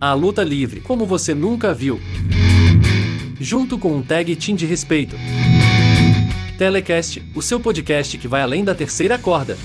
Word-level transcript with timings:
A 0.00 0.14
luta 0.14 0.44
livre, 0.44 0.80
como 0.80 1.04
você 1.04 1.34
nunca 1.34 1.74
viu. 1.74 2.00
Junto 3.40 3.76
com 3.76 3.96
um 3.96 4.00
tag 4.00 4.36
team 4.36 4.54
de 4.54 4.64
respeito. 4.64 5.16
Telecast, 6.56 7.20
o 7.34 7.42
seu 7.42 7.58
podcast 7.58 8.16
que 8.16 8.28
vai 8.28 8.42
além 8.42 8.62
da 8.62 8.76
terceira 8.76 9.18
corda. 9.18 9.58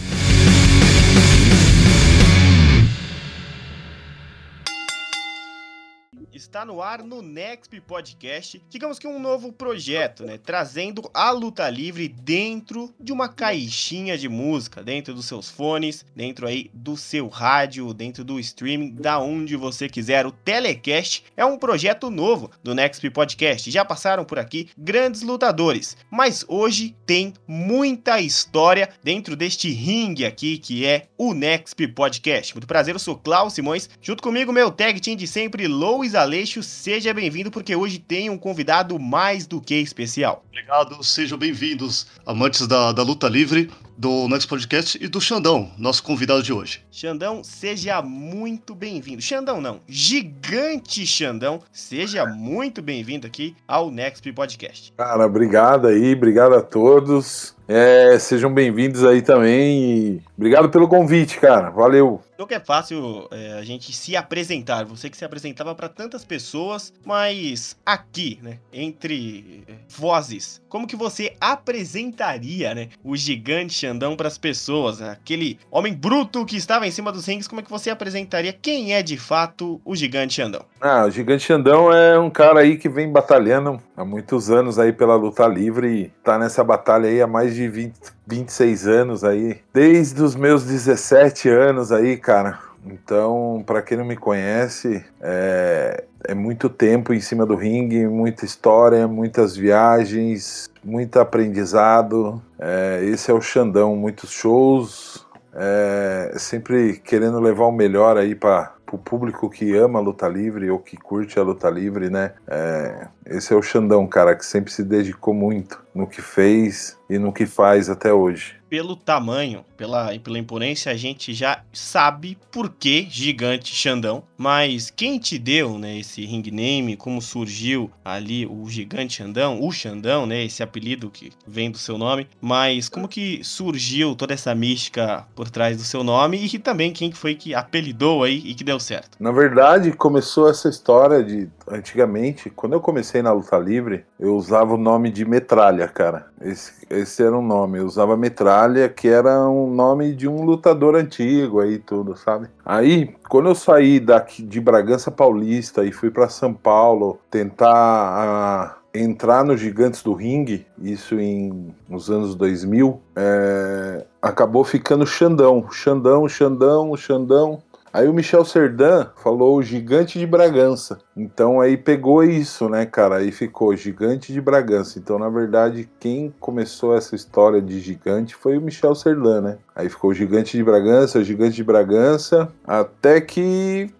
Está 6.53 6.63
no 6.63 6.83
ar 6.83 7.01
no 7.01 7.23
Next 7.23 7.81
Podcast, 7.81 8.61
digamos 8.69 8.99
que 8.99 9.07
um 9.07 9.19
novo 9.19 9.51
projeto, 9.51 10.23
né? 10.23 10.37
Trazendo 10.37 11.09
a 11.11 11.31
luta 11.31 11.67
livre 11.67 12.07
dentro 12.07 12.93
de 12.99 13.11
uma 13.11 13.27
caixinha 13.27 14.15
de 14.15 14.29
música, 14.29 14.83
dentro 14.83 15.15
dos 15.15 15.25
seus 15.25 15.49
fones, 15.49 16.05
dentro 16.15 16.45
aí 16.45 16.69
do 16.71 16.95
seu 16.95 17.27
rádio, 17.27 17.91
dentro 17.91 18.23
do 18.23 18.39
streaming, 18.39 18.91
da 18.91 19.19
onde 19.19 19.55
você 19.55 19.89
quiser. 19.89 20.27
O 20.27 20.31
Telecast 20.31 21.23
é 21.35 21.43
um 21.43 21.57
projeto 21.57 22.11
novo 22.11 22.51
do 22.61 22.75
Next 22.75 23.09
Podcast. 23.09 23.71
Já 23.71 23.83
passaram 23.83 24.23
por 24.23 24.37
aqui 24.37 24.69
grandes 24.77 25.23
lutadores, 25.23 25.97
mas 26.11 26.45
hoje 26.47 26.95
tem 27.03 27.33
muita 27.47 28.21
história 28.21 28.89
dentro 29.03 29.35
deste 29.35 29.71
ringue 29.71 30.23
aqui 30.23 30.59
que 30.59 30.85
é 30.85 31.07
o 31.17 31.33
Next 31.33 31.87
Podcast. 31.87 32.53
Muito 32.53 32.67
prazer, 32.67 32.93
eu 32.93 32.99
sou 32.99 33.17
Klaus 33.17 33.53
Simões, 33.53 33.89
junto 33.99 34.21
comigo 34.21 34.53
meu 34.53 34.69
tag 34.69 34.99
team 34.99 35.15
de 35.15 35.25
sempre, 35.25 35.67
Louis 35.67 36.13
Ale 36.13 36.42
seja 36.45 37.13
bem-vindo 37.13 37.49
porque 37.49 37.75
hoje 37.75 37.99
tem 37.99 38.29
um 38.29 38.37
convidado 38.37 38.99
mais 38.99 39.47
do 39.47 39.61
que 39.61 39.75
especial. 39.75 40.43
Obrigado, 40.49 41.03
sejam 41.03 41.37
bem-vindos, 41.37 42.07
amantes 42.25 42.67
da, 42.67 42.91
da 42.91 43.01
luta 43.03 43.29
livre 43.29 43.69
do 43.97 44.27
Next 44.27 44.47
Podcast 44.47 44.97
e 45.01 45.07
do 45.07 45.21
Xandão, 45.21 45.71
nosso 45.77 46.03
convidado 46.03 46.41
de 46.41 46.51
hoje. 46.51 46.83
Xandão, 46.91 47.43
seja 47.43 48.01
muito 48.01 48.73
bem-vindo. 48.75 49.21
Xandão 49.21 49.61
não, 49.61 49.79
gigante 49.87 51.05
Xandão, 51.05 51.61
seja 51.71 52.25
muito 52.25 52.81
bem-vindo 52.81 53.27
aqui 53.27 53.55
ao 53.67 53.91
Next 53.91 54.31
Podcast. 54.33 54.93
Cara, 54.97 55.25
obrigado 55.25 55.87
aí, 55.87 56.13
obrigado 56.13 56.55
a 56.55 56.61
todos. 56.61 57.55
É, 57.65 58.19
sejam 58.19 58.53
bem-vindos 58.53 59.05
aí 59.05 59.21
também 59.21 59.79
e 59.79 60.21
obrigado 60.35 60.69
pelo 60.69 60.87
convite, 60.87 61.39
cara. 61.39 61.69
Valeu. 61.69 62.21
Não 62.37 62.45
que 62.45 62.55
é 62.55 62.59
fácil 62.59 63.27
é, 63.31 63.53
a 63.53 63.63
gente 63.63 63.93
se 63.93 64.17
apresentar, 64.17 64.83
você 64.83 65.09
que 65.09 65.15
se 65.15 65.23
apresentava 65.23 65.73
para 65.73 65.87
tantas 65.87 66.25
pessoas, 66.25 66.91
mas 67.05 67.77
aqui, 67.85 68.37
né, 68.41 68.59
entre 68.73 69.63
vozes, 69.87 70.61
como 70.67 70.85
que 70.85 70.95
você 70.95 71.37
apresentaria, 71.39 72.75
né, 72.75 72.89
o 73.01 73.15
gigante 73.15 73.82
Xandão 73.83 74.15
para 74.15 74.29
as 74.29 74.37
pessoas, 74.37 75.01
aquele 75.01 75.59
homem 75.69 75.93
bruto 75.93 76.45
que 76.45 76.55
estava 76.55 76.87
em 76.87 76.91
cima 76.91 77.11
dos 77.11 77.25
rings, 77.25 77.47
como 77.47 77.59
é 77.59 77.63
que 77.63 77.69
você 77.69 77.89
apresentaria 77.89 78.53
quem 78.53 78.93
é 78.93 79.03
de 79.03 79.17
fato 79.17 79.81
o 79.83 79.93
gigante 79.95 80.35
Xandão? 80.35 80.65
Ah, 80.79 81.05
o 81.05 81.11
gigante 81.11 81.43
Xandão 81.43 81.91
é 81.91 82.17
um 82.17 82.29
cara 82.29 82.61
aí 82.61 82.77
que 82.77 82.87
vem 82.87 83.11
batalhando 83.11 83.77
há 83.97 84.05
muitos 84.05 84.49
anos 84.49 84.79
aí 84.79 84.93
pela 84.93 85.15
luta 85.15 85.45
livre 85.45 85.87
e 85.87 86.07
tá 86.23 86.39
nessa 86.39 86.63
batalha 86.63 87.09
aí 87.09 87.21
há 87.21 87.27
mais 87.27 87.53
de 87.53 87.67
20, 87.67 87.93
26 88.25 88.87
anos 88.87 89.23
aí, 89.23 89.59
desde 89.73 90.21
os 90.21 90.35
meus 90.35 90.63
17 90.63 91.49
anos 91.49 91.91
aí, 91.91 92.15
cara. 92.15 92.59
Então, 92.85 93.63
para 93.65 93.81
quem 93.81 93.97
não 93.97 94.05
me 94.05 94.17
conhece, 94.17 95.05
é, 95.21 96.03
é 96.25 96.33
muito 96.33 96.69
tempo 96.69 97.13
em 97.13 97.19
cima 97.19 97.45
do 97.45 97.55
ringue, 97.55 98.07
muita 98.07 98.45
história, 98.45 99.07
muitas 99.07 99.55
viagens, 99.55 100.69
muito 100.83 101.19
aprendizado. 101.19 102.41
É, 102.59 103.01
esse 103.03 103.31
é 103.31 103.33
o 103.33 103.41
Xandão, 103.41 103.95
muitos 103.95 104.31
shows, 104.31 105.25
é, 105.53 106.33
sempre 106.37 106.99
querendo 106.99 107.39
levar 107.39 107.65
o 107.65 107.71
melhor 107.71 108.17
aí 108.17 108.35
para 108.35 108.73
o 108.91 108.97
público 108.97 109.49
que 109.49 109.75
ama 109.75 109.99
a 109.99 110.01
luta 110.01 110.27
livre 110.27 110.69
ou 110.69 110.79
que 110.79 110.97
curte 110.97 111.39
a 111.39 111.43
luta 111.43 111.69
livre, 111.69 112.09
né? 112.09 112.33
É, 112.47 113.07
esse 113.25 113.53
é 113.53 113.55
o 113.55 113.61
Xandão, 113.61 114.05
cara, 114.07 114.35
que 114.35 114.45
sempre 114.45 114.71
se 114.71 114.83
dedicou 114.83 115.33
muito 115.33 115.82
no 115.93 116.07
que 116.07 116.21
fez 116.21 116.97
e 117.09 117.17
no 117.17 117.31
que 117.31 117.45
faz 117.45 117.89
até 117.89 118.11
hoje. 118.11 118.55
Pelo 118.69 118.95
tamanho, 118.95 119.63
pela, 119.77 120.17
pela 120.17 120.39
imponência, 120.39 120.91
a 120.91 120.95
gente 120.95 121.31
já 121.31 121.61
sabe 121.71 122.35
por 122.51 122.71
que 122.71 123.05
Gigante 123.07 123.75
Xandão. 123.75 124.23
Mas 124.35 124.89
quem 124.89 125.19
te 125.19 125.37
deu 125.37 125.77
né, 125.77 125.99
esse 125.99 126.25
ring 126.25 126.49
name, 126.49 126.97
como 126.97 127.21
surgiu 127.21 127.91
ali 128.03 128.47
o 128.47 128.67
Gigante 128.67 129.17
Xandão, 129.17 129.59
o 129.61 129.71
Xandão, 129.71 130.25
né, 130.25 130.43
esse 130.43 130.63
apelido 130.63 131.11
que 131.11 131.31
vem 131.45 131.69
do 131.69 131.77
seu 131.77 131.99
nome, 131.99 132.27
mas 132.41 132.89
como 132.89 133.07
que 133.07 133.43
surgiu 133.43 134.15
toda 134.15 134.33
essa 134.33 134.55
mística 134.55 135.27
por 135.35 135.51
trás 135.51 135.77
do 135.77 135.83
seu 135.83 136.03
nome 136.03 136.43
e 136.43 136.57
também 136.57 136.91
quem 136.91 137.11
foi 137.11 137.35
que 137.35 137.53
apelidou 137.53 138.23
aí 138.23 138.41
e 138.43 138.55
que 138.55 138.63
deu 138.63 138.79
certo? 138.79 139.17
Na 139.19 139.31
verdade, 139.31 139.91
começou 139.91 140.49
essa 140.49 140.67
história 140.67 141.23
de 141.23 141.47
antigamente, 141.67 142.49
quando 142.49 142.73
eu 142.73 142.81
comecei 142.81 143.21
na 143.21 143.31
luta 143.31 143.57
livre, 143.57 144.03
eu 144.23 144.37
usava 144.37 144.75
o 144.75 144.77
nome 144.77 145.11
de 145.11 145.25
Metralha, 145.25 145.85
cara. 145.85 146.27
Esse, 146.39 146.71
esse 146.89 147.21
era 147.21 147.37
um 147.37 147.45
nome. 147.45 147.79
Eu 147.79 147.85
usava 147.85 148.15
Metralha, 148.15 148.87
que 148.87 149.09
era 149.09 149.49
um 149.49 149.69
nome 149.69 150.15
de 150.15 150.29
um 150.29 150.45
lutador 150.45 150.95
antigo 150.95 151.59
aí 151.59 151.77
tudo, 151.77 152.15
sabe? 152.15 152.47
Aí, 152.65 153.13
quando 153.27 153.49
eu 153.49 153.55
saí 153.55 153.99
daqui 153.99 154.41
de 154.41 154.61
Bragança 154.61 155.11
Paulista 155.11 155.83
e 155.83 155.91
fui 155.91 156.09
para 156.09 156.29
São 156.29 156.53
Paulo 156.53 157.19
tentar 157.29 158.77
uh, 158.79 158.97
entrar 158.97 159.43
nos 159.43 159.59
Gigantes 159.59 160.01
do 160.01 160.13
Ringue, 160.13 160.65
isso 160.81 161.19
em 161.19 161.75
nos 161.89 162.09
anos 162.09 162.33
2000, 162.33 163.01
é, 163.17 164.05
acabou 164.21 164.63
ficando 164.63 165.05
Xandão, 165.05 165.69
Xandão, 165.69 166.29
Xandão, 166.29 166.95
Xandão. 166.95 167.61
Aí 167.93 168.07
o 168.07 168.13
Michel 168.13 168.43
Serdan 168.43 169.07
falou 169.17 169.61
gigante 169.61 170.17
de 170.17 170.25
Bragança. 170.25 170.97
Então 171.15 171.61
aí 171.61 171.77
pegou 171.77 172.23
isso, 172.23 172.67
né, 172.67 172.87
cara? 172.87 173.17
Aí 173.17 173.31
ficou 173.31 173.75
gigante 173.75 174.33
de 174.33 174.41
Bragança. 174.41 174.97
Então, 174.97 175.19
na 175.19 175.29
verdade, 175.29 175.87
quem 175.99 176.33
começou 176.39 176.97
essa 176.97 177.15
história 177.15 177.61
de 177.61 177.79
gigante 177.79 178.33
foi 178.33 178.57
o 178.57 178.61
Michel 178.61 178.95
Serdan, 178.95 179.41
né? 179.41 179.57
Aí 179.75 179.89
ficou 179.89 180.11
gigante 180.11 180.57
de 180.57 180.63
Bragança, 180.63 181.23
gigante 181.23 181.55
de 181.55 181.63
Bragança, 181.63 182.51
até 182.65 183.21
que 183.21 183.91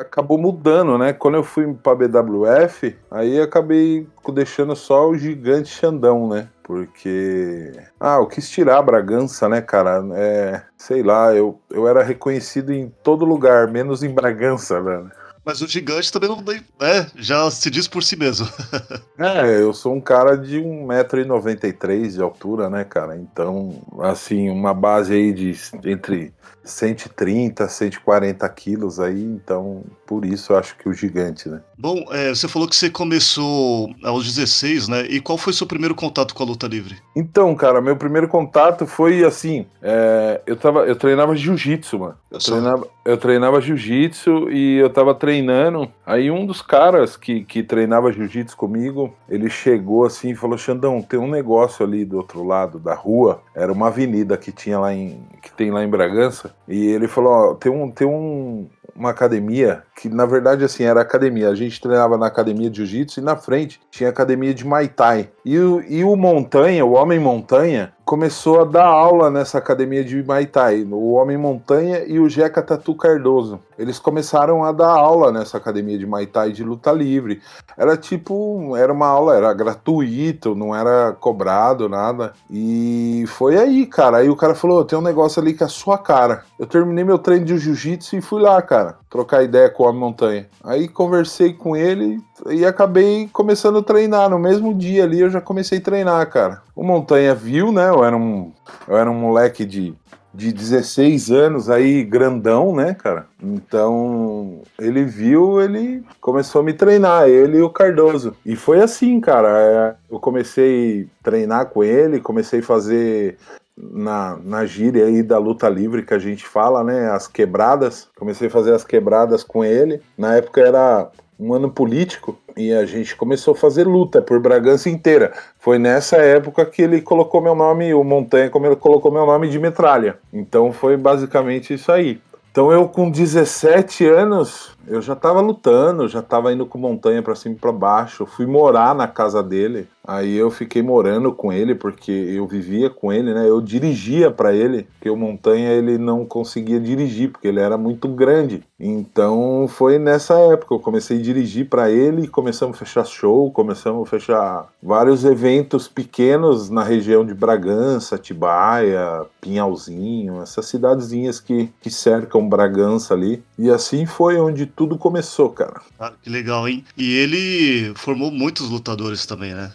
acabou 0.00 0.38
mudando, 0.38 0.98
né? 0.98 1.12
Quando 1.12 1.36
eu 1.36 1.44
fui 1.44 1.72
pra 1.74 1.94
BWF, 1.94 2.96
aí 3.10 3.40
acabei 3.40 4.06
deixando 4.32 4.74
só 4.74 5.08
o 5.08 5.16
gigante 5.16 5.68
Xandão, 5.68 6.28
né? 6.28 6.48
Porque. 6.66 7.72
Ah, 8.00 8.16
eu 8.16 8.26
quis 8.26 8.50
tirar 8.50 8.78
a 8.78 8.82
Bragança, 8.82 9.48
né, 9.48 9.60
cara? 9.60 10.04
É, 10.14 10.62
sei 10.76 11.00
lá, 11.00 11.32
eu, 11.32 11.60
eu 11.70 11.86
era 11.86 12.02
reconhecido 12.02 12.72
em 12.72 12.92
todo 13.04 13.24
lugar, 13.24 13.70
menos 13.70 14.02
em 14.02 14.12
Bragança, 14.12 14.82
velho. 14.82 15.08
Mas 15.44 15.62
o 15.62 15.68
gigante 15.68 16.10
também 16.10 16.28
não 16.28 16.42
né, 16.42 17.08
já 17.14 17.48
se 17.52 17.70
diz 17.70 17.86
por 17.86 18.02
si 18.02 18.16
mesmo. 18.16 18.48
é, 19.16 19.62
eu 19.62 19.72
sou 19.72 19.94
um 19.94 20.00
cara 20.00 20.36
de 20.36 20.58
1,93m 20.58 22.08
de 22.08 22.20
altura, 22.20 22.68
né, 22.68 22.82
cara? 22.82 23.16
Então, 23.16 23.80
assim, 24.00 24.50
uma 24.50 24.74
base 24.74 25.14
aí 25.14 25.32
de 25.32 25.56
entre 25.84 26.34
130, 26.66 27.68
140 27.68 28.48
quilos 28.50 29.00
aí, 29.00 29.22
então 29.22 29.84
por 30.06 30.24
isso 30.24 30.52
eu 30.52 30.58
acho 30.58 30.76
que 30.76 30.88
o 30.88 30.92
gigante, 30.92 31.48
né? 31.48 31.60
Bom, 31.78 32.04
é, 32.10 32.30
você 32.30 32.48
falou 32.48 32.68
que 32.68 32.74
você 32.74 32.90
começou 32.90 33.90
aos 34.02 34.24
16, 34.24 34.88
né? 34.88 35.06
E 35.06 35.20
qual 35.20 35.38
foi 35.38 35.52
o 35.52 35.56
seu 35.56 35.66
primeiro 35.66 35.94
contato 35.94 36.34
com 36.34 36.42
a 36.42 36.46
luta 36.46 36.66
livre? 36.66 36.96
Então, 37.14 37.54
cara, 37.54 37.80
meu 37.80 37.96
primeiro 37.96 38.28
contato 38.28 38.86
foi 38.86 39.24
assim: 39.24 39.66
é, 39.82 40.40
eu, 40.46 40.56
tava, 40.56 40.86
eu 40.86 40.96
treinava 40.96 41.36
jiu-jitsu, 41.36 41.98
mano. 41.98 42.14
Eu 42.30 42.38
treinava, 42.38 42.88
eu 43.04 43.16
treinava 43.16 43.60
jiu-jitsu 43.60 44.50
e 44.50 44.78
eu 44.78 44.90
tava 44.90 45.14
treinando. 45.14 45.90
Aí 46.04 46.30
um 46.30 46.46
dos 46.46 46.62
caras 46.62 47.16
que, 47.16 47.44
que 47.44 47.62
treinava 47.62 48.12
jiu-jitsu 48.12 48.56
comigo, 48.56 49.14
ele 49.28 49.50
chegou 49.50 50.04
assim 50.04 50.30
e 50.30 50.34
falou: 50.34 50.56
Xandão, 50.58 51.02
tem 51.02 51.18
um 51.18 51.30
negócio 51.30 51.84
ali 51.84 52.04
do 52.04 52.16
outro 52.16 52.42
lado 52.42 52.78
da 52.78 52.94
rua. 52.94 53.42
Era 53.54 53.72
uma 53.72 53.88
avenida 53.88 54.36
que 54.36 54.50
tinha 54.50 54.78
lá 54.78 54.92
em. 54.94 55.20
que 55.42 55.52
tem 55.52 55.70
lá 55.70 55.84
em 55.84 55.88
Bragança. 55.88 56.55
E 56.68 56.86
ele 56.86 57.08
falou: 57.08 57.32
Ó, 57.32 57.54
tem 57.54 57.70
um, 57.72 57.90
tem 57.90 58.06
um, 58.06 58.68
uma 58.94 59.10
academia 59.10 59.84
que 59.96 60.10
na 60.10 60.26
verdade 60.26 60.62
assim 60.62 60.84
era 60.84 61.00
academia. 61.00 61.48
A 61.48 61.54
gente 61.54 61.80
treinava 61.80 62.18
na 62.18 62.26
academia 62.26 62.68
de 62.68 62.76
jiu-jitsu 62.76 63.20
e 63.20 63.22
na 63.22 63.34
frente 63.34 63.80
tinha 63.90 64.10
academia 64.10 64.52
de 64.52 64.64
Muay 64.64 64.88
Thai. 64.88 65.30
E 65.44 65.58
o, 65.58 65.82
e 65.88 66.04
o 66.04 66.14
Montanha, 66.14 66.84
o 66.84 66.92
Homem 66.92 67.18
Montanha, 67.18 67.92
começou 68.04 68.60
a 68.60 68.64
dar 68.64 68.86
aula 68.86 69.30
nessa 69.30 69.58
academia 69.58 70.04
de 70.04 70.22
Muay 70.22 70.46
Thai, 70.46 70.86
o 70.88 71.14
Homem 71.14 71.36
Montanha 71.36 72.04
e 72.06 72.20
o 72.20 72.28
Jeca 72.28 72.62
Tatu 72.62 72.94
Cardoso. 72.94 73.58
Eles 73.76 73.98
começaram 73.98 74.62
a 74.64 74.70
dar 74.70 74.90
aula 74.90 75.32
nessa 75.32 75.56
academia 75.56 75.98
de 75.98 76.06
Muay 76.06 76.26
Thai 76.26 76.52
de 76.52 76.62
luta 76.62 76.92
livre. 76.92 77.42
Era 77.76 77.96
tipo, 77.96 78.76
era 78.76 78.92
uma 78.92 79.08
aula, 79.08 79.34
era 79.34 79.52
gratuito, 79.52 80.54
não 80.54 80.74
era 80.74 81.16
cobrado, 81.18 81.88
nada. 81.88 82.32
E 82.48 83.24
foi 83.26 83.58
aí, 83.58 83.86
cara. 83.86 84.18
Aí 84.18 84.28
o 84.28 84.36
cara 84.36 84.54
falou: 84.54 84.84
tem 84.84 84.98
um 84.98 85.02
negócio 85.02 85.42
ali 85.42 85.52
que 85.52 85.64
é 85.64 85.66
a 85.66 85.68
sua 85.68 85.98
cara. 85.98 86.44
Eu 86.58 86.66
terminei 86.66 87.04
meu 87.04 87.18
treino 87.18 87.44
de 87.44 87.58
jiu-jitsu 87.58 88.16
e 88.16 88.20
fui 88.20 88.40
lá, 88.40 88.62
cara, 88.62 88.98
trocar 89.16 89.42
ideia 89.42 89.70
com 89.70 89.84
o 89.84 89.92
Montanha. 89.92 90.46
Aí 90.62 90.86
conversei 90.86 91.54
com 91.54 91.74
ele 91.74 92.20
e 92.50 92.66
acabei 92.66 93.28
começando 93.32 93.78
a 93.78 93.82
treinar. 93.82 94.28
No 94.28 94.38
mesmo 94.38 94.74
dia 94.74 95.04
ali 95.04 95.20
eu 95.20 95.30
já 95.30 95.40
comecei 95.40 95.78
a 95.78 95.82
treinar, 95.82 96.28
cara. 96.28 96.60
O 96.74 96.84
Montanha 96.84 97.34
viu, 97.34 97.72
né? 97.72 97.88
Eu 97.88 98.04
era 98.04 98.16
um, 98.16 98.52
eu 98.86 98.96
era 98.96 99.10
um 99.10 99.14
moleque 99.14 99.64
de 99.64 99.94
de 100.34 100.52
16 100.52 101.30
anos 101.30 101.70
aí, 101.70 102.04
grandão, 102.04 102.76
né, 102.76 102.92
cara? 102.92 103.26
Então, 103.42 104.60
ele 104.78 105.02
viu, 105.02 105.62
ele 105.62 106.04
começou 106.20 106.60
a 106.60 106.64
me 106.64 106.74
treinar, 106.74 107.26
ele 107.26 107.56
e 107.56 107.62
o 107.62 107.70
Cardoso. 107.70 108.36
E 108.44 108.54
foi 108.54 108.82
assim, 108.82 109.18
cara. 109.18 109.48
É, 109.48 109.94
eu 110.12 110.20
comecei 110.20 111.08
a 111.20 111.24
treinar 111.24 111.66
com 111.70 111.82
ele, 111.82 112.20
comecei 112.20 112.60
a 112.60 112.62
fazer 112.62 113.38
na, 113.76 114.38
na 114.42 114.64
gíria 114.64 115.04
aí 115.04 115.22
da 115.22 115.38
luta 115.38 115.68
livre 115.68 116.02
que 116.02 116.14
a 116.14 116.18
gente 116.18 116.46
fala, 116.46 116.82
né? 116.82 117.10
As 117.10 117.28
quebradas. 117.28 118.08
Comecei 118.16 118.48
a 118.48 118.50
fazer 118.50 118.72
as 118.72 118.84
quebradas 118.84 119.42
com 119.42 119.64
ele. 119.64 120.00
Na 120.16 120.36
época 120.36 120.60
era 120.60 121.10
um 121.38 121.52
ano 121.52 121.70
político 121.70 122.38
e 122.56 122.72
a 122.72 122.86
gente 122.86 123.14
começou 123.14 123.52
a 123.52 123.56
fazer 123.56 123.86
luta 123.86 124.22
por 124.22 124.40
Bragança 124.40 124.88
inteira. 124.88 125.32
Foi 125.58 125.78
nessa 125.78 126.16
época 126.16 126.64
que 126.64 126.80
ele 126.80 127.02
colocou 127.02 127.42
meu 127.42 127.54
nome, 127.54 127.92
o 127.92 128.02
Montanha, 128.02 128.48
como 128.48 128.66
ele 128.66 128.76
colocou 128.76 129.12
meu 129.12 129.26
nome 129.26 129.48
de 129.50 129.58
metralha. 129.58 130.18
Então 130.32 130.72
foi 130.72 130.96
basicamente 130.96 131.74
isso 131.74 131.92
aí. 131.92 132.18
Então 132.50 132.72
eu 132.72 132.88
com 132.88 133.10
17 133.10 134.06
anos, 134.06 134.75
eu 134.86 135.02
já 135.02 135.12
estava 135.12 135.40
lutando, 135.40 136.08
já 136.08 136.20
estava 136.20 136.52
indo 136.52 136.66
com 136.66 136.78
montanha 136.78 137.22
para 137.22 137.34
cima 137.34 137.54
e 137.54 137.58
para 137.58 137.72
baixo. 137.72 138.22
Eu 138.22 138.26
fui 138.26 138.46
morar 138.46 138.94
na 138.94 139.08
casa 139.08 139.42
dele. 139.42 139.88
Aí 140.06 140.36
eu 140.36 140.50
fiquei 140.52 140.82
morando 140.82 141.32
com 141.32 141.52
ele 141.52 141.74
porque 141.74 142.12
eu 142.12 142.46
vivia 142.46 142.88
com 142.88 143.12
ele, 143.12 143.34
né? 143.34 143.48
Eu 143.48 143.60
dirigia 143.60 144.30
para 144.30 144.54
ele, 144.54 144.84
porque 144.84 145.10
o 145.10 145.16
montanha 145.16 145.72
ele 145.72 145.98
não 145.98 146.24
conseguia 146.24 146.78
dirigir 146.78 147.32
porque 147.32 147.48
ele 147.48 147.58
era 147.58 147.76
muito 147.76 148.06
grande. 148.06 148.62
Então 148.78 149.66
foi 149.68 149.98
nessa 149.98 150.34
época 150.38 150.74
eu 150.74 150.78
comecei 150.78 151.18
a 151.18 151.22
dirigir 151.22 151.68
para 151.68 151.90
ele, 151.90 152.28
começamos 152.28 152.76
a 152.76 152.78
fechar 152.78 153.04
show, 153.04 153.50
começamos 153.50 154.06
a 154.06 154.10
fechar 154.10 154.68
vários 154.80 155.24
eventos 155.24 155.88
pequenos 155.88 156.70
na 156.70 156.84
região 156.84 157.24
de 157.24 157.34
Bragança, 157.34 158.16
Tibaia, 158.16 159.26
Pinhalzinho, 159.40 160.40
essas 160.40 160.66
cidadezinhas 160.66 161.40
que, 161.40 161.68
que 161.80 161.90
cercam 161.90 162.48
Bragança 162.48 163.12
ali. 163.12 163.42
E 163.58 163.70
assim 163.70 164.06
foi 164.06 164.38
onde 164.38 164.66
tudo 164.76 164.98
começou, 164.98 165.48
cara. 165.48 165.80
Ah, 165.98 166.12
que 166.22 166.28
legal, 166.28 166.68
hein? 166.68 166.84
E 166.96 167.16
ele 167.16 167.94
formou 167.94 168.30
muitos 168.30 168.68
lutadores 168.68 169.24
também, 169.24 169.54
né? 169.54 169.72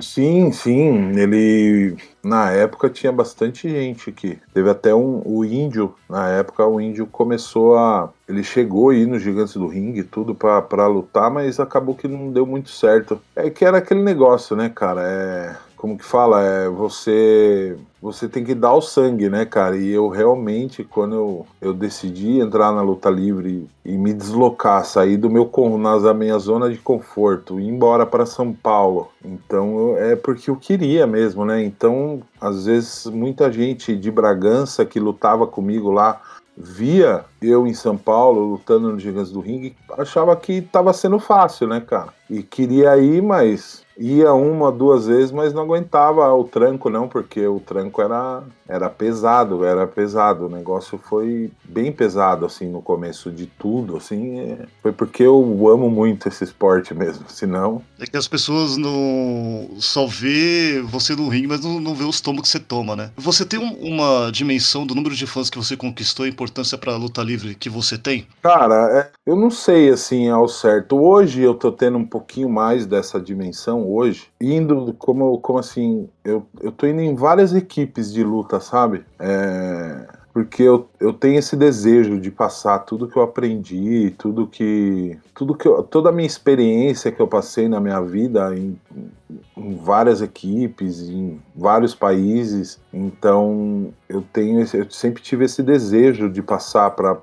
Sim, 0.00 0.52
sim. 0.52 1.18
Ele 1.18 1.96
na 2.22 2.52
época 2.52 2.88
tinha 2.88 3.10
bastante 3.10 3.68
gente 3.68 4.08
aqui. 4.10 4.38
Teve 4.54 4.70
até 4.70 4.94
um 4.94 5.20
o 5.24 5.44
índio. 5.44 5.94
Na 6.08 6.28
época 6.28 6.64
o 6.64 6.80
índio 6.80 7.06
começou 7.06 7.76
a. 7.76 8.10
Ele 8.28 8.44
chegou 8.44 8.90
aí 8.90 9.04
nos 9.04 9.22
Gigantes 9.22 9.54
do 9.54 9.66
Ringue 9.66 10.04
tudo 10.04 10.34
para 10.34 10.86
lutar, 10.86 11.30
mas 11.30 11.58
acabou 11.58 11.96
que 11.96 12.06
não 12.06 12.30
deu 12.30 12.46
muito 12.46 12.70
certo. 12.70 13.20
É 13.34 13.50
que 13.50 13.64
era 13.64 13.78
aquele 13.78 14.02
negócio, 14.02 14.54
né, 14.54 14.68
cara? 14.68 15.02
É 15.02 15.67
como 15.78 15.96
que 15.96 16.04
fala, 16.04 16.42
é 16.42 16.68
você 16.68 17.78
você 18.00 18.28
tem 18.28 18.44
que 18.44 18.54
dar 18.54 18.74
o 18.74 18.80
sangue, 18.80 19.28
né, 19.28 19.44
cara? 19.44 19.76
E 19.76 19.88
eu 19.90 20.08
realmente, 20.08 20.84
quando 20.84 21.14
eu, 21.16 21.46
eu 21.60 21.74
decidi 21.74 22.38
entrar 22.38 22.72
na 22.72 22.80
luta 22.80 23.10
livre 23.10 23.66
e 23.84 23.96
me 23.96 24.12
deslocar, 24.12 24.84
sair 24.84 25.16
do 25.16 25.28
meu 25.28 25.50
na 25.78 26.14
minha 26.14 26.38
zona 26.38 26.70
de 26.70 26.78
conforto, 26.78 27.58
ir 27.58 27.66
embora 27.68 28.06
para 28.06 28.24
São 28.24 28.52
Paulo, 28.52 29.08
então 29.24 29.96
é 29.96 30.14
porque 30.14 30.50
eu 30.50 30.56
queria 30.56 31.06
mesmo, 31.06 31.44
né? 31.44 31.62
Então, 31.64 32.20
às 32.40 32.66
vezes 32.66 33.06
muita 33.06 33.50
gente 33.50 33.96
de 33.96 34.10
Bragança 34.10 34.84
que 34.84 35.00
lutava 35.00 35.46
comigo 35.46 35.90
lá 35.90 36.20
via 36.56 37.24
eu 37.40 37.66
em 37.66 37.74
São 37.74 37.96
Paulo 37.96 38.52
lutando 38.52 38.92
no 38.92 38.98
Gigantes 38.98 39.30
do 39.30 39.40
Ringue, 39.40 39.76
achava 39.96 40.34
que 40.34 40.54
estava 40.54 40.92
sendo 40.92 41.18
fácil, 41.18 41.68
né, 41.68 41.80
cara? 41.80 42.12
E 42.28 42.42
queria 42.42 42.96
ir, 42.98 43.22
mas 43.22 43.84
ia 43.98 44.32
uma, 44.32 44.70
duas 44.70 45.06
vezes, 45.06 45.32
mas 45.32 45.52
não 45.52 45.62
aguentava 45.62 46.32
o 46.32 46.44
tranco, 46.44 46.88
não, 46.88 47.08
porque 47.08 47.46
o 47.46 47.58
tranco 47.58 48.00
era, 48.00 48.42
era 48.68 48.90
pesado, 48.90 49.64
era 49.64 49.86
pesado. 49.86 50.46
O 50.46 50.48
negócio 50.48 50.98
foi 50.98 51.50
bem 51.64 51.90
pesado, 51.90 52.44
assim, 52.44 52.68
no 52.68 52.82
começo 52.82 53.30
de 53.30 53.46
tudo, 53.46 53.96
assim. 53.96 54.40
É... 54.40 54.66
Foi 54.82 54.92
porque 54.92 55.22
eu 55.22 55.68
amo 55.68 55.90
muito 55.90 56.28
esse 56.28 56.44
esporte 56.44 56.94
mesmo, 56.94 57.24
senão... 57.30 57.82
É 57.98 58.06
que 58.06 58.16
as 58.16 58.28
pessoas 58.28 58.76
não 58.76 59.70
só 59.78 60.06
vê 60.06 60.82
você 60.82 61.16
no 61.16 61.28
ringue, 61.28 61.48
mas 61.48 61.64
não, 61.64 61.80
não 61.80 61.94
vê 61.94 62.04
os 62.04 62.20
tomos 62.20 62.42
que 62.42 62.48
você 62.48 62.60
toma, 62.60 62.94
né? 62.94 63.10
Você 63.16 63.44
tem 63.44 63.58
um, 63.58 63.72
uma 63.94 64.30
dimensão 64.30 64.86
do 64.86 64.94
número 64.94 65.14
de 65.14 65.26
fãs 65.26 65.48
que 65.48 65.58
você 65.58 65.76
conquistou, 65.76 66.26
a 66.26 66.28
importância 66.28 66.76
pra 66.76 66.96
luta 66.96 67.22
livre 67.22 67.54
que 67.54 67.70
você 67.70 67.96
tem? 67.96 68.26
Cara, 68.42 68.98
é, 68.98 69.10
eu 69.24 69.34
não 69.34 69.50
sei, 69.50 69.88
assim, 69.88 70.28
ao 70.28 70.46
certo. 70.46 70.96
Hoje 70.96 71.42
eu 71.42 71.54
tô 71.54 71.72
tendo 71.72 71.96
um 71.96 72.04
pouquinho 72.04 72.48
mais 72.48 72.86
dessa 72.86 73.18
dimensão, 73.20 73.88
hoje, 73.88 74.26
indo 74.40 74.94
como, 74.98 75.38
como 75.38 75.58
assim, 75.58 76.08
eu, 76.28 76.46
eu 76.60 76.70
tô 76.70 76.86
indo 76.86 77.00
em 77.00 77.14
várias 77.14 77.54
equipes 77.54 78.12
de 78.12 78.22
luta, 78.22 78.60
sabe? 78.60 79.04
É, 79.18 80.17
porque 80.38 80.62
eu, 80.62 80.88
eu 81.00 81.12
tenho 81.12 81.36
esse 81.36 81.56
desejo 81.56 82.20
de 82.20 82.30
passar 82.30 82.78
tudo 82.80 83.08
que 83.08 83.16
eu 83.16 83.22
aprendi, 83.22 84.14
tudo 84.16 84.46
que. 84.46 85.18
Tudo 85.34 85.54
que 85.54 85.66
eu, 85.66 85.82
toda 85.82 86.10
a 86.10 86.12
minha 86.12 86.26
experiência 86.26 87.10
que 87.10 87.20
eu 87.20 87.26
passei 87.26 87.68
na 87.68 87.80
minha 87.80 88.00
vida 88.00 88.56
em, 88.56 88.78
em 89.56 89.74
várias 89.76 90.22
equipes, 90.22 91.08
em 91.08 91.40
vários 91.54 91.94
países. 91.94 92.80
Então 92.92 93.92
eu 94.08 94.24
tenho 94.32 94.60
esse, 94.60 94.76
eu 94.76 94.90
sempre 94.90 95.22
tive 95.22 95.44
esse 95.44 95.62
desejo 95.62 96.28
de 96.28 96.42
passar 96.42 96.90
para 96.90 97.16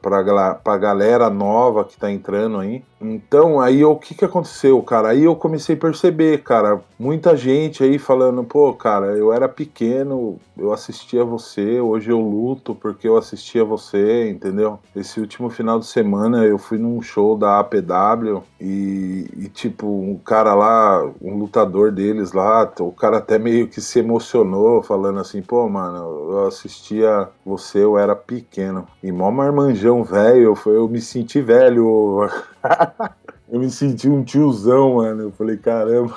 a 0.65 0.77
galera 0.77 1.29
nova 1.29 1.83
que 1.83 1.93
está 1.93 2.11
entrando 2.11 2.59
aí. 2.59 2.83
Então 3.01 3.59
aí 3.59 3.83
o 3.83 3.95
que, 3.95 4.13
que 4.13 4.25
aconteceu, 4.25 4.81
cara? 4.81 5.09
Aí 5.09 5.23
eu 5.23 5.35
comecei 5.35 5.75
a 5.75 5.79
perceber, 5.79 6.43
cara, 6.43 6.79
muita 6.97 7.35
gente 7.35 7.83
aí 7.83 7.97
falando, 7.97 8.43
pô, 8.43 8.73
cara, 8.73 9.07
eu 9.17 9.33
era 9.33 9.49
pequeno, 9.49 10.39
eu 10.57 10.71
assistia 10.71 11.23
você, 11.25 11.79
hoje 11.79 12.11
eu 12.11 12.19
luto 12.19 12.75
porque 12.75 13.04
eu 13.07 13.17
assistia 13.17 13.63
você, 13.63 14.29
entendeu? 14.29 14.79
Esse 14.95 15.19
último 15.19 15.49
final 15.49 15.79
de 15.79 15.85
semana 15.85 16.45
eu 16.45 16.57
fui 16.57 16.77
num 16.77 17.01
show 17.01 17.37
da 17.37 17.59
APW 17.59 18.43
e, 18.59 19.29
e 19.37 19.49
tipo, 19.49 19.87
um 19.87 20.17
cara 20.17 20.53
lá, 20.53 21.03
um 21.21 21.37
lutador 21.37 21.91
deles 21.91 22.31
lá, 22.31 22.71
o 22.79 22.91
cara 22.91 23.17
até 23.17 23.37
meio 23.37 23.67
que 23.67 23.81
se 23.81 23.99
emocionou, 23.99 24.81
falando 24.81 25.19
assim, 25.19 25.41
pô, 25.41 25.67
mano, 25.69 26.31
eu 26.31 26.47
assistia 26.47 27.29
você, 27.45 27.83
eu 27.83 27.97
era 27.97 28.15
pequeno. 28.15 28.87
E 29.01 29.11
mó 29.11 29.31
marmanjão 29.31 30.03
velho, 30.03 30.55
eu, 30.65 30.73
eu 30.73 30.87
me 30.87 31.01
senti 31.01 31.41
velho. 31.41 32.29
eu 33.49 33.59
me 33.59 33.69
senti 33.69 34.09
um 34.09 34.23
tiozão, 34.23 34.95
mano. 34.95 35.23
Eu 35.23 35.31
falei, 35.31 35.57
caramba. 35.57 36.15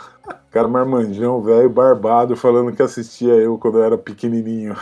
Cara 0.51 0.67
marmanjão, 0.67 1.43
velho, 1.43 1.69
barbado, 1.69 2.37
falando 2.37 2.73
que 2.73 2.83
assistia 2.83 3.35
eu 3.35 3.59
quando 3.59 3.79
eu 3.79 3.85
era 3.85 3.99
pequenininho. 3.99 4.77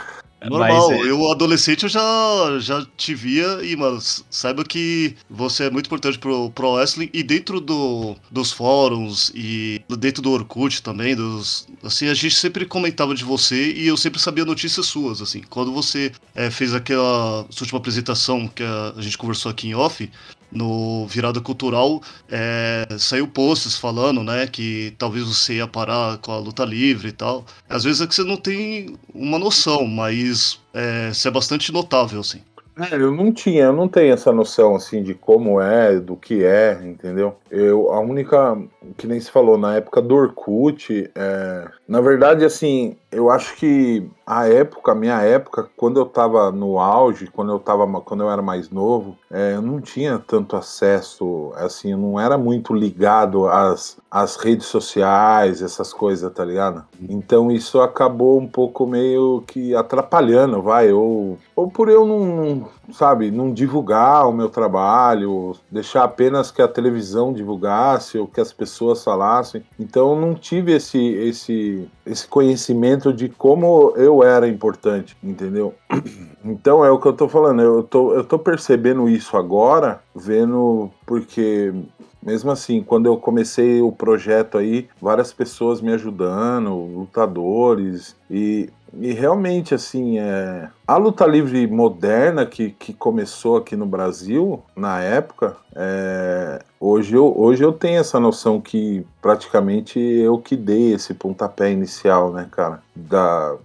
Normal, 0.45 0.91
Mas, 0.91 0.99
é... 0.99 1.09
eu 1.09 1.31
adolescente 1.31 1.83
eu 1.83 1.89
já, 1.89 2.59
já 2.59 2.85
te 2.95 3.15
via 3.15 3.59
e, 3.63 3.75
mano, 3.75 3.99
saiba 4.29 4.63
que 4.63 5.15
você 5.27 5.63
é 5.63 5.69
muito 5.69 5.87
importante 5.87 6.19
pro 6.19 6.51
Pro 6.51 6.73
Wrestling 6.73 7.09
e 7.11 7.23
dentro 7.23 7.59
do, 7.59 8.15
dos 8.29 8.51
fóruns 8.51 9.31
e 9.33 9.81
dentro 9.97 10.21
do 10.21 10.31
Orkut 10.31 10.83
também, 10.83 11.15
dos, 11.15 11.67
assim, 11.83 12.07
a 12.07 12.13
gente 12.13 12.35
sempre 12.35 12.65
comentava 12.65 13.15
de 13.15 13.23
você 13.23 13.73
e 13.73 13.87
eu 13.87 13.97
sempre 13.97 14.19
sabia 14.19 14.45
notícias 14.45 14.85
suas, 14.85 15.21
assim. 15.21 15.41
Quando 15.49 15.71
você 15.71 16.11
é, 16.35 16.51
fez 16.51 16.73
aquela 16.73 17.45
sua 17.49 17.63
última 17.63 17.79
apresentação 17.79 18.47
que 18.47 18.61
a, 18.61 18.93
a 18.95 19.01
gente 19.01 19.17
conversou 19.17 19.49
aqui 19.49 19.67
em 19.67 19.73
off, 19.73 20.07
no 20.51 21.05
Virada 21.07 21.41
Cultural 21.41 22.01
é, 22.29 22.87
saiu 22.97 23.27
posts 23.27 23.77
falando, 23.77 24.23
né, 24.23 24.47
que 24.47 24.93
talvez 24.97 25.25
você 25.25 25.55
ia 25.55 25.67
parar 25.67 26.17
com 26.19 26.31
a 26.31 26.37
luta 26.37 26.63
livre 26.63 27.09
e 27.09 27.11
tal. 27.11 27.45
Às 27.69 27.83
vezes 27.83 28.01
é 28.01 28.07
que 28.07 28.15
você 28.15 28.23
não 28.23 28.37
tem 28.37 28.95
uma 29.13 29.37
noção, 29.37 29.85
mas 29.85 30.59
é, 30.73 31.09
você 31.13 31.27
é 31.27 31.31
bastante 31.31 31.71
notável, 31.71 32.19
assim. 32.19 32.41
É, 32.79 32.95
eu 32.95 33.11
não 33.11 33.31
tinha, 33.31 33.63
eu 33.63 33.73
não 33.73 33.87
tenho 33.87 34.13
essa 34.13 34.31
noção 34.31 34.75
assim 34.75 35.01
de 35.01 35.15
como 35.15 35.59
é, 35.59 35.99
do 35.99 36.15
que 36.15 36.43
é, 36.43 36.79
entendeu? 36.83 37.35
Eu 37.49 37.91
a 37.91 37.99
única 37.99 38.55
que 38.97 39.07
nem 39.07 39.19
se 39.19 39.31
falou 39.31 39.57
na 39.57 39.75
época 39.75 40.01
do 40.01 40.15
Orkut, 40.15 41.09
é, 41.15 41.67
na 41.87 42.01
verdade 42.01 42.45
assim, 42.45 42.95
eu 43.11 43.29
acho 43.29 43.55
que 43.55 44.09
a 44.25 44.47
época, 44.47 44.91
a 44.91 44.95
minha 44.95 45.21
época, 45.21 45.69
quando 45.77 45.97
eu 45.97 46.05
tava 46.05 46.51
no 46.51 46.79
auge, 46.79 47.27
quando 47.27 47.53
eu 47.53 47.59
tava, 47.59 47.87
quando 48.01 48.23
eu 48.23 48.29
era 48.29 48.41
mais 48.41 48.69
novo, 48.69 49.17
é, 49.31 49.53
eu 49.55 49.61
não 49.61 49.79
tinha 49.79 50.19
tanto 50.19 50.57
acesso, 50.57 51.53
assim, 51.55 51.91
eu 51.93 51.97
não 51.97 52.19
era 52.19 52.37
muito 52.37 52.73
ligado 52.73 53.47
às, 53.47 53.97
às 54.11 54.35
redes 54.35 54.67
sociais, 54.67 55.61
essas 55.61 55.93
coisas, 55.93 56.31
tá 56.33 56.43
ligado? 56.43 56.83
Então 57.09 57.49
isso 57.49 57.79
acabou 57.79 58.37
um 58.37 58.47
pouco 58.47 58.85
meio 58.85 59.43
que 59.47 59.73
atrapalhando, 59.73 60.61
vai, 60.61 60.91
ou, 60.91 61.37
ou 61.55 61.71
por 61.71 61.87
eu 61.87 62.05
não, 62.05 62.67
sabe, 62.91 63.31
não 63.31 63.53
divulgar 63.53 64.27
o 64.27 64.33
meu 64.33 64.49
trabalho, 64.49 65.55
deixar 65.71 66.03
apenas 66.03 66.51
que 66.51 66.61
a 66.61 66.67
televisão 66.67 67.33
divulgasse 67.33 68.17
ou 68.17 68.27
que 68.27 68.39
as 68.39 68.53
pessoas 68.53 69.03
falassem. 69.03 69.63
Então 69.79 70.19
não 70.19 70.33
tive 70.33 70.73
esse, 70.73 70.99
esse, 70.99 71.87
esse 72.05 72.27
conhecimento 72.27 73.13
de 73.13 73.29
como 73.29 73.93
eu 73.95 74.23
era 74.23 74.47
importante, 74.47 75.17
entendeu? 75.23 75.73
Então 76.45 76.85
é 76.85 76.89
o 76.89 76.97
que 76.97 77.07
eu 77.07 77.13
tô 77.13 77.27
falando, 77.27 77.61
eu 77.61 77.83
tô, 77.83 78.13
eu 78.13 78.23
tô 78.23 78.39
percebendo 78.39 79.09
isso 79.09 79.35
agora, 79.35 79.99
vendo 80.15 80.89
porque 81.05 81.73
mesmo 82.21 82.51
assim, 82.51 82.83
quando 82.83 83.05
eu 83.05 83.17
comecei 83.17 83.81
o 83.81 83.91
projeto 83.91 84.57
aí, 84.57 84.87
várias 85.01 85.31
pessoas 85.31 85.81
me 85.81 85.93
ajudando, 85.93 86.73
lutadores, 86.73 88.15
e 88.29 88.69
e 88.93 89.13
realmente, 89.13 89.73
assim, 89.73 90.17
é, 90.19 90.69
a 90.87 90.97
luta 90.97 91.25
livre 91.25 91.67
moderna 91.67 92.45
que, 92.45 92.71
que 92.71 92.93
começou 92.93 93.57
aqui 93.57 93.75
no 93.75 93.85
Brasil, 93.85 94.63
na 94.75 95.01
época, 95.01 95.57
é, 95.75 96.63
hoje, 96.79 97.15
eu, 97.15 97.33
hoje 97.37 97.63
eu 97.63 97.73
tenho 97.73 97.99
essa 97.99 98.19
noção 98.19 98.59
que 98.61 99.05
praticamente 99.21 99.99
eu 99.99 100.37
que 100.37 100.55
dei 100.55 100.93
esse 100.93 101.13
pontapé 101.13 101.71
inicial, 101.71 102.31
né, 102.31 102.47
cara? 102.49 102.81
Da, 102.95 103.55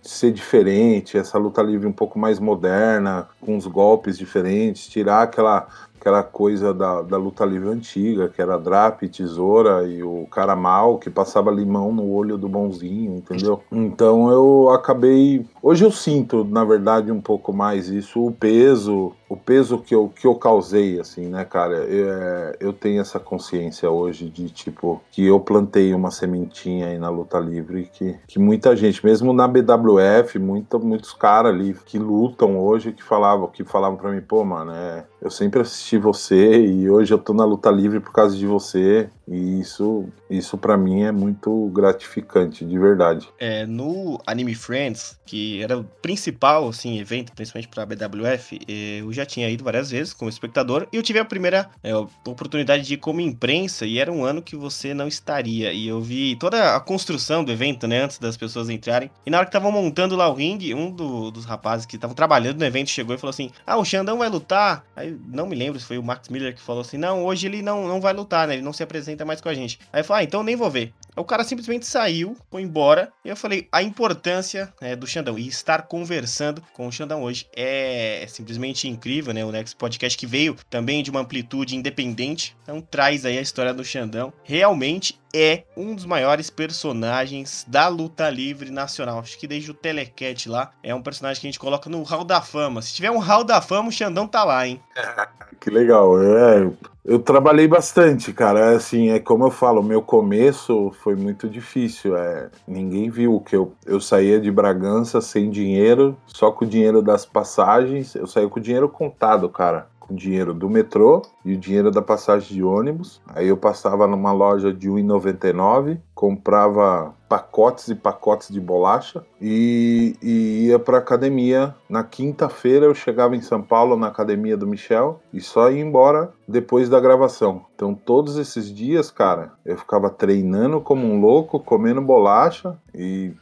ser 0.00 0.32
diferente, 0.32 1.18
essa 1.18 1.38
luta 1.38 1.62
livre 1.62 1.86
um 1.86 1.92
pouco 1.92 2.18
mais 2.18 2.38
moderna, 2.38 3.28
com 3.40 3.56
os 3.56 3.66
golpes 3.66 4.16
diferentes, 4.16 4.86
tirar 4.86 5.22
aquela 5.22 5.66
aquela 6.02 6.24
coisa 6.24 6.74
da, 6.74 7.00
da 7.00 7.16
luta 7.16 7.44
livre 7.44 7.68
antiga, 7.68 8.28
que 8.28 8.42
era 8.42 8.58
drap, 8.58 9.02
tesoura 9.08 9.86
e 9.86 10.02
o 10.02 10.26
cara 10.26 10.56
mal 10.56 10.98
que 10.98 11.08
passava 11.08 11.48
limão 11.48 11.92
no 11.92 12.10
olho 12.10 12.36
do 12.36 12.48
bonzinho, 12.48 13.16
entendeu? 13.16 13.62
Então 13.70 14.28
eu 14.30 14.70
acabei. 14.70 15.46
Hoje 15.62 15.84
eu 15.84 15.92
sinto, 15.92 16.44
na 16.44 16.64
verdade, 16.64 17.12
um 17.12 17.20
pouco 17.20 17.52
mais 17.52 17.88
isso, 17.88 18.26
o 18.26 18.32
peso, 18.32 19.12
o 19.28 19.36
peso 19.36 19.78
que 19.78 19.94
eu, 19.94 20.08
que 20.08 20.26
eu 20.26 20.34
causei, 20.34 20.98
assim, 20.98 21.28
né, 21.28 21.44
cara? 21.44 21.76
Eu, 21.76 22.12
é, 22.12 22.56
eu 22.60 22.72
tenho 22.72 23.00
essa 23.00 23.20
consciência 23.20 23.88
hoje 23.88 24.28
de, 24.28 24.50
tipo, 24.50 25.00
que 25.10 25.24
eu 25.24 25.38
plantei 25.38 25.94
uma 25.94 26.10
sementinha 26.10 26.88
aí 26.88 26.98
na 26.98 27.08
luta 27.08 27.38
livre 27.38 27.88
que, 27.92 28.16
que 28.26 28.38
muita 28.38 28.74
gente, 28.74 29.04
mesmo 29.04 29.32
na 29.32 29.46
BWF, 29.46 30.38
muita, 30.38 30.78
muitos 30.78 31.12
caras 31.12 31.54
ali 31.54 31.74
que 31.86 31.98
lutam 31.98 32.58
hoje, 32.58 32.92
que 32.92 33.02
falavam, 33.02 33.46
que 33.46 33.62
falavam 33.64 33.96
pra 33.96 34.10
mim, 34.10 34.20
pô, 34.20 34.44
mano, 34.44 34.72
é, 34.72 35.04
eu 35.22 35.30
sempre 35.30 35.60
assisti 35.60 35.91
você 35.98 36.64
e 36.64 36.90
hoje 36.90 37.12
eu 37.12 37.18
tô 37.18 37.32
na 37.32 37.44
luta 37.44 37.70
livre 37.70 38.00
por 38.00 38.12
causa 38.12 38.36
de 38.36 38.46
você. 38.46 39.10
E 39.26 39.60
isso, 39.60 40.08
isso 40.28 40.58
para 40.58 40.76
mim 40.76 41.02
é 41.02 41.12
muito 41.12 41.68
gratificante, 41.72 42.64
de 42.64 42.78
verdade. 42.78 43.28
É, 43.38 43.64
no 43.66 44.20
Anime 44.26 44.54
Friends, 44.54 45.18
que 45.24 45.62
era 45.62 45.78
o 45.78 45.84
principal 45.84 46.68
assim, 46.68 46.98
evento, 46.98 47.32
principalmente 47.32 47.68
para 47.68 47.86
BWF, 47.86 48.58
eu 48.68 49.12
já 49.12 49.24
tinha 49.24 49.48
ido 49.48 49.64
várias 49.64 49.90
vezes 49.90 50.12
como 50.12 50.28
espectador 50.28 50.86
e 50.92 50.96
eu 50.96 51.02
tive 51.02 51.18
a 51.18 51.24
primeira 51.24 51.70
é, 51.82 51.94
oportunidade 51.94 52.84
de 52.84 52.94
ir 52.94 52.98
como 52.98 53.20
imprensa 53.20 53.86
e 53.86 53.98
era 53.98 54.12
um 54.12 54.24
ano 54.24 54.42
que 54.42 54.56
você 54.56 54.92
não 54.92 55.06
estaria. 55.06 55.72
E 55.72 55.86
eu 55.88 56.00
vi 56.00 56.36
toda 56.36 56.74
a 56.74 56.80
construção 56.80 57.44
do 57.44 57.52
evento, 57.52 57.86
né, 57.86 58.02
antes 58.02 58.18
das 58.18 58.36
pessoas 58.36 58.68
entrarem. 58.68 59.10
E 59.24 59.30
na 59.30 59.38
hora 59.38 59.46
que 59.46 59.50
estavam 59.50 59.70
montando 59.70 60.16
lá 60.16 60.28
o 60.28 60.34
ringue, 60.34 60.74
um 60.74 60.90
do, 60.90 61.30
dos 61.30 61.44
rapazes 61.44 61.86
que 61.86 61.96
estavam 61.96 62.14
trabalhando 62.14 62.58
no 62.58 62.64
evento 62.64 62.90
chegou 62.90 63.14
e 63.14 63.18
falou 63.18 63.30
assim: 63.30 63.50
Ah, 63.66 63.76
o 63.76 63.84
Xandão 63.84 64.18
vai 64.18 64.28
lutar. 64.28 64.84
Aí 64.96 65.16
não 65.28 65.46
me 65.46 65.54
lembro 65.54 65.78
se 65.78 65.86
foi 65.86 65.98
o 65.98 66.02
Max 66.02 66.28
Miller 66.28 66.54
que 66.54 66.60
falou 66.60 66.82
assim: 66.82 66.98
Não, 66.98 67.24
hoje 67.24 67.46
ele 67.46 67.62
não, 67.62 67.86
não 67.86 68.00
vai 68.00 68.12
lutar, 68.12 68.48
né? 68.48 68.54
Ele 68.54 68.62
não 68.62 68.72
se 68.72 68.82
apresenta 68.82 69.11
mais 69.24 69.40
com 69.40 69.48
a 69.48 69.54
gente. 69.54 69.78
Aí 69.92 70.02
falei, 70.02 70.22
ah, 70.22 70.24
então 70.24 70.42
nem 70.42 70.56
vou 70.56 70.70
ver. 70.70 70.92
O 71.14 71.24
cara 71.24 71.44
simplesmente 71.44 71.86
saiu, 71.86 72.36
foi 72.50 72.62
embora. 72.62 73.12
E 73.24 73.28
eu 73.28 73.36
falei, 73.36 73.68
a 73.70 73.82
importância 73.82 74.72
né, 74.80 74.96
do 74.96 75.06
Xandão 75.06 75.38
e 75.38 75.46
estar 75.46 75.82
conversando 75.82 76.62
com 76.72 76.86
o 76.86 76.92
Xandão 76.92 77.22
hoje 77.22 77.46
é, 77.54 78.22
é, 78.22 78.26
simplesmente 78.26 78.88
incrível, 78.88 79.34
né? 79.34 79.44
O 79.44 79.52
Next 79.52 79.76
Podcast 79.76 80.18
que 80.18 80.26
veio 80.26 80.56
também 80.70 81.02
de 81.02 81.10
uma 81.10 81.20
amplitude 81.20 81.76
independente. 81.76 82.56
Então 82.62 82.80
traz 82.80 83.26
aí 83.26 83.36
a 83.36 83.42
história 83.42 83.74
do 83.74 83.84
Xandão. 83.84 84.32
Realmente 84.42 85.20
é 85.34 85.64
um 85.76 85.94
dos 85.94 86.04
maiores 86.04 86.50
personagens 86.50 87.64
da 87.66 87.88
luta 87.88 88.28
livre 88.28 88.70
nacional. 88.70 89.18
Acho 89.18 89.38
que 89.38 89.46
desde 89.46 89.70
o 89.70 89.74
Telecat 89.74 90.48
lá, 90.48 90.72
é 90.82 90.94
um 90.94 91.02
personagem 91.02 91.40
que 91.40 91.46
a 91.46 91.50
gente 91.50 91.58
coloca 91.58 91.88
no 91.88 92.02
Hall 92.02 92.24
da 92.24 92.40
Fama. 92.40 92.82
Se 92.82 92.92
tiver 92.92 93.10
um 93.10 93.18
Hall 93.18 93.44
da 93.44 93.60
Fama, 93.60 93.88
o 93.88 93.92
Xandão 93.92 94.26
tá 94.26 94.44
lá, 94.44 94.66
hein? 94.66 94.80
que 95.60 95.70
legal. 95.70 96.20
É, 96.22 96.70
eu 97.04 97.18
trabalhei 97.18 97.66
bastante, 97.66 98.32
cara. 98.32 98.72
É 98.72 98.76
assim, 98.76 99.10
é 99.10 99.18
como 99.18 99.44
eu 99.44 99.50
falo, 99.50 99.82
meu 99.82 100.02
começo 100.02 100.92
foi 101.02 101.16
muito 101.16 101.48
difícil. 101.48 102.16
É, 102.16 102.50
ninguém 102.66 103.10
viu 103.10 103.40
que 103.40 103.56
eu, 103.56 103.74
eu 103.86 104.00
saía 104.00 104.40
de 104.40 104.50
Bragança 104.50 105.20
sem 105.20 105.50
dinheiro, 105.50 106.16
só 106.26 106.52
com 106.52 106.64
o 106.64 106.68
dinheiro 106.68 107.02
das 107.02 107.24
passagens. 107.24 108.14
Eu 108.14 108.26
saía 108.26 108.48
com 108.48 108.60
o 108.60 108.62
dinheiro 108.62 108.88
contado, 108.88 109.48
cara 109.48 109.91
com 110.12 110.14
dinheiro 110.14 110.52
do 110.52 110.68
metrô 110.68 111.22
e 111.44 111.54
o 111.54 111.58
dinheiro 111.58 111.90
da 111.90 112.02
passagem 112.02 112.54
de 112.54 112.62
ônibus. 112.62 113.20
Aí 113.26 113.48
eu 113.48 113.56
passava 113.56 114.06
numa 114.06 114.32
loja 114.32 114.72
de 114.72 114.88
1,99, 114.88 115.98
comprava 116.14 117.14
pacotes 117.28 117.88
e 117.88 117.94
pacotes 117.94 118.50
de 118.50 118.60
bolacha 118.60 119.24
e, 119.40 120.14
e 120.22 120.66
ia 120.66 120.78
para 120.78 120.98
academia. 120.98 121.74
Na 121.88 122.04
quinta-feira 122.04 122.84
eu 122.84 122.94
chegava 122.94 123.34
em 123.34 123.40
São 123.40 123.62
Paulo 123.62 123.96
na 123.96 124.08
academia 124.08 124.56
do 124.56 124.66
Michel 124.66 125.18
e 125.32 125.40
só 125.40 125.70
ia 125.70 125.80
embora 125.80 126.30
depois 126.46 126.90
da 126.90 127.00
gravação. 127.00 127.64
Então 127.74 127.94
todos 127.94 128.36
esses 128.36 128.72
dias, 128.72 129.10
cara, 129.10 129.52
eu 129.64 129.78
ficava 129.78 130.10
treinando 130.10 130.80
como 130.80 131.06
um 131.06 131.20
louco, 131.20 131.58
comendo 131.58 132.02
bolacha 132.02 132.76
e 132.94 133.32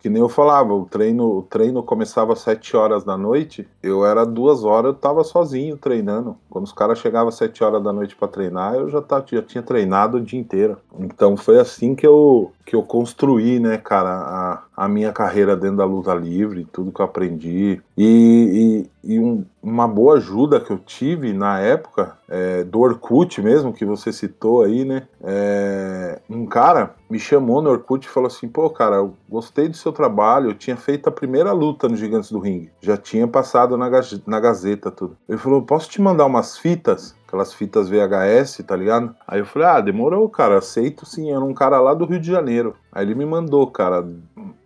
que 0.00 0.08
nem 0.08 0.20
eu 0.20 0.28
falava, 0.28 0.72
o 0.72 0.84
treino, 0.84 1.38
o 1.38 1.42
treino 1.42 1.82
começava 1.82 2.32
às 2.32 2.40
7 2.40 2.76
horas 2.76 3.04
da 3.04 3.16
noite, 3.16 3.66
eu 3.82 4.04
era 4.04 4.24
duas 4.24 4.64
horas, 4.64 4.92
eu 4.92 4.94
tava 4.94 5.24
sozinho 5.24 5.76
treinando. 5.76 6.36
Quando 6.48 6.64
os 6.64 6.72
caras 6.72 6.98
chegavam 6.98 7.28
às 7.28 7.36
7 7.36 7.62
horas 7.62 7.82
da 7.82 7.92
noite 7.92 8.16
para 8.16 8.28
treinar, 8.28 8.74
eu 8.74 8.88
já, 8.88 9.02
já 9.26 9.42
tinha 9.42 9.62
treinado 9.62 10.18
o 10.18 10.20
dia 10.20 10.38
inteiro. 10.38 10.76
Então 10.98 11.36
foi 11.36 11.58
assim 11.58 11.94
que 11.94 12.06
eu, 12.06 12.52
que 12.64 12.76
eu 12.76 12.82
construí, 12.82 13.58
né, 13.58 13.78
cara, 13.78 14.10
a, 14.10 14.84
a 14.84 14.88
minha 14.88 15.12
carreira 15.12 15.56
dentro 15.56 15.78
da 15.78 15.84
luta 15.84 16.14
livre, 16.14 16.66
tudo 16.72 16.92
que 16.92 17.00
eu 17.00 17.04
aprendi. 17.04 17.80
E, 17.96 18.88
e, 19.04 19.14
e 19.14 19.18
um, 19.18 19.44
uma 19.62 19.86
boa 19.86 20.16
ajuda 20.16 20.60
que 20.60 20.70
eu 20.70 20.78
tive 20.78 21.32
na 21.32 21.60
época, 21.60 22.18
é, 22.28 22.64
do 22.64 22.80
Orkut 22.80 23.40
mesmo, 23.40 23.72
que 23.72 23.84
você 23.84 24.12
citou 24.12 24.62
aí, 24.62 24.84
né? 24.84 25.06
É, 25.22 26.20
um 26.28 26.44
cara 26.46 26.94
me 27.08 27.18
chamou 27.18 27.62
no 27.62 27.70
Orkut 27.70 28.06
e 28.06 28.10
falou 28.10 28.26
assim: 28.26 28.48
pô, 28.48 28.68
cara, 28.68 28.96
eu 28.96 29.14
gostei 29.28 29.68
do 29.68 29.76
seu 29.76 29.92
trabalho, 29.92 30.50
eu 30.50 30.54
tinha 30.54 30.76
feito 30.76 31.08
a 31.08 31.12
primeira 31.12 31.52
luta 31.52 31.88
no 31.88 31.96
Gigantes 31.96 32.30
do 32.30 32.40
Ringue, 32.40 32.70
já 32.80 32.96
tinha 32.96 33.28
passado 33.28 33.76
na, 33.76 33.88
na 34.26 34.40
Gazeta 34.40 34.90
tudo. 34.90 35.16
Ele 35.28 35.38
falou: 35.38 35.62
posso 35.62 35.88
te 35.88 36.02
mandar 36.02 36.26
umas 36.26 36.58
fitas? 36.58 37.14
Aquelas 37.26 37.52
fitas 37.52 37.88
VHS, 37.88 38.62
tá 38.66 38.76
ligado? 38.76 39.14
Aí 39.26 39.40
eu 39.40 39.46
falei, 39.46 39.68
ah, 39.68 39.80
demorou, 39.80 40.28
cara, 40.28 40.58
aceito 40.58 41.04
sim. 41.04 41.30
Era 41.30 41.40
um 41.40 41.54
cara 41.54 41.80
lá 41.80 41.92
do 41.92 42.04
Rio 42.04 42.20
de 42.20 42.30
Janeiro. 42.30 42.76
Aí 42.92 43.04
ele 43.04 43.14
me 43.14 43.26
mandou, 43.26 43.66
cara, 43.66 44.06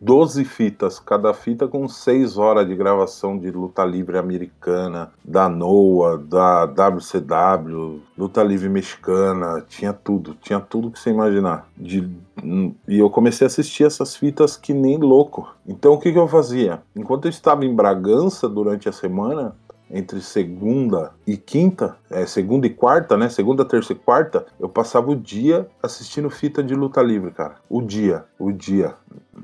12 0.01 0.45
fitas, 0.45 0.99
cada 0.99 1.33
fita 1.33 1.67
com 1.67 1.89
6 1.89 2.37
horas 2.37 2.69
de 2.69 2.77
gravação 2.77 3.39
de 3.39 3.51
luta 3.51 3.85
livre 3.85 4.19
americana, 4.19 5.11
da 5.25 5.49
NOA, 5.49 6.19
da 6.19 6.67
WCW, 6.67 8.03
luta 8.17 8.43
livre 8.43 8.69
mexicana, 8.69 9.65
tinha 9.67 9.93
tudo, 9.93 10.35
tinha 10.35 10.61
tudo 10.61 10.91
que 10.91 10.99
você 10.99 11.11
imaginar. 11.11 11.67
De, 11.75 12.09
e 12.87 12.99
eu 12.99 13.09
comecei 13.09 13.47
a 13.47 13.49
assistir 13.49 13.85
essas 13.85 14.15
fitas 14.15 14.57
que 14.57 14.75
nem 14.75 14.99
louco. 14.99 15.49
Então 15.67 15.95
o 15.95 15.99
que, 15.99 16.13
que 16.13 16.19
eu 16.19 16.29
fazia? 16.29 16.83
Enquanto 16.95 17.25
eu 17.25 17.31
estava 17.31 17.65
em 17.65 17.75
Bragança 17.75 18.47
durante 18.47 18.89
a 18.89 18.93
semana, 18.93 19.57
entre 19.91 20.21
segunda 20.21 21.13
e 21.29 21.37
quinta, 21.37 21.95
é, 22.11 22.25
segunda 22.25 22.67
e 22.67 22.71
quarta, 22.71 23.15
né? 23.15 23.29
Segunda, 23.29 23.63
terça 23.63 23.93
e 23.93 23.97
quarta, 23.97 24.47
eu 24.59 24.67
passava 24.67 25.11
o 25.11 25.15
dia 25.15 25.69
assistindo 25.83 26.31
fita 26.31 26.63
de 26.63 26.75
luta 26.75 27.03
livre, 27.03 27.31
cara. 27.33 27.57
O 27.69 27.83
dia, 27.83 28.25
o 28.39 28.51
dia. 28.51 28.95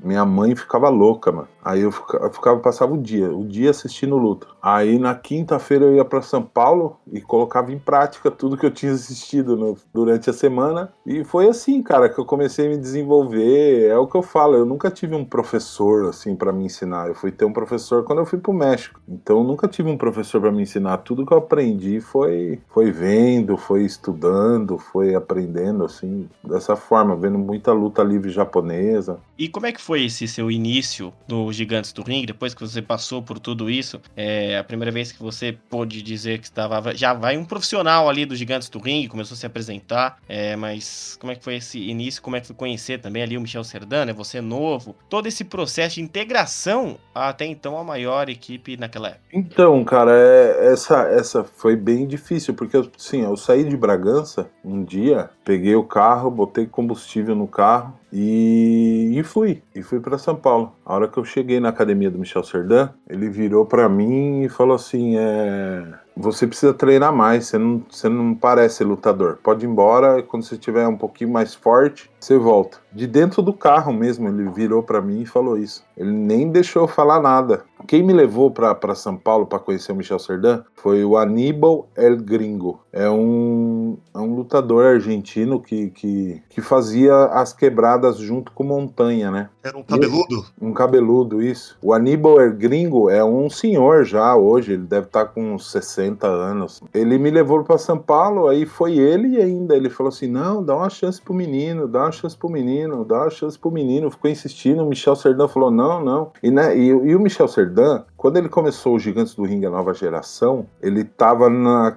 Minha 0.03 0.25
mãe 0.25 0.55
ficava 0.55 0.89
louca, 0.89 1.31
mano. 1.31 1.47
Aí 1.63 1.81
eu 1.81 1.91
ficava, 1.91 2.25
eu 2.25 2.33
ficava, 2.33 2.59
passava 2.59 2.93
o 2.93 2.97
dia, 2.97 3.31
o 3.31 3.45
dia 3.45 3.69
assistindo 3.69 4.17
luta. 4.17 4.47
Aí 4.61 4.99
na 4.99 5.15
quinta-feira 5.15 5.85
eu 5.85 5.95
ia 5.95 6.05
para 6.05 6.21
São 6.21 6.41
Paulo 6.43 6.97
e 7.11 7.21
colocava 7.21 7.71
em 7.71 7.79
prática 7.79 8.29
tudo 8.29 8.57
que 8.57 8.65
eu 8.65 8.71
tinha 8.71 8.91
assistido 8.91 9.55
no, 9.55 9.77
durante 9.93 10.29
a 10.29 10.33
semana. 10.33 10.91
E 11.05 11.23
foi 11.23 11.47
assim, 11.47 11.81
cara, 11.81 12.09
que 12.09 12.19
eu 12.19 12.25
comecei 12.25 12.65
a 12.65 12.69
me 12.69 12.77
desenvolver. 12.77 13.87
É 13.87 13.97
o 13.97 14.07
que 14.07 14.15
eu 14.15 14.21
falo, 14.21 14.55
eu 14.55 14.65
nunca 14.65 14.91
tive 14.91 15.15
um 15.15 15.25
professor 15.25 16.09
assim 16.09 16.35
para 16.35 16.51
me 16.51 16.65
ensinar. 16.65 17.07
Eu 17.07 17.15
fui 17.15 17.31
ter 17.31 17.45
um 17.45 17.53
professor 17.53 18.03
quando 18.03 18.19
eu 18.19 18.25
fui 18.25 18.39
pro 18.39 18.53
México. 18.53 18.99
Então 19.07 19.37
eu 19.37 19.43
nunca 19.43 19.67
tive 19.67 19.89
um 19.89 19.97
professor 19.97 20.41
para 20.41 20.51
me 20.51 20.63
ensinar. 20.63 20.97
Tudo 20.97 21.25
que 21.25 21.31
eu 21.31 21.37
aprendi 21.37 21.74
foi 22.01 22.59
foi 22.69 22.91
vendo, 22.91 23.57
foi 23.57 23.83
estudando, 23.83 24.77
foi 24.77 25.15
aprendendo 25.15 25.83
assim, 25.83 26.27
dessa 26.43 26.75
forma, 26.75 27.15
vendo 27.15 27.37
muita 27.37 27.71
luta 27.71 28.03
livre 28.03 28.29
japonesa. 28.29 29.19
E 29.37 29.47
como 29.49 29.65
é 29.65 29.71
que 29.71 29.81
foi 29.81 30.05
esse 30.05 30.27
seu 30.27 30.49
início 30.49 31.13
no 31.27 31.51
Gigantes 31.51 31.91
do 31.91 32.01
Ring, 32.01 32.25
depois 32.25 32.53
que 32.53 32.61
você 32.61 32.81
passou 32.81 33.21
por 33.21 33.39
tudo 33.39 33.69
isso? 33.69 34.01
É 34.15 34.57
a 34.57 34.63
primeira 34.63 34.91
vez 34.91 35.11
que 35.11 35.21
você 35.21 35.57
pôde 35.69 36.01
dizer 36.01 36.39
que 36.39 36.45
estava. 36.45 36.95
Já 36.95 37.13
vai 37.13 37.37
um 37.37 37.45
profissional 37.45 38.09
ali 38.09 38.25
do 38.25 38.35
Gigantes 38.35 38.69
do 38.69 38.79
Ring, 38.79 39.07
começou 39.07 39.35
a 39.35 39.37
se 39.37 39.45
apresentar, 39.45 40.17
é, 40.27 40.55
mas 40.55 41.17
como 41.19 41.31
é 41.31 41.35
que 41.35 41.43
foi 41.43 41.55
esse 41.55 41.79
início? 41.79 42.21
Como 42.21 42.35
é 42.35 42.41
que 42.41 42.47
foi 42.47 42.55
conhecer 42.55 42.99
também 42.99 43.23
ali 43.23 43.37
o 43.37 43.41
Michel 43.41 43.63
Serdan, 43.63 44.05
né? 44.05 44.13
Você 44.13 44.41
novo, 44.41 44.95
todo 45.09 45.27
esse 45.27 45.43
processo 45.43 45.95
de 45.95 46.01
integração 46.01 46.97
até 47.13 47.45
então 47.45 47.77
a 47.77 47.83
maior 47.83 48.29
equipe 48.29 48.77
naquela 48.77 49.09
época. 49.09 49.23
Então, 49.33 49.83
cara, 49.83 50.11
é, 50.11 50.71
essa, 50.71 51.01
essa 51.09 51.43
foi 51.65 51.75
bem 51.75 52.05
difícil, 52.05 52.53
porque 52.53 52.79
sim, 52.95 53.23
eu 53.23 53.35
saí 53.35 53.63
de 53.63 53.75
Bragança 53.75 54.51
um 54.63 54.83
dia, 54.83 55.31
peguei 55.43 55.75
o 55.75 55.83
carro, 55.83 56.29
botei 56.29 56.67
combustível 56.67 57.33
no 57.33 57.47
carro 57.47 57.91
e, 58.13 59.09
e 59.15 59.23
fui. 59.23 59.63
E 59.73 59.81
fui 59.81 59.99
para 59.99 60.19
São 60.19 60.35
Paulo. 60.35 60.73
A 60.85 60.93
hora 60.93 61.07
que 61.07 61.17
eu 61.17 61.25
cheguei 61.25 61.59
na 61.59 61.69
academia 61.69 62.11
do 62.11 62.19
Michel 62.19 62.43
Serdan, 62.43 62.89
ele 63.09 63.29
virou 63.29 63.65
para 63.65 63.89
mim 63.89 64.43
e 64.43 64.49
falou 64.49 64.75
assim: 64.75 65.15
é, 65.17 65.91
você 66.15 66.45
precisa 66.45 66.73
treinar 66.73 67.11
mais, 67.11 67.47
você 67.47 67.57
não, 67.57 67.83
você 67.89 68.07
não 68.07 68.35
parece 68.35 68.83
lutador. 68.83 69.39
Pode 69.43 69.65
ir 69.65 69.69
embora 69.69 70.23
quando 70.23 70.43
você 70.43 70.55
estiver 70.55 70.87
um 70.87 70.95
pouquinho 70.95 71.31
mais 71.31 71.53
forte, 71.53 72.09
você 72.19 72.37
volta. 72.37 72.77
De 72.93 73.05
dentro 73.05 73.41
do 73.41 73.51
carro 73.51 73.91
mesmo, 73.91 74.29
ele 74.29 74.49
virou 74.49 74.81
para 74.81 75.01
mim 75.01 75.23
e 75.23 75.25
falou 75.25 75.57
isso. 75.57 75.83
Ele 75.97 76.11
nem 76.11 76.49
deixou 76.49 76.83
eu 76.83 76.87
falar 76.87 77.19
nada. 77.19 77.65
Quem 77.87 78.03
me 78.03 78.13
levou 78.13 78.51
para 78.51 78.95
São 78.95 79.15
Paulo 79.15 79.45
para 79.45 79.59
conhecer 79.59 79.91
o 79.91 79.95
Michel 79.95 80.19
Serdan 80.19 80.63
foi 80.73 81.03
o 81.03 81.17
Aníbal 81.17 81.87
El 81.95 82.17
Gringo. 82.17 82.79
É 82.91 83.09
um, 83.09 83.97
é 84.13 84.17
um 84.19 84.35
lutador 84.35 84.85
argentino 84.85 85.59
que, 85.59 85.89
que, 85.89 86.41
que 86.49 86.61
fazia 86.61 87.25
as 87.25 87.51
quebradas 87.51 88.17
junto 88.17 88.51
com 88.51 88.63
Montanha, 88.63 89.29
né? 89.29 89.49
Era 89.63 89.77
um 89.77 89.83
cabeludo? 89.83 90.45
Um 90.61 90.73
cabeludo, 90.73 91.41
isso. 91.41 91.77
O 91.81 91.93
Aníbal 91.93 92.39
El 92.39 92.53
Gringo 92.53 93.09
é 93.09 93.23
um 93.23 93.49
senhor 93.49 94.05
já 94.05 94.35
hoje, 94.35 94.73
ele 94.73 94.83
deve 94.83 95.07
estar 95.07 95.25
tá 95.25 95.31
com 95.31 95.53
uns 95.53 95.71
60 95.71 96.25
anos. 96.27 96.81
Ele 96.93 97.17
me 97.17 97.29
levou 97.29 97.63
para 97.63 97.77
São 97.77 97.97
Paulo, 97.97 98.47
aí 98.47 98.65
foi 98.65 98.97
ele 98.97 99.41
ainda. 99.41 99.75
Ele 99.75 99.89
falou 99.89 100.09
assim: 100.09 100.27
não, 100.27 100.63
dá 100.63 100.75
uma 100.75 100.89
chance 100.89 101.21
pro 101.21 101.33
menino, 101.33 101.87
dá 101.87 102.03
uma 102.03 102.11
chance 102.11 102.37
pro 102.37 102.49
menino, 102.49 103.03
dá 103.03 103.21
uma 103.21 103.29
chance 103.29 103.57
pro 103.59 103.71
menino. 103.71 104.09
Ficou 104.09 104.31
insistindo, 104.31 104.83
o 104.83 104.87
Michel 104.87 105.15
Serdan 105.15 105.47
falou: 105.47 105.69
não, 105.69 106.03
não. 106.03 106.31
E, 106.41 106.49
né, 106.49 106.77
e, 106.77 106.87
e 106.87 107.15
o 107.15 107.19
Michel 107.19 107.47
Serdan, 107.47 107.74
sedã 107.75 108.05
quando 108.25 108.37
ele 108.37 108.49
começou 108.49 108.95
o 108.95 108.99
Gigantes 108.99 109.35
do 109.35 109.43
Ringue, 109.43 109.67
a 109.67 109.69
nova 109.69 109.93
geração, 109.93 110.65
ele 110.81 111.03
tava 111.03 111.47
na, 111.47 111.95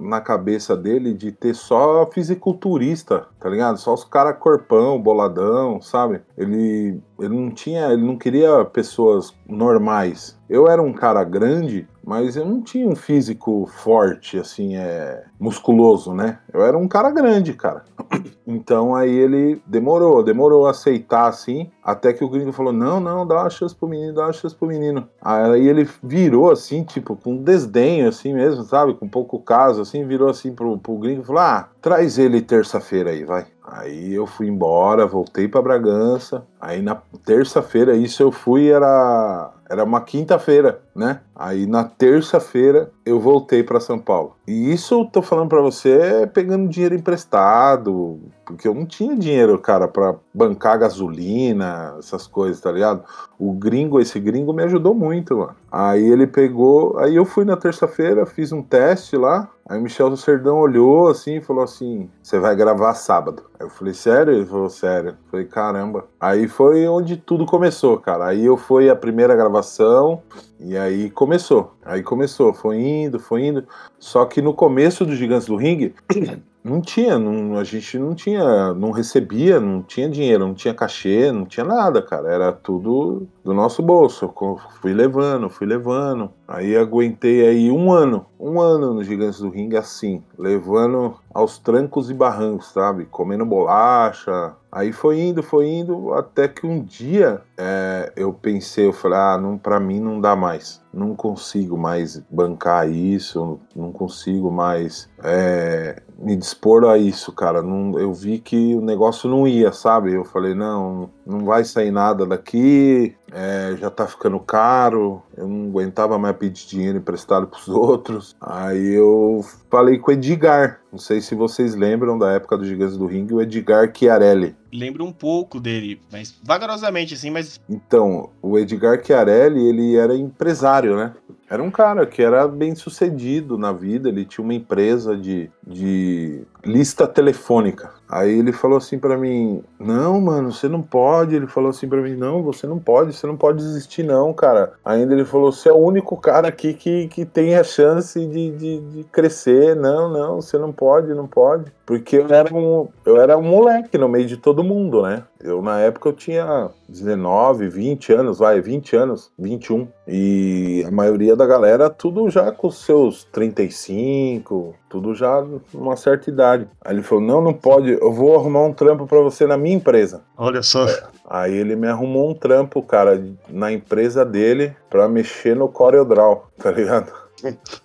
na 0.00 0.20
cabeça 0.20 0.76
dele 0.76 1.14
de 1.14 1.30
ter 1.30 1.54
só 1.54 2.04
fisiculturista, 2.12 3.28
tá 3.38 3.48
ligado? 3.48 3.78
Só 3.78 3.94
os 3.94 4.02
caras 4.02 4.40
corpão, 4.40 5.00
boladão, 5.00 5.80
sabe? 5.80 6.20
Ele, 6.36 7.00
ele 7.16 7.28
não 7.28 7.52
tinha, 7.52 7.92
ele 7.92 8.04
não 8.04 8.18
queria 8.18 8.64
pessoas 8.64 9.32
normais. 9.46 10.36
Eu 10.50 10.66
era 10.66 10.82
um 10.82 10.92
cara 10.92 11.22
grande, 11.22 11.86
mas 12.04 12.36
eu 12.36 12.44
não 12.46 12.62
tinha 12.62 12.88
um 12.88 12.96
físico 12.96 13.66
forte, 13.66 14.38
assim, 14.38 14.76
é 14.76 15.24
musculoso, 15.38 16.14
né? 16.14 16.38
Eu 16.52 16.64
era 16.64 16.76
um 16.76 16.88
cara 16.88 17.10
grande, 17.10 17.52
cara. 17.52 17.84
Então 18.50 18.94
aí 18.94 19.14
ele 19.14 19.60
demorou, 19.66 20.22
demorou 20.22 20.66
a 20.66 20.70
aceitar 20.70 21.28
assim, 21.28 21.70
até 21.84 22.14
que 22.14 22.24
o 22.24 22.30
gringo 22.30 22.50
falou: 22.50 22.72
não, 22.72 22.98
não, 22.98 23.26
dá 23.26 23.42
uma 23.42 23.50
chance 23.50 23.76
pro 23.76 23.86
menino, 23.86 24.14
dá 24.14 24.22
uma 24.22 24.32
chance 24.32 24.56
pro 24.56 24.66
menino. 24.66 25.06
Aí 25.20 25.67
ele 25.68 25.88
virou 26.02 26.50
assim, 26.50 26.82
tipo, 26.82 27.14
com 27.16 27.36
desdenho, 27.36 28.08
assim 28.08 28.32
mesmo, 28.32 28.64
sabe? 28.64 28.94
Com 28.94 29.08
pouco 29.08 29.38
caso, 29.38 29.82
assim, 29.82 30.06
virou 30.06 30.28
assim 30.28 30.52
pro, 30.52 30.78
pro 30.78 30.96
gringo 30.96 31.22
e 31.22 31.24
falou: 31.24 31.42
ah, 31.42 31.68
traz 31.80 32.18
ele 32.18 32.40
terça-feira 32.40 33.10
aí, 33.10 33.24
vai. 33.24 33.46
Aí 33.62 34.14
eu 34.14 34.26
fui 34.26 34.48
embora, 34.48 35.06
voltei 35.06 35.46
para 35.46 35.60
Bragança. 35.60 36.46
Aí 36.58 36.80
na 36.80 36.96
terça-feira, 37.24 37.94
isso 37.94 38.22
eu 38.22 38.32
fui, 38.32 38.70
era 38.70 39.52
era 39.68 39.84
uma 39.84 40.00
quinta-feira, 40.00 40.80
né? 40.94 41.20
Aí 41.34 41.66
na 41.66 41.84
terça-feira 41.84 42.90
eu 43.04 43.20
voltei 43.20 43.62
para 43.62 43.80
São 43.80 43.98
Paulo. 43.98 44.36
E 44.46 44.72
isso 44.72 44.94
eu 44.94 45.04
tô 45.04 45.22
falando 45.22 45.48
para 45.48 45.60
você 45.60 46.28
pegando 46.32 46.68
dinheiro 46.68 46.94
emprestado, 46.94 48.18
porque 48.44 48.66
eu 48.66 48.74
não 48.74 48.86
tinha 48.86 49.14
dinheiro, 49.14 49.58
cara, 49.58 49.86
para 49.86 50.14
bancar 50.32 50.78
gasolina, 50.78 51.94
essas 51.98 52.26
coisas, 52.26 52.60
tá 52.60 52.72
ligado? 52.72 53.04
O 53.38 53.52
gringo, 53.52 54.00
esse 54.00 54.18
gringo 54.18 54.52
me 54.52 54.64
ajudou 54.64 54.94
muito, 54.94 55.36
mano. 55.36 55.54
Aí 55.70 56.04
ele 56.04 56.26
pegou, 56.26 56.98
aí 56.98 57.14
eu 57.14 57.24
fui 57.24 57.44
na 57.44 57.56
terça-feira, 57.56 58.24
fiz 58.24 58.52
um 58.52 58.62
teste 58.62 59.16
lá, 59.16 59.48
Aí 59.68 59.78
o 59.78 59.82
Michel 59.82 60.08
do 60.08 60.16
Serdão 60.16 60.58
olhou 60.58 61.08
assim 61.08 61.36
e 61.36 61.40
falou 61.42 61.62
assim: 61.62 62.08
Você 62.22 62.38
vai 62.38 62.56
gravar 62.56 62.94
sábado. 62.94 63.42
Aí 63.60 63.66
eu 63.66 63.70
falei, 63.70 63.92
sério? 63.92 64.32
Ele 64.32 64.46
falou, 64.46 64.70
sério. 64.70 65.10
Eu 65.10 65.16
falei, 65.30 65.46
caramba. 65.46 66.06
Aí 66.18 66.48
foi 66.48 66.88
onde 66.88 67.18
tudo 67.18 67.44
começou, 67.44 67.98
cara. 67.98 68.28
Aí 68.28 68.46
eu 68.46 68.56
fui 68.56 68.88
a 68.88 68.96
primeira 68.96 69.36
gravação 69.36 70.22
e 70.58 70.74
aí 70.74 71.10
começou. 71.10 71.74
Aí 71.84 72.02
começou, 72.02 72.54
foi 72.54 72.80
indo, 72.80 73.18
foi 73.18 73.44
indo. 73.44 73.64
Só 73.98 74.24
que 74.24 74.40
no 74.40 74.54
começo 74.54 75.04
do 75.04 75.14
Gigantes 75.14 75.48
do 75.48 75.56
Ringue, 75.56 75.94
não 76.64 76.80
tinha, 76.80 77.18
não, 77.18 77.58
a 77.58 77.64
gente 77.64 77.98
não 77.98 78.14
tinha, 78.14 78.72
não 78.72 78.90
recebia, 78.90 79.60
não 79.60 79.82
tinha 79.82 80.08
dinheiro, 80.08 80.46
não 80.46 80.54
tinha 80.54 80.72
cachê, 80.72 81.30
não 81.30 81.44
tinha 81.44 81.64
nada, 81.64 82.00
cara. 82.00 82.32
Era 82.32 82.52
tudo 82.52 83.28
do 83.44 83.52
nosso 83.52 83.82
bolso. 83.82 84.32
Eu 84.40 84.58
fui 84.80 84.94
levando, 84.94 85.50
fui 85.50 85.66
levando. 85.66 86.32
Aí 86.48 86.74
aguentei 86.74 87.46
aí 87.46 87.70
um 87.70 87.92
ano, 87.92 88.24
um 88.40 88.58
ano 88.58 88.94
no 88.94 89.04
Gigantes 89.04 89.38
do 89.38 89.50
Ringue 89.50 89.76
assim, 89.76 90.24
levando 90.38 91.14
aos 91.34 91.58
trancos 91.58 92.08
e 92.08 92.14
barrancos, 92.14 92.72
sabe? 92.72 93.04
Comendo 93.04 93.44
bolacha. 93.44 94.56
Aí 94.72 94.90
foi 94.90 95.20
indo, 95.20 95.42
foi 95.42 95.68
indo, 95.68 96.14
até 96.14 96.48
que 96.48 96.66
um 96.66 96.82
dia 96.82 97.42
é, 97.56 98.12
eu 98.16 98.32
pensei, 98.32 98.86
eu 98.86 98.92
falei, 98.94 99.18
ah, 99.18 99.38
não, 99.38 99.58
pra 99.58 99.78
mim 99.78 100.00
não 100.00 100.20
dá 100.20 100.34
mais. 100.34 100.82
Não 100.92 101.14
consigo 101.14 101.76
mais 101.76 102.22
bancar 102.30 102.88
isso, 102.88 103.60
não 103.76 103.92
consigo 103.92 104.50
mais 104.50 105.08
é, 105.22 106.02
me 106.18 106.34
dispor 106.34 106.84
a 106.84 106.96
isso, 106.96 107.30
cara. 107.32 107.62
Não, 107.62 107.98
eu 107.98 108.12
vi 108.12 108.38
que 108.38 108.74
o 108.74 108.80
negócio 108.80 109.28
não 109.28 109.46
ia, 109.46 109.70
sabe? 109.70 110.12
Eu 110.12 110.24
falei, 110.24 110.54
não, 110.54 111.10
não 111.26 111.44
vai 111.44 111.64
sair 111.64 111.90
nada 111.90 112.26
daqui, 112.26 113.14
é, 113.32 113.76
já 113.78 113.90
tá 113.90 114.06
ficando 114.06 114.38
caro, 114.40 115.22
eu 115.36 115.46
não 115.46 115.68
aguentava 115.68 116.18
mais 116.18 116.36
pedir 116.36 116.66
dinheiro 116.66 116.98
emprestado 116.98 117.46
pros 117.46 117.68
outros. 117.68 118.36
Aí 118.40 118.94
eu 118.94 119.44
falei 119.70 119.98
com 119.98 120.10
o 120.10 120.14
Edgar, 120.14 120.80
não 120.90 120.98
sei 120.98 121.20
se 121.20 121.34
vocês 121.34 121.74
lembram 121.74 122.18
da 122.18 122.32
época 122.32 122.56
do 122.56 122.64
Gigantes 122.64 122.96
do 122.96 123.06
Ringue, 123.06 123.34
o 123.34 123.40
Edgar 123.40 123.90
Chiarelli. 123.94 124.56
Lembro 124.72 125.04
um 125.04 125.12
pouco 125.12 125.60
dele, 125.60 126.00
mas 126.10 126.38
vagarosamente 126.42 127.14
assim, 127.14 127.30
mas... 127.30 127.60
Então, 127.68 128.30
o 128.42 128.58
Edgar 128.58 129.02
Chiarelli, 129.04 129.66
ele 129.66 129.96
era 129.96 130.14
empresário, 130.14 130.96
né? 130.96 131.14
Era 131.50 131.62
um 131.62 131.70
cara 131.70 132.06
que 132.06 132.22
era 132.22 132.46
bem 132.46 132.74
sucedido 132.74 133.56
na 133.56 133.72
vida, 133.72 134.08
ele 134.10 134.26
tinha 134.26 134.44
uma 134.44 134.52
empresa 134.52 135.16
de, 135.16 135.50
de 135.66 136.42
lista 136.64 137.06
telefônica. 137.06 137.97
Aí 138.08 138.38
ele 138.38 138.52
falou 138.52 138.78
assim 138.78 138.98
para 138.98 139.16
mim: 139.18 139.62
Não, 139.78 140.20
mano, 140.20 140.50
você 140.50 140.68
não 140.68 140.80
pode. 140.80 141.36
Ele 141.36 141.46
falou 141.46 141.70
assim 141.70 141.88
para 141.88 142.00
mim: 142.00 142.16
Não, 142.16 142.42
você 142.42 142.66
não 142.66 142.78
pode, 142.78 143.12
você 143.12 143.26
não 143.26 143.36
pode 143.36 143.58
desistir, 143.58 144.02
não, 144.02 144.32
cara. 144.32 144.72
Ainda 144.84 145.12
ele 145.12 145.24
falou: 145.24 145.52
Você 145.52 145.68
é 145.68 145.72
o 145.72 145.76
único 145.76 146.16
cara 146.16 146.48
aqui 146.48 146.72
que, 146.72 147.08
que 147.08 147.24
tem 147.26 147.54
a 147.54 147.62
chance 147.62 148.18
de, 148.26 148.50
de, 148.50 148.80
de 148.80 149.04
crescer. 149.04 149.76
Não, 149.76 150.10
não, 150.10 150.36
você 150.40 150.56
não 150.56 150.72
pode, 150.72 151.12
não 151.12 151.26
pode. 151.26 151.70
Porque 151.88 152.18
eu 152.18 152.26
era, 152.28 152.54
um, 152.54 152.86
eu 153.06 153.18
era 153.18 153.38
um 153.38 153.42
moleque 153.42 153.96
no 153.96 154.10
meio 154.10 154.26
de 154.26 154.36
todo 154.36 154.62
mundo, 154.62 155.00
né? 155.00 155.24
Eu, 155.42 155.62
na 155.62 155.80
época, 155.80 156.10
eu 156.10 156.12
tinha 156.12 156.68
19, 156.86 157.66
20 157.66 158.12
anos, 158.12 158.38
vai, 158.40 158.60
20 158.60 158.94
anos, 158.94 159.30
21. 159.38 159.88
E 160.06 160.84
a 160.86 160.90
maioria 160.90 161.34
da 161.34 161.46
galera, 161.46 161.88
tudo 161.88 162.28
já 162.28 162.52
com 162.52 162.70
seus 162.70 163.24
35, 163.32 164.74
tudo 164.90 165.14
já 165.14 165.42
numa 165.72 165.96
certa 165.96 166.28
idade. 166.28 166.68
Aí 166.84 166.94
ele 166.94 167.02
falou: 167.02 167.24
Não, 167.24 167.40
não 167.40 167.54
pode, 167.54 167.92
eu 167.92 168.12
vou 168.12 168.36
arrumar 168.36 168.64
um 168.64 168.74
trampo 168.74 169.06
para 169.06 169.20
você 169.20 169.46
na 169.46 169.56
minha 169.56 169.76
empresa. 169.76 170.20
Olha 170.36 170.62
só. 170.62 170.84
Aí 171.26 171.56
ele 171.56 171.74
me 171.74 171.88
arrumou 171.88 172.28
um 172.28 172.34
trampo, 172.34 172.82
cara, 172.82 173.18
na 173.48 173.72
empresa 173.72 174.26
dele 174.26 174.76
pra 174.90 175.08
mexer 175.08 175.56
no 175.56 175.70
CorelDRAW, 175.70 176.50
tá 176.58 176.70
ligado? 176.70 177.27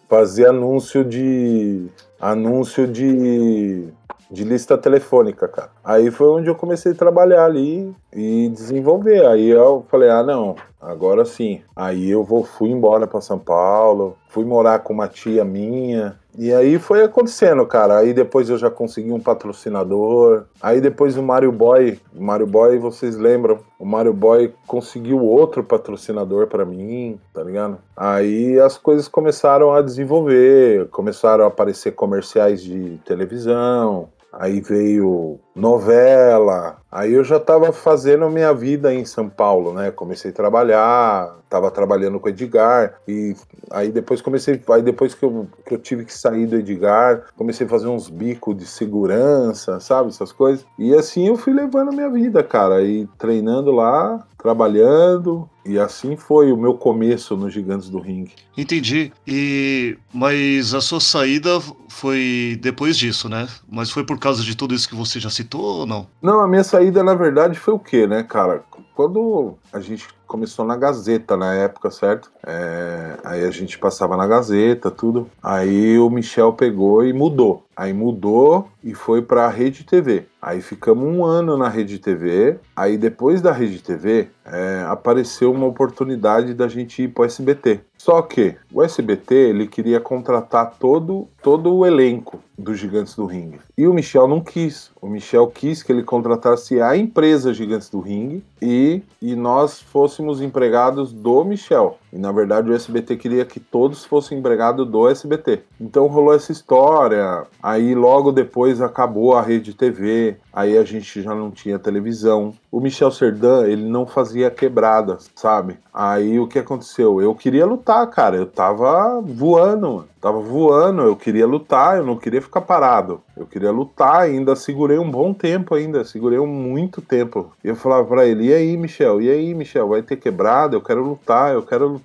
Fazer 0.09 0.47
anúncio 0.47 1.03
de. 1.03 1.87
Anúncio 2.19 2.87
de 2.87 3.91
de 4.33 4.43
lista 4.43 4.75
telefônica, 4.75 5.47
cara. 5.47 5.69
Aí 5.83 6.09
foi 6.09 6.27
onde 6.27 6.49
eu 6.49 6.55
comecei 6.55 6.91
a 6.91 6.95
trabalhar 6.95 7.45
ali 7.45 7.95
e 8.11 8.49
desenvolver. 8.49 9.23
Aí 9.27 9.47
eu 9.47 9.85
falei, 9.89 10.09
ah, 10.09 10.23
não, 10.23 10.55
agora 10.85 11.25
sim. 11.25 11.61
Aí 11.75 12.09
eu 12.09 12.23
vou, 12.23 12.43
fui 12.43 12.69
embora 12.69 13.07
para 13.07 13.21
São 13.21 13.39
Paulo, 13.39 14.17
fui 14.29 14.45
morar 14.45 14.79
com 14.79 14.93
uma 14.93 15.07
tia 15.07 15.43
minha. 15.43 16.17
E 16.37 16.51
aí 16.51 16.79
foi 16.79 17.03
acontecendo, 17.03 17.65
cara. 17.65 17.99
Aí 17.99 18.13
depois 18.13 18.49
eu 18.49 18.57
já 18.57 18.69
consegui 18.69 19.11
um 19.11 19.19
patrocinador. 19.19 20.45
Aí 20.61 20.81
depois 20.81 21.15
o 21.15 21.23
Mario 21.23 21.51
Boy, 21.51 21.99
o 22.15 22.23
Mario 22.23 22.47
Boy, 22.47 22.79
vocês 22.79 23.15
lembram? 23.15 23.59
O 23.77 23.85
Mario 23.85 24.13
Boy 24.13 24.53
conseguiu 24.65 25.19
outro 25.23 25.63
patrocinador 25.63 26.47
para 26.47 26.65
mim, 26.65 27.19
tá 27.33 27.43
ligado? 27.43 27.77
Aí 27.95 28.59
as 28.59 28.77
coisas 28.77 29.07
começaram 29.07 29.71
a 29.73 29.81
desenvolver, 29.81 30.87
começaram 30.89 31.43
a 31.43 31.47
aparecer 31.47 31.91
comerciais 31.91 32.63
de 32.63 32.99
televisão, 33.05 34.09
Aí 34.33 34.61
veio 34.61 35.39
novela. 35.55 36.77
Aí 36.93 37.13
eu 37.13 37.23
já 37.23 37.37
estava 37.37 37.73
fazendo 37.73 38.25
a 38.25 38.29
minha 38.29 38.53
vida 38.53 38.93
em 38.93 39.03
São 39.03 39.27
Paulo, 39.27 39.73
né? 39.73 39.89
Comecei 39.89 40.29
a 40.29 40.33
trabalhar, 40.33 41.35
estava 41.43 41.71
trabalhando 41.71 42.19
com 42.19 42.27
o 42.27 42.29
Edgar 42.29 42.95
e 43.07 43.35
aí 43.71 43.91
depois 43.91 44.21
comecei, 44.21 44.61
aí 44.69 44.81
depois 44.83 45.15
que 45.15 45.25
eu, 45.25 45.47
que 45.65 45.73
eu 45.73 45.79
tive 45.79 46.05
que 46.05 46.13
sair 46.13 46.45
do 46.45 46.55
Edgar, 46.55 47.23
comecei 47.35 47.65
a 47.65 47.69
fazer 47.69 47.87
uns 47.87 48.09
bicos 48.09 48.55
de 48.55 48.67
segurança, 48.67 49.79
sabe, 49.79 50.09
essas 50.09 50.31
coisas. 50.31 50.65
E 50.77 50.93
assim 50.93 51.27
eu 51.27 51.35
fui 51.35 51.53
levando 51.53 51.89
a 51.89 51.95
minha 51.95 52.09
vida, 52.09 52.43
cara, 52.43 52.83
e 52.83 53.07
treinando 53.17 53.71
lá, 53.71 54.23
trabalhando, 54.37 55.49
e 55.65 55.79
assim 55.79 56.17
foi 56.17 56.51
o 56.51 56.57
meu 56.57 56.73
começo 56.73 57.37
no 57.37 57.49
Gigantes 57.49 57.89
do 57.89 57.99
Ring. 57.99 58.29
Entendi. 58.57 59.13
E 59.25 59.97
mas 60.13 60.73
a 60.73 60.81
sua 60.81 60.99
saída 60.99 61.61
foi 61.87 62.59
depois 62.61 62.97
disso, 62.97 63.29
né? 63.29 63.47
Mas 63.69 63.89
foi 63.89 64.03
por 64.05 64.19
causa 64.19 64.43
de 64.43 64.57
tudo 64.57 64.75
isso 64.75 64.89
que 64.89 64.95
você 64.95 65.19
já 65.19 65.29
citou 65.29 65.61
ou 65.61 65.85
não? 65.85 66.07
Não, 66.21 66.41
a 66.41 66.47
minha 66.47 66.63
saída 66.63 66.82
na 66.91 67.15
verdade 67.15 67.57
foi 67.59 67.73
o 67.73 67.79
quê, 67.79 68.07
né, 68.07 68.23
cara? 68.23 68.63
Quando 68.95 69.55
a 69.71 69.79
gente 69.79 70.07
começou 70.27 70.65
na 70.65 70.75
Gazeta 70.75 71.37
na 71.37 71.53
época, 71.53 71.91
certo? 71.91 72.31
É, 72.45 73.17
aí 73.23 73.43
a 73.43 73.51
gente 73.51 73.77
passava 73.77 74.17
na 74.17 74.25
Gazeta, 74.25 74.89
tudo. 74.89 75.29
Aí 75.41 75.99
o 75.99 76.09
Michel 76.09 76.53
pegou 76.53 77.05
e 77.05 77.13
mudou. 77.13 77.63
Aí 77.75 77.93
mudou 77.93 78.67
e 78.83 78.93
foi 78.93 79.21
para 79.21 79.45
a 79.45 79.49
Rede 79.49 79.83
TV. 79.83 80.25
Aí 80.41 80.61
ficamos 80.61 81.05
um 81.05 81.23
ano 81.23 81.57
na 81.57 81.69
Rede 81.69 81.99
TV. 81.99 82.57
Aí 82.75 82.97
depois 82.97 83.41
da 83.41 83.51
Rede 83.51 83.81
TV 83.81 84.29
é, 84.45 84.85
apareceu 84.87 85.51
uma 85.51 85.65
oportunidade 85.65 86.53
da 86.53 86.67
gente 86.67 87.03
ir 87.03 87.07
para 87.09 87.23
o 87.23 87.25
SBT. 87.25 87.81
Só 87.97 88.21
que 88.21 88.55
o 88.71 88.83
SBT 88.83 89.33
ele 89.33 89.67
queria 89.67 89.99
contratar 89.99 90.75
todo, 90.77 91.27
todo 91.41 91.73
o 91.73 91.85
elenco 91.85 92.39
dos 92.57 92.77
Gigantes 92.77 93.15
do 93.15 93.25
Ring. 93.25 93.53
E 93.77 93.87
o 93.87 93.93
Michel 93.93 94.27
não 94.27 94.41
quis. 94.41 94.91
O 95.01 95.07
Michel 95.07 95.47
quis 95.47 95.81
que 95.81 95.91
ele 95.91 96.03
contratasse 96.03 96.81
a 96.81 96.97
empresa 96.97 97.53
Gigantes 97.53 97.89
do 97.89 98.01
Ring 98.01 98.43
e, 98.63 99.03
e 99.21 99.35
nós 99.35 99.81
fôssemos 99.81 100.41
empregados 100.41 101.11
do 101.11 101.43
Michel. 101.43 101.99
E 102.13 102.17
na 102.19 102.31
verdade 102.31 102.69
o 102.69 102.75
SBT 102.75 103.17
queria 103.17 103.43
que 103.43 103.59
todos 103.59 104.05
fossem 104.05 104.37
empregados 104.37 104.87
do 104.87 105.09
SBT. 105.09 105.63
Então 105.81 106.05
rolou 106.05 106.35
essa 106.35 106.51
história. 106.51 107.47
Aí 107.61 107.95
logo 107.95 108.31
depois 108.31 108.81
acabou 108.81 109.35
a 109.35 109.41
rede 109.41 109.73
TV. 109.73 110.37
Aí 110.53 110.77
a 110.77 110.83
gente 110.83 111.23
já 111.23 111.33
não 111.33 111.49
tinha 111.49 111.79
televisão. 111.79 112.53
O 112.71 112.79
Michel 112.79 113.09
Serdan, 113.09 113.65
ele 113.65 113.89
não 113.89 114.05
fazia 114.05 114.51
quebradas, 114.51 115.31
sabe? 115.35 115.79
Aí 115.91 116.39
o 116.39 116.47
que 116.47 116.59
aconteceu? 116.59 117.19
Eu 117.19 117.33
queria 117.33 117.65
lutar, 117.65 118.05
cara. 118.07 118.35
Eu 118.35 118.45
tava 118.45 119.19
voando, 119.21 120.05
tava 120.21 120.39
voando. 120.39 121.01
Eu 121.01 121.15
queria 121.15 121.47
lutar, 121.47 121.97
eu 121.97 122.05
não 122.05 122.15
queria 122.15 122.41
ficar 122.41 122.61
parado. 122.61 123.21
Eu 123.35 123.47
queria 123.47 123.71
lutar, 123.71 124.21
ainda 124.21 124.55
segurei 124.55 124.99
um 124.99 125.09
bom 125.09 125.33
tempo 125.33 125.73
ainda, 125.73 126.03
segurei 126.03 126.37
um 126.37 126.47
muito 126.47 127.01
tempo. 127.01 127.51
E 127.63 127.67
eu 127.67 127.75
falava 127.75 128.05
para 128.05 128.25
ele: 128.25 128.47
"E 128.47 128.53
aí, 128.53 128.77
Michel? 128.77 129.21
E 129.21 129.29
aí, 129.29 129.53
Michel, 129.55 129.87
vai 129.87 130.03
ter 130.03 130.17
quebrada? 130.17 130.75
Eu 130.75 130.81
quero 130.81 131.03
lutar, 131.03 131.53
eu 131.53 131.63
quero 131.63 131.87
lutar". 131.87 132.02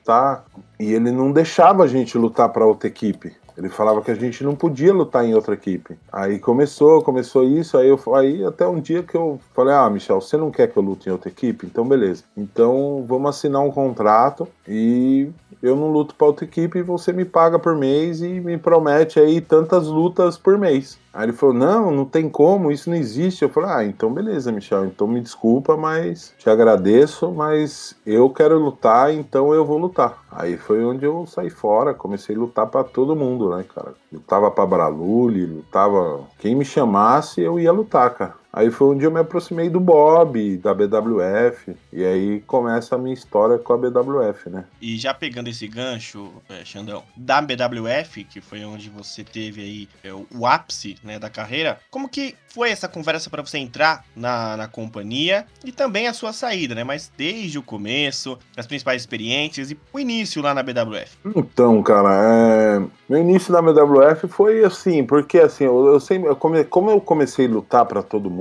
E 0.79 0.93
ele 0.93 1.11
não 1.11 1.33
deixava 1.33 1.85
a 1.85 1.87
gente 1.87 2.17
lutar 2.17 2.49
para 2.51 2.67
outra 2.67 2.89
equipe. 2.89 3.37
Ele 3.59 3.69
falava 3.69 4.01
que 4.01 4.11
a 4.13 4.15
gente 4.15 4.45
não 4.45 4.55
podia 4.55 4.95
lutar 4.95 5.25
em 5.25 5.35
outra 5.35 5.55
equipe. 5.55 5.99
Aí 6.13 6.39
começou, 6.39 7.03
começou 7.03 7.43
isso, 7.43 7.77
aí 7.77 7.89
eu 7.89 8.01
aí 8.15 8.45
até 8.45 8.65
um 8.65 8.81
dia 8.81 9.03
que 9.03 9.17
eu 9.17 9.41
falei: 9.53 9.75
"Ah, 9.75 9.91
Michel, 9.91 10.21
você 10.21 10.37
não 10.37 10.49
quer 10.49 10.69
que 10.69 10.77
eu 10.77 10.83
lute 10.83 11.09
em 11.09 11.13
outra 11.13 11.29
equipe? 11.29 11.67
Então 11.67 11.85
beleza. 11.85 12.23
Então 12.37 13.05
vamos 13.05 13.31
assinar 13.31 13.61
um 13.61 13.73
contrato 13.73 14.47
e 14.67 15.29
eu 15.63 15.77
não 15.77 15.91
luto 15.91 16.15
para 16.15 16.27
outra 16.27 16.45
equipe 16.45 16.79
e 16.79 16.83
você 16.83 17.13
me 17.13 17.25
paga 17.25 17.59
por 17.59 17.77
mês 17.77 18.21
e 18.23 18.41
me 18.41 18.59
promete 18.59 19.19
aí 19.19 19.41
tantas 19.41 19.87
lutas 19.87 20.37
por 20.39 20.59
mês". 20.59 20.99
Aí 21.19 21.25
ele 21.25 21.33
falou: 21.33 21.53
Não, 21.53 21.91
não 21.91 22.05
tem 22.05 22.29
como, 22.29 22.71
isso 22.71 22.89
não 22.89 22.97
existe. 22.97 23.43
Eu 23.43 23.49
falei: 23.49 23.71
Ah, 23.71 23.85
então 23.85 24.13
beleza, 24.13 24.53
Michel, 24.53 24.87
então 24.87 25.07
me 25.09 25.21
desculpa, 25.21 25.77
mas 25.77 26.33
te 26.39 26.49
agradeço, 26.49 27.33
mas 27.33 27.97
eu 28.07 28.31
quero 28.31 28.57
lutar, 28.57 29.13
então 29.13 29.53
eu 29.53 29.65
vou 29.65 29.79
lutar. 29.79 30.23
Aí 30.31 30.57
foi 30.57 30.85
onde 30.85 31.05
eu 31.05 31.27
saí 31.27 31.51
fora, 31.51 31.93
comecei 31.93 32.37
a 32.37 32.39
lutar 32.39 32.69
para 32.69 32.85
todo 32.85 33.17
mundo, 33.17 33.51
né, 33.51 33.65
cara? 33.75 33.95
Lutava 34.13 34.49
pra 34.51 34.65
Braluli, 34.65 35.45
lutava. 35.45 36.21
Quem 36.39 36.55
me 36.55 36.65
chamasse, 36.65 37.41
eu 37.41 37.59
ia 37.59 37.73
lutar, 37.73 38.15
cara. 38.15 38.35
Aí 38.53 38.71
foi 38.71 38.95
onde 38.95 39.05
eu 39.05 39.11
me 39.11 39.21
aproximei 39.21 39.69
do 39.69 39.79
Bob, 39.79 40.57
da 40.57 40.73
BWF, 40.73 41.77
e 41.93 42.03
aí 42.03 42.41
começa 42.47 42.95
a 42.95 42.99
minha 42.99 43.13
história 43.13 43.59
com 43.59 43.75
a 43.75 43.77
BWF, 43.77 44.49
né? 44.49 44.65
E 44.81 44.97
já 44.97 45.13
pegando 45.13 45.49
esse 45.49 45.69
gancho, 45.69 46.33
é, 46.49 46.65
Xandão, 46.65 47.03
da 47.15 47.43
BWF, 47.43 48.25
que 48.25 48.41
foi 48.41 48.65
onde 48.65 48.89
você 48.89 49.23
teve 49.23 49.61
aí 49.61 49.89
é, 50.03 50.13
o 50.13 50.47
ápice 50.47 50.97
né, 51.05 51.19
da 51.19 51.29
carreira, 51.29 51.79
como 51.91 52.09
que 52.09 52.35
foi 52.49 52.71
essa 52.71 52.89
conversa 52.89 53.29
para 53.29 53.43
você 53.43 53.59
entrar 53.59 54.05
na, 54.17 54.57
na 54.57 54.67
companhia 54.67 55.47
e 55.63 55.71
também 55.71 56.09
a 56.09 56.15
sua 56.15 56.33
saída, 56.33 56.75
né? 56.75 56.83
Mas 56.83 57.13
desde 57.17 57.59
o 57.59 57.63
começo, 57.63 58.39
as 58.57 58.67
principais 58.67 59.03
experiências 59.03 59.71
e 59.71 59.79
o 59.93 60.01
início 60.01 60.41
lá 60.41 60.55
na 60.55 60.63
BWF. 60.63 61.19
Então, 61.37 61.83
cara, 61.83 62.09
é... 62.13 62.83
meu 63.09 63.21
início 63.21 63.53
na 63.53 63.61
BWF 63.61 64.27
foi 64.27 64.65
assim, 64.65 65.05
porque 65.05 65.39
assim, 65.39 65.65
eu, 65.65 65.87
eu 65.87 66.01
sempre, 66.01 66.29
eu 66.29 66.37
come... 66.37 66.65
como 66.65 66.91
eu 66.91 67.01
comecei 67.01 67.47
a 67.47 67.51
lutar 67.51 67.85
para 67.85 68.03
todo 68.03 68.31
mundo, 68.31 68.38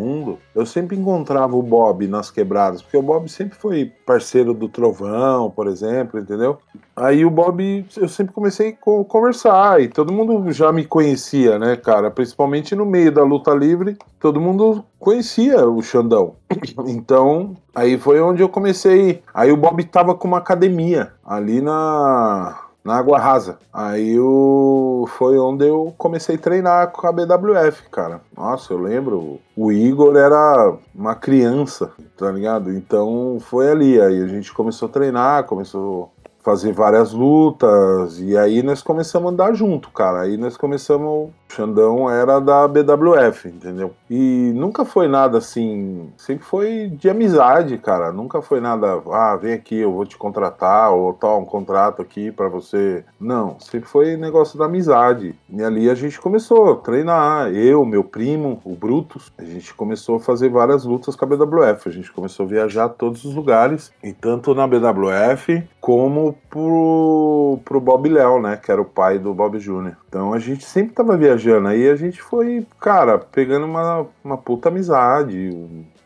eu 0.53 0.65
sempre 0.65 0.97
encontrava 0.97 1.55
o 1.55 1.61
Bob 1.61 2.07
nas 2.07 2.29
quebradas, 2.29 2.81
porque 2.81 2.97
o 2.97 3.01
Bob 3.01 3.29
sempre 3.29 3.57
foi 3.57 3.91
parceiro 4.05 4.53
do 4.53 4.69
Trovão, 4.69 5.49
por 5.49 5.67
exemplo, 5.67 6.19
entendeu? 6.19 6.57
Aí 6.95 7.23
o 7.23 7.29
Bob, 7.29 7.85
eu 7.95 8.07
sempre 8.07 8.33
comecei 8.33 8.69
a 8.69 9.03
conversar 9.03 9.81
e 9.81 9.87
todo 9.87 10.13
mundo 10.13 10.51
já 10.51 10.71
me 10.71 10.85
conhecia, 10.85 11.59
né, 11.59 11.75
cara? 11.75 12.09
Principalmente 12.11 12.75
no 12.75 12.85
meio 12.85 13.11
da 13.11 13.23
luta 13.23 13.53
livre, 13.53 13.97
todo 14.19 14.41
mundo 14.41 14.83
conhecia 14.99 15.67
o 15.67 15.81
Xandão. 15.81 16.35
Então, 16.87 17.55
aí 17.75 17.97
foi 17.97 18.19
onde 18.19 18.41
eu 18.41 18.49
comecei. 18.49 19.21
Aí 19.33 19.51
o 19.51 19.57
Bob 19.57 19.83
tava 19.83 20.15
com 20.15 20.27
uma 20.27 20.37
academia 20.37 21.13
ali 21.23 21.61
na 21.61 22.66
na 22.87 22.95
Água 22.95 23.19
Rasa. 23.19 23.59
Aí 23.71 24.17
o... 24.17 25.05
foi 25.17 25.37
onde 25.37 25.67
eu 25.67 25.93
comecei 25.97 26.35
a 26.35 26.39
treinar 26.39 26.91
com 26.91 27.05
a 27.05 27.11
BWF, 27.11 27.89
cara. 27.91 28.21
Nossa, 28.35 28.73
eu 28.73 28.79
lembro, 28.79 29.39
o 29.55 29.71
Igor 29.73 30.15
era 30.15 30.73
uma 30.95 31.13
criança, 31.13 31.91
tá 32.17 32.31
ligado? 32.31 32.73
Então 32.73 33.39
foi 33.41 33.69
ali, 33.69 33.99
aí 33.99 34.23
a 34.23 34.27
gente 34.27 34.53
começou 34.53 34.87
a 34.87 34.91
treinar, 34.91 35.43
começou 35.43 36.11
fazer 36.47 36.71
várias 36.71 37.11
lutas, 37.11 38.21
e 38.21 38.37
aí 38.37 38.63
nós 38.63 38.81
começamos 38.81 39.27
a 39.27 39.33
andar 39.33 39.53
junto, 39.53 39.91
cara. 39.91 40.21
Aí 40.21 40.37
nós 40.37 40.55
começamos. 40.55 41.29
Xandão 41.49 42.09
era 42.09 42.39
da 42.39 42.67
BWF, 42.67 43.47
entendeu? 43.47 43.93
E 44.09 44.51
nunca 44.55 44.85
foi 44.85 45.07
nada 45.07 45.37
assim. 45.37 46.09
Sempre 46.17 46.45
foi 46.45 46.89
de 46.89 47.09
amizade, 47.09 47.77
cara. 47.77 48.11
Nunca 48.11 48.41
foi 48.41 48.59
nada. 48.59 49.01
Ah, 49.11 49.35
vem 49.35 49.53
aqui, 49.53 49.77
eu 49.77 49.91
vou 49.91 50.05
te 50.05 50.17
contratar, 50.17 50.91
ou 50.91 51.13
tá 51.13 51.33
um 51.35 51.45
contrato 51.45 52.01
aqui 52.01 52.31
para 52.31 52.47
você. 52.47 53.03
Não, 53.19 53.59
sempre 53.59 53.89
foi 53.89 54.17
negócio 54.17 54.57
da 54.59 54.65
amizade. 54.65 55.35
E 55.49 55.63
ali 55.63 55.89
a 55.89 55.95
gente 55.95 56.19
começou 56.19 56.73
a 56.73 56.75
treinar. 56.75 57.51
Eu, 57.53 57.85
meu 57.85 58.03
primo, 58.03 58.61
o 58.63 58.75
Brutus, 58.75 59.31
a 59.37 59.43
gente 59.43 59.73
começou 59.73 60.17
a 60.17 60.19
fazer 60.19 60.49
várias 60.49 60.83
lutas 60.83 61.15
com 61.15 61.25
a 61.25 61.27
BWF. 61.27 61.89
A 61.89 61.91
gente 61.91 62.11
começou 62.11 62.45
a 62.45 62.49
viajar 62.49 62.85
a 62.85 62.89
todos 62.89 63.23
os 63.25 63.33
lugares, 63.33 63.91
e 64.03 64.13
tanto 64.13 64.53
na 64.53 64.67
BWF 64.67 65.63
como 65.79 66.35
pro, 66.49 67.59
pro 67.63 67.79
Bob 67.79 68.09
Léo, 68.09 68.41
né? 68.41 68.57
Que 68.57 68.71
era 68.71 68.81
o 68.81 68.85
pai 68.85 69.17
do 69.17 69.33
Bob 69.33 69.57
Jr. 69.57 69.95
Então 70.07 70.33
a 70.33 70.39
gente 70.39 70.65
sempre 70.65 70.93
tava 70.93 71.15
viajando. 71.15 71.36
Aí 71.69 71.89
a 71.89 71.95
gente 71.95 72.21
foi, 72.21 72.65
cara, 72.79 73.17
pegando 73.17 73.65
uma, 73.65 74.05
uma 74.23 74.37
puta 74.37 74.69
amizade, 74.69 75.51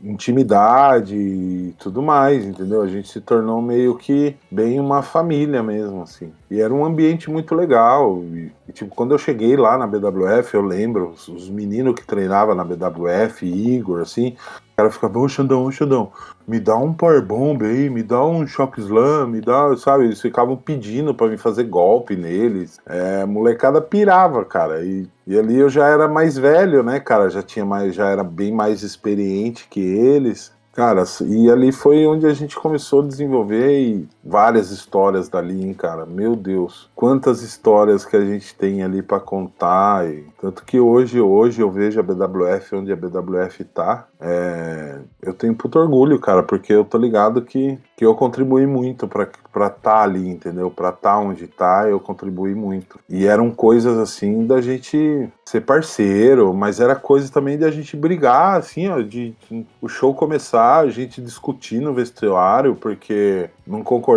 intimidade 0.03 1.15
e 1.15 1.75
tudo 1.79 2.01
mais, 2.01 2.45
entendeu? 2.45 2.81
A 2.81 2.87
gente 2.87 3.07
se 3.09 3.21
tornou 3.21 3.61
meio 3.61 3.95
que 3.95 4.35
bem 4.49 4.79
uma 4.79 5.01
família 5.01 5.61
mesmo, 5.61 6.01
assim. 6.01 6.33
E 6.51 6.59
era 6.59 6.73
um 6.73 6.83
ambiente 6.83 7.31
muito 7.31 7.55
legal. 7.55 8.21
E, 8.25 8.51
e 8.67 8.73
tipo, 8.73 8.93
quando 8.93 9.13
eu 9.13 9.17
cheguei 9.17 9.55
lá 9.55 9.77
na 9.77 9.87
BWF, 9.87 10.53
eu 10.53 10.61
lembro, 10.61 11.11
os, 11.11 11.29
os 11.29 11.49
meninos 11.49 11.95
que 11.95 12.05
treinavam 12.05 12.53
na 12.53 12.65
BWF, 12.65 13.45
Igor, 13.45 14.01
assim, 14.01 14.35
o 14.73 14.75
cara 14.75 14.91
ficava, 14.91 15.17
ô 15.17 15.29
Xandão, 15.29 15.63
ô 15.63 15.71
Xandão, 15.71 16.11
me 16.45 16.59
dá 16.59 16.75
um 16.75 16.91
power 16.91 17.25
bomb 17.25 17.63
aí, 17.63 17.89
me 17.89 18.03
dá 18.03 18.21
um 18.25 18.45
shock 18.45 18.81
slam, 18.81 19.27
me 19.27 19.39
dá, 19.39 19.77
sabe? 19.77 20.03
Eles 20.03 20.19
ficavam 20.19 20.57
pedindo 20.57 21.15
para 21.15 21.29
me 21.29 21.37
fazer 21.37 21.63
golpe 21.63 22.17
neles. 22.17 22.81
É, 22.85 23.21
a 23.21 23.25
molecada 23.25 23.81
pirava, 23.81 24.43
cara. 24.43 24.83
E, 24.83 25.07
e 25.25 25.39
ali 25.39 25.57
eu 25.57 25.69
já 25.69 25.87
era 25.87 26.05
mais 26.05 26.37
velho, 26.37 26.83
né, 26.83 26.99
cara? 26.99 27.29
Já 27.29 27.41
tinha 27.41 27.63
mais, 27.63 27.95
já 27.95 28.09
era 28.09 28.25
bem 28.25 28.51
mais 28.51 28.83
experiente 28.83 29.67
que 29.69 29.79
eles. 29.79 30.51
Cara, 30.73 31.03
e 31.25 31.49
ali 31.49 31.71
foi 31.71 32.07
onde 32.07 32.25
a 32.25 32.33
gente 32.33 32.55
começou 32.55 33.01
a 33.01 33.07
desenvolver 33.07 34.07
várias 34.23 34.71
histórias 34.71 35.29
dali, 35.29 35.63
hein, 35.63 35.73
cara. 35.73 36.05
Meu 36.05 36.35
Deus. 36.35 36.89
quantas 36.95 37.41
histórias 37.41 38.05
que 38.05 38.15
a 38.15 38.23
gente 38.23 38.53
tem 38.55 38.83
ali 38.83 39.01
para 39.01 39.19
contar. 39.19 40.07
E, 40.07 40.25
tanto 40.39 40.63
que 40.63 40.79
hoje, 40.79 41.19
hoje 41.19 41.61
eu 41.61 41.71
vejo 41.71 41.99
a 41.99 42.03
BWF 42.03 42.75
onde 42.75 42.91
a 42.91 42.95
BWF 42.95 43.63
tá. 43.63 44.07
É, 44.19 44.99
eu 45.21 45.33
tenho 45.33 45.55
puto 45.55 45.79
orgulho, 45.79 46.19
cara, 46.19 46.43
porque 46.43 46.71
eu 46.71 46.85
tô 46.85 46.97
ligado 46.97 47.41
que, 47.41 47.79
que 47.97 48.05
eu 48.05 48.13
contribuí 48.13 48.67
muito 48.67 49.07
para 49.07 49.23
estar 49.23 49.69
tá 49.69 50.01
ali, 50.01 50.29
entendeu? 50.29 50.67
Estar 50.67 50.91
tá 50.91 51.17
onde 51.17 51.47
tá, 51.47 51.89
eu 51.89 51.99
contribuí 51.99 52.53
muito. 52.53 52.99
E 53.09 53.25
eram 53.25 53.49
coisas 53.49 53.97
assim 53.97 54.45
da 54.45 54.61
gente 54.61 55.27
ser 55.43 55.61
parceiro, 55.61 56.53
mas 56.53 56.79
era 56.79 56.95
coisa 56.95 57.31
também 57.31 57.57
de 57.57 57.65
a 57.65 57.71
gente 57.71 57.97
brigar, 57.97 58.57
assim, 58.57 58.87
ó, 58.87 59.01
de, 59.01 59.35
de 59.49 59.65
o 59.81 59.87
show 59.89 60.13
começar, 60.13 60.77
a 60.77 60.89
gente 60.89 61.21
discutir 61.21 61.81
no 61.81 61.93
vestuário, 61.93 62.75
porque 62.75 63.49
não 63.67 63.83
concordava, 63.83 64.10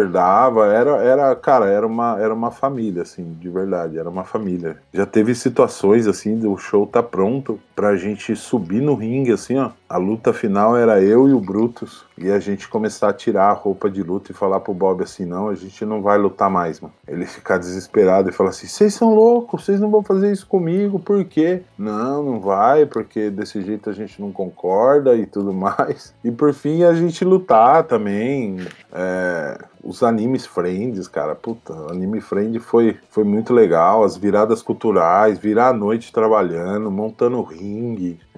era, 0.64 1.02
era, 1.02 1.37
cara, 1.37 1.66
era 1.66 1.87
uma, 1.87 2.18
era 2.20 2.33
uma 2.33 2.50
família, 2.50 3.02
assim, 3.02 3.37
de 3.40 3.48
verdade, 3.48 3.98
era 3.98 4.09
uma 4.09 4.24
família. 4.24 4.78
Já 4.92 5.07
teve 5.07 5.35
situações, 5.35 6.07
assim, 6.07 6.38
do 6.38 6.57
show 6.57 6.87
tá 6.87 7.02
pronto 7.02 7.59
pra 7.74 7.96
gente 7.96 8.34
subir 8.37 8.80
no 8.80 8.94
ringue, 8.94 9.32
assim, 9.32 9.58
ó, 9.58 9.70
a 9.88 9.96
luta 9.96 10.32
final 10.32 10.76
era 10.76 11.02
eu 11.02 11.28
e 11.28 11.32
o 11.32 11.40
Brutus, 11.40 12.04
e 12.16 12.30
a 12.30 12.38
gente 12.38 12.68
começar 12.68 13.08
a 13.10 13.12
tirar 13.12 13.50
a 13.50 13.52
roupa 13.52 13.90
de 13.90 14.02
luta 14.02 14.30
e 14.30 14.34
falar 14.34 14.60
pro 14.60 14.72
Bob 14.72 15.02
assim, 15.02 15.24
não, 15.24 15.48
a 15.48 15.54
gente 15.54 15.84
não 15.84 16.00
vai 16.00 16.16
lutar 16.16 16.48
mais, 16.48 16.80
mano. 16.80 16.94
Ele 17.06 17.26
ficar 17.26 17.58
desesperado 17.58 18.28
e 18.28 18.32
falar 18.32 18.50
assim, 18.50 18.66
vocês 18.66 18.94
são 18.94 19.14
loucos, 19.14 19.64
vocês 19.64 19.80
não 19.80 19.90
vão 19.90 20.02
fazer 20.02 20.30
isso 20.32 20.46
comigo, 20.46 20.98
por 20.98 21.24
quê? 21.24 21.62
Não, 21.76 22.22
não 22.22 22.40
vai, 22.40 22.87
porque 22.87 23.30
desse 23.30 23.60
jeito 23.62 23.90
a 23.90 23.92
gente 23.92 24.20
não 24.20 24.30
concorda 24.30 25.14
e 25.16 25.26
tudo 25.26 25.52
mais. 25.54 26.14
E 26.22 26.30
por 26.30 26.54
fim 26.54 26.84
a 26.84 26.94
gente 26.94 27.24
lutar 27.24 27.84
também, 27.84 28.58
é, 28.92 29.58
os 29.82 30.02
animes 30.02 30.46
friends, 30.46 31.06
cara, 31.06 31.34
puta, 31.34 31.74
anime 31.90 32.20
friend 32.20 32.58
foi, 32.58 32.96
foi 33.10 33.22
muito 33.22 33.52
legal, 33.52 34.02
as 34.02 34.16
viradas 34.16 34.62
culturais, 34.62 35.38
virar 35.38 35.68
a 35.68 35.72
noite 35.72 36.12
trabalhando, 36.12 36.90
montando. 36.90 37.34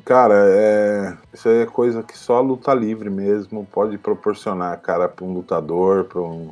Cara, 0.05 0.35
é, 0.37 1.15
isso 1.35 1.49
é 1.49 1.67
coisa 1.67 2.03
que 2.03 2.17
só 2.17 2.37
a 2.37 2.41
luta 2.41 2.73
livre 2.73 3.11
mesmo 3.11 3.67
pode 3.73 3.99
proporcionar, 3.99 4.81
cara, 4.81 5.09
para 5.09 5.25
um 5.25 5.33
lutador, 5.33 6.05
para 6.05 6.21
um, 6.21 6.51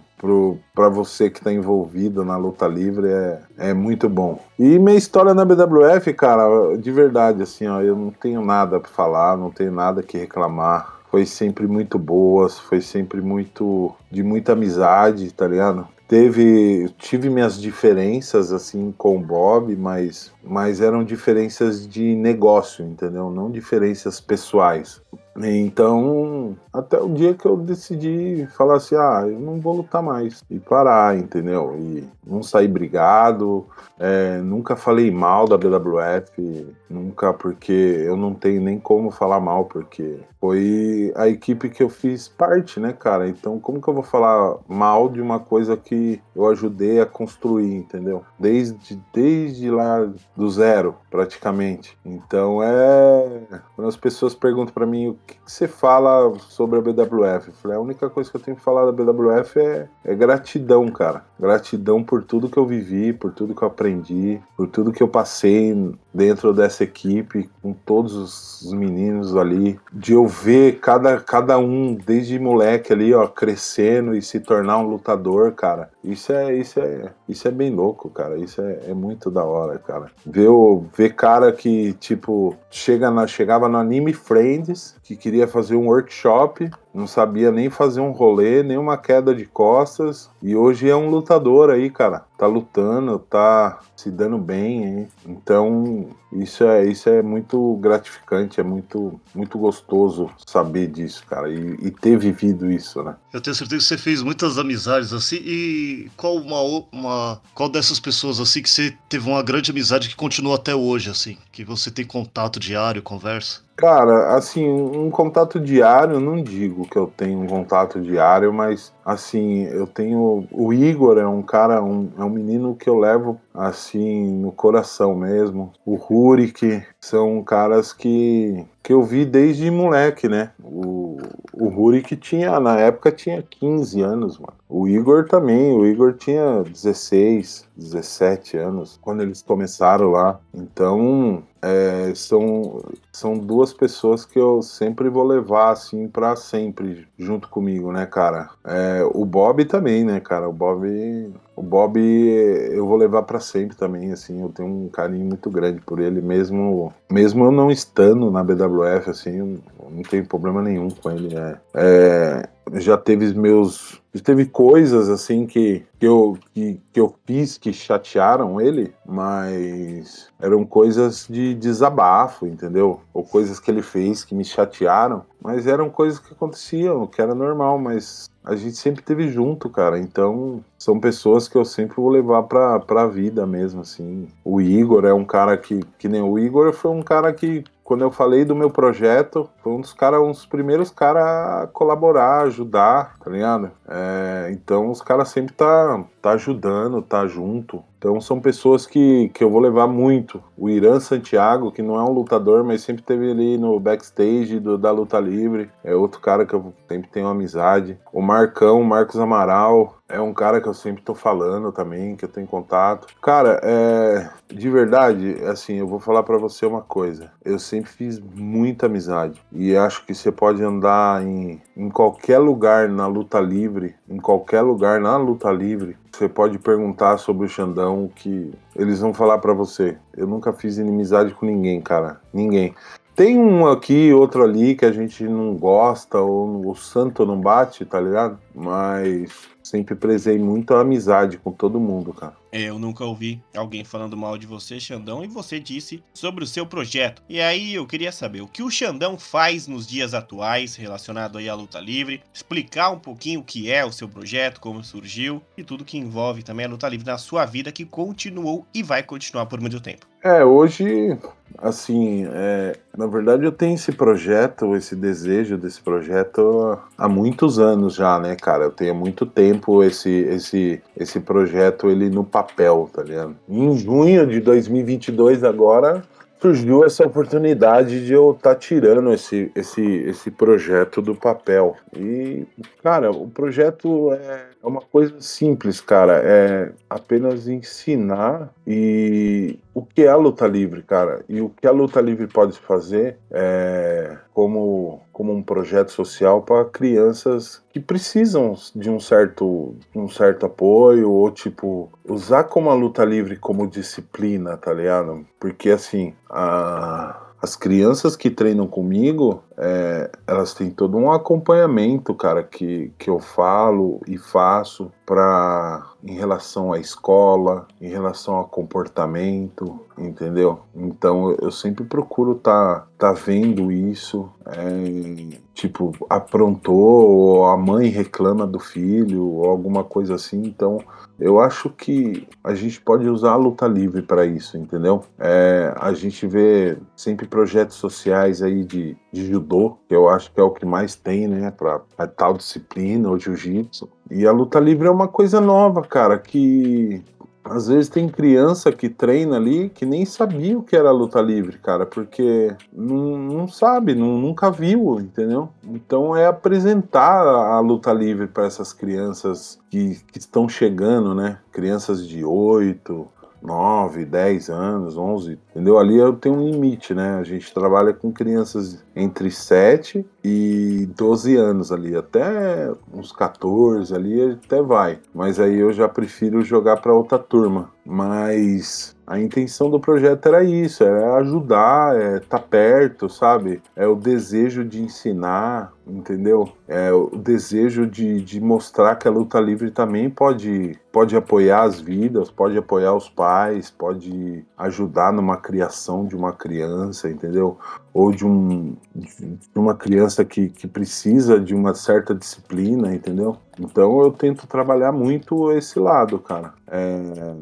para 0.75 0.89
você 0.89 1.31
que 1.31 1.39
está 1.39 1.53
envolvido 1.53 2.25
na 2.25 2.37
luta 2.37 2.67
livre 2.67 3.09
é, 3.09 3.41
é 3.59 3.75
muito 3.75 4.09
bom. 4.09 4.41
E 4.59 4.79
minha 4.79 4.97
história 4.97 5.35
na 5.35 5.45
BWF, 5.45 6.13
cara, 6.15 6.77
de 6.77 6.91
verdade, 6.91 7.43
assim, 7.43 7.67
ó, 7.69 7.81
eu 7.81 7.95
não 7.95 8.11
tenho 8.11 8.45
nada 8.45 8.81
para 8.81 8.91
falar, 8.91 9.37
não 9.37 9.51
tenho 9.51 9.73
nada 9.73 10.03
que 10.03 10.19
reclamar 10.19 10.95
foi 11.15 11.25
sempre 11.25 11.69
muito 11.69 11.97
boas, 11.97 12.59
foi 12.59 12.81
sempre 12.81 13.21
muito 13.21 13.95
de 14.11 14.21
muita 14.21 14.51
amizade, 14.51 15.33
tá 15.33 15.47
ligado? 15.47 15.87
Teve, 16.09 16.89
tive 16.99 17.31
minhas 17.31 17.57
diferenças 17.57 18.53
assim 18.53 18.93
com 18.99 19.17
o 19.17 19.21
Bob, 19.21 19.77
mas, 19.77 20.33
mas 20.47 20.81
eram 20.81 21.03
diferenças 21.03 21.87
de 21.87 22.15
negócio, 22.15 22.85
entendeu? 22.85 23.31
Não 23.31 23.51
diferenças 23.51 24.21
pessoais. 24.21 25.03
Então, 25.37 26.57
até 26.73 27.01
o 27.01 27.09
dia 27.09 27.35
que 27.35 27.45
eu 27.45 27.57
decidi 27.57 28.47
falar 28.57 28.77
assim: 28.77 28.95
ah, 28.95 29.25
eu 29.27 29.41
não 29.41 29.61
vou 29.61 29.77
lutar 29.77 30.01
mais 30.01 30.45
e 30.49 30.61
parar, 30.61 31.17
entendeu? 31.19 31.75
E 31.77 32.05
não 32.25 32.41
sair 32.41 32.69
brigado, 32.69 33.67
é, 33.99 34.39
nunca 34.39 34.77
falei 34.77 35.11
mal 35.11 35.49
da 35.49 35.59
BWF, 35.59 36.75
nunca, 36.89 37.33
porque 37.33 37.73
eu 37.73 38.17
não 38.17 38.33
tenho 38.33 38.61
nem 38.61 38.79
como 38.79 39.11
falar 39.11 39.41
mal, 39.41 39.65
porque 39.65 40.21
foi 40.41 41.13
a 41.17 41.27
equipe 41.27 41.69
que 41.69 41.83
eu 41.83 41.89
fiz 41.89 42.29
parte, 42.29 42.79
né, 42.79 42.93
cara? 42.93 43.29
Então, 43.29 43.59
como 43.59 43.81
que 43.81 43.89
eu 43.89 43.95
vou 43.95 44.05
falar 44.05 44.57
mal 44.69 45.09
de 45.09 45.21
uma 45.21 45.41
coisa 45.41 45.77
que 45.77 46.21
eu 46.35 46.47
ajudei 46.47 47.01
a 47.01 47.07
construir, 47.07 47.75
entendeu? 47.75 48.23
Desde, 48.39 49.01
desde 49.13 49.69
lá 49.71 50.09
do 50.37 50.51
zero, 50.51 50.97
praticamente. 51.11 51.97
Então, 52.05 52.63
é. 52.63 53.61
Quando 53.77 53.89
as 53.89 53.97
pessoas 53.97 54.35
perguntam 54.35 54.75
para 54.75 54.87
mim 54.87 55.09
o 55.09 55.19
que, 55.27 55.35
que, 55.35 55.41
você 55.53 55.69
fala 55.69 56.37
sobre 56.49 56.79
a 56.79 56.83
BWF, 56.83 57.49
eu 57.49 57.55
falei, 57.55 57.77
a 57.77 57.81
única 57.81 58.11
coisa 58.11 58.31
que 58.31 58.37
eu 58.37 58.41
tenho 58.41 58.57
que 58.57 58.63
falar 58.63 58.85
da 58.85 58.93
BWF 58.93 59.59
é, 59.59 59.89
é 60.05 60.15
gratidão, 60.15 60.89
cara. 60.89 61.25
Gratidão 61.39 62.03
por 62.03 62.23
tudo 62.23 62.49
que 62.49 62.59
eu 62.59 62.67
vivi, 62.67 63.13
por 63.13 63.33
tudo 63.33 63.55
que 63.55 63.63
eu 63.63 63.69
aprendi, 63.69 64.41
por 64.57 64.67
tudo 64.69 64.93
que 64.93 65.03
eu 65.03 65.09
passei 65.09 65.95
dentro 66.15 66.53
dessa 66.53 66.85
equipe, 66.85 67.51
com 67.61 67.73
todos 67.73 68.63
os 68.63 68.73
meninos 68.73 69.37
ali, 69.37 69.81
de 69.93 70.13
eu 70.13 70.29
ver 70.29 70.79
cada, 70.79 71.19
cada 71.19 71.59
um, 71.59 71.95
desde 71.95 72.39
moleque 72.39 72.93
ali, 72.93 73.13
ó, 73.13 73.27
crescendo 73.27 74.15
e 74.15 74.23
se 74.23 74.39
tornar 74.39 74.79
um 74.79 74.87
lutador, 74.87 75.53
cara. 75.53 75.91
Isso 76.05 76.33
é, 76.33 76.55
isso 76.55 76.79
é, 76.79 77.11
isso 77.29 77.49
é 77.49 77.51
bem 77.51 77.75
louco, 77.75 78.09
cara. 78.09 78.39
Isso 78.39 78.63
é, 78.63 78.91
é 78.91 78.95
muito 78.95 79.31
da 79.31 79.43
hora, 79.43 79.79
cara. 79.79 80.07
Ver, 80.25 80.49
ver 80.97 81.15
cara 81.15 81.51
que, 81.51 81.95
tipo, 81.95 82.55
chega 82.71 83.11
na, 83.11 83.27
chegava 83.27 83.69
no 83.69 83.79
Anime 83.79 84.13
Friends, 84.13 84.97
que 85.03 85.17
queria 85.17 85.49
fazer 85.49 85.75
um 85.75 85.89
workshop, 85.89 86.71
não 86.95 87.09
sabia 87.09 87.51
nem 87.51 87.69
fazer 87.69 88.01
um 88.01 88.13
rolê, 88.13 88.63
nem 88.63 88.79
uma 88.79 88.97
queda 88.97 89.35
de 89.35 89.45
costas, 89.45 90.31
e 90.41 90.55
hoje 90.55 90.89
é 90.89 90.95
um 90.95 91.11
lutador 91.11 91.69
aí, 91.71 91.91
cara. 91.91 92.25
Tá 92.39 92.47
lutando, 92.47 93.19
tá 93.19 93.81
se 93.97 94.11
dando 94.11 94.39
bem, 94.39 94.85
hein? 94.85 95.09
Então, 95.27 96.09
isso 96.33 96.65
é, 96.65 96.85
isso 96.85 97.09
é 97.09 97.23
muito 97.23 97.77
gratificante, 97.81 98.61
é 98.61 98.63
muito, 98.63 99.21
muito 99.35 99.59
gostoso 99.59 100.31
saber 100.47 100.89
disso, 100.89 101.25
cara, 101.27 101.49
e, 101.49 101.77
e, 101.81 101.91
ter 101.91 102.17
vivido 102.19 102.71
isso, 102.71 103.03
né? 103.03 103.17
Eu 103.33 103.41
tenho 103.41 103.55
certeza 103.55 103.81
que 103.81 103.89
você 103.89 103.99
fez 103.99 104.23
muitas 104.23 104.59
amizades 104.59 105.13
assim, 105.13 105.37
e 105.37 106.11
qual 106.17 106.37
uma, 106.37 106.61
uma 106.93 107.41
qual 107.55 107.69
dessas 107.69 107.99
pessoas 107.99 108.41
assim 108.41 108.63
que 108.63 108.71
você 108.71 108.97
teve 109.09 109.29
uma 109.29 109.43
grande 109.43 109.71
amizade 109.71 110.09
que 110.09 110.17
continua 110.17 110.57
até 110.57 110.75
hoje, 110.75 111.11
assim, 111.11 111.39
que 111.51 111.65
você 111.65 111.91
tem 111.91 112.05
contato 112.05 112.61
diário, 112.61 113.03
conversa? 113.03 113.64
Cara, 113.77 114.37
assim, 114.37 114.71
um 114.71 115.11
contato 115.11 115.59
diário, 115.59 116.21
não 116.21 116.41
digo 116.41 116.89
que 116.89 116.97
eu 116.97 117.09
tenho 117.09 117.41
um 117.41 117.47
contato 117.47 118.01
diário, 118.01 118.53
mas 118.53 118.93
assim, 119.05 119.65
eu 119.65 119.85
tenho. 119.85 120.47
O 120.53 120.73
Igor 120.73 121.19
é 121.19 121.27
um 121.27 121.43
cara, 121.43 121.83
um, 121.83 122.09
é 122.17 122.23
um 122.23 122.31
menino 122.31 122.77
que 122.77 122.89
eu 122.89 122.97
levo 122.97 123.41
assim 123.53 124.33
no 124.33 124.53
coração 124.53 125.15
mesmo. 125.17 125.73
O 125.85 125.97
Rurik 125.97 126.85
são 127.01 127.43
caras 127.43 127.93
que, 127.93 128.65
que 128.81 128.93
eu 128.93 129.03
vi 129.03 129.25
desde 129.25 129.69
moleque, 129.73 130.29
né? 130.29 130.53
O, 130.63 131.17
o 131.53 131.69
Rurik 131.69 132.17
tinha, 132.17 132.61
na 132.61 132.79
época, 132.79 133.11
tinha 133.11 133.43
15 133.43 134.01
anos, 134.03 134.39
mano. 134.39 134.55
O 134.69 134.89
Igor 134.89 135.27
também, 135.29 135.77
o 135.77 135.85
Igor 135.85 136.15
tinha 136.15 136.63
16, 136.63 137.69
17 137.77 138.57
anos 138.57 138.99
quando 139.03 139.23
eles 139.23 139.43
começaram 139.43 140.11
lá. 140.11 140.41
Então, 140.53 141.43
é, 141.65 142.15
são, 142.15 142.83
são 143.11 143.39
duas 143.39 143.73
pessoas 143.73 144.27
que 144.27 144.39
eu 144.39 144.61
sempre 144.61 145.09
vou 145.09 145.25
levar 145.25 145.71
assim 145.71 146.07
para 146.07 146.37
sempre 146.37 147.09
junto 147.19 147.49
comigo, 147.49 147.91
né, 147.91 148.05
cara? 148.05 148.51
É, 148.63 149.03
o 149.15 149.25
Bob 149.25 149.65
também, 149.65 150.05
né, 150.05 150.21
cara? 150.21 150.47
O 150.47 150.53
Bob, 150.53 151.33
o 151.57 151.63
Bob 151.63 151.99
eu 151.99 152.87
vou 152.87 152.97
levar 152.97 153.23
para 153.23 153.41
sempre 153.41 153.77
também, 153.77 154.13
assim. 154.13 154.41
Eu 154.41 154.49
tenho 154.49 154.69
um 154.69 154.89
carinho 154.89 155.27
muito 155.27 155.51
grande 155.51 155.81
por 155.81 156.01
ele, 156.01 156.21
mesmo, 156.21 156.93
mesmo 157.11 157.45
eu 157.45 157.53
não 157.53 157.71
estando 157.71 158.31
na 158.31 158.43
BWF, 158.43 159.11
assim, 159.11 159.61
não 159.91 160.03
tenho 160.03 160.27
problema 160.27 160.63
nenhum 160.63 160.91
com 160.91 161.11
ele. 161.11 161.35
É, 161.37 161.59
é 161.75 162.49
já 162.81 162.97
teve 162.97 163.35
meus 163.35 164.03
teve 164.23 164.47
coisas 164.47 165.09
assim 165.09 165.47
que, 165.47 165.85
que, 165.99 166.07
eu, 166.07 166.39
que, 166.53 166.81
que 166.93 167.01
eu 167.01 167.15
fiz 167.27 167.59
que 167.59 167.73
chatearam 167.73 168.61
ele, 168.61 168.95
mas 169.05 170.29
eram 170.41 170.65
coisas 170.65 171.27
de 171.29 171.55
desabafo, 171.55 172.47
entendeu? 172.47 173.01
Ou 173.13 173.25
coisas 173.25 173.59
que 173.59 173.71
ele 173.71 173.83
fez 173.83 174.25
que 174.25 174.35
me 174.35 174.45
chatearam, 174.45 175.25
mas 175.43 175.67
eram 175.67 175.91
coisas 175.91 176.19
que 176.19 176.33
aconteciam, 176.33 177.07
que 177.07 177.21
era 177.21 177.35
normal, 177.35 177.79
mas 177.79 178.31
a 178.45 178.55
gente 178.55 178.77
sempre 178.77 179.03
teve 179.03 179.29
junto, 179.29 179.71
cara. 179.71 179.99
Então, 179.99 180.63
são 180.79 181.01
pessoas 181.01 181.49
que 181.49 181.57
eu 181.57 181.65
sempre 181.65 181.97
vou 181.97 182.11
levar 182.11 182.43
pra, 182.43 182.79
pra 182.79 183.07
vida 183.07 183.47
mesmo, 183.47 183.81
assim. 183.81 184.29
O 184.45 184.61
Igor 184.61 185.07
é 185.07 185.15
um 185.15 185.25
cara 185.25 185.57
que, 185.57 185.81
que 185.99 186.09
nem 186.09 186.21
o 186.21 186.39
Igor 186.39 186.73
foi 186.73 186.91
um 186.91 187.03
cara 187.03 187.33
que 187.33 187.65
quando 187.85 188.01
eu 188.01 188.11
falei 188.11 188.47
do 188.47 188.57
meu 188.57 188.71
projeto, 188.71 189.49
foi 189.63 189.73
um 189.73 189.81
dos 189.81 189.93
caras, 189.93 190.21
um 190.21 190.31
dos 190.31 190.47
primeiros 190.47 190.91
caras 190.91 191.23
a 191.23 191.69
colaborar, 191.71 192.45
ajudar, 192.45 193.15
tá 193.23 193.31
ligado? 193.31 193.71
É, 193.87 194.49
então 194.53 194.91
os 194.91 195.03
caras 195.03 195.29
sempre 195.29 195.53
tá, 195.55 196.03
tá 196.23 196.31
ajudando, 196.31 197.03
tá 197.03 197.27
junto. 197.27 197.85
Então 198.05 198.21
são 198.21 198.39
pessoas 198.39 198.87
que, 198.87 199.31
que 199.31 199.43
eu 199.43 199.49
vou 199.49 199.59
levar 199.59 199.87
muito. 199.87 200.45
O 200.59 200.69
Irã 200.69 201.01
Santiago, 201.01 201.73
que 201.73 201.81
não 201.81 201.97
é 201.97 202.03
um 202.03 202.13
lutador, 202.13 202.63
mas 202.63 202.83
sempre 202.83 203.03
teve 203.03 203.31
ali 203.31 203.57
no 203.57 203.81
backstage 203.81 204.61
do, 204.61 204.77
da 204.77 204.91
luta 204.91 205.19
livre. 205.19 205.71
É 205.83 205.95
outro 205.95 206.21
cara 206.21 206.45
que 206.45 206.53
eu 206.53 206.75
sempre 206.87 207.09
tenho 207.09 207.29
amizade. 207.29 207.99
O 208.13 208.21
Marcão, 208.21 208.83
Marcos 208.83 209.19
Amaral, 209.19 209.97
é 210.07 210.21
um 210.21 210.35
cara 210.35 210.61
que 210.61 210.69
eu 210.69 210.75
sempre 210.75 211.03
tô 211.03 211.15
falando 211.15 211.73
também, 211.73 212.15
que 212.15 212.27
eu 212.27 212.29
tenho 212.29 212.47
contato. 212.47 213.07
Cara, 213.23 213.59
é, 213.63 214.29
de 214.53 214.69
verdade, 214.69 215.39
assim, 215.47 215.77
eu 215.77 215.89
vou 215.89 215.99
falar 215.99 216.25
para 216.25 216.37
você 216.37 216.67
uma 216.67 216.83
coisa. 216.83 217.33
Eu 217.43 217.59
sempre 217.59 217.91
fiz 217.91 218.21
muita 218.21 218.85
amizade. 218.85 219.41
E 219.51 219.75
acho 219.75 220.05
que 220.05 220.15
você 220.15 220.31
pode 220.31 220.63
andar 220.63 221.27
em, 221.27 221.59
em 221.75 221.89
qualquer 221.89 222.39
lugar 222.39 222.87
na 222.87 223.07
luta 223.07 223.41
livre 223.41 223.95
em 224.09 224.19
qualquer 224.19 224.61
lugar 224.61 225.01
na 225.01 225.17
luta 225.17 225.51
livre, 225.51 225.97
você 226.15 226.29
pode 226.29 226.59
perguntar 226.59 227.19
sobre 227.19 227.47
o 227.47 227.49
Xandão 227.49 228.11
que 228.15 228.53
eles 228.75 229.01
vão 229.01 229.13
falar 229.13 229.39
para 229.39 229.53
você. 229.53 229.97
Eu 230.17 230.27
nunca 230.27 230.53
fiz 230.53 230.79
inimizade 230.79 231.35
com 231.35 231.47
ninguém, 231.47 231.81
cara. 231.81 232.21
Ninguém. 232.33 232.75
Tem 233.15 233.39
um 233.39 233.67
aqui, 233.69 234.13
outro 234.13 234.43
ali 234.43 234.75
que 234.75 234.85
a 234.85 234.91
gente 234.91 235.23
não 235.25 235.55
gosta, 235.55 236.19
ou 236.19 236.69
o 236.69 236.75
santo 236.75 237.25
não 237.25 237.41
bate, 237.41 237.85
tá 237.85 238.01
ligado? 238.01 238.39
Mas 238.53 239.49
sempre 239.63 239.95
prezei 239.95 240.39
muito 240.39 240.75
a 240.75 240.81
amizade 240.81 241.39
com 241.39 241.53
todo 241.53 241.79
mundo, 241.79 242.13
cara. 242.13 242.35
É, 242.55 242.69
eu 242.69 242.79
nunca 242.79 243.05
ouvi 243.05 243.43
alguém 243.53 243.83
falando 243.83 244.17
mal 244.17 244.39
de 244.39 244.47
você, 244.47 244.79
Xandão, 244.79 245.25
e 245.25 245.27
você 245.27 245.59
disse 245.59 246.01
sobre 246.15 246.45
o 246.45 246.47
seu 246.47 246.65
projeto. 246.65 247.21
E 247.29 247.41
aí 247.41 247.75
eu 247.75 247.85
queria 247.85 248.13
saber 248.13 248.43
o 248.43 248.47
que 248.47 248.63
o 248.63 248.71
Xandão 248.71 249.19
faz 249.19 249.67
nos 249.67 249.89
dias 249.89 250.15
atuais 250.15 250.77
relacionado 250.77 251.37
aí 251.37 251.49
à 251.49 251.55
luta 251.57 251.81
livre, 251.81 252.23
explicar 252.33 252.91
um 252.91 252.99
pouquinho 253.01 253.41
o 253.41 253.45
que 253.45 253.73
é 253.73 253.85
o 253.85 253.91
seu 253.91 254.09
projeto, 254.09 254.61
como 254.61 254.85
surgiu 254.85 255.43
e 255.59 255.65
tudo 255.65 255.85
que 255.85 255.99
envolve 255.99 256.45
também 256.45 256.65
a 256.65 256.69
luta 256.69 256.89
livre 256.89 257.05
na 257.05 257.19
sua 257.19 257.45
vida 257.45 257.73
que 257.73 257.85
continuou 257.85 258.65
e 258.73 258.85
vai 258.85 259.03
continuar 259.03 259.47
por 259.47 259.61
muito 259.61 259.81
tempo. 259.81 260.07
É, 260.25 260.43
hoje, 260.43 261.19
assim, 261.59 262.27
é, 262.33 262.79
na 262.97 263.07
verdade 263.07 263.45
eu 263.45 263.53
tenho 263.53 263.75
esse 263.75 263.93
projeto, 263.93 264.75
esse 264.75 264.97
desejo 264.97 265.59
desse 265.59 265.83
projeto 265.83 266.79
há 266.97 267.07
muitos 267.07 267.59
anos 267.59 267.95
já, 267.95 268.19
né, 268.19 268.35
cara? 268.35 268.65
Eu 268.65 268.71
tenho 268.71 268.93
há 268.93 268.95
muito 268.95 269.27
tempo 269.27 269.85
esse, 269.85 270.11
esse, 270.11 270.83
esse 270.97 271.21
projeto 271.21 271.91
ele 271.91 272.09
no 272.09 272.25
papel, 272.25 272.44
tá 272.93 273.03
ligado? 273.03 273.37
Em 273.49 273.77
junho 273.77 274.27
de 274.27 274.41
2022 274.41 275.45
agora 275.45 276.03
surgiu 276.41 276.85
essa 276.85 277.07
oportunidade 277.07 278.05
de 278.05 278.13
eu 278.13 278.33
estar 278.33 278.51
tá 278.51 278.55
tirando 278.55 279.13
esse, 279.15 279.51
esse, 279.55 279.83
esse 279.83 280.31
projeto 280.31 281.01
do 281.01 281.15
papel. 281.15 281.75
E, 281.97 282.47
cara, 282.83 283.11
o 283.11 283.29
projeto 283.29 284.13
é 284.13 284.54
uma 284.65 284.81
coisa 284.81 285.21
simples, 285.21 285.81
cara. 285.81 286.21
É 286.25 286.73
apenas 286.89 287.47
ensinar 287.47 288.53
e 288.67 289.59
o 289.75 289.83
que 289.83 290.03
é 290.03 290.09
a 290.09 290.17
luta 290.17 290.47
livre, 290.47 290.83
cara. 290.83 291.25
E 291.29 291.41
o 291.41 291.51
que 291.51 291.67
a 291.67 291.71
luta 291.71 292.01
livre 292.01 292.27
pode 292.27 292.59
fazer 292.59 293.19
é 293.31 294.17
como, 294.33 295.01
como 295.13 295.33
um 295.33 295.43
projeto 295.43 295.93
social 295.93 296.43
para 296.43 296.65
crianças 296.65 297.63
que 297.71 297.81
precisam 297.81 298.57
de 298.75 298.91
um 298.91 298.99
certo, 298.99 299.77
um 299.95 300.09
certo 300.09 300.47
apoio 300.47 301.11
ou 301.11 301.31
tipo 301.31 301.91
usar 302.09 302.45
como 302.45 302.71
a 302.71 302.75
luta 302.75 303.05
livre 303.05 303.37
como 303.37 303.69
disciplina, 303.69 304.57
tá 304.57 304.73
ligado? 304.73 305.27
Porque 305.39 305.71
assim, 305.71 306.15
a 306.29 307.21
as 307.45 307.55
crianças 307.55 308.17
que 308.17 308.31
treinam 308.31 308.67
comigo, 308.67 309.43
é, 309.57 310.11
elas 310.27 310.55
têm 310.55 310.71
todo 310.71 310.97
um 310.97 311.11
acompanhamento, 311.11 312.15
cara, 312.15 312.43
que, 312.43 312.93
que 312.99 313.09
eu 313.09 313.19
falo 313.19 314.01
e 314.07 314.19
faço 314.19 314.91
para 315.07 315.87
em 316.03 316.15
relação 316.15 316.73
à 316.73 316.79
escola, 316.79 317.67
em 317.81 317.89
relação 317.89 318.35
ao 318.35 318.49
comportamento, 318.49 319.81
entendeu? 319.97 320.61
Então 320.75 321.37
eu 321.41 321.51
sempre 321.51 321.85
procuro 321.85 322.35
tá, 322.35 322.87
tá 322.99 323.13
vendo 323.13 323.71
isso, 323.71 324.29
é, 324.47 325.39
tipo 325.55 325.93
aprontou 326.11 327.09
ou 327.09 327.47
a 327.47 327.57
mãe 327.57 327.89
reclama 327.89 328.47
do 328.47 328.59
filho 328.59 329.25
ou 329.25 329.49
alguma 329.49 329.85
coisa 329.85 330.15
assim, 330.15 330.43
então 330.45 330.79
eu 331.19 331.39
acho 331.39 331.71
que 331.71 332.27
a 332.43 332.55
gente 332.55 332.81
pode 332.81 333.09
usar 333.09 333.33
a 333.33 333.37
luta 333.37 333.67
livre 333.67 334.03
para 334.03 334.27
isso, 334.27 334.59
entendeu? 334.59 335.05
É, 335.19 335.73
a 335.77 335.93
gente 335.93 336.27
vê 336.27 336.77
sempre 336.97 337.27
projetos 337.27 337.77
sociais 337.77 338.43
aí 338.43 338.65
de, 338.65 338.97
de 339.15 339.31
judô, 339.31 339.79
que 339.89 339.95
eu 339.95 340.09
acho 340.09 340.33
que 340.33 340.41
é 340.41 340.43
o 340.43 340.51
que 340.51 340.67
mais 340.67 340.97
tem, 340.97 341.29
né, 341.29 341.51
para 341.51 341.79
tal 342.09 342.35
disciplina, 342.35 343.09
o 343.09 343.19
jiu-jitsu. 343.19 343.89
E 344.11 344.27
a 344.27 344.33
luta 344.33 344.59
livre 344.59 344.89
é 344.89 344.91
uma 344.91 345.09
coisa 345.09 345.41
nova, 345.41 345.83
cara, 345.83 346.19
que 346.19 347.03
às 347.45 347.69
vezes 347.69 347.91
tem 347.91 348.09
criança 348.09 348.73
que 348.73 348.89
treina 348.89 349.37
ali 349.37 349.69
que 349.69 349.85
nem 349.85 350.05
sabia 350.07 350.59
o 350.59 350.63
que 350.63 350.75
era 350.75 350.91
luta 350.91 351.21
livre, 351.21 351.59
cara, 351.59 351.85
porque 351.85 352.57
não, 352.73 353.19
não 353.19 353.47
sabe, 353.47 353.95
não, 353.95 354.17
nunca 354.19 354.51
viu, 354.51 354.99
entendeu? 354.99 355.51
Então 355.63 356.17
é 356.17 356.27
apresentar 356.27 357.21
a 357.21 357.61
luta 357.61 357.93
livre 357.93 358.27
para 358.27 358.47
essas 358.47 358.73
crianças 358.73 359.59
que, 359.71 360.01
que 360.11 360.19
estão 360.19 360.49
chegando, 360.49 361.15
né? 361.15 361.39
Crianças 361.53 362.07
de 362.07 362.25
8, 362.25 363.07
9, 363.45 364.07
10 364.07 364.49
anos, 364.49 364.97
11, 364.97 365.39
entendeu? 365.51 365.79
Ali 365.79 365.99
eu 365.99 366.15
tenho 366.15 366.37
um 366.37 366.51
limite, 366.51 366.95
né? 366.95 367.19
A 367.19 367.23
gente 367.23 367.53
trabalha 367.53 367.93
com 367.93 368.11
crianças 368.11 368.83
entre 368.97 369.31
7 369.31 370.05
e 370.25 370.89
12 370.97 371.37
anos 371.37 371.71
ali, 371.71 371.95
até 371.95 372.73
uns 372.93 373.13
14 373.13 373.95
ali 373.95 374.33
até 374.33 374.63
vai. 374.63 374.99
Mas 375.15 375.39
aí 375.39 375.59
eu 375.59 375.73
já 375.73 375.89
prefiro 375.89 376.43
jogar 376.43 376.79
para 376.79 376.95
outra 376.95 377.19
turma. 377.19 377.71
Mas 377.85 378.97
a 379.07 379.21
intenção 379.21 379.71
do 379.71 379.79
projeto 379.79 380.27
era 380.27 380.43
isso, 380.43 380.83
era 380.83 381.17
ajudar, 381.17 381.95
é 382.01 382.21
tá 382.21 382.39
perto, 382.39 383.11
sabe? 383.11 383.63
É 383.77 383.87
o 383.87 383.95
desejo 383.95 384.65
de 384.65 384.83
ensinar, 384.83 385.71
entendeu? 385.87 386.51
É 386.67 386.91
o 386.93 387.11
desejo 387.11 387.87
de, 387.87 388.23
de 388.23 388.41
mostrar 388.41 388.97
que 388.97 389.07
a 389.07 389.11
luta 389.11 389.39
livre 389.39 389.71
também 389.71 390.09
pode, 390.09 390.79
pode 390.91 391.15
apoiar 391.15 391.63
as 391.65 391.79
vidas, 391.79 392.31
pode 392.31 392.57
apoiar 392.57 392.95
os 392.95 393.07
pais, 393.07 393.71
pode 393.71 394.45
ajudar 394.57 395.13
numa 395.13 395.37
criação 395.37 396.07
de 396.07 396.17
uma 396.17 396.33
criança, 396.33 397.11
entendeu? 397.11 397.59
Ou 397.93 398.11
de, 398.11 398.27
um, 398.27 398.77
de 398.95 399.39
uma 399.55 399.75
criança 399.75 400.25
que, 400.25 400.49
que 400.49 400.67
precisa 400.67 401.39
de 401.39 401.55
uma 401.55 401.75
certa 401.75 402.15
disciplina, 402.15 402.95
entendeu? 402.95 403.37
Então 403.61 404.01
eu 404.01 404.11
tento 404.11 404.47
trabalhar 404.47 404.91
muito 404.91 405.53
esse 405.53 405.79
lado, 405.79 406.19
cara. 406.19 406.55
É... 406.67 407.35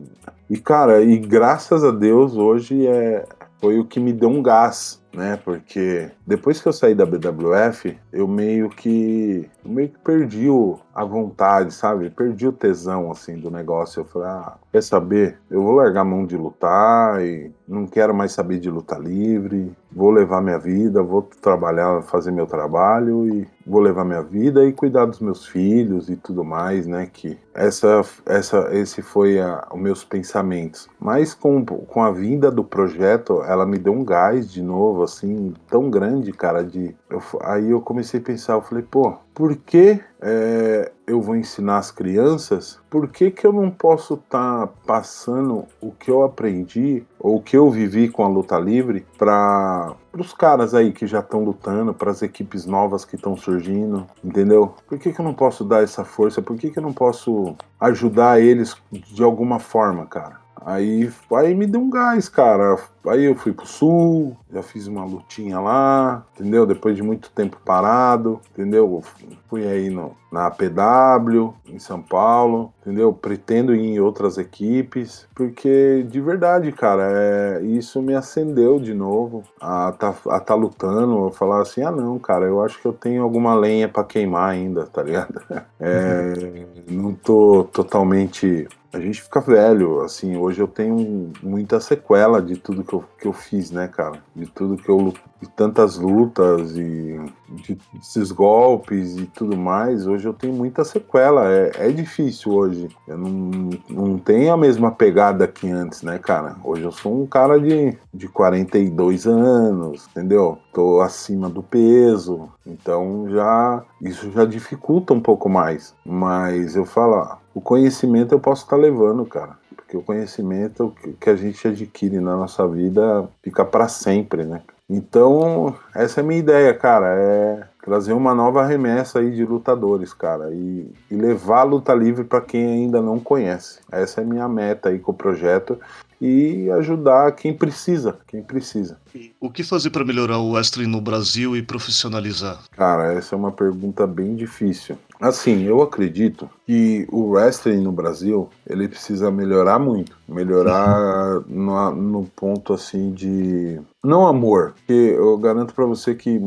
E, 0.50 0.58
cara, 0.58 1.00
e 1.00 1.16
graças 1.16 1.84
a 1.84 1.90
Deus 1.90 2.36
hoje 2.36 2.86
é... 2.86 3.24
foi 3.62 3.78
o 3.78 3.84
que 3.84 4.00
me 4.00 4.12
deu 4.12 4.28
um 4.28 4.42
gás 4.42 5.02
né? 5.14 5.36
Porque 5.36 6.10
depois 6.26 6.60
que 6.60 6.66
eu 6.66 6.72
saí 6.72 6.94
da 6.94 7.04
BWF, 7.04 7.96
eu 8.12 8.26
meio 8.26 8.68
que 8.68 9.48
meio 9.64 9.88
que 9.90 9.98
perdi 9.98 10.48
o, 10.48 10.78
a 10.94 11.04
vontade, 11.04 11.72
sabe? 11.72 12.10
Perdi 12.10 12.48
o 12.48 12.52
tesão 12.52 13.10
assim 13.10 13.38
do 13.38 13.50
negócio. 13.50 14.00
Eu 14.00 14.04
falei, 14.04 14.28
ah, 14.28 14.54
quer 14.72 14.82
saber? 14.82 15.38
Eu 15.50 15.62
vou 15.62 15.72
largar 15.72 16.00
a 16.00 16.04
mão 16.04 16.26
de 16.26 16.36
lutar 16.36 17.22
e 17.24 17.52
não 17.68 17.86
quero 17.86 18.14
mais 18.14 18.32
saber 18.32 18.58
de 18.58 18.70
luta 18.70 18.98
livre. 18.98 19.72
Vou 19.94 20.10
levar 20.10 20.40
minha 20.40 20.58
vida, 20.58 21.02
vou 21.02 21.22
trabalhar, 21.40 22.02
fazer 22.02 22.30
meu 22.30 22.46
trabalho 22.46 23.26
e 23.28 23.46
vou 23.66 23.80
levar 23.80 24.04
minha 24.04 24.22
vida 24.22 24.64
e 24.64 24.72
cuidar 24.72 25.06
dos 25.06 25.20
meus 25.20 25.46
filhos 25.46 26.08
e 26.08 26.16
tudo 26.16 26.44
mais, 26.44 26.86
né? 26.86 27.08
Que 27.12 27.38
essa, 27.54 28.02
essa, 28.26 28.68
esse 28.72 29.02
foi 29.02 29.40
a, 29.40 29.66
os 29.72 29.80
meus 29.80 30.04
pensamentos. 30.04 30.88
Mas 30.98 31.34
com, 31.34 31.64
com 31.64 32.02
a 32.02 32.10
vinda 32.10 32.50
do 32.50 32.64
projeto, 32.64 33.42
ela 33.42 33.66
me 33.66 33.78
deu 33.78 33.92
um 33.92 34.04
gás 34.04 34.50
de 34.50 34.62
novo, 34.62 35.02
assim, 35.02 35.54
tão 35.68 35.90
grande, 35.90 36.32
cara. 36.32 36.64
De 36.64 36.94
eu, 37.10 37.22
aí 37.42 37.70
eu 37.70 37.80
comecei 37.80 38.20
a 38.20 38.22
pensar, 38.22 38.54
eu 38.54 38.62
falei, 38.62 38.84
pô, 38.88 39.14
por 39.34 39.56
que 39.56 40.00
é, 40.20 40.92
eu 41.06 41.20
vou 41.20 41.36
ensinar 41.36 41.78
as 41.78 41.90
crianças? 41.90 42.78
Por 42.90 43.08
que, 43.08 43.30
que 43.30 43.46
eu 43.46 43.52
não 43.52 43.70
posso 43.70 44.14
estar 44.14 44.66
tá 44.66 44.72
passando 44.86 45.64
o 45.80 45.90
que 45.90 46.10
eu 46.10 46.22
aprendi 46.22 47.04
ou 47.18 47.36
o 47.36 47.42
que 47.42 47.56
eu 47.56 47.70
vivi 47.70 48.08
com 48.08 48.24
a 48.24 48.28
luta 48.28 48.58
livre 48.58 49.06
para 49.16 49.94
os 50.12 50.32
caras 50.32 50.74
aí 50.74 50.92
que 50.92 51.06
já 51.06 51.20
estão 51.20 51.42
lutando, 51.42 51.94
para 51.94 52.10
as 52.10 52.22
equipes 52.22 52.66
novas 52.66 53.04
que 53.04 53.16
estão 53.16 53.36
surgindo, 53.36 54.06
entendeu? 54.22 54.74
Por 54.86 54.98
que, 54.98 55.12
que 55.12 55.20
eu 55.20 55.24
não 55.24 55.34
posso 55.34 55.64
dar 55.64 55.82
essa 55.82 56.04
força? 56.04 56.42
Por 56.42 56.56
que, 56.56 56.70
que 56.70 56.78
eu 56.78 56.82
não 56.82 56.92
posso 56.92 57.56
ajudar 57.80 58.40
eles 58.40 58.76
de 58.90 59.22
alguma 59.22 59.58
forma, 59.58 60.06
cara? 60.06 60.41
Aí, 60.64 61.10
aí 61.32 61.54
me 61.54 61.66
deu 61.66 61.80
um 61.80 61.90
gás, 61.90 62.28
cara. 62.28 62.76
Aí 63.06 63.24
eu 63.24 63.34
fui 63.34 63.52
pro 63.52 63.66
sul, 63.66 64.36
já 64.52 64.62
fiz 64.62 64.86
uma 64.86 65.04
lutinha 65.04 65.58
lá, 65.58 66.24
entendeu? 66.34 66.64
Depois 66.64 66.94
de 66.94 67.02
muito 67.02 67.30
tempo 67.30 67.58
parado, 67.64 68.40
entendeu? 68.52 69.02
Fui 69.48 69.66
aí 69.66 69.90
no, 69.90 70.16
na 70.30 70.46
APW, 70.46 71.52
em 71.66 71.78
São 71.78 72.00
Paulo, 72.00 72.72
entendeu? 72.80 73.12
Pretendo 73.12 73.74
ir 73.74 73.94
em 73.94 74.00
outras 74.00 74.38
equipes, 74.38 75.26
porque 75.34 76.06
de 76.08 76.20
verdade, 76.20 76.70
cara, 76.70 77.02
é, 77.12 77.62
isso 77.62 78.00
me 78.00 78.14
acendeu 78.14 78.78
de 78.78 78.94
novo 78.94 79.42
a 79.60 79.92
tá, 79.92 80.14
a 80.28 80.40
tá 80.40 80.54
lutando, 80.54 81.26
a 81.26 81.32
falar 81.32 81.62
assim, 81.62 81.82
ah 81.82 81.90
não, 81.90 82.18
cara, 82.20 82.46
eu 82.46 82.62
acho 82.62 82.80
que 82.80 82.86
eu 82.86 82.92
tenho 82.92 83.22
alguma 83.22 83.54
lenha 83.54 83.88
para 83.88 84.04
queimar 84.04 84.50
ainda, 84.50 84.86
tá 84.86 85.02
ligado? 85.02 85.42
É, 85.84 86.64
não 86.88 87.12
tô 87.12 87.64
totalmente 87.64 88.68
a 88.92 89.00
gente 89.00 89.22
fica 89.22 89.40
velho, 89.40 90.02
assim, 90.02 90.36
hoje 90.36 90.60
eu 90.60 90.68
tenho 90.68 91.32
muita 91.42 91.80
sequela 91.80 92.42
de 92.42 92.56
tudo 92.56 92.84
que 92.84 92.92
eu, 92.92 93.04
que 93.18 93.26
eu 93.26 93.32
fiz, 93.32 93.70
né, 93.70 93.88
cara? 93.88 94.22
De 94.36 94.46
tudo 94.46 94.76
que 94.76 94.88
eu 94.88 95.14
de 95.40 95.48
tantas 95.48 95.98
lutas 95.98 96.76
e 96.76 97.20
de, 97.48 97.76
desses 97.94 98.30
golpes 98.30 99.16
e 99.16 99.26
tudo 99.26 99.56
mais, 99.56 100.06
hoje 100.06 100.26
eu 100.26 100.32
tenho 100.32 100.52
muita 100.52 100.84
sequela. 100.84 101.50
É, 101.50 101.72
é 101.78 101.88
difícil 101.90 102.52
hoje. 102.52 102.88
Eu 103.08 103.18
não, 103.18 103.70
não 103.90 104.18
tenho 104.18 104.52
a 104.52 104.56
mesma 104.56 104.92
pegada 104.92 105.48
que 105.48 105.68
antes, 105.68 106.02
né, 106.02 106.16
cara? 106.18 106.54
Hoje 106.62 106.84
eu 106.84 106.92
sou 106.92 107.20
um 107.20 107.26
cara 107.26 107.58
de, 107.58 107.98
de 108.14 108.28
42 108.28 109.26
anos, 109.26 110.06
entendeu? 110.10 110.58
Tô 110.72 111.00
acima 111.00 111.50
do 111.50 111.62
peso, 111.62 112.48
então 112.64 113.26
já 113.28 113.82
isso 114.00 114.30
já 114.30 114.44
dificulta 114.44 115.12
um 115.12 115.20
pouco 115.20 115.48
mais. 115.48 115.92
Mas 116.06 116.76
eu 116.76 116.84
falo, 116.84 117.36
o 117.54 117.60
conhecimento 117.60 118.32
eu 118.32 118.40
posso 118.40 118.64
estar 118.64 118.76
tá 118.76 118.82
levando, 118.82 119.24
cara. 119.24 119.56
Porque 119.76 119.96
o 119.96 120.02
conhecimento 120.02 120.94
que 121.20 121.28
a 121.28 121.36
gente 121.36 121.66
adquire 121.68 122.18
na 122.18 122.36
nossa 122.36 122.66
vida 122.66 123.28
fica 123.42 123.64
para 123.64 123.88
sempre, 123.88 124.44
né? 124.44 124.62
Então, 124.88 125.74
essa 125.94 126.20
é 126.20 126.22
a 126.22 126.26
minha 126.26 126.40
ideia, 126.40 126.74
cara, 126.74 127.14
é 127.14 127.62
trazer 127.82 128.12
uma 128.12 128.34
nova 128.34 128.64
remessa 128.64 129.18
aí 129.18 129.30
de 129.30 129.44
lutadores, 129.44 130.12
cara, 130.12 130.50
e, 130.52 130.92
e 131.10 131.14
levar 131.14 131.60
a 131.60 131.64
luta 131.64 131.94
livre 131.94 132.24
para 132.24 132.40
quem 132.40 132.64
ainda 132.64 133.00
não 133.00 133.18
conhece. 133.18 133.80
Essa 133.90 134.20
é 134.20 134.24
a 134.24 134.26
minha 134.26 134.48
meta 134.48 134.90
aí 134.90 134.98
com 134.98 135.12
o 135.12 135.14
projeto 135.14 135.78
e 136.22 136.70
ajudar 136.70 137.32
quem 137.32 137.52
precisa, 137.52 138.16
quem 138.28 138.44
precisa. 138.44 138.96
O 139.40 139.50
que 139.50 139.64
fazer 139.64 139.90
para 139.90 140.04
melhorar 140.04 140.38
o 140.38 140.52
wrestling 140.52 140.86
no 140.86 141.00
Brasil 141.00 141.56
e 141.56 141.62
profissionalizar? 141.62 142.60
Cara, 142.70 143.12
essa 143.12 143.34
é 143.34 143.38
uma 143.38 143.50
pergunta 143.50 144.06
bem 144.06 144.36
difícil. 144.36 144.96
Assim, 145.20 145.64
eu 145.64 145.82
acredito 145.82 146.48
que 146.64 147.08
o 147.10 147.30
wrestling 147.30 147.82
no 147.82 147.90
Brasil 147.90 148.48
ele 148.64 148.86
precisa 148.86 149.32
melhorar 149.32 149.80
muito, 149.80 150.16
melhorar 150.28 151.40
no, 151.50 151.90
no 151.90 152.24
ponto 152.36 152.72
assim 152.72 153.12
de 153.12 153.80
não 154.02 154.24
amor, 154.24 154.74
porque 154.74 154.92
eu 154.92 155.36
garanto 155.38 155.74
para 155.74 155.86
você 155.86 156.14
que 156.14 156.40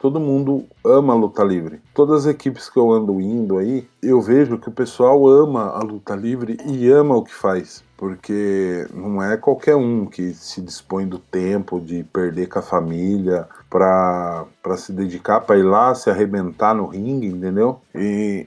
todo 0.00 0.18
mundo 0.18 0.64
ama 0.84 1.12
a 1.12 1.16
luta 1.16 1.44
livre. 1.44 1.80
Todas 1.94 2.26
as 2.26 2.34
equipes 2.34 2.68
que 2.68 2.78
eu 2.78 2.90
ando 2.90 3.20
indo 3.20 3.58
aí, 3.58 3.86
eu 4.02 4.20
vejo 4.20 4.58
que 4.58 4.68
o 4.68 4.72
pessoal 4.72 5.26
ama 5.28 5.70
a 5.70 5.80
luta 5.80 6.16
livre 6.16 6.56
e 6.66 6.90
ama 6.90 7.16
o 7.16 7.22
que 7.22 7.34
faz 7.34 7.84
porque 8.00 8.88
não 8.94 9.22
é 9.22 9.36
qualquer 9.36 9.76
um 9.76 10.06
que 10.06 10.32
se 10.32 10.62
dispõe 10.62 11.06
do 11.06 11.18
tempo 11.18 11.78
de 11.78 12.02
perder 12.02 12.46
com 12.46 12.58
a 12.58 12.62
família 12.62 13.46
para 13.68 14.46
se 14.78 14.90
dedicar 14.90 15.42
para 15.42 15.58
ir 15.58 15.64
lá 15.64 15.94
se 15.94 16.08
arrebentar 16.08 16.74
no 16.74 16.86
ringue, 16.86 17.26
entendeu? 17.26 17.82
E, 17.94 18.46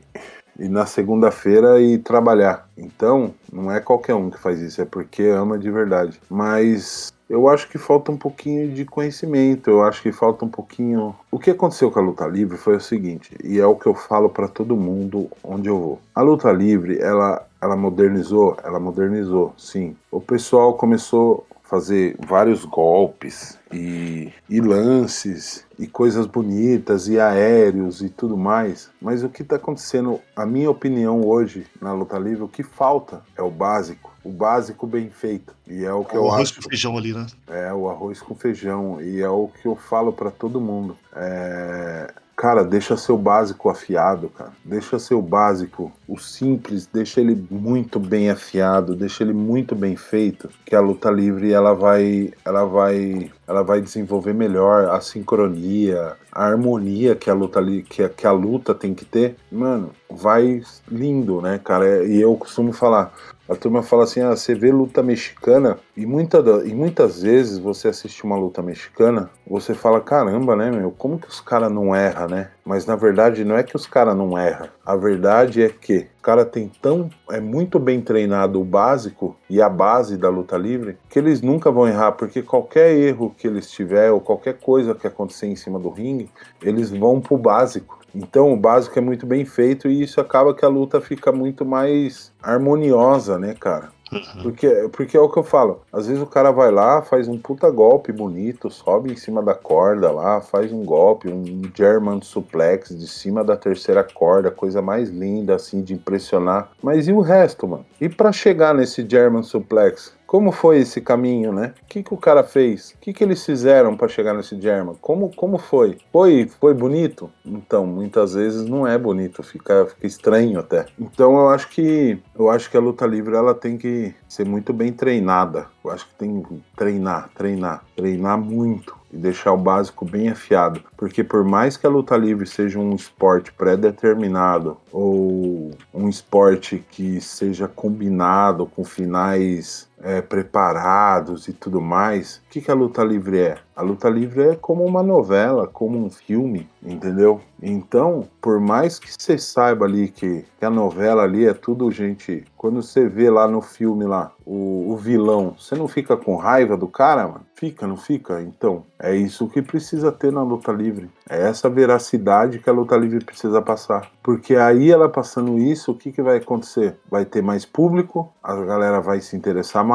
e 0.58 0.68
na 0.68 0.88
segunda-feira 0.88 1.80
ir 1.80 2.00
trabalhar. 2.00 2.68
Então, 2.76 3.32
não 3.52 3.72
é 3.72 3.80
qualquer 3.80 4.16
um 4.16 4.32
que 4.32 4.40
faz 4.40 4.60
isso, 4.60 4.82
é 4.82 4.86
porque 4.86 5.22
ama 5.22 5.60
de 5.60 5.70
verdade. 5.70 6.20
Mas 6.28 7.14
eu 7.34 7.48
acho 7.48 7.68
que 7.68 7.80
falta 7.80 8.12
um 8.12 8.18
pouquinho 8.18 8.72
de 8.72 8.86
conhecimento, 8.86 9.72
eu 9.72 9.82
acho 9.82 10.04
que 10.04 10.12
falta 10.12 10.46
um 10.46 10.50
pouquinho. 10.50 11.16
O 11.32 11.40
que 11.40 11.50
aconteceu 11.50 11.90
com 11.90 11.98
a 11.98 12.04
luta 12.04 12.28
livre 12.28 12.58
foi 12.58 12.76
o 12.76 12.80
seguinte, 12.80 13.36
e 13.44 13.60
é 13.60 13.66
o 13.66 13.76
que 13.76 13.88
eu 13.88 13.96
falo 13.96 14.30
para 14.30 14.48
todo 14.48 14.78
mundo 14.78 15.28
onde 15.44 15.68
eu 15.68 15.80
vou. 15.80 16.00
A 16.14 16.22
luta 16.22 16.52
livre, 16.52 17.00
ela 17.00 17.44
ela 17.60 17.76
modernizou, 17.76 18.58
ela 18.64 18.80
modernizou, 18.80 19.54
sim. 19.58 19.96
O 20.12 20.20
pessoal 20.20 20.74
começou 20.74 21.48
a 21.50 21.68
fazer 21.68 22.16
vários 22.20 22.66
golpes 22.66 23.58
e, 23.72 24.32
e 24.50 24.60
lances 24.60 25.66
e 25.80 25.88
coisas 25.88 26.28
bonitas 26.28 27.08
e 27.08 27.18
aéreos 27.18 28.02
e 28.02 28.10
tudo 28.10 28.38
mais. 28.38 28.92
Mas 29.02 29.24
o 29.24 29.30
que 29.30 29.42
está 29.42 29.56
acontecendo, 29.56 30.20
a 30.36 30.46
minha 30.46 30.70
opinião 30.70 31.26
hoje 31.26 31.66
na 31.82 31.94
luta 31.94 32.20
livre, 32.20 32.44
o 32.44 32.50
que 32.50 32.64
falta 32.64 33.22
é 33.36 33.42
o 33.42 33.50
básico 33.50 34.13
o 34.24 34.30
básico 34.30 34.88
bem 34.88 35.10
feito. 35.10 35.54
E 35.68 35.84
é 35.84 35.94
o 35.94 36.04
que 36.06 36.16
o 36.16 36.22
eu 36.22 36.28
arroz 36.30 36.50
acho. 36.50 36.62
com 36.62 36.70
feijão 36.70 36.98
ali, 36.98 37.14
né? 37.14 37.28
É, 37.48 37.74
o 37.74 37.90
arroz 37.90 38.22
com 38.22 38.36
feijão. 38.36 39.02
E 39.02 39.22
é 39.22 39.30
o 39.30 39.50
que 39.62 39.68
eu 39.68 39.76
falo 39.76 40.14
para 40.14 40.32
todo 40.32 40.62
mundo. 40.62 40.98
É... 41.16 42.14
Cara, 42.36 42.64
deixa 42.64 42.98
seu 42.98 43.16
básico 43.16 43.70
afiado, 43.70 44.28
cara. 44.28 44.52
Deixa 44.66 44.98
seu 44.98 45.22
básico, 45.22 45.92
o 46.08 46.18
simples, 46.18 46.90
deixa 46.92 47.22
ele 47.22 47.48
muito 47.50 48.00
bem 48.00 48.30
afiado, 48.30 48.96
deixa 48.96 49.24
ele 49.24 49.34
muito 49.34 49.76
bem 49.76 49.96
feito, 49.96 50.50
que 50.66 50.76
a 50.76 50.82
luta 50.82 51.12
livre 51.12 51.54
ela 51.54 51.74
vai, 51.74 52.34
ela 52.44 52.66
vai, 52.66 53.32
ela 53.48 53.62
vai 53.62 53.82
desenvolver 53.82 54.34
melhor 54.34 54.90
a 54.90 55.00
sincronia, 55.00 56.18
a 56.32 56.46
harmonia 56.46 57.16
que 57.16 57.30
a 57.30 57.34
luta 57.36 57.64
que 57.88 58.02
a, 58.02 58.10
que 58.10 58.26
a 58.26 58.32
luta 58.32 58.74
tem 58.74 58.96
que 58.96 59.06
ter. 59.06 59.36
Mano, 59.52 59.92
vai 60.10 60.64
lindo, 60.92 61.40
né, 61.40 61.60
cara? 61.64 62.04
E 62.04 62.20
eu 62.20 62.36
costumo 62.36 62.74
falar, 62.74 63.14
a 63.54 63.58
turma 63.58 63.84
fala 63.84 64.04
assim: 64.04 64.22
ah, 64.22 64.36
você 64.36 64.54
vê 64.54 64.72
luta 64.72 65.02
mexicana, 65.02 65.78
e, 65.96 66.06
muita, 66.06 66.40
e 66.66 66.74
muitas 66.74 67.22
vezes 67.22 67.58
você 67.58 67.88
assiste 67.88 68.24
uma 68.24 68.36
luta 68.36 68.62
mexicana, 68.62 69.30
você 69.48 69.74
fala: 69.74 70.02
caramba, 70.02 70.56
né, 70.56 70.72
meu, 70.72 70.92
como 70.92 71.20
que 71.20 71.28
os 71.28 71.40
caras 71.40 71.72
não 71.72 71.96
erram, 71.96 72.28
né? 72.28 72.50
Mas 72.66 72.86
na 72.86 72.96
verdade 72.96 73.44
não 73.44 73.58
é 73.58 73.64
que 73.64 73.76
os 73.76 73.86
caras 73.86 74.16
não 74.16 74.38
erram, 74.38 74.70
a 74.86 74.96
verdade 74.96 75.62
é 75.62 75.70
que 75.70 76.08
o 76.20 76.22
cara 76.22 76.46
tem 76.46 76.72
tão. 76.82 77.10
é 77.30 77.40
muito 77.40 77.78
bem 77.78 78.02
treinado 78.02 78.60
o 78.62 78.66
básico 78.66 79.36
e 79.50 79.62
a 79.62 79.70
base 79.70 80.18
da 80.18 80.30
luta 80.30 80.58
livre 80.58 80.98
que 81.10 81.20
eles 81.20 81.42
nunca 81.42 81.70
vão 81.72 81.88
errar, 81.88 82.14
porque 82.14 82.42
qualquer 82.42 82.94
erro 82.96 83.36
que 83.38 83.48
eles 83.48 83.70
tiver 83.70 84.12
ou 84.12 84.22
qualquer 84.22 84.58
coisa 84.60 84.96
que 84.96 85.06
acontecer 85.06 85.48
em 85.48 85.56
cima 85.56 85.78
do 85.80 85.90
ringue, 85.90 86.30
eles 86.62 86.90
vão 86.90 87.20
pro 87.20 87.38
básico. 87.38 88.03
Então 88.14 88.54
o 88.54 88.58
básico 88.58 88.98
é 88.98 89.02
muito 89.02 89.26
bem 89.26 89.46
feito 89.46 89.88
e 89.88 90.02
isso 90.02 90.22
acaba 90.22 90.54
que 90.54 90.64
a 90.64 90.70
luta 90.70 91.02
fica 91.02 91.32
muito 91.32 91.66
mais 91.66 92.32
harmoniosa, 92.42 93.40
né, 93.40 93.56
cara? 93.60 93.90
Uhum. 94.14 94.44
Porque, 94.44 94.90
porque 94.92 95.18
é 95.18 95.20
o 95.20 95.30
que 95.30 95.38
eu 95.38 95.44
falo. 95.44 95.82
Às 95.92 96.08
vezes 96.08 96.22
o 96.22 96.28
cara 96.28 96.52
vai 96.52 96.72
lá, 96.72 97.02
faz 97.02 97.28
um 97.28 97.38
puta 97.38 97.70
golpe 97.72 98.12
bonito, 98.12 98.70
sobe 98.70 99.12
em 99.12 99.16
cima 99.16 99.42
da 99.42 99.56
corda 99.56 100.12
lá, 100.12 100.40
faz 100.40 100.72
um 100.72 100.84
golpe, 100.84 101.30
um 101.30 101.62
German 101.76 102.22
suplex 102.22 102.96
de 102.96 103.08
cima 103.08 103.44
da 103.44 103.58
terceira 103.58 104.04
corda, 104.04 104.52
coisa 104.52 104.82
mais 104.82 105.10
linda 105.10 105.56
assim 105.56 105.82
de 105.82 105.94
impressionar. 105.94 106.70
Mas 106.82 107.08
e 107.08 107.14
o 107.14 107.22
resto, 107.22 107.68
mano? 107.68 107.86
E 108.00 108.08
para 108.08 108.32
chegar 108.32 108.74
nesse 108.74 109.08
German 109.08 109.44
suplex? 109.44 110.14
Como 110.34 110.52
foi 110.52 110.80
esse 110.80 111.00
caminho, 111.00 111.54
né? 111.54 111.76
O 111.84 111.86
que, 111.86 112.02
que 112.02 112.12
o 112.12 112.18
cara 112.18 112.44
fez? 112.44 112.90
O 112.90 112.98
que, 112.98 113.14
que 113.14 113.24
eles 113.24 113.46
fizeram 113.46 113.96
para 113.96 114.08
chegar 114.08 114.34
nesse 114.34 114.60
German? 114.60 114.96
Como, 115.00 115.30
como 115.36 115.60
foi? 115.60 116.00
Foi 116.12 116.50
foi 116.60 116.74
bonito? 116.74 117.30
Então, 117.46 117.86
muitas 117.86 118.34
vezes 118.34 118.68
não 118.68 118.88
é 118.88 118.98
bonito, 118.98 119.44
fica, 119.44 119.86
fica 119.86 120.08
estranho 120.08 120.60
até. 120.60 120.88
Então, 121.00 121.38
eu 121.38 121.50
acho 121.50 121.70
que 121.70 122.18
eu 122.34 122.50
acho 122.50 122.68
que 122.72 122.76
a 122.76 122.80
luta 122.80 123.06
livre 123.06 123.36
ela 123.36 123.54
tem 123.54 123.78
que 123.78 124.12
ser 124.28 124.44
muito 124.44 124.74
bem 124.74 124.92
treinada. 124.92 125.68
Eu 125.86 125.92
acho 125.92 126.08
que 126.08 126.16
tem 126.16 126.42
que 126.42 126.64
treinar, 126.76 127.30
treinar, 127.36 127.84
treinar 127.96 128.36
muito 128.36 128.96
e 129.14 129.18
deixar 129.18 129.54
o 129.54 129.58
básico 129.58 130.04
bem 130.04 130.30
afiado, 130.30 130.84
porque 130.98 131.24
por 131.24 131.44
mais 131.44 131.78
que 131.78 131.86
a 131.86 131.90
luta 131.90 132.18
livre 132.18 132.48
seja 132.48 132.80
um 132.80 132.96
esporte 132.96 133.54
pré-determinado 133.54 134.76
ou 134.92 135.70
um 135.94 136.10
esporte 136.10 136.84
que 136.90 137.22
seja 137.22 137.68
combinado 137.68 138.66
com 138.66 138.84
finais 138.84 139.88
é, 140.04 140.22
preparados 140.22 141.48
e 141.48 141.54
tudo 141.54 141.80
mais, 141.80 142.42
o 142.46 142.50
que, 142.52 142.62
que 142.62 142.70
a 142.70 142.76
luta 142.76 143.04
livre 143.04 143.40
é? 143.40 143.58
A 143.76 143.82
luta 143.82 144.08
livre 144.08 144.42
é 144.42 144.56
como 144.56 144.86
uma 144.86 145.02
novela, 145.02 145.66
como 145.66 145.98
um 145.98 146.10
filme, 146.10 146.70
entendeu? 146.84 147.42
Então, 147.62 148.28
por 148.40 148.60
mais 148.60 149.00
que 149.00 149.12
você 149.12 149.38
saiba 149.38 149.86
ali 149.86 150.10
que, 150.10 150.46
que 150.60 150.66
a 150.66 150.70
novela 150.70 151.24
ali 151.24 151.48
é 151.48 151.54
tudo 151.54 151.90
gente. 151.90 152.46
Quando 152.58 152.84
você 152.84 153.08
vê 153.08 153.30
lá 153.30 153.48
no 153.48 153.62
filme 153.62 154.06
lá 154.06 154.32
o, 154.46 154.92
o 154.92 154.98
vilão, 154.98 155.56
você 155.58 155.76
não 155.76 155.88
fica 155.88 156.16
com 156.16 156.36
raiva 156.36 156.78
do 156.78 156.88
cara, 156.88 157.28
mano? 157.28 157.46
Fica, 157.56 157.88
não 157.88 157.98
fica? 157.98 158.42
Então, 158.42 158.84
é 159.00 159.16
isso 159.16 159.48
que 159.48 159.62
precisa 159.62 160.12
ter 160.12 160.32
na 160.32 160.44
luta 160.44 160.72
livre. 160.72 161.10
É 161.30 161.48
essa 161.48 161.70
veracidade 161.70 162.60
que 162.60 162.70
a 162.70 162.74
luta 162.74 162.98
livre 162.98 163.24
precisa 163.24 163.62
passar. 163.62 164.12
Porque 164.22 164.56
aí 164.56 164.92
ela 164.92 165.08
passando 165.08 165.58
isso, 165.58 165.92
o 165.92 165.96
que, 165.96 166.12
que 166.12 166.22
vai 166.22 166.38
acontecer? 166.38 166.98
Vai 167.10 167.26
ter 167.26 167.42
mais 167.42 167.66
público, 167.66 168.32
a 168.44 168.56
galera 168.56 169.00
vai 169.00 169.22
se 169.22 169.36
interessar 169.36 169.84
mais, 169.84 169.93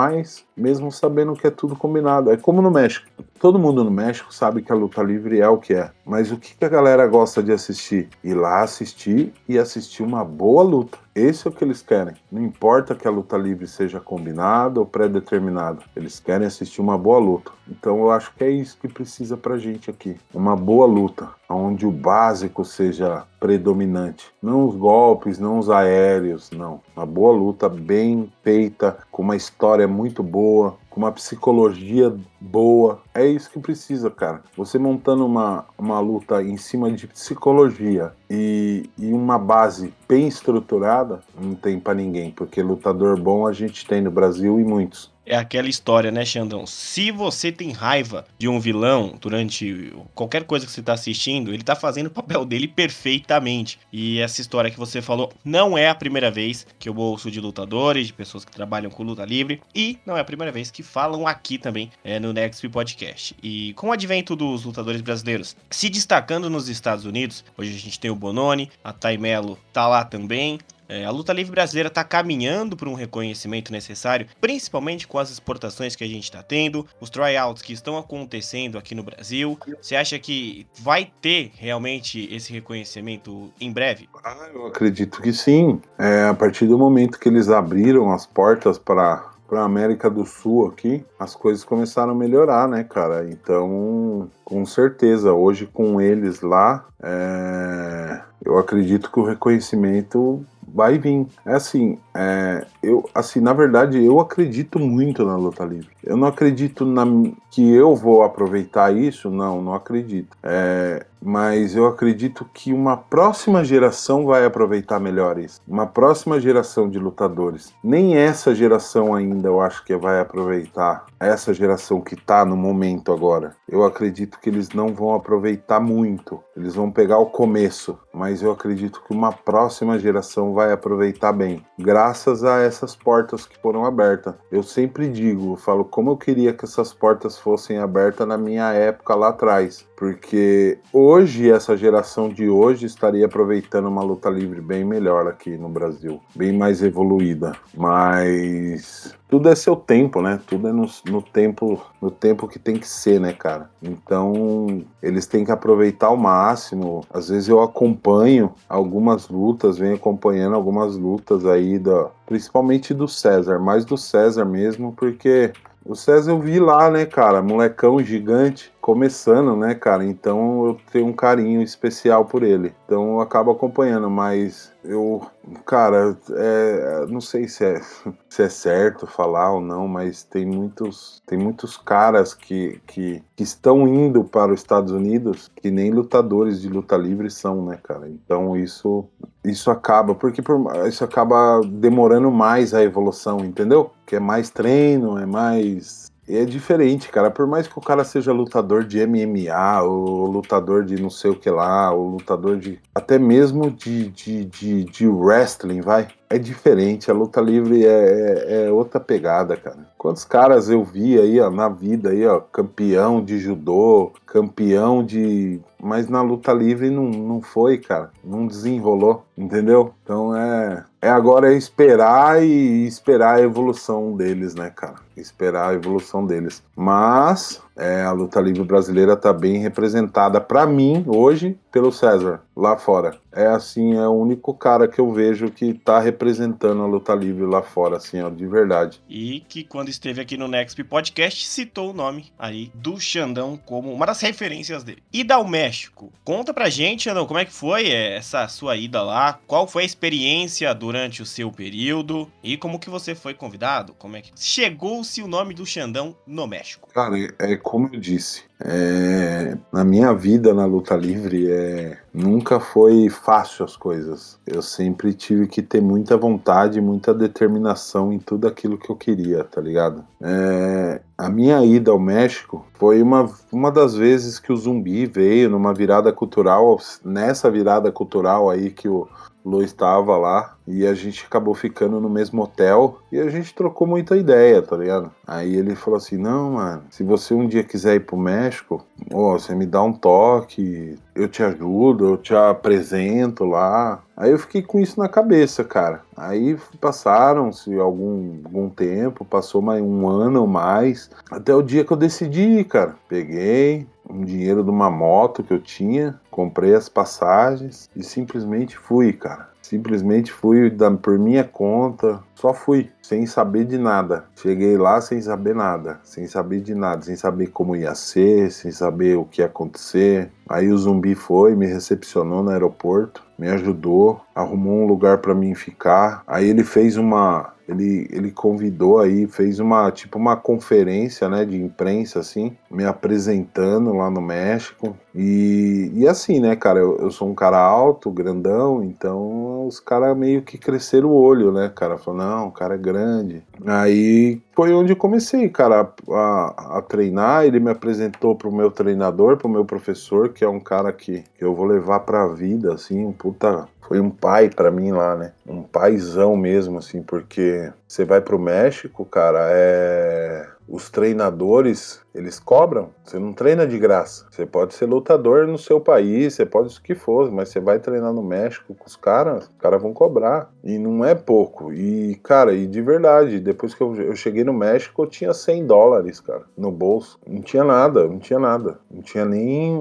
mesmo 0.56 0.92
sabendo 0.92 1.34
que 1.34 1.46
é 1.46 1.50
tudo 1.50 1.76
combinado. 1.76 2.30
É 2.30 2.36
como 2.36 2.62
no 2.62 2.70
México. 2.70 3.06
Todo 3.38 3.58
mundo 3.58 3.84
no 3.84 3.90
México 3.90 4.34
sabe 4.34 4.62
que 4.62 4.72
a 4.72 4.74
luta 4.74 5.00
livre 5.00 5.40
é 5.40 5.48
o 5.48 5.58
que 5.58 5.72
é. 5.72 5.92
Mas 6.04 6.32
o 6.32 6.36
que, 6.36 6.64
a 6.64 6.68
galera 6.68 7.06
gosta 7.06 7.40
de 7.40 7.52
assistir? 7.52 8.08
Ir 8.24 8.34
lá 8.34 8.62
assistir 8.62 9.32
e 9.48 9.56
assistir 9.56 10.02
uma 10.02 10.24
boa 10.24 10.64
luta. 10.64 10.98
Esse 11.14 11.46
é 11.46 11.50
o 11.50 11.52
que 11.52 11.62
eles 11.62 11.80
querem. 11.80 12.14
Não 12.32 12.42
importa 12.42 12.94
que 12.94 13.06
a 13.06 13.10
luta 13.10 13.36
livre 13.36 13.66
seja 13.66 14.00
combinada 14.00 14.80
ou 14.80 14.86
pré-determinada. 14.86 15.80
Eles 15.94 16.18
querem 16.18 16.46
assistir 16.46 16.80
uma 16.80 16.98
boa 16.98 17.18
luta. 17.18 17.52
Então 17.68 17.98
eu 17.98 18.10
acho 18.10 18.32
que 18.34 18.42
é 18.42 18.50
isso 18.50 18.78
que 18.80 18.88
precisa 18.88 19.36
pra 19.36 19.58
gente 19.58 19.90
aqui. 19.90 20.16
Uma 20.34 20.56
boa 20.56 20.86
luta, 20.86 21.28
onde 21.48 21.86
o 21.86 21.92
básico 21.92 22.64
seja 22.64 23.24
predominante. 23.38 24.26
Não 24.42 24.66
os 24.66 24.74
golpes, 24.74 25.38
não 25.38 25.58
os 25.58 25.70
aéreos, 25.70 26.50
não. 26.50 26.80
Uma 26.96 27.06
boa 27.06 27.32
luta 27.32 27.68
bem 27.68 28.32
feita, 28.42 28.98
com 29.10 29.22
uma 29.22 29.36
história 29.36 29.86
muito 29.86 30.22
boa, 30.22 30.76
uma 30.98 31.12
psicologia 31.12 32.12
boa. 32.40 33.00
É 33.14 33.24
isso 33.24 33.48
que 33.48 33.60
precisa, 33.60 34.10
cara. 34.10 34.42
Você 34.56 34.80
montando 34.80 35.24
uma, 35.24 35.64
uma 35.78 36.00
luta 36.00 36.42
em 36.42 36.56
cima 36.56 36.90
de 36.90 37.06
psicologia 37.06 38.12
e, 38.28 38.90
e 38.98 39.12
uma 39.12 39.38
base 39.38 39.94
bem 40.08 40.26
estruturada 40.26 41.20
não 41.40 41.54
tem 41.54 41.78
para 41.78 41.94
ninguém, 41.94 42.32
porque 42.32 42.60
lutador 42.60 43.16
bom 43.16 43.46
a 43.46 43.52
gente 43.52 43.86
tem 43.86 44.00
no 44.02 44.10
Brasil 44.10 44.58
e 44.58 44.64
muitos 44.64 45.16
é 45.28 45.36
aquela 45.36 45.68
história, 45.68 46.10
né, 46.10 46.24
Xandão? 46.24 46.66
Se 46.66 47.10
você 47.10 47.52
tem 47.52 47.70
raiva 47.70 48.24
de 48.38 48.48
um 48.48 48.58
vilão 48.58 49.16
durante 49.20 49.92
qualquer 50.14 50.44
coisa 50.44 50.64
que 50.64 50.72
você 50.72 50.82
tá 50.82 50.94
assistindo, 50.94 51.52
ele 51.52 51.62
tá 51.62 51.76
fazendo 51.76 52.06
o 52.06 52.10
papel 52.10 52.44
dele 52.44 52.66
perfeitamente. 52.66 53.78
E 53.92 54.18
essa 54.18 54.40
história 54.40 54.70
que 54.70 54.78
você 54.78 55.02
falou 55.02 55.30
não 55.44 55.76
é 55.76 55.88
a 55.88 55.94
primeira 55.94 56.30
vez 56.30 56.66
que 56.78 56.88
eu 56.88 56.96
ouço 56.96 57.30
de 57.30 57.40
lutadores, 57.40 58.06
de 58.06 58.12
pessoas 58.12 58.44
que 58.44 58.50
trabalham 58.50 58.90
com 58.90 59.02
luta 59.02 59.24
livre, 59.24 59.60
e 59.74 59.98
não 60.06 60.16
é 60.16 60.20
a 60.20 60.24
primeira 60.24 60.50
vez 60.50 60.70
que 60.70 60.82
falam 60.82 61.26
aqui 61.26 61.58
também 61.58 61.90
é, 62.02 62.18
no 62.18 62.32
Next 62.32 62.66
Podcast. 62.70 63.36
E 63.42 63.74
com 63.74 63.88
o 63.88 63.92
advento 63.92 64.34
dos 64.34 64.64
lutadores 64.64 65.02
brasileiros 65.02 65.56
se 65.70 65.90
destacando 65.90 66.48
nos 66.48 66.68
Estados 66.68 67.04
Unidos, 67.04 67.44
hoje 67.56 67.74
a 67.74 67.78
gente 67.78 68.00
tem 68.00 68.10
o 68.10 68.16
Bononi, 68.16 68.70
a 68.82 68.92
Taimelo 68.92 69.58
tá 69.72 69.86
lá 69.86 70.04
também, 70.04 70.58
é, 70.88 71.04
a 71.04 71.10
luta 71.10 71.32
livre 71.32 71.52
brasileira 71.52 71.88
está 71.88 72.02
caminhando 72.02 72.76
para 72.76 72.88
um 72.88 72.94
reconhecimento 72.94 73.70
necessário, 73.70 74.26
principalmente 74.40 75.06
com 75.06 75.18
as 75.18 75.30
exportações 75.30 75.94
que 75.94 76.02
a 76.02 76.06
gente 76.06 76.24
está 76.24 76.42
tendo, 76.42 76.86
os 77.00 77.10
tryouts 77.10 77.62
que 77.62 77.72
estão 77.74 77.98
acontecendo 77.98 78.78
aqui 78.78 78.94
no 78.94 79.02
Brasil. 79.02 79.58
Você 79.80 79.94
acha 79.94 80.18
que 80.18 80.66
vai 80.80 81.10
ter 81.20 81.52
realmente 81.56 82.32
esse 82.34 82.52
reconhecimento 82.52 83.52
em 83.60 83.70
breve? 83.70 84.08
Ah, 84.24 84.48
eu 84.54 84.66
acredito 84.66 85.20
que 85.20 85.32
sim. 85.32 85.80
É, 85.98 86.28
a 86.28 86.34
partir 86.34 86.66
do 86.66 86.78
momento 86.78 87.18
que 87.18 87.28
eles 87.28 87.50
abriram 87.50 88.10
as 88.10 88.26
portas 88.26 88.78
para 88.78 89.28
para 89.48 89.62
a 89.62 89.64
América 89.64 90.10
do 90.10 90.26
Sul 90.26 90.66
aqui, 90.66 91.02
as 91.18 91.34
coisas 91.34 91.64
começaram 91.64 92.12
a 92.12 92.14
melhorar, 92.14 92.68
né, 92.68 92.84
cara? 92.84 93.26
Então, 93.30 94.30
com 94.44 94.66
certeza, 94.66 95.32
hoje 95.32 95.64
com 95.64 95.98
eles 95.98 96.42
lá, 96.42 96.84
é... 97.02 98.20
eu 98.44 98.58
acredito 98.58 99.10
que 99.10 99.18
o 99.18 99.24
reconhecimento 99.24 100.44
vai 100.74 100.98
vir. 100.98 101.26
É 101.44 101.54
assim, 101.54 101.98
é, 102.14 102.66
eu, 102.82 103.08
assim, 103.14 103.40
na 103.40 103.52
verdade, 103.52 104.02
eu 104.02 104.20
acredito 104.20 104.78
muito 104.78 105.24
na 105.24 105.36
luta 105.36 105.64
livre. 105.64 105.90
Eu 106.02 106.16
não 106.16 106.28
acredito 106.28 106.84
na, 106.84 107.04
que 107.50 107.68
eu 107.68 107.94
vou 107.94 108.22
aproveitar 108.22 108.94
isso, 108.94 109.30
não, 109.30 109.62
não 109.62 109.74
acredito. 109.74 110.36
É, 110.42 111.04
mas 111.22 111.74
eu 111.74 111.86
acredito 111.86 112.48
que 112.52 112.72
uma 112.72 112.96
próxima 112.96 113.64
geração 113.64 114.26
vai 114.26 114.44
aproveitar 114.44 114.98
melhor 115.00 115.38
isso. 115.38 115.60
Uma 115.66 115.86
próxima 115.86 116.40
geração 116.40 116.88
de 116.88 116.98
lutadores. 116.98 117.72
Nem 117.82 118.16
essa 118.16 118.54
geração 118.54 119.14
ainda 119.14 119.48
eu 119.48 119.60
acho 119.60 119.84
que 119.84 119.96
vai 119.96 120.20
aproveitar. 120.20 121.06
Essa 121.20 121.52
geração 121.52 122.00
que 122.00 122.16
tá 122.16 122.44
no 122.44 122.56
momento 122.56 123.12
agora. 123.12 123.56
Eu 123.68 123.84
acredito 123.84 124.38
que 124.40 124.48
eles 124.48 124.70
não 124.70 124.94
vão 124.94 125.14
aproveitar 125.14 125.80
muito. 125.80 126.42
Eles 126.56 126.74
vão 126.74 126.90
pegar 126.90 127.18
o 127.18 127.26
começo. 127.26 127.98
Mas 128.12 128.42
eu 128.42 128.50
acredito 128.50 129.02
que 129.06 129.14
uma 129.14 129.32
próxima 129.32 129.98
geração 129.98 130.52
vai 130.52 130.72
aproveitar 130.72 131.32
bem. 131.32 131.64
Graças 131.78 132.44
a 132.44 132.60
essas 132.60 132.96
portas 132.96 133.46
que 133.46 133.58
foram 133.60 133.84
abertas. 133.84 134.34
Eu 134.50 134.62
sempre 134.62 135.08
digo, 135.08 135.52
eu 135.52 135.56
falo 135.56 135.84
como 135.84 136.10
eu 136.10 136.16
queria 136.16 136.52
que 136.52 136.64
essas 136.64 136.92
portas 136.92 137.38
fossem 137.38 137.78
abertas 137.78 138.26
na 138.26 138.36
minha 138.36 138.72
época 138.72 139.14
lá 139.14 139.28
atrás. 139.28 139.86
Porque 139.96 140.78
hoje, 140.92 141.07
essa 141.50 141.76
geração 141.76 142.28
de 142.28 142.48
hoje 142.48 142.86
estaria 142.86 143.26
aproveitando 143.26 143.86
uma 143.86 144.02
luta 144.02 144.28
livre 144.28 144.60
bem 144.60 144.84
melhor 144.84 145.26
aqui 145.26 145.56
no 145.56 145.68
Brasil, 145.68 146.20
bem 146.34 146.52
mais 146.52 146.82
evoluída. 146.82 147.52
Mas 147.74 149.14
tudo 149.28 149.48
é 149.48 149.54
seu 149.54 149.76
tempo, 149.76 150.20
né? 150.20 150.40
Tudo 150.46 150.68
é 150.68 150.72
no, 150.72 150.88
no, 151.06 151.22
tempo 151.22 151.80
no 152.00 152.10
tempo 152.10 152.48
que 152.48 152.58
tem 152.58 152.76
que 152.76 152.88
ser, 152.88 153.20
né, 153.20 153.32
cara? 153.32 153.70
Então 153.82 154.84
eles 155.02 155.26
têm 155.26 155.44
que 155.44 155.52
aproveitar 155.52 156.08
ao 156.08 156.16
máximo. 156.16 157.04
Às 157.12 157.28
vezes 157.28 157.48
eu 157.48 157.62
acompanho 157.62 158.52
algumas 158.68 159.28
lutas, 159.28 159.78
venho 159.78 159.94
acompanhando 159.94 160.56
algumas 160.56 160.96
lutas 160.96 161.46
aí 161.46 161.78
da, 161.78 162.08
principalmente 162.26 162.92
do 162.92 163.06
César, 163.06 163.58
mais 163.58 163.84
do 163.84 163.96
César 163.96 164.44
mesmo, 164.44 164.92
porque 164.92 165.52
o 165.88 165.94
César 165.94 166.32
eu 166.32 166.38
vi 166.38 166.60
lá, 166.60 166.90
né, 166.90 167.06
cara, 167.06 167.40
molecão 167.40 167.98
gigante 168.02 168.70
começando, 168.78 169.56
né, 169.56 169.74
cara? 169.74 170.04
Então 170.04 170.66
eu 170.66 170.80
tenho 170.92 171.06
um 171.06 171.12
carinho 171.12 171.62
especial 171.62 172.26
por 172.26 172.42
ele. 172.42 172.74
Então 172.84 173.14
eu 173.14 173.20
acabo 173.20 173.50
acompanhando, 173.50 174.10
mas 174.10 174.70
eu, 174.84 175.26
cara, 175.66 176.16
é, 176.30 177.06
não 177.08 177.20
sei 177.20 177.48
se 177.48 177.64
é, 177.64 177.80
se 178.28 178.42
é 178.42 178.48
certo 178.48 179.06
falar 179.06 179.52
ou 179.52 179.60
não, 179.60 179.88
mas 179.88 180.22
tem 180.22 180.44
muitos, 180.46 181.22
tem 181.26 181.38
muitos 181.38 181.76
caras 181.76 182.34
que, 182.34 182.80
que, 182.86 183.22
que 183.34 183.42
estão 183.42 183.88
indo 183.88 184.24
para 184.24 184.52
os 184.52 184.60
Estados 184.60 184.92
Unidos 184.92 185.50
que 185.56 185.70
nem 185.70 185.90
lutadores 185.90 186.60
de 186.60 186.68
luta 186.68 186.96
livre 186.96 187.30
são, 187.30 187.64
né, 187.64 187.78
cara? 187.82 188.08
Então 188.08 188.56
isso, 188.56 189.06
isso 189.48 189.70
acaba, 189.70 190.14
porque 190.14 190.42
por, 190.42 190.60
isso 190.86 191.04
acaba 191.04 191.60
demorando 191.64 192.30
mais 192.30 192.74
a 192.74 192.82
evolução, 192.82 193.40
entendeu? 193.40 193.90
Que 194.06 194.16
é 194.16 194.20
mais 194.20 194.50
treino, 194.50 195.18
é 195.18 195.26
mais 195.26 196.08
é 196.28 196.44
diferente, 196.44 197.08
cara. 197.08 197.30
Por 197.30 197.46
mais 197.46 197.66
que 197.66 197.78
o 197.78 197.82
cara 197.82 198.04
seja 198.04 198.32
lutador 198.32 198.84
de 198.84 199.04
MMA, 199.06 199.82
ou 199.82 200.26
lutador 200.26 200.84
de 200.84 201.00
não 201.00 201.08
sei 201.08 201.30
o 201.30 201.34
que 201.34 201.48
lá, 201.48 201.90
ou 201.90 202.10
lutador 202.10 202.58
de. 202.58 202.78
até 202.94 203.18
mesmo 203.18 203.70
de, 203.70 204.08
de, 204.10 204.44
de, 204.44 204.84
de 204.84 205.06
wrestling, 205.08 205.80
vai 205.80 206.08
é 206.30 206.38
diferente, 206.38 207.10
a 207.10 207.14
luta 207.14 207.40
livre 207.40 207.86
é, 207.86 207.88
é, 207.88 208.66
é, 208.66 208.70
outra 208.70 209.00
pegada, 209.00 209.56
cara. 209.56 209.78
Quantos 209.98 210.24
caras 210.24 210.70
eu 210.70 210.84
vi 210.84 211.18
aí, 211.18 211.40
ó, 211.40 211.50
na 211.50 211.68
vida 211.68 212.10
aí, 212.10 212.24
ó, 212.24 212.38
campeão 212.38 213.22
de 213.22 213.36
judô, 213.38 214.12
campeão 214.24 215.04
de. 215.04 215.60
Mas 215.82 216.08
na 216.08 216.22
luta 216.22 216.52
livre 216.52 216.88
não, 216.88 217.04
não 217.04 217.42
foi, 217.42 217.78
cara. 217.78 218.10
Não 218.24 218.46
desenrolou, 218.46 219.24
entendeu? 219.36 219.92
Então 220.02 220.34
é. 220.34 220.84
É 221.00 221.08
agora 221.08 221.52
é 221.52 221.56
esperar 221.56 222.42
e 222.42 222.84
esperar 222.86 223.36
a 223.36 223.40
evolução 223.40 224.16
deles, 224.16 224.54
né, 224.56 224.68
cara? 224.74 224.96
Esperar 225.16 225.70
a 225.70 225.74
evolução 225.74 226.26
deles. 226.26 226.60
Mas 226.74 227.62
é, 227.76 228.02
a 228.02 228.10
luta 228.10 228.40
livre 228.40 228.64
brasileira 228.64 229.16
tá 229.16 229.32
bem 229.32 229.58
representada 229.58 230.40
para 230.40 230.66
mim 230.66 231.04
hoje 231.06 231.56
pelo 231.70 231.92
César 231.92 232.42
lá 232.56 232.76
fora. 232.76 233.16
É 233.32 233.46
assim, 233.46 233.94
é 233.94 234.08
o 234.08 234.12
único 234.12 234.52
cara 234.52 234.88
que 234.88 235.00
eu 235.00 235.12
vejo 235.12 235.48
que 235.48 235.72
tá 235.72 236.00
representando 236.00 236.82
a 236.82 236.86
luta 236.86 237.14
livre 237.14 237.46
lá 237.46 237.62
fora, 237.62 237.98
assim, 237.98 238.20
ó, 238.20 238.28
de 238.28 238.46
verdade. 238.48 239.00
E 239.08 239.40
que 239.48 239.62
quando 239.62 239.87
esteve 239.88 240.20
aqui 240.20 240.36
no 240.36 240.46
Next 240.46 240.82
Podcast 240.84 241.46
citou 241.46 241.90
o 241.90 241.94
nome 241.94 242.32
aí 242.38 242.70
do 242.74 243.00
Xandão 243.00 243.56
como 243.56 243.92
uma 243.92 244.06
das 244.06 244.20
referências 244.20 244.84
dele. 244.84 245.02
Ida 245.12 245.34
ao 245.34 245.46
México. 245.46 246.12
Conta 246.24 246.52
pra 246.54 246.68
gente, 246.68 247.04
Xandão, 247.04 247.26
como 247.26 247.40
é 247.40 247.44
que 247.44 247.52
foi 247.52 247.90
essa 247.90 248.46
sua 248.48 248.76
ida 248.76 249.02
lá? 249.02 249.40
Qual 249.46 249.66
foi 249.66 249.82
a 249.82 249.86
experiência 249.86 250.74
durante 250.74 251.22
o 251.22 251.26
seu 251.26 251.50
período? 251.50 252.30
E 252.42 252.56
como 252.56 252.78
que 252.78 252.90
você 252.90 253.14
foi 253.14 253.34
convidado? 253.34 253.94
Como 253.94 254.16
é 254.16 254.22
que 254.22 254.32
chegou-se 254.36 255.22
o 255.22 255.28
nome 255.28 255.54
do 255.54 255.66
Xandão 255.66 256.16
no 256.26 256.46
México? 256.46 256.88
Cara, 256.92 257.16
é 257.38 257.56
como 257.56 257.88
eu 257.92 258.00
disse, 258.00 258.44
é, 258.60 259.56
na 259.72 259.84
minha 259.84 260.12
vida 260.12 260.52
na 260.52 260.64
luta 260.64 260.96
livre 260.96 261.50
é, 261.50 261.96
nunca 262.12 262.58
foi 262.58 263.08
fácil 263.08 263.64
as 263.64 263.76
coisas. 263.76 264.38
Eu 264.46 264.62
sempre 264.62 265.14
tive 265.14 265.46
que 265.46 265.62
ter 265.62 265.80
muita 265.80 266.16
vontade, 266.16 266.80
muita 266.80 267.14
determinação 267.14 268.12
em 268.12 268.18
tudo 268.18 268.48
aquilo 268.48 268.76
que 268.76 268.90
eu 268.90 268.96
queria, 268.96 269.44
tá 269.44 269.60
ligado? 269.60 270.04
É, 270.20 271.00
a 271.16 271.28
minha 271.28 271.64
ida 271.64 271.90
ao 271.90 271.98
México 271.98 272.66
foi 272.74 273.00
uma, 273.00 273.30
uma 273.52 273.70
das 273.70 273.94
vezes 273.94 274.38
que 274.40 274.52
o 274.52 274.56
zumbi 274.56 275.06
veio 275.06 275.48
numa 275.48 275.72
virada 275.72 276.12
cultural, 276.12 276.78
nessa 277.04 277.50
virada 277.50 277.92
cultural 277.92 278.50
aí 278.50 278.70
que 278.70 278.88
o 278.88 279.08
Lu 279.44 279.62
estava 279.62 280.16
lá 280.16 280.56
e 280.66 280.86
a 280.86 280.94
gente 280.94 281.24
acabou 281.24 281.54
ficando 281.54 282.00
no 282.00 282.10
mesmo 282.10 282.42
hotel 282.42 282.98
e 283.10 283.18
a 283.18 283.28
gente 283.28 283.54
trocou 283.54 283.86
muita 283.86 284.16
ideia, 284.16 284.60
tá 284.60 284.76
ligado? 284.76 285.10
Aí 285.26 285.56
ele 285.56 285.74
falou 285.74 285.96
assim: 285.96 286.16
Não, 286.16 286.52
mano, 286.52 286.82
se 286.90 287.02
você 287.02 287.32
um 287.32 287.46
dia 287.46 287.64
quiser 287.64 287.94
ir 287.94 288.00
pro 288.00 288.16
México, 288.16 288.84
ó, 289.12 289.38
você 289.38 289.54
me 289.54 289.64
dá 289.64 289.82
um 289.82 289.92
toque, 289.92 290.96
eu 291.14 291.28
te 291.28 291.42
ajudo, 291.42 292.06
eu 292.06 292.16
te 292.16 292.34
apresento 292.34 293.44
lá. 293.44 294.02
Aí 294.16 294.32
eu 294.32 294.38
fiquei 294.38 294.62
com 294.62 294.80
isso 294.80 294.98
na 294.98 295.08
cabeça, 295.08 295.62
cara. 295.62 296.02
Aí 296.16 296.56
passaram-se 296.80 297.78
algum, 297.78 298.40
algum 298.44 298.68
tempo, 298.68 299.24
passou 299.24 299.62
mais 299.62 299.80
um 299.80 300.08
ano 300.08 300.40
ou 300.40 300.46
mais, 300.46 301.08
até 301.30 301.54
o 301.54 301.62
dia 301.62 301.84
que 301.84 301.92
eu 301.92 301.96
decidi 301.96 302.64
cara. 302.64 302.96
Peguei, 303.08 303.86
um 304.08 304.24
dinheiro 304.24 304.64
de 304.64 304.70
uma 304.70 304.90
moto 304.90 305.42
que 305.42 305.52
eu 305.52 305.60
tinha, 305.60 306.18
comprei 306.30 306.74
as 306.74 306.88
passagens 306.88 307.88
e 307.94 308.02
simplesmente 308.02 308.76
fui, 308.76 309.12
cara. 309.12 309.48
Simplesmente 309.60 310.32
fui 310.32 310.70
da, 310.70 310.90
por 310.90 311.18
minha 311.18 311.44
conta, 311.44 312.20
só 312.34 312.54
fui, 312.54 312.90
sem 313.02 313.26
saber 313.26 313.64
de 313.66 313.76
nada. 313.76 314.24
Cheguei 314.34 314.78
lá 314.78 314.98
sem 315.00 315.20
saber 315.20 315.54
nada, 315.54 316.00
sem 316.02 316.26
saber 316.26 316.60
de 316.62 316.74
nada, 316.74 317.02
sem 317.02 317.16
saber 317.16 317.48
como 317.48 317.76
ia 317.76 317.94
ser, 317.94 318.50
sem 318.50 318.70
saber 318.70 319.18
o 319.18 319.26
que 319.26 319.42
ia 319.42 319.46
acontecer. 319.46 320.30
Aí 320.48 320.70
o 320.70 320.78
zumbi 320.78 321.14
foi, 321.14 321.54
me 321.54 321.66
recepcionou 321.66 322.42
no 322.42 322.50
aeroporto, 322.50 323.22
me 323.38 323.48
ajudou, 323.50 324.22
arrumou 324.34 324.84
um 324.84 324.86
lugar 324.86 325.18
para 325.18 325.34
mim 325.34 325.54
ficar. 325.54 326.22
Aí 326.26 326.48
ele 326.48 326.64
fez 326.64 326.96
uma 326.96 327.52
ele, 327.68 328.08
ele 328.10 328.30
convidou 328.30 328.98
aí, 328.98 329.26
fez 329.26 329.60
uma 329.60 329.90
tipo 329.90 330.18
uma 330.18 330.36
conferência, 330.36 331.28
né, 331.28 331.44
de 331.44 331.56
imprensa 331.56 332.20
assim, 332.20 332.56
me 332.70 332.84
apresentando 332.84 333.92
lá 333.92 334.10
no 334.10 334.22
México. 334.22 334.96
E, 335.14 335.90
e 335.94 336.08
assim, 336.08 336.40
né, 336.40 336.56
cara, 336.56 336.78
eu, 336.78 336.96
eu 336.98 337.10
sou 337.10 337.28
um 337.28 337.34
cara 337.34 337.58
alto, 337.58 338.10
grandão, 338.10 338.82
então 338.82 339.66
os 339.66 339.78
caras 339.78 340.16
meio 340.16 340.42
que 340.42 340.56
cresceram 340.56 341.10
o 341.10 341.14
olho, 341.14 341.52
né, 341.52 341.70
cara? 341.74 341.98
Falaram, 341.98 342.30
não, 342.30 342.48
o 342.48 342.52
cara 342.52 342.74
é 342.74 342.78
grande. 342.78 343.42
Aí 343.66 344.40
foi 344.54 344.72
onde 344.72 344.92
eu 344.92 344.96
comecei, 344.96 345.48
cara, 345.48 345.92
a, 346.10 346.78
a 346.78 346.82
treinar. 346.82 347.44
Ele 347.44 347.60
me 347.60 347.70
apresentou 347.70 348.34
pro 348.34 348.50
meu 348.50 348.70
treinador, 348.70 349.36
pro 349.36 349.48
meu 349.48 349.64
professor, 349.64 350.30
que 350.30 350.44
é 350.44 350.48
um 350.48 350.60
cara 350.60 350.92
que, 350.92 351.24
que 351.36 351.44
eu 351.44 351.54
vou 351.54 351.66
levar 351.66 352.00
pra 352.00 352.28
vida, 352.28 352.72
assim, 352.72 353.04
um 353.04 353.12
puta 353.12 353.68
foi 353.88 354.00
um 354.00 354.10
pai 354.10 354.50
para 354.50 354.70
mim 354.70 354.92
lá, 354.92 355.16
né? 355.16 355.32
Um 355.46 355.62
paizão 355.62 356.36
mesmo, 356.36 356.76
assim, 356.76 357.02
porque 357.02 357.57
você 357.86 358.04
vai 358.04 358.20
pro 358.20 358.38
México, 358.38 359.04
cara, 359.04 359.48
é 359.50 360.57
os 360.68 360.90
treinadores, 360.90 362.00
eles 362.14 362.38
cobram. 362.38 362.90
Você 363.02 363.18
não 363.18 363.32
treina 363.32 363.66
de 363.66 363.78
graça. 363.78 364.26
Você 364.30 364.44
pode 364.44 364.74
ser 364.74 364.86
lutador 364.86 365.46
no 365.46 365.56
seu 365.56 365.80
país, 365.80 366.34
você 366.34 366.44
pode 366.44 366.76
o 366.76 366.82
que 366.82 366.94
for, 366.94 367.30
mas 367.30 367.48
você 367.48 367.58
vai 367.58 367.78
treinar 367.78 368.12
no 368.12 368.22
México 368.22 368.74
com 368.74 368.86
os 368.86 368.96
caras, 368.96 369.44
os 369.44 369.50
caras 369.58 369.80
vão 369.80 369.94
cobrar. 369.94 370.50
E 370.62 370.78
não 370.78 371.04
é 371.04 371.14
pouco. 371.14 371.72
E, 371.72 372.16
cara, 372.22 372.52
e 372.52 372.66
de 372.66 372.82
verdade, 372.82 373.40
depois 373.40 373.74
que 373.74 373.80
eu, 373.80 374.14
cheguei 374.14 374.44
no 374.44 374.52
México, 374.52 375.02
eu 375.02 375.06
tinha 375.06 375.32
100 375.32 375.66
dólares, 375.66 376.20
cara, 376.20 376.42
no 376.56 376.70
bolso. 376.70 377.18
Não 377.26 377.40
tinha 377.40 377.64
nada, 377.64 378.06
não 378.06 378.18
tinha 378.18 378.38
nada. 378.38 378.78
Não 378.90 379.00
tinha 379.00 379.24
nem 379.24 379.78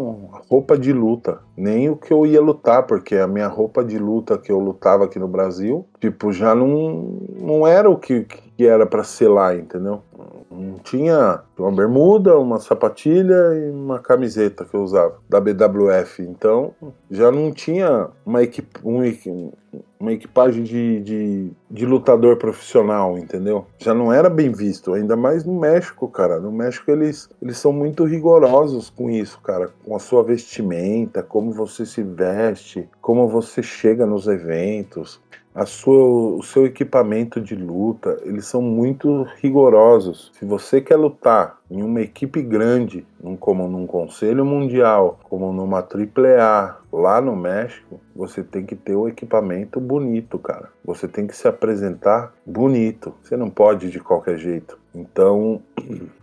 roupa 0.49 0.77
de 0.77 0.93
luta. 0.93 1.39
Nem 1.55 1.89
o 1.89 1.97
que 1.97 2.13
eu 2.13 2.25
ia 2.25 2.41
lutar, 2.41 2.83
porque 2.83 3.15
a 3.15 3.27
minha 3.27 3.47
roupa 3.47 3.83
de 3.83 3.97
luta 3.97 4.37
que 4.37 4.51
eu 4.51 4.59
lutava 4.59 5.05
aqui 5.05 5.19
no 5.19 5.27
Brasil, 5.27 5.85
tipo, 5.99 6.31
já 6.31 6.53
não, 6.53 7.19
não 7.41 7.65
era 7.67 7.89
o 7.89 7.97
que, 7.97 8.25
que 8.25 8.65
era 8.65 8.85
para 8.85 9.03
ser 9.03 9.27
lá, 9.27 9.55
entendeu? 9.55 10.01
Não 10.49 10.79
tinha 10.79 11.41
uma 11.57 11.71
bermuda, 11.71 12.37
uma 12.37 12.59
sapatilha 12.59 13.53
e 13.53 13.69
uma 13.71 13.99
camiseta 13.99 14.65
que 14.65 14.73
eu 14.73 14.81
usava 14.81 15.19
da 15.29 15.39
BWF. 15.39 16.21
Então 16.23 16.73
já 17.09 17.31
não 17.31 17.51
tinha 17.51 18.09
uma, 18.25 18.43
equip, 18.43 18.67
um, 18.83 19.51
uma 19.99 20.11
equipagem 20.13 20.63
de, 20.63 20.99
de, 21.01 21.51
de, 21.69 21.85
lutador 21.85 22.37
profissional, 22.37 23.17
entendeu? 23.17 23.65
Já 23.77 23.93
não 23.93 24.11
era 24.11 24.29
bem 24.29 24.51
visto, 24.51 24.93
ainda 24.93 25.15
mais 25.15 25.43
no 25.43 25.59
México, 25.59 26.07
cara. 26.07 26.39
No 26.39 26.51
México 26.51 26.91
eles, 26.91 27.29
eles 27.41 27.57
são 27.57 27.71
muito 27.71 28.03
rigorosos 28.03 28.89
com 28.89 29.09
isso, 29.09 29.39
cara. 29.41 29.69
Com 29.85 29.95
a 29.95 29.99
sua 29.99 30.23
vestimenta, 30.23 31.23
como 31.23 31.51
você 31.51 31.85
se 31.85 32.03
veste, 32.03 32.89
como 33.01 33.27
você 33.27 33.61
chega 33.61 34.05
nos 34.05 34.27
eventos 34.27 35.21
a 35.57 35.65
sua, 35.65 36.37
o 36.37 36.43
seu 36.43 36.67
equipamento 36.67 37.41
de 37.41 37.55
luta, 37.55 38.21
eles 38.21 38.45
são 38.45 38.61
muito 38.61 39.23
rigorosos. 39.41 40.31
Se 40.37 40.45
você 40.45 40.79
quer 40.79 40.97
lutar 40.97 41.57
em 41.71 41.81
uma 41.81 41.99
equipe 41.99 42.43
grande, 42.43 43.03
como 43.39 43.67
num 43.67 43.87
Conselho 43.87 44.45
Mundial, 44.45 45.19
como 45.23 45.51
numa 45.51 45.79
AAA, 45.79 46.77
lá 46.93 47.19
no 47.19 47.35
México, 47.35 47.99
você 48.15 48.43
tem 48.43 48.67
que 48.67 48.75
ter 48.75 48.95
o 48.95 49.07
equipamento 49.07 49.79
bonito, 49.79 50.37
cara. 50.37 50.69
Você 50.85 51.07
tem 51.07 51.25
que 51.25 51.35
se 51.35 51.47
apresentar 51.47 52.35
bonito. 52.45 53.15
Você 53.23 53.35
não 53.35 53.49
pode 53.49 53.89
de 53.89 53.99
qualquer 53.99 54.37
jeito. 54.37 54.77
Então, 54.97 55.61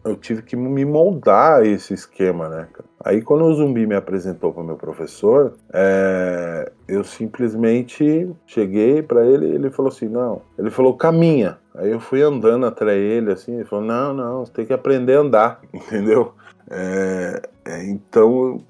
eu 0.04 0.16
tive 0.16 0.42
que 0.42 0.56
me 0.56 0.84
moldar 0.84 1.60
a 1.60 1.66
esse 1.66 1.94
esquema, 1.94 2.48
né? 2.48 2.68
Aí 3.04 3.22
quando 3.22 3.44
o 3.44 3.54
zumbi 3.54 3.86
me 3.86 3.94
apresentou 3.94 4.52
para 4.52 4.64
meu 4.64 4.76
professor, 4.76 5.54
é, 5.72 6.72
eu 6.88 7.04
simplesmente 7.04 8.34
cheguei 8.46 9.02
para 9.02 9.24
ele 9.24 9.46
e 9.46 9.54
ele 9.54 9.70
falou 9.70 9.92
assim, 9.92 10.08
não, 10.08 10.42
ele 10.58 10.70
falou 10.70 10.96
caminha. 10.96 11.58
Aí 11.74 11.90
eu 11.90 12.00
fui 12.00 12.22
andando 12.22 12.66
atrás 12.66 12.98
dele 12.98 13.32
assim, 13.32 13.54
ele 13.54 13.64
falou 13.64 13.84
não, 13.84 14.12
não, 14.14 14.44
você 14.44 14.52
tem 14.52 14.66
que 14.66 14.72
aprender 14.72 15.16
a 15.16 15.20
andar, 15.20 15.60
entendeu? 15.72 16.32
É, 16.70 17.42
é, 17.64 17.84
então 17.84 18.60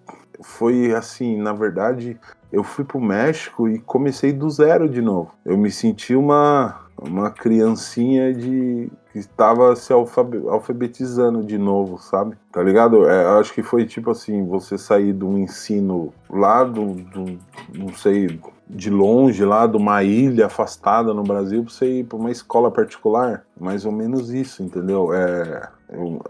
foi 0.42 0.92
assim, 0.92 1.40
na 1.40 1.52
verdade, 1.52 2.18
eu 2.52 2.62
fui 2.62 2.84
pro 2.84 3.00
México 3.00 3.68
e 3.68 3.78
comecei 3.78 4.32
do 4.32 4.50
zero 4.50 4.88
de 4.88 5.00
novo. 5.00 5.32
Eu 5.44 5.56
me 5.56 5.70
senti 5.70 6.14
uma 6.14 6.83
uma 7.00 7.30
criancinha 7.30 8.32
de 8.32 8.90
que 9.12 9.18
estava 9.18 9.76
se 9.76 9.92
alfabetizando 9.92 11.44
de 11.44 11.56
novo, 11.56 11.98
sabe? 11.98 12.36
Tá 12.50 12.62
ligado? 12.62 13.08
É, 13.08 13.38
acho 13.38 13.52
que 13.52 13.62
foi 13.62 13.84
tipo 13.84 14.10
assim, 14.10 14.46
você 14.46 14.76
sair 14.76 15.12
de 15.12 15.24
um 15.24 15.38
ensino 15.38 16.12
lá 16.28 16.64
do, 16.64 16.94
do 16.94 17.38
não 17.72 17.94
sei, 17.94 18.40
de 18.68 18.90
longe, 18.90 19.44
lá 19.44 19.66
de 19.66 19.76
uma 19.76 20.02
ilha 20.02 20.46
afastada 20.46 21.14
no 21.14 21.22
Brasil, 21.22 21.62
pra 21.62 21.72
você 21.72 22.00
ir 22.00 22.04
para 22.04 22.18
uma 22.18 22.30
escola 22.30 22.70
particular. 22.70 23.44
Mais 23.58 23.84
ou 23.84 23.92
menos 23.92 24.30
isso, 24.30 24.62
entendeu? 24.62 25.12
É, 25.12 25.68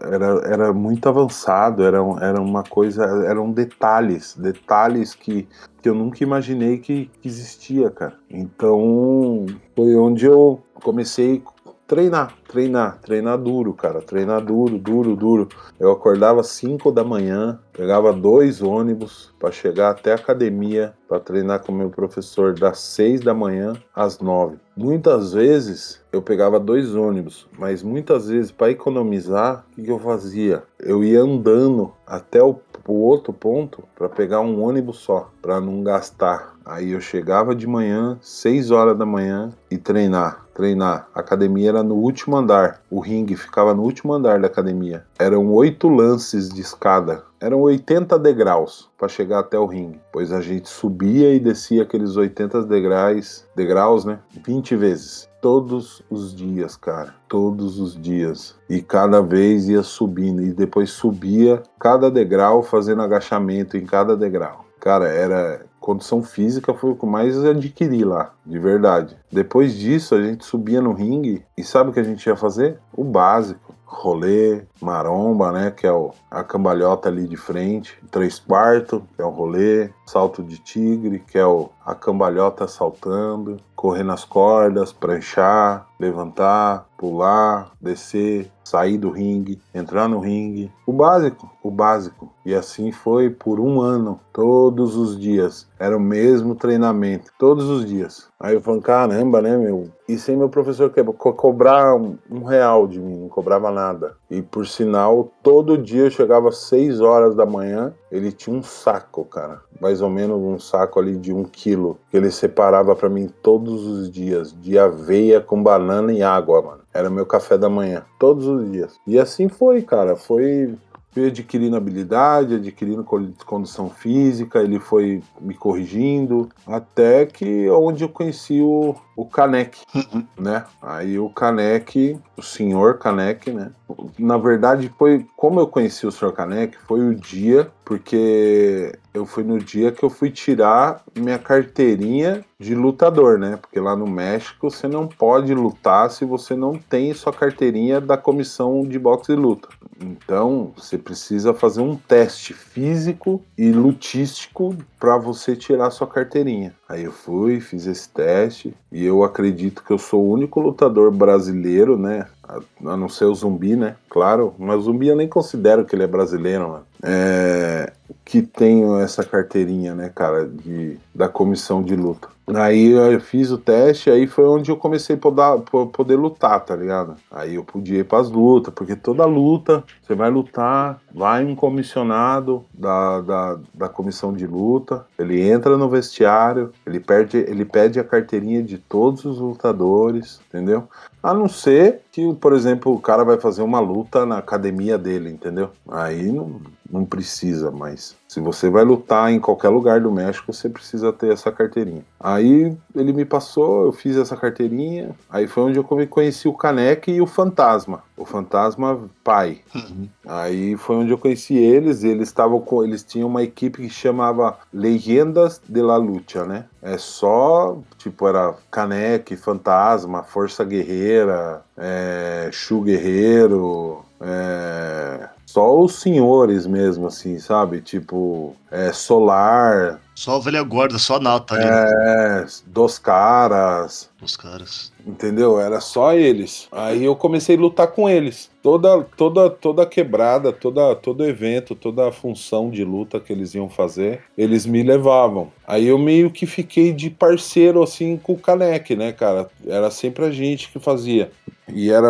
era, 0.01 0.41
era 0.45 0.73
muito 0.73 1.07
avançado, 1.09 1.83
era, 1.83 1.97
era 2.21 2.41
uma 2.41 2.63
coisa, 2.63 3.03
eram 3.27 3.51
detalhes, 3.51 4.35
detalhes 4.37 5.13
que, 5.13 5.47
que 5.81 5.89
eu 5.89 5.95
nunca 5.95 6.23
imaginei 6.23 6.77
que, 6.77 7.09
que 7.21 7.27
existia, 7.27 7.89
cara. 7.89 8.17
Então 8.29 9.45
foi 9.75 9.95
onde 9.95 10.25
eu 10.25 10.61
comecei 10.75 11.43
treinar, 11.87 12.33
treinar, 12.47 12.99
treinar 13.01 13.37
duro, 13.37 13.73
cara, 13.73 14.01
treinar 14.01 14.43
duro, 14.43 14.77
duro, 14.77 15.15
duro. 15.15 15.47
Eu 15.79 15.91
acordava 15.91 16.43
5 16.43 16.91
da 16.91 17.03
manhã, 17.03 17.59
pegava 17.71 18.11
dois 18.11 18.61
ônibus 18.61 19.33
para 19.39 19.51
chegar 19.51 19.91
até 19.91 20.11
a 20.11 20.15
academia 20.15 20.93
para 21.07 21.19
treinar 21.19 21.63
com 21.63 21.71
meu 21.71 21.89
professor 21.89 22.53
das 22.53 22.79
6 22.79 23.21
da 23.21 23.33
manhã 23.33 23.73
às 23.95 24.19
9. 24.19 24.57
Muitas 24.75 25.33
vezes 25.33 26.01
eu 26.11 26.21
pegava 26.21 26.59
dois 26.59 26.95
ônibus, 26.95 27.47
mas 27.57 27.83
muitas 27.83 28.29
vezes 28.29 28.51
para 28.51 28.71
economizar, 28.71 29.63
o 29.77 29.83
que, 29.83 29.89
eu 29.89 29.99
fazia? 29.99 30.63
Eu 30.79 31.03
ia 31.03 31.21
andando 31.21 31.93
até 32.05 32.41
o, 32.41 32.59
o 32.87 32.93
outro 32.93 33.31
ponto 33.31 33.83
para 33.95 34.09
pegar 34.09 34.41
um 34.41 34.63
ônibus 34.63 34.97
só, 34.97 35.29
para 35.41 35.61
não 35.61 35.83
gastar. 35.83 36.55
Aí 36.65 36.91
eu 36.91 36.99
chegava 36.99 37.53
de 37.53 37.67
manhã, 37.67 38.17
6 38.21 38.71
horas 38.71 38.97
da 38.97 39.05
manhã 39.05 39.53
e 39.69 39.77
treinar 39.77 40.44
treinar. 40.55 41.07
A 41.13 41.19
academia 41.19 41.69
era 41.69 41.83
no 41.83 41.95
último 41.95 42.35
andar, 42.35 42.81
o 42.89 42.99
ringue 42.99 43.35
ficava 43.35 43.73
no 43.75 43.83
último 43.83 44.13
andar 44.13 44.39
da 44.39 44.47
academia. 44.47 45.05
Eram 45.19 45.51
oito 45.53 45.87
lances 45.89 46.49
de 46.49 46.61
escada, 46.61 47.23
eram 47.39 47.61
80 47.61 48.17
degraus 48.17 48.89
para 48.97 49.09
chegar 49.09 49.39
até 49.39 49.59
o 49.59 49.65
ringue, 49.65 49.99
pois 50.11 50.31
a 50.31 50.41
gente 50.41 50.69
subia 50.69 51.33
e 51.33 51.39
descia 51.39 51.83
aqueles 51.83 52.15
80 52.15 52.63
degraus, 52.63 53.45
degraus, 53.55 54.05
né? 54.05 54.17
20 54.43 54.75
vezes. 54.75 55.29
Todos 55.41 56.01
os 56.09 56.33
dias, 56.33 56.75
cara. 56.75 57.13
Todos 57.29 57.79
os 57.79 58.01
dias. 58.01 58.55
E 58.67 58.81
cada 58.81 59.21
vez 59.21 59.69
ia 59.69 59.83
subindo. 59.83 60.41
E 60.41 60.51
depois 60.51 60.89
subia 60.89 61.61
cada 61.79 62.09
degrau 62.09 62.63
fazendo 62.63 63.03
agachamento 63.03 63.77
em 63.77 63.85
cada 63.85 64.17
degrau. 64.17 64.65
Cara, 64.79 65.07
era 65.07 65.63
condição 65.85 66.23
física 66.23 66.73
foi 66.73 66.89
o 66.89 66.95
que 66.95 67.05
mais 67.05 67.37
adquiri 67.45 68.03
lá, 68.03 68.33
de 68.43 68.57
verdade. 68.57 69.15
Depois 69.31 69.75
disso, 69.75 70.15
a 70.15 70.23
gente 70.23 70.43
subia 70.43 70.81
no 70.81 70.93
ringue 70.93 71.45
e 71.55 71.63
sabe 71.63 71.91
o 71.91 71.93
que 71.93 71.99
a 71.99 72.03
gente 72.03 72.25
ia 72.25 72.35
fazer? 72.35 72.79
O 72.91 73.03
básico. 73.03 73.75
Rolê, 73.85 74.63
maromba, 74.81 75.51
né? 75.51 75.71
Que 75.71 75.85
é 75.85 75.91
o, 75.91 76.11
a 76.29 76.43
cambalhota 76.43 77.07
ali 77.09 77.27
de 77.27 77.37
frente. 77.37 77.97
Três 78.11 78.39
quartos, 78.39 79.01
que 79.15 79.21
é 79.21 79.25
o 79.25 79.29
rolê. 79.29 79.89
Salto 80.05 80.43
de 80.43 80.57
tigre, 80.57 81.19
que 81.19 81.37
é 81.37 81.45
o, 81.45 81.69
a 81.85 81.93
cambalhota 81.93 82.67
saltando. 82.67 83.57
Correr 83.75 84.03
nas 84.03 84.25
cordas, 84.25 84.91
pranchar, 84.91 85.87
levantar, 85.99 86.87
pular, 86.97 87.71
descer, 87.79 88.51
sair 88.63 88.97
do 88.97 89.11
ringue, 89.11 89.61
entrar 89.73 90.07
no 90.07 90.19
ringue. 90.19 90.71
O 90.85 90.91
básico, 90.91 91.49
o 91.61 91.69
básico. 91.69 92.33
E 92.45 92.53
assim 92.53 92.91
foi 92.91 93.29
por 93.29 93.59
um 93.59 93.79
ano, 93.79 94.19
todos 94.33 94.95
os 94.95 95.19
dias. 95.19 95.67
Era 95.79 95.95
o 95.95 95.99
mesmo 95.99 96.55
treinamento, 96.55 97.31
todos 97.37 97.69
os 97.69 97.85
dias. 97.85 98.27
Aí 98.39 98.53
eu 98.53 98.61
falei, 98.61 98.81
caramba, 98.81 99.41
né, 99.41 99.57
meu? 99.57 99.89
E 100.07 100.17
sem 100.17 100.35
meu 100.35 100.49
professor 100.49 100.89
que 100.89 101.03
co 101.03 101.33
cobrar 101.33 101.95
um, 101.95 102.17
real 102.45 102.85
de 102.85 102.99
mim, 102.99 103.17
não 103.17 103.29
cobrava 103.29 103.71
nada. 103.71 104.17
E 104.29 104.41
por 104.41 104.67
sinal, 104.67 105.31
todo 105.41 105.77
dia 105.77 106.03
eu 106.03 106.11
chegava 106.11 106.49
às 106.49 106.57
6 106.67 106.99
horas 106.99 107.33
da 107.33 107.45
manhã, 107.45 107.93
ele 108.11 108.31
tinha 108.31 108.55
um 108.55 108.61
saco, 108.61 109.23
cara. 109.25 109.61
Mais 109.79 110.01
ou 110.01 110.09
menos 110.09 110.37
um 110.37 110.59
saco 110.59 110.99
ali 110.99 111.15
de 111.15 111.33
um 111.33 111.43
quilo, 111.43 111.97
que 112.11 112.17
ele 112.17 112.29
separava 112.29 112.95
para 112.95 113.09
mim 113.09 113.29
todos 113.41 113.85
os 113.85 114.11
dias, 114.11 114.53
de 114.61 114.77
aveia 114.77 115.39
com 115.39 115.63
banana 115.63 116.11
e 116.11 116.21
água, 116.21 116.61
mano. 116.61 116.81
Era 116.93 117.09
meu 117.09 117.25
café 117.25 117.57
da 117.57 117.69
manhã, 117.69 118.03
todos 118.19 118.47
os 118.47 118.69
dias. 118.71 118.99
E 119.07 119.17
assim 119.17 119.47
foi, 119.47 119.81
cara. 119.81 120.15
Foi 120.15 120.75
fui 121.15 121.27
adquirindo 121.27 121.77
habilidade, 121.77 122.55
adquirindo 122.55 123.05
condição 123.45 123.89
física, 123.89 124.59
ele 124.59 124.79
foi 124.79 125.23
me 125.39 125.53
corrigindo, 125.53 126.49
até 126.67 127.25
que 127.25 127.69
onde 127.69 128.03
eu 128.03 128.09
conheci 128.09 128.59
o, 128.59 128.93
o 129.15 129.25
Canek, 129.25 129.79
uhum. 129.95 130.25
né? 130.37 130.65
Aí 130.81 131.17
o 131.17 131.29
Canek, 131.29 132.19
o 132.35 132.41
senhor 132.41 132.97
Canek, 132.97 133.49
né? 133.49 133.71
Na 134.19 134.37
verdade, 134.37 134.93
foi 134.97 135.25
como 135.37 135.61
eu 135.61 135.67
conheci 135.67 136.05
o 136.05 136.11
senhor 136.11 136.33
Canek, 136.33 136.77
foi 136.85 136.99
o 136.99 137.15
dia 137.15 137.71
porque 137.85 138.91
eu 139.13 139.25
fui 139.25 139.43
no 139.43 139.57
dia 139.57 139.93
que 139.93 140.03
eu 140.03 140.09
fui 140.09 140.29
tirar 140.29 141.01
minha 141.15 141.39
carteirinha 141.39 142.43
de 142.59 142.73
lutador, 142.73 143.37
né? 143.37 143.57
Porque 143.57 143.79
lá 143.79 143.95
no 143.95 144.07
México 144.07 144.69
você 144.69 144.87
não 144.87 145.07
pode 145.07 145.53
lutar 145.53 146.09
se 146.09 146.23
você 146.23 146.55
não 146.55 146.77
tem 146.77 147.13
sua 147.13 147.33
carteirinha 147.33 147.99
da 147.99 148.17
comissão 148.17 148.83
de 148.83 148.97
boxe 148.97 149.33
e 149.33 149.35
luta. 149.35 149.67
Então 149.99 150.71
você 150.75 150.97
precisa 150.97 151.53
fazer 151.53 151.81
um 151.81 151.95
teste 151.95 152.53
físico 152.53 153.41
e 153.57 153.71
lutístico 153.71 154.75
para 154.99 155.17
você 155.17 155.55
tirar 155.55 155.91
sua 155.91 156.07
carteirinha. 156.07 156.73
Aí 156.87 157.03
eu 157.03 157.11
fui, 157.11 157.59
fiz 157.59 157.85
esse 157.87 158.07
teste 158.09 158.73
e 158.91 159.05
eu 159.05 159.23
acredito 159.23 159.83
que 159.83 159.91
eu 159.91 159.97
sou 159.97 160.23
o 160.23 160.31
único 160.31 160.59
lutador 160.59 161.11
brasileiro, 161.11 161.97
né? 161.97 162.27
A 162.47 162.95
não 162.95 163.09
ser 163.09 163.25
o 163.25 163.35
zumbi, 163.35 163.75
né? 163.75 163.95
Claro, 164.09 164.53
mas 164.57 164.77
o 164.79 164.83
zumbi 164.83 165.07
eu 165.07 165.15
nem 165.15 165.27
considero 165.27 165.83
que 165.83 165.95
ele 165.95 166.03
é 166.03 166.07
brasileiro, 166.07 166.69
mano. 166.69 166.85
É, 167.03 167.91
que 168.23 168.41
tenho 168.41 168.99
essa 168.99 169.23
carteirinha, 169.23 169.93
né, 169.93 170.11
cara, 170.13 170.47
de, 170.47 170.97
da 171.13 171.27
comissão 171.27 171.83
de 171.83 171.95
luta. 171.95 172.34
Aí 172.53 172.91
eu 172.91 173.19
fiz 173.19 173.49
o 173.49 173.57
teste, 173.57 174.09
aí 174.09 174.27
foi 174.27 174.45
onde 174.45 174.69
eu 174.69 174.77
comecei 174.77 175.15
a 175.15 175.19
poder, 175.19 175.61
poder 175.91 176.15
lutar, 176.15 176.59
tá 176.63 176.75
ligado? 176.75 177.15
Aí 177.31 177.55
eu 177.55 177.63
podia 177.63 177.99
ir 177.99 178.03
pras 178.03 178.29
lutas, 178.29 178.73
porque 178.73 178.95
toda 178.95 179.25
luta, 179.25 179.83
você 180.01 180.13
vai 180.13 180.29
lutar, 180.29 181.01
vai 181.13 181.43
um 181.43 181.55
comissionado 181.55 182.63
da, 182.73 183.21
da, 183.21 183.59
da 183.73 183.89
comissão 183.89 184.31
de 184.31 184.45
luta, 184.45 185.05
ele 185.17 185.41
entra 185.41 185.75
no 185.75 185.89
vestiário, 185.89 186.71
ele, 186.85 186.99
perde, 186.99 187.37
ele 187.37 187.65
pede 187.65 187.99
a 187.99 188.03
carteirinha 188.03 188.61
de 188.61 188.77
todos 188.77 189.25
os 189.25 189.39
lutadores, 189.39 190.39
entendeu? 190.47 190.87
A 191.25 191.33
não 191.33 191.49
ser 191.49 192.01
que, 192.11 192.35
por 192.35 192.53
exemplo, 192.53 192.93
o 192.93 192.99
cara 192.99 193.23
vai 193.23 193.39
fazer 193.39 193.63
uma 193.63 193.79
luta 193.79 194.27
na 194.27 194.37
academia 194.37 194.95
dele, 194.95 195.31
entendeu? 195.31 195.71
Aí 195.89 196.31
não, 196.31 196.61
não 196.87 197.03
precisa 197.03 197.71
mais. 197.71 198.15
Se 198.27 198.39
você 198.39 198.69
vai 198.69 198.83
lutar 198.83 199.31
em 199.31 199.39
qualquer 199.39 199.69
lugar 199.69 199.99
do 199.99 200.11
México, 200.11 200.53
você 200.53 200.69
precisa 200.69 201.11
ter 201.11 201.33
essa 201.33 201.51
carteirinha. 201.51 202.05
Aí 202.19 202.77
ele 202.95 203.11
me 203.11 203.25
passou, 203.25 203.85
eu 203.85 203.91
fiz 203.91 204.15
essa 204.17 204.37
carteirinha. 204.37 205.15
Aí 205.27 205.47
foi 205.47 205.63
onde 205.63 205.79
eu 205.79 205.83
conheci 205.83 206.47
o 206.47 206.53
Caneque 206.53 207.11
e 207.11 207.21
o 207.21 207.25
Fantasma. 207.25 208.03
O 208.15 208.23
Fantasma 208.23 209.09
pai. 209.23 209.61
Uhum. 209.73 210.07
Aí 210.27 210.77
foi 210.77 210.97
onde 210.97 211.11
eu 211.11 211.17
conheci 211.17 211.55
eles. 211.55 212.03
Eles 212.03 212.27
estavam 212.27 212.63
eles 212.83 213.03
tinham 213.03 213.27
uma 213.27 213.41
equipe 213.41 213.81
que 213.81 213.89
chamava 213.89 214.59
Leyendas 214.71 215.59
de 215.67 215.81
la 215.81 215.97
Lucha, 215.97 216.45
né? 216.45 216.65
É 216.85 216.99
só, 216.99 217.79
tipo, 217.97 218.27
era 218.27 218.53
Caneque, 218.69 219.35
Fantasma, 219.35 220.21
Força 220.21 220.63
Guerreira, 220.63 221.63
é, 221.75 222.47
Chu 222.53 222.81
Guerreiro, 222.81 224.05
é, 224.21 225.27
só 225.47 225.79
os 225.79 225.95
senhores 225.95 226.67
mesmo, 226.67 227.07
assim, 227.07 227.39
sabe? 227.39 227.81
Tipo, 227.81 228.55
é, 228.69 228.91
Solar. 228.93 229.99
Só 230.13 230.35
a 230.35 230.39
velha 230.39 230.61
guarda, 230.61 230.99
só 230.99 231.15
a 231.15 231.19
nata 231.19 231.55
ali. 231.55 231.65
Né? 231.65 232.43
É, 232.43 232.45
dos 232.67 232.99
caras. 232.99 234.07
Dos 234.19 234.37
caras. 234.37 234.93
Entendeu? 235.05 235.59
Era 235.59 235.81
só 235.81 236.13
eles. 236.13 236.67
Aí 236.71 237.03
eu 237.03 237.15
comecei 237.15 237.57
a 237.57 237.59
lutar 237.59 237.87
com 237.87 238.09
eles. 238.09 238.49
Toda, 238.63 239.03
toda, 239.03 239.49
toda 239.49 239.85
quebrada, 239.85 240.53
toda, 240.53 240.95
todo 240.95 241.25
evento, 241.25 241.75
toda 241.75 242.07
a 242.07 242.11
função 242.11 242.69
de 242.69 242.83
luta 242.83 243.19
que 243.19 243.33
eles 243.33 243.53
iam 243.53 243.69
fazer, 243.69 244.23
eles 244.37 244.65
me 244.65 244.81
levavam. 244.83 245.51
Aí 245.67 245.87
eu 245.87 245.97
meio 245.97 246.31
que 246.31 246.45
fiquei 246.45 246.93
de 246.93 247.09
parceiro 247.09 247.83
assim 247.83 248.17
com 248.17 248.33
o 248.33 248.39
Caneque, 248.39 248.95
né, 248.95 249.11
cara? 249.11 249.49
Era 249.67 249.91
sempre 249.91 250.25
a 250.25 250.31
gente 250.31 250.71
que 250.71 250.79
fazia. 250.79 251.29
E 251.67 251.89
era 251.89 252.07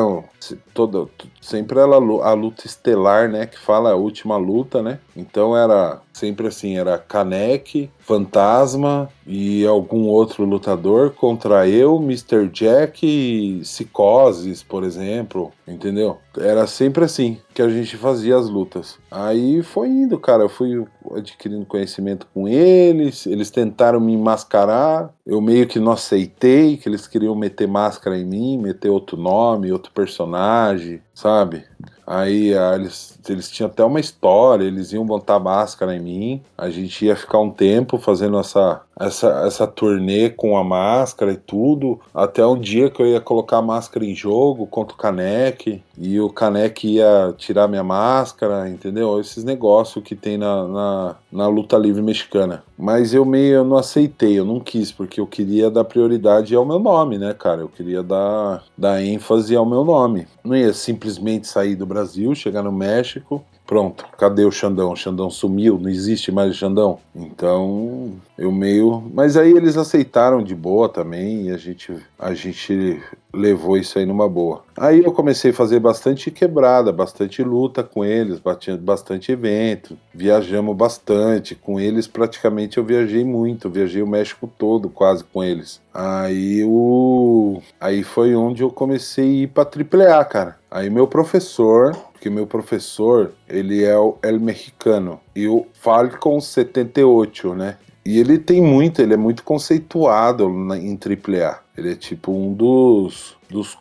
toda, 0.74 1.10
sempre 1.42 1.80
ela, 1.80 1.96
a 1.96 2.34
luta 2.34 2.68
estelar, 2.68 3.30
né? 3.30 3.46
Que 3.46 3.58
fala 3.58 3.92
a 3.92 3.96
última 3.96 4.38
luta, 4.38 4.82
né? 4.82 5.00
Então 5.16 5.58
era 5.58 6.02
sempre 6.14 6.48
assim: 6.48 6.78
era 6.78 6.98
Kanek, 6.98 7.90
Fantasma 8.00 9.10
e 9.26 9.66
algum 9.66 10.04
outro 10.08 10.46
lutador 10.46 11.12
contra 11.12 11.68
eu, 11.68 11.98
Mr. 11.98 12.48
Jack 12.48 13.06
e 13.06 13.60
Psicoses, 13.62 14.62
por 14.62 14.84
exemplo. 14.84 15.52
Entendeu? 15.68 16.20
Era 16.38 16.68
sempre 16.68 17.04
assim 17.04 17.40
que 17.54 17.62
a 17.62 17.70
gente 17.70 17.98
fazia 17.98 18.38
as 18.38 18.48
lutas. 18.48 19.00
Aí 19.10 19.64
foi 19.64 19.88
indo, 19.88 20.20
cara. 20.20 20.44
Eu 20.44 20.50
fui 20.50 20.86
adquirindo 21.16 21.66
conhecimento 21.66 22.28
com 22.34 22.48
eles. 22.48 23.26
Eles 23.26 23.50
tentaram 23.50 24.00
me 24.00 24.16
mascarar. 24.16 25.12
Eu 25.26 25.42
meio 25.42 25.68
que 25.68 25.80
não 25.80 25.92
aceitei 25.92 26.78
que 26.78 26.88
eles 26.88 27.08
queriam 27.08 27.36
meter 27.36 27.68
máscara 27.68 28.18
em 28.18 28.26
mim, 28.26 28.60
meter 28.60 28.90
outro 28.90 29.18
nome, 29.18 29.72
outro 29.72 29.92
personagem, 29.92 31.02
sabe? 31.14 31.64
Aí 32.06 32.54
ah, 32.54 32.76
eles, 32.76 33.18
eles 33.28 33.50
tinham 33.50 33.70
até 33.70 33.84
uma 33.84 34.00
história, 34.00 34.64
eles 34.64 34.94
iam 34.94 35.06
botar 35.06 35.40
máscara 35.40 35.96
em 35.96 36.00
mim. 36.00 36.42
A 36.58 36.70
gente 36.70 37.06
ia 37.06 37.16
ficar 37.16 37.40
um 37.40 37.50
tempo 37.50 37.98
fazendo 37.98 38.38
essa, 38.38 38.82
essa, 39.00 39.44
essa 39.46 39.68
turnê 39.68 40.30
com 40.30 40.58
a 40.58 40.64
máscara 40.64 41.32
e 41.32 41.38
tudo. 41.38 42.00
Até 42.14 42.46
um 42.46 42.60
dia 42.60 42.90
que 42.90 43.02
eu 43.02 43.08
ia 43.08 43.20
colocar 43.20 43.58
a 43.58 43.62
máscara 43.62 44.06
em 44.06 44.16
jogo 44.16 44.68
contra 44.68 44.96
o 44.96 44.98
Canek. 44.98 45.84
E 45.98 46.20
o 46.20 46.30
Canek 46.30 46.88
ia 46.88 47.34
tirar 47.38 47.68
minha 47.68 47.84
máscara, 47.84 48.70
entendeu? 48.70 49.20
Esses 49.20 49.44
negócios 49.44 50.04
que 50.04 50.16
tem 50.16 50.38
na, 50.38 50.68
na, 50.68 51.16
na, 51.32 51.48
luta 51.48 51.78
livre 51.78 52.02
mexicana. 52.02 52.64
Mas 52.78 53.14
eu 53.14 53.24
meio 53.24 53.56
eu 53.56 53.64
não 53.64 53.78
aceitei, 53.78 54.38
eu 54.38 54.44
não 54.44 54.60
quis, 54.60 54.92
porque 54.92 55.22
eu 55.22 55.28
queria 55.28 55.72
dar 55.72 55.86
prioridade 55.86 56.54
ao 56.54 56.66
meu 56.66 56.80
nome, 56.80 57.18
né, 57.18 57.34
cara? 57.34 57.62
Eu 57.62 57.70
queria 57.70 58.04
dar, 58.04 58.64
dar 58.78 59.02
ênfase 59.02 59.56
ao 59.56 59.66
meu 59.66 59.86
nome. 59.86 60.28
Não 60.44 60.56
ia 60.56 60.74
simplesmente 60.74 61.48
sair 61.48 61.76
do 61.76 61.86
Brasil, 61.86 61.95
chegar 62.36 62.64
no 62.64 62.72
México 62.72 63.44
Pronto, 63.66 64.06
cadê 64.18 64.46
o 64.46 64.52
Xandão? 64.52 64.92
O 64.92 64.96
Xandão 64.96 65.30
sumiu, 65.30 65.80
não 65.80 65.90
existe 65.90 66.32
mais 66.32 66.52
o 66.52 66.54
Xandão. 66.54 67.00
Então, 67.16 68.14
eu 68.38 68.52
meio. 68.52 69.04
Mas 69.14 69.36
aí 69.36 69.52
eles 69.52 69.76
aceitaram 69.76 70.44
de 70.44 70.54
boa 70.54 70.88
também 70.88 71.48
e 71.48 71.52
a 71.52 71.58
gente, 71.58 71.92
a 72.20 72.34
gente 72.36 73.02
levou 73.34 73.76
isso 73.78 73.98
aí 73.98 74.06
numa 74.06 74.30
boa. 74.30 74.64
Aí 74.78 75.04
eu 75.04 75.12
comecei 75.12 75.52
a 75.52 75.54
fazer 75.54 75.80
bastante 75.80 76.30
quebrada, 76.30 76.92
bastante 76.92 77.44
luta 77.44 77.84
com 77.84 78.06
eles, 78.06 78.40
bastante 78.80 79.32
evento, 79.32 79.98
viajamos 80.14 80.76
bastante 80.76 81.56
com 81.56 81.80
eles. 81.80 82.08
Praticamente 82.08 82.78
eu 82.78 82.84
viajei 82.84 83.26
muito, 83.26 83.70
viajei 83.70 84.02
o 84.02 84.08
México 84.08 84.50
todo 84.58 84.90
quase 84.90 85.24
com 85.24 85.44
eles. 85.44 85.82
Aí 85.94 86.64
o, 86.64 87.62
aí 87.80 88.04
foi 88.04 88.36
onde 88.36 88.62
eu 88.62 88.70
comecei 88.70 89.26
a 89.26 89.44
ir 89.44 89.48
para 89.48 89.70
AAA, 89.70 90.26
cara. 90.26 90.60
Aí 90.70 90.90
meu 90.90 91.08
professor 91.08 91.96
porque 92.26 92.30
meu 92.32 92.48
professor, 92.48 93.34
ele 93.48 93.84
é 93.84 93.96
o 93.96 94.18
El 94.24 94.40
Mexicano 94.40 95.22
e 95.36 95.48
o 95.48 95.68
Falcon 95.74 96.42
78, 96.42 97.54
né? 97.54 97.78
E 98.06 98.20
ele 98.20 98.38
tem 98.38 98.62
muito, 98.62 99.02
ele 99.02 99.16
é 99.16 99.18
muito 99.18 99.44
conceituado 99.44 100.48
na, 100.48 100.78
em 100.78 100.94
AAA. 100.96 101.60
Ele 101.76 101.92
é 101.92 101.96
tipo 101.96 102.32
um 102.32 102.54
dos, 102.54 103.36
dos 103.50 103.76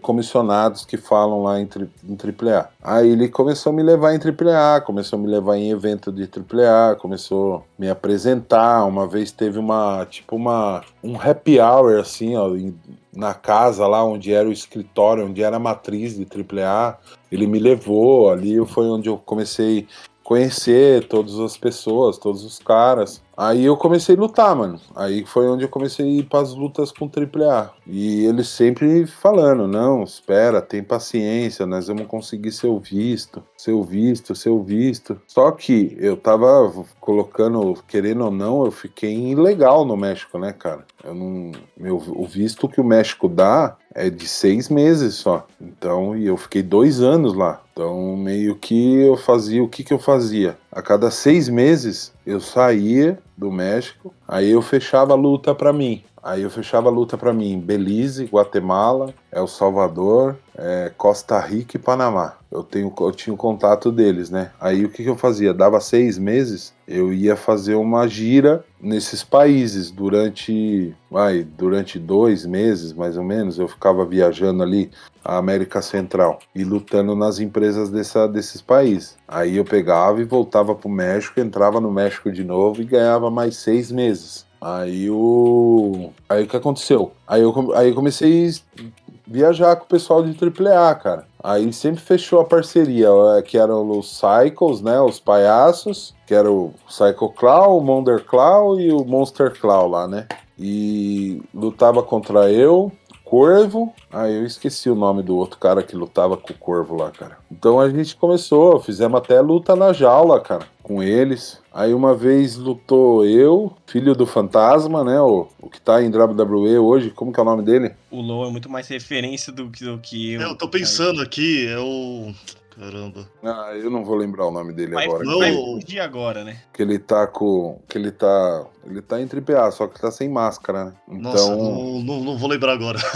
comissionados 0.00 0.86
que 0.86 0.96
falam 0.96 1.42
lá 1.42 1.60
em, 1.60 1.68
em 2.08 2.16
AAA. 2.16 2.70
Aí 2.82 3.10
ele 3.10 3.28
começou 3.28 3.70
a 3.70 3.76
me 3.76 3.82
levar 3.82 4.14
em 4.14 4.18
AAA, 4.18 4.80
começou 4.80 5.18
a 5.18 5.22
me 5.22 5.28
levar 5.28 5.56
em 5.56 5.70
evento 5.70 6.10
de 6.10 6.22
AAA, 6.22 6.96
começou 6.96 7.56
a 7.56 7.62
me 7.78 7.90
apresentar. 7.90 8.86
Uma 8.86 9.06
vez 9.06 9.30
teve 9.30 9.58
uma, 9.58 10.06
tipo 10.06 10.34
uma, 10.34 10.82
um 11.04 11.20
happy 11.20 11.60
hour 11.60 12.00
assim, 12.00 12.34
ó, 12.34 12.56
em, 12.56 12.74
na 13.14 13.34
casa 13.34 13.86
lá 13.86 14.02
onde 14.02 14.32
era 14.32 14.48
o 14.48 14.52
escritório, 14.52 15.26
onde 15.26 15.42
era 15.42 15.56
a 15.56 15.60
matriz 15.60 16.16
de 16.16 16.26
AAA. 16.26 16.98
Ele 17.30 17.46
me 17.46 17.58
levou 17.58 18.30
ali, 18.30 18.64
foi 18.66 18.86
onde 18.86 19.10
eu 19.10 19.18
comecei 19.18 19.86
conhecer 20.22 21.06
todas 21.08 21.38
as 21.38 21.56
pessoas, 21.56 22.18
todos 22.18 22.44
os 22.44 22.58
caras. 22.58 23.22
Aí 23.36 23.64
eu 23.64 23.76
comecei 23.76 24.14
a 24.14 24.18
lutar, 24.18 24.54
mano. 24.54 24.78
Aí 24.94 25.24
foi 25.24 25.48
onde 25.48 25.64
eu 25.64 25.68
comecei 25.68 26.06
a 26.06 26.08
ir 26.08 26.24
pras 26.24 26.54
lutas 26.54 26.92
com 26.92 27.06
AAA. 27.06 27.70
E 27.86 28.24
eles 28.26 28.48
sempre 28.48 29.06
falando: 29.06 29.66
não, 29.66 30.02
espera, 30.02 30.60
tem 30.60 30.82
paciência, 30.82 31.66
nós 31.66 31.88
vamos 31.88 32.06
conseguir 32.06 32.52
seu 32.52 32.78
visto, 32.78 33.42
seu 33.56 33.82
visto, 33.82 34.34
seu 34.34 34.62
visto. 34.62 35.20
Só 35.26 35.50
que 35.50 35.96
eu 35.98 36.16
tava 36.16 36.72
colocando, 37.00 37.74
querendo 37.88 38.26
ou 38.26 38.30
não, 38.30 38.64
eu 38.64 38.70
fiquei 38.70 39.30
ilegal 39.30 39.84
no 39.84 39.96
México, 39.96 40.38
né, 40.38 40.52
cara? 40.52 40.84
Eu 41.02 41.14
não, 41.14 41.52
meu, 41.76 41.96
o 41.96 42.26
visto 42.26 42.68
que 42.68 42.80
o 42.80 42.84
México 42.84 43.28
dá 43.28 43.76
é 43.94 44.10
de 44.10 44.26
seis 44.26 44.68
meses 44.68 45.14
só. 45.14 45.46
Então, 45.60 46.16
e 46.16 46.26
eu 46.26 46.36
fiquei 46.36 46.62
dois 46.62 47.00
anos 47.00 47.34
lá. 47.34 47.60
Então, 47.72 48.16
meio 48.16 48.56
que 48.56 48.96
eu 48.96 49.16
fazia 49.16 49.62
o 49.62 49.68
que, 49.68 49.82
que 49.82 49.92
eu 49.92 49.98
fazia? 49.98 50.56
A 50.70 50.82
cada 50.82 51.10
seis 51.10 51.48
meses 51.48 52.12
eu 52.26 52.40
saía 52.40 53.18
do 53.36 53.50
México, 53.50 54.14
aí 54.26 54.50
eu 54.50 54.62
fechava 54.62 55.12
a 55.12 55.16
luta 55.16 55.54
para 55.54 55.72
mim. 55.72 56.02
Aí 56.22 56.42
eu 56.42 56.50
fechava 56.50 56.88
a 56.88 56.92
luta 56.92 57.18
para 57.18 57.32
mim 57.32 57.58
Belize, 57.58 58.26
Guatemala, 58.26 59.12
El 59.32 59.48
Salvador, 59.48 60.36
é, 60.56 60.92
Costa 60.96 61.40
Rica 61.40 61.76
e 61.76 61.80
Panamá. 61.80 62.34
Eu, 62.48 62.62
tenho, 62.62 62.94
eu 63.00 63.10
tinha 63.10 63.34
o 63.34 63.36
contato 63.36 63.90
deles, 63.90 64.30
né? 64.30 64.52
Aí 64.60 64.84
o 64.84 64.88
que, 64.88 65.02
que 65.02 65.08
eu 65.08 65.16
fazia? 65.16 65.52
Dava 65.52 65.80
seis 65.80 66.18
meses, 66.18 66.72
eu 66.86 67.12
ia 67.12 67.34
fazer 67.34 67.74
uma 67.74 68.06
gira 68.06 68.64
nesses 68.80 69.24
países 69.24 69.90
durante, 69.90 70.94
vai, 71.10 71.42
durante 71.42 71.98
dois 71.98 72.46
meses 72.46 72.92
mais 72.92 73.16
ou 73.16 73.24
menos. 73.24 73.58
Eu 73.58 73.66
ficava 73.66 74.04
viajando 74.04 74.62
ali 74.62 74.92
a 75.24 75.38
América 75.38 75.82
Central 75.82 76.38
e 76.54 76.62
lutando 76.62 77.16
nas 77.16 77.40
empresas 77.40 77.88
dessa, 77.90 78.28
desses 78.28 78.62
países. 78.62 79.16
Aí 79.26 79.56
eu 79.56 79.64
pegava 79.64 80.20
e 80.20 80.24
voltava 80.24 80.72
pro 80.72 80.88
México, 80.88 81.40
entrava 81.40 81.80
no 81.80 81.90
México 81.90 82.30
de 82.30 82.44
novo 82.44 82.80
e 82.80 82.84
ganhava 82.84 83.28
mais 83.28 83.56
seis 83.56 83.90
meses. 83.90 84.51
Aí 84.62 85.10
o. 85.10 86.10
Aí 86.28 86.44
o 86.44 86.46
que 86.46 86.56
aconteceu? 86.56 87.10
Aí 87.26 87.42
eu, 87.42 87.72
aí 87.74 87.88
eu 87.88 87.94
comecei 87.96 88.48
a 88.48 88.82
viajar 89.26 89.74
com 89.74 89.84
o 89.84 89.88
pessoal 89.88 90.22
de 90.22 90.30
AAA, 90.30 90.94
cara. 90.94 91.26
Aí 91.42 91.72
sempre 91.72 92.00
fechou 92.00 92.40
a 92.40 92.44
parceria, 92.44 93.08
que 93.44 93.58
eram 93.58 93.90
os 93.98 94.20
Cycles, 94.20 94.80
né? 94.80 95.00
Os 95.00 95.18
palhaços, 95.18 96.14
que 96.28 96.32
era 96.32 96.48
o 96.48 96.72
Psycho 96.86 97.30
Claw, 97.30 97.76
o 97.76 97.82
Monder 97.82 98.24
Claw 98.24 98.78
e 98.78 98.92
o 98.92 99.04
Monster 99.04 99.52
Claw 99.60 99.88
lá, 99.88 100.06
né? 100.06 100.28
E 100.56 101.42
lutava 101.52 102.00
contra 102.00 102.52
eu, 102.52 102.92
Corvo. 103.32 103.94
Ah, 104.12 104.28
eu 104.28 104.44
esqueci 104.44 104.90
o 104.90 104.94
nome 104.94 105.22
do 105.22 105.34
outro 105.34 105.58
cara 105.58 105.82
que 105.82 105.96
lutava 105.96 106.36
com 106.36 106.52
o 106.52 106.56
Corvo 106.58 106.94
lá, 106.94 107.10
cara. 107.10 107.38
Então 107.50 107.80
a 107.80 107.88
gente 107.88 108.14
começou, 108.14 108.78
fizemos 108.78 109.18
até 109.18 109.40
luta 109.40 109.74
na 109.74 109.90
jaula, 109.90 110.38
cara, 110.38 110.66
com 110.82 111.02
eles. 111.02 111.58
Aí 111.72 111.94
uma 111.94 112.14
vez 112.14 112.56
lutou 112.56 113.24
eu, 113.24 113.74
filho 113.86 114.14
do 114.14 114.26
Fantasma, 114.26 115.02
né? 115.02 115.18
O, 115.18 115.48
o 115.58 115.70
que 115.70 115.80
tá 115.80 116.02
em 116.02 116.10
WWE 116.14 116.76
hoje, 116.76 117.08
como 117.08 117.32
que 117.32 117.40
é 117.40 117.42
o 117.42 117.46
nome 117.46 117.62
dele? 117.62 117.94
O 118.10 118.20
Low 118.20 118.46
é 118.46 118.50
muito 118.50 118.68
mais 118.68 118.86
referência 118.88 119.50
do 119.50 119.70
que, 119.70 119.82
do 119.82 119.96
que 119.96 120.32
eu. 120.32 120.42
É, 120.42 120.44
eu 120.44 120.54
tô 120.54 120.68
pensando 120.68 121.22
aqui, 121.22 121.66
é 121.66 121.78
o. 121.78 122.34
Caramba. 122.74 123.28
Ah, 123.42 123.72
eu 123.74 123.90
não 123.90 124.04
vou 124.04 124.16
lembrar 124.16 124.46
o 124.46 124.50
nome 124.50 124.72
dele 124.72 124.94
Vai, 124.94 125.04
agora. 125.04 125.24
vai 125.24 125.52
Não. 125.54 125.64
fugir 125.80 126.00
agora, 126.00 126.42
né? 126.42 126.56
Que 126.72 126.82
ele 126.82 126.98
tá 126.98 127.26
com. 127.26 127.78
Que 127.88 127.98
ele 127.98 128.10
tá. 128.10 128.66
Ele 128.86 129.02
tá 129.02 129.20
em 129.20 129.26
AAA, 129.28 129.70
só 129.70 129.86
que 129.86 130.00
tá 130.00 130.10
sem 130.10 130.28
máscara, 130.28 130.86
né? 130.86 130.92
Então. 131.08 131.32
Nossa, 131.32 131.56
não, 131.56 132.00
não, 132.00 132.20
não 132.20 132.38
vou 132.38 132.48
lembrar 132.48 132.72
agora. 132.72 132.98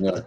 É. 0.00 0.24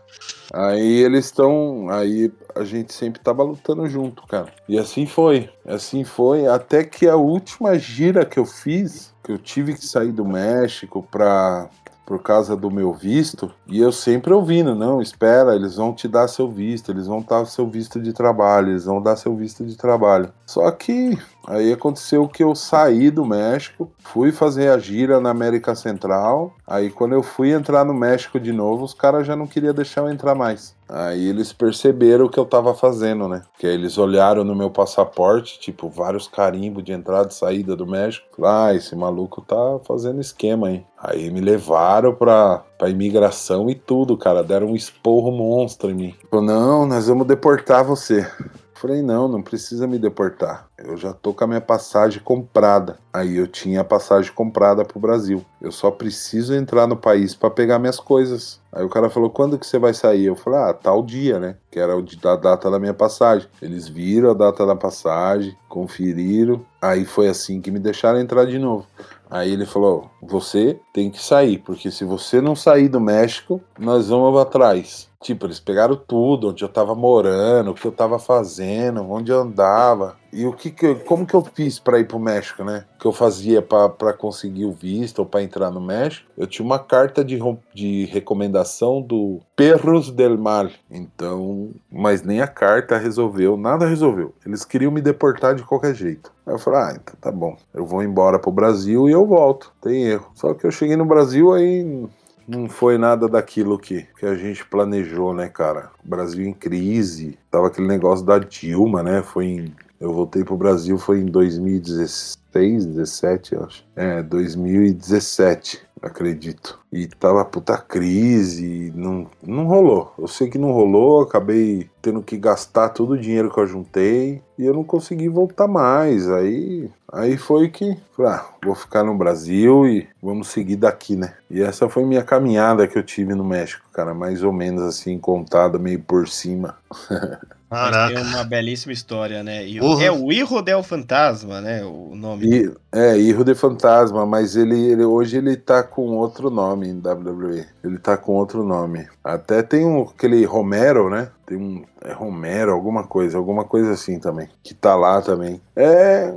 Aí 0.54 0.98
eles 1.04 1.26
estão. 1.26 1.88
Aí 1.90 2.32
a 2.54 2.64
gente 2.64 2.94
sempre 2.94 3.20
tava 3.22 3.42
lutando 3.44 3.88
junto, 3.88 4.28
cara. 4.28 4.54
E 4.68 4.78
assim 4.78 5.06
foi. 5.06 5.50
Assim 5.66 6.04
foi. 6.04 6.46
Até 6.46 6.84
que 6.84 7.08
a 7.08 7.16
última 7.16 7.78
gira 7.80 8.26
que 8.26 8.38
eu 8.38 8.46
fiz, 8.46 9.14
que 9.24 9.32
eu 9.32 9.38
tive 9.38 9.74
que 9.74 9.86
sair 9.86 10.12
do 10.12 10.26
México 10.26 11.08
pra. 11.10 11.70
Por 12.06 12.22
causa 12.22 12.56
do 12.56 12.70
meu 12.70 12.94
visto, 12.94 13.52
e 13.66 13.80
eu 13.80 13.92
sempre 13.92 14.34
ouvindo, 14.34 14.76
não, 14.76 15.02
espera, 15.02 15.56
eles 15.56 15.76
vão 15.76 15.94
te 15.94 16.08
dar 16.08 16.28
seu 16.28 16.50
visto, 16.50 16.92
eles 16.92 17.08
vão 17.08 17.22
dar 17.22 17.46
seu 17.46 17.66
visto 17.68 18.00
de 18.00 18.12
trabalho, 18.12 18.72
eles 18.72 18.86
vão 18.86 19.02
dar 19.02 19.16
seu 19.16 19.36
visto 19.36 19.66
de 19.66 19.78
trabalho. 19.78 20.32
Só 20.46 20.70
que 20.72 21.18
aí 21.48 21.72
aconteceu 21.72 22.28
que 22.28 22.44
eu 22.44 22.56
saí 22.56 23.10
do 23.10 23.26
México, 23.26 23.92
fui 24.00 24.32
fazer 24.32 24.70
a 24.70 24.78
gira 24.78 25.20
na 25.20 25.30
América 25.30 25.76
Central, 25.76 26.54
aí 26.66 26.90
quando 26.90 27.14
eu 27.14 27.24
fui 27.24 27.52
entrar 27.52 27.84
no 27.84 27.94
México 27.94 28.40
de 28.40 28.52
novo, 28.52 28.84
os 28.86 28.94
caras 28.94 29.28
já 29.28 29.36
não 29.36 29.48
queriam 29.48 29.74
deixar 29.74 30.02
eu 30.02 30.10
entrar 30.10 30.36
mais. 30.36 30.76
Aí 30.88 31.28
eles 31.28 31.52
perceberam 31.52 32.26
o 32.26 32.30
que 32.30 32.38
eu 32.38 32.46
tava 32.46 32.74
fazendo, 32.76 33.28
né? 33.28 33.42
Que 33.58 33.66
eles 33.66 33.98
olharam 33.98 34.44
no 34.44 34.56
meu 34.56 34.70
passaporte, 34.70 35.60
tipo, 35.60 35.90
vários 35.90 36.28
carimbos 36.28 36.84
de 36.84 36.92
entrada 36.92 37.30
e 37.30 37.34
saída 37.34 37.76
do 37.76 37.88
México. 37.88 38.28
Falaram, 38.36 38.66
ah, 38.68 38.76
esse 38.76 38.96
maluco 38.96 39.42
tá 39.42 39.80
fazendo 39.88 40.22
esquema 40.22 40.68
aí. 40.68 40.86
Aí 40.98 41.32
me 41.32 41.42
levaram 41.42 42.14
pra, 42.14 42.64
pra 42.78 42.90
imigração 42.90 43.70
e 43.70 43.76
tudo, 43.76 44.18
cara. 44.18 44.44
Deram 44.44 44.68
um 44.68 44.76
esporro 44.76 45.32
monstro 45.32 45.90
em 45.90 45.96
mim. 45.96 46.16
Falou, 46.30 46.46
não, 46.46 46.86
nós 46.86 47.08
vamos 47.08 47.26
deportar 47.26 47.84
você. 47.84 48.30
Falei, 48.76 49.02
não, 49.02 49.30
não 49.30 49.42
precisa 49.42 49.88
me 49.88 49.98
deportar. 49.98 50.68
Eu 50.86 50.98
já 50.98 51.14
tô 51.14 51.34
com 51.34 51.46
a 51.46 51.48
minha 51.48 51.62
passagem 51.62 52.22
comprada. 52.22 52.98
Aí 53.12 53.38
eu 53.38 53.48
tinha 53.48 53.82
a 53.82 53.86
passagem 53.86 54.32
comprada 54.34 54.84
pro 54.84 55.00
Brasil. 55.00 55.44
Eu 55.62 55.72
só 55.72 55.90
preciso 55.90 56.54
entrar 56.54 56.86
no 56.88 56.98
país 56.98 57.34
para 57.34 57.50
pegar 57.50 57.80
minhas 57.80 58.00
coisas. 58.00 58.60
Aí 58.72 58.84
o 58.84 58.90
cara 58.90 59.10
falou, 59.10 59.30
quando 59.30 59.58
que 59.58 59.66
você 59.66 59.80
vai 59.80 59.94
sair? 59.94 60.26
Eu 60.26 60.36
falei, 60.36 60.60
ah, 60.60 60.74
tal 60.74 61.02
dia, 61.02 61.40
né? 61.40 61.56
Que 61.72 61.80
era 61.80 61.94
da 62.22 62.36
data 62.36 62.70
da 62.70 62.80
minha 62.80 62.94
passagem. 62.94 63.48
Eles 63.62 63.88
viram 63.88 64.32
a 64.32 64.34
data 64.34 64.66
da 64.66 64.76
passagem, 64.76 65.56
conferiram. 65.70 66.66
Aí 66.82 67.06
foi 67.06 67.30
assim 67.30 67.62
que 67.62 67.72
me 67.72 67.80
deixaram 67.80 68.20
entrar 68.20 68.46
de 68.46 68.60
novo. 68.60 68.86
Aí 69.34 69.52
ele 69.52 69.66
falou: 69.66 70.12
Você 70.22 70.80
tem 70.94 71.10
que 71.10 71.20
sair, 71.20 71.58
porque 71.58 71.90
se 71.90 72.06
você 72.06 72.40
não 72.40 72.56
sair 72.56 72.88
do 72.88 73.00
México, 73.00 73.60
nós 73.80 74.10
vamos 74.10 74.40
atrás. 74.40 75.10
Tipo, 75.24 75.48
eles 75.48 75.60
pegaram 75.60 75.96
tudo, 75.96 76.50
onde 76.50 76.64
eu 76.64 76.70
tava 76.70 76.94
morando, 76.94 77.72
o 77.72 77.74
que 77.74 77.88
eu 77.88 77.92
tava 77.92 78.20
fazendo, 78.20 79.02
onde 79.10 79.32
eu 79.32 79.40
andava. 79.40 80.22
E 80.34 80.48
o 80.48 80.52
que, 80.52 80.72
que 80.72 80.96
como 80.96 81.28
que 81.28 81.36
eu 81.36 81.44
fiz 81.44 81.78
pra 81.78 82.00
ir 82.00 82.08
pro 82.08 82.18
México, 82.18 82.64
né? 82.64 82.86
O 82.96 83.00
que 83.00 83.06
eu 83.06 83.12
fazia 83.12 83.62
pra 83.62 84.14
conseguir 84.14 84.66
o 84.66 84.72
visto 84.72 85.20
ou 85.20 85.26
pra 85.26 85.44
entrar 85.44 85.70
no 85.70 85.80
México? 85.80 86.28
Eu 86.36 86.48
tinha 86.48 86.66
uma 86.66 86.80
carta 86.80 87.24
de, 87.24 87.40
de 87.74 88.06
recomendação 88.06 89.00
do 89.00 89.40
Perros 89.56 90.10
del 90.10 90.38
Mal. 90.38 90.70
Então, 90.90 91.70
mas 91.92 92.24
nem 92.24 92.42
a 92.42 92.48
carta 92.48 92.98
resolveu, 92.98 93.56
nada 93.56 93.86
resolveu. 93.86 94.34
Eles 94.44 94.66
queriam 94.66 94.92
me 94.92 95.02
deportar 95.02 95.54
de 95.54 95.62
qualquer 95.62 95.94
jeito. 95.94 96.32
Aí 96.48 96.54
eu 96.54 96.60
falei, 96.60 96.80
ah, 96.80 96.98
então 97.00 97.16
tá 97.22 97.32
bom. 97.32 97.56
Eu 97.72 97.86
vou 97.86 98.02
embora 98.02 98.40
pro 98.40 98.52
Brasil 98.52 99.08
e 99.08 99.12
eu 99.12 99.28
volto. 99.28 99.72
Tem 99.82 100.06
erro. 100.06 100.32
Só 100.34 100.56
que 100.56 100.66
eu 100.66 100.72
cheguei 100.72 100.98
no 100.98 101.06
Brasil 101.06 101.54
aí 101.54 102.10
não 102.48 102.68
foi 102.68 102.98
nada 102.98 103.28
daquilo 103.28 103.80
que, 103.80 104.06
que 104.20 104.26
a 104.26 104.36
gente 104.36 104.66
planejou, 104.66 105.34
né, 105.34 105.48
cara? 105.48 105.92
O 106.04 106.10
Brasil 106.10 106.46
em 106.46 106.54
crise. 106.54 107.38
Tava 107.50 107.68
aquele 107.68 107.88
negócio 107.88 108.26
da 108.26 108.38
Dilma, 108.38 109.02
né? 109.02 109.22
Foi 109.22 109.46
em. 109.46 109.76
Eu 110.04 110.12
voltei 110.12 110.44
pro 110.44 110.58
Brasil 110.58 110.98
foi 110.98 111.22
em 111.22 111.26
2016, 111.28 112.86
17, 112.88 113.56
eu 113.56 113.64
acho. 113.64 113.86
É, 113.96 114.22
2017, 114.22 115.82
acredito. 116.02 116.78
E 116.92 117.08
tava 117.08 117.46
puta 117.46 117.78
crise, 117.78 118.92
não, 118.94 119.28
não 119.42 119.66
rolou. 119.66 120.14
Eu 120.20 120.28
sei 120.28 120.50
que 120.50 120.58
não 120.58 120.74
rolou, 120.74 121.22
acabei 121.22 121.90
tendo 122.02 122.22
que 122.22 122.36
gastar 122.36 122.90
todo 122.90 123.12
o 123.12 123.18
dinheiro 123.18 123.50
que 123.50 123.58
eu 123.58 123.66
juntei 123.66 124.42
e 124.58 124.66
eu 124.66 124.74
não 124.74 124.84
consegui 124.84 125.30
voltar 125.30 125.70
mais. 125.70 126.30
Aí, 126.30 126.92
aí 127.10 127.38
foi 127.38 127.70
que, 127.70 127.98
ah, 128.20 128.46
vou 128.62 128.76
ficar 128.76 129.06
no 129.06 129.18
Brasil 129.18 129.88
e 129.88 130.06
vamos 130.22 130.50
seguir 130.50 130.76
daqui, 130.76 131.16
né? 131.16 131.36
E 131.50 131.62
essa 131.62 131.88
foi 131.88 132.04
minha 132.04 132.24
caminhada 132.24 132.90
que 132.90 132.98
eu 132.98 133.04
tive 133.04 133.34
no 133.34 133.44
México, 133.46 133.86
cara, 133.94 134.14
mais 134.14 134.44
ou 134.44 134.52
menos 134.52 134.84
assim, 134.84 135.18
contada 135.18 135.80
meio 135.80 136.02
por 136.02 136.28
cima. 136.28 136.76
Mas 137.74 137.90
Caraca. 137.92 138.14
tem 138.16 138.24
uma 138.24 138.44
belíssima 138.44 138.94
história, 138.94 139.42
né? 139.44 139.66
E 139.66 139.80
Porra. 139.80 140.04
é 140.06 140.12
o 140.12 140.32
Irro 140.32 140.62
del 140.62 140.84
Fantasma, 140.84 141.60
né? 141.60 141.84
O 141.84 142.16
nome. 142.16 142.46
E, 142.46 142.72
é, 142.92 143.18
Irro 143.18 143.44
de 143.44 143.56
Fantasma, 143.56 144.26
mas 144.26 144.56
ele, 144.56 144.80
ele- 144.92 145.04
hoje 145.06 145.38
ele 145.38 145.58
tá 145.58 145.82
com 145.82 146.16
outro 146.18 146.50
nome 146.50 146.88
em 146.88 147.00
WWE. 147.00 147.66
Ele 147.84 147.98
tá 147.98 148.16
com 148.16 148.34
outro 148.34 148.64
nome. 148.64 149.08
Até 149.24 149.64
tem 149.64 149.86
um, 149.86 150.04
aquele 150.04 150.46
Romero, 150.46 151.10
né? 151.10 151.30
Tem 151.46 151.58
um. 151.58 151.84
É 152.06 152.14
Romero, 152.14 152.72
alguma 152.72 153.04
coisa, 153.06 153.38
alguma 153.38 153.64
coisa 153.64 153.92
assim 153.92 154.20
também. 154.20 154.48
Que 154.62 154.74
tá 154.74 154.96
lá 154.96 155.22
também. 155.22 155.60
É. 155.76 156.34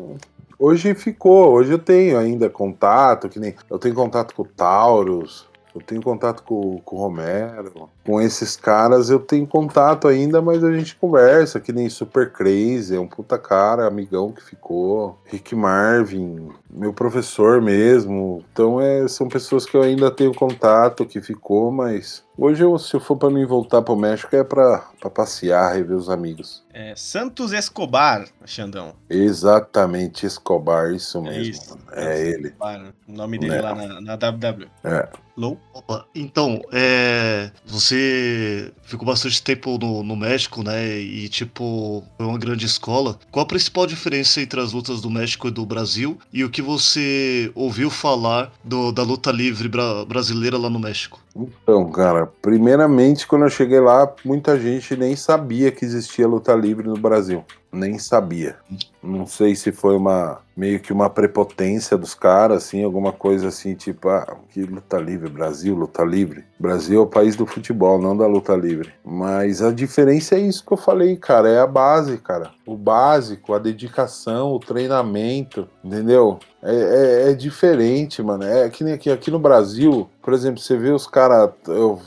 Hoje 0.59 0.95
ficou, 0.95 1.53
hoje 1.53 1.71
eu 1.73 1.79
tenho 1.79 2.17
ainda 2.19 2.49
contato, 2.49 3.29
que 3.29 3.39
nem. 3.39 3.55
Eu 3.69 3.79
tenho 3.79 3.95
contato 3.95 4.35
com 4.35 4.43
o 4.43 4.47
Taurus. 4.47 5.47
Eu 5.75 5.83
tenho 5.83 6.01
contato 6.01 6.43
com, 6.43 6.79
com 6.83 6.97
o 6.97 7.01
Romero. 7.01 7.91
Com 8.07 8.21
esses 8.21 8.57
caras 8.57 9.11
eu 9.11 9.19
tenho 9.19 9.47
contato 9.47 10.07
ainda, 10.07 10.41
mas 10.41 10.63
a 10.63 10.73
gente 10.73 10.95
conversa, 10.97 11.59
que 11.59 11.73
nem 11.73 11.89
Super 11.91 12.31
Crazy, 12.33 12.95
é 12.95 13.01
um 13.01 13.09
puta 13.09 13.37
cara, 13.37 13.87
amigão 13.87 14.31
que 14.33 14.43
ficou. 14.43 15.19
Rick 15.27 15.55
Marvin, 15.57 16.49
meu 16.71 16.93
professor 16.93 17.61
mesmo. 17.61 18.45
Então 18.53 18.81
é, 18.81 19.09
são 19.09 19.29
pessoas 19.29 19.67
que 19.67 19.77
eu 19.77 19.83
ainda 19.83 20.11
tenho 20.11 20.33
contato, 20.33 21.05
que 21.05 21.21
ficou, 21.21 21.71
mas 21.73 22.23
hoje 22.39 22.63
eu, 22.63 22.79
se 22.79 22.95
eu 22.95 23.01
for 23.01 23.17
pra 23.17 23.29
mim 23.31 23.45
voltar 23.45 23.83
pro 23.83 23.97
México 23.97 24.35
é 24.37 24.45
pra, 24.45 24.85
pra 25.01 25.11
passear, 25.11 25.75
rever 25.75 25.97
os 25.97 26.09
amigos. 26.09 26.65
É 26.73 26.95
Santos 26.95 27.53
Escobar, 27.53 28.27
Xandão. 28.45 28.95
Exatamente, 29.11 30.27
Escobar, 30.27 30.93
isso 30.93 31.19
É 31.19 31.21
mesmo. 31.23 31.43
isso. 31.43 31.79
É 31.93 32.29
ele. 32.29 32.49
Escobar, 32.49 32.93
o 33.09 33.13
nome 33.13 33.39
dele 33.39 33.55
É. 33.57 33.61
lá 33.63 33.75
na, 33.75 34.01
na 34.01 34.15
WWE. 34.15 34.69
É. 34.85 35.09
Então, 36.15 36.61
é, 36.73 37.51
você 37.67 37.96
ficou 38.83 39.07
bastante 39.07 39.43
tempo 39.43 39.79
no, 39.79 40.03
no 40.03 40.17
México, 40.17 40.63
né? 40.63 40.99
E, 41.01 41.29
tipo, 41.29 42.05
foi 42.17 42.27
uma 42.27 42.39
grande 42.39 42.67
escola. 42.67 43.19
Qual 43.31 43.43
a 43.45 43.47
principal 43.49 43.87
diferença 43.87 44.41
entre 44.41 44.61
as 44.61 44.73
lutas 44.73 45.01
do 45.01 45.11
México 45.11 45.49
e 45.49 45.51
do 45.51 45.65
Brasil? 45.67 46.19
E 46.33 46.45
o 46.45 46.51
que 46.51 46.63
você 46.63 47.51
ouviu 47.55 47.91
falar 47.91 48.53
do- 48.65 48.93
da 48.93 49.03
luta 49.03 49.31
livre 49.31 49.69
bra- 49.69 50.05
brasileira 50.05 50.57
lá 50.59 50.71
no 50.71 50.79
México? 50.79 51.21
Então, 51.39 51.89
cara, 51.91 52.27
primeiramente, 52.41 53.27
quando 53.27 53.43
eu 53.43 53.51
cheguei 53.51 53.81
lá, 53.81 54.11
muita 54.25 54.59
gente 54.59 54.97
nem 54.97 55.15
sabia 55.15 55.71
que 55.71 55.85
existia 55.85 56.27
luta 56.27 56.55
livre 56.55 56.89
no 56.89 56.97
Brasil. 56.97 57.45
Nem 57.71 57.99
sabia. 57.99 58.57
Não 59.03 59.27
sei 59.27 59.55
se 59.55 59.71
foi 59.71 59.97
uma 59.97 60.41
meio 60.57 60.81
que 60.81 60.93
uma 60.93 61.11
prepotência 61.11 61.99
dos 61.99 62.15
caras, 62.15 62.65
assim, 62.65 62.83
alguma 62.83 63.13
coisa 63.13 63.49
assim, 63.49 63.75
tipo, 63.75 64.09
ah, 64.09 64.39
que 64.51 64.63
luta 64.63 64.97
livre, 64.97 65.29
Brasil, 65.29 65.75
luta 65.75 66.03
livre. 66.03 66.45
Brasil 66.59 67.01
é 67.01 67.03
o 67.03 67.07
país 67.07 67.37
do 67.37 67.45
futebol, 67.45 68.01
não 68.01 68.17
da 68.17 68.27
luta 68.27 68.57
livre. 68.57 68.95
Mas 69.05 69.61
a 69.61 69.71
diferença 69.71 70.35
é 70.35 70.41
isso 70.41 70.65
que 70.65 70.73
eu 70.73 70.79
falei, 70.79 71.17
cara, 71.17 71.51
é 71.51 71.61
a 71.61 71.67
base, 71.67 72.17
cara. 72.17 72.53
O 72.65 72.75
básico, 72.75 73.53
a 73.53 73.59
dedicação, 73.59 74.53
o 74.53 74.59
treinamento, 74.59 75.69
entendeu? 75.85 76.39
É, 76.69 76.75
é, 76.75 77.31
é, 77.31 77.35
diferente, 77.35 78.21
mano. 78.21 78.43
É 78.43 78.69
que 78.69 78.83
nem 78.83 78.95
aqui, 78.95 79.09
aqui 79.09 79.31
no 79.31 79.39
Brasil, 79.39 80.11
por 80.21 80.35
exemplo, 80.35 80.61
você 80.61 80.77
vê 80.77 80.91
os 80.91 81.07
caras. 81.07 81.51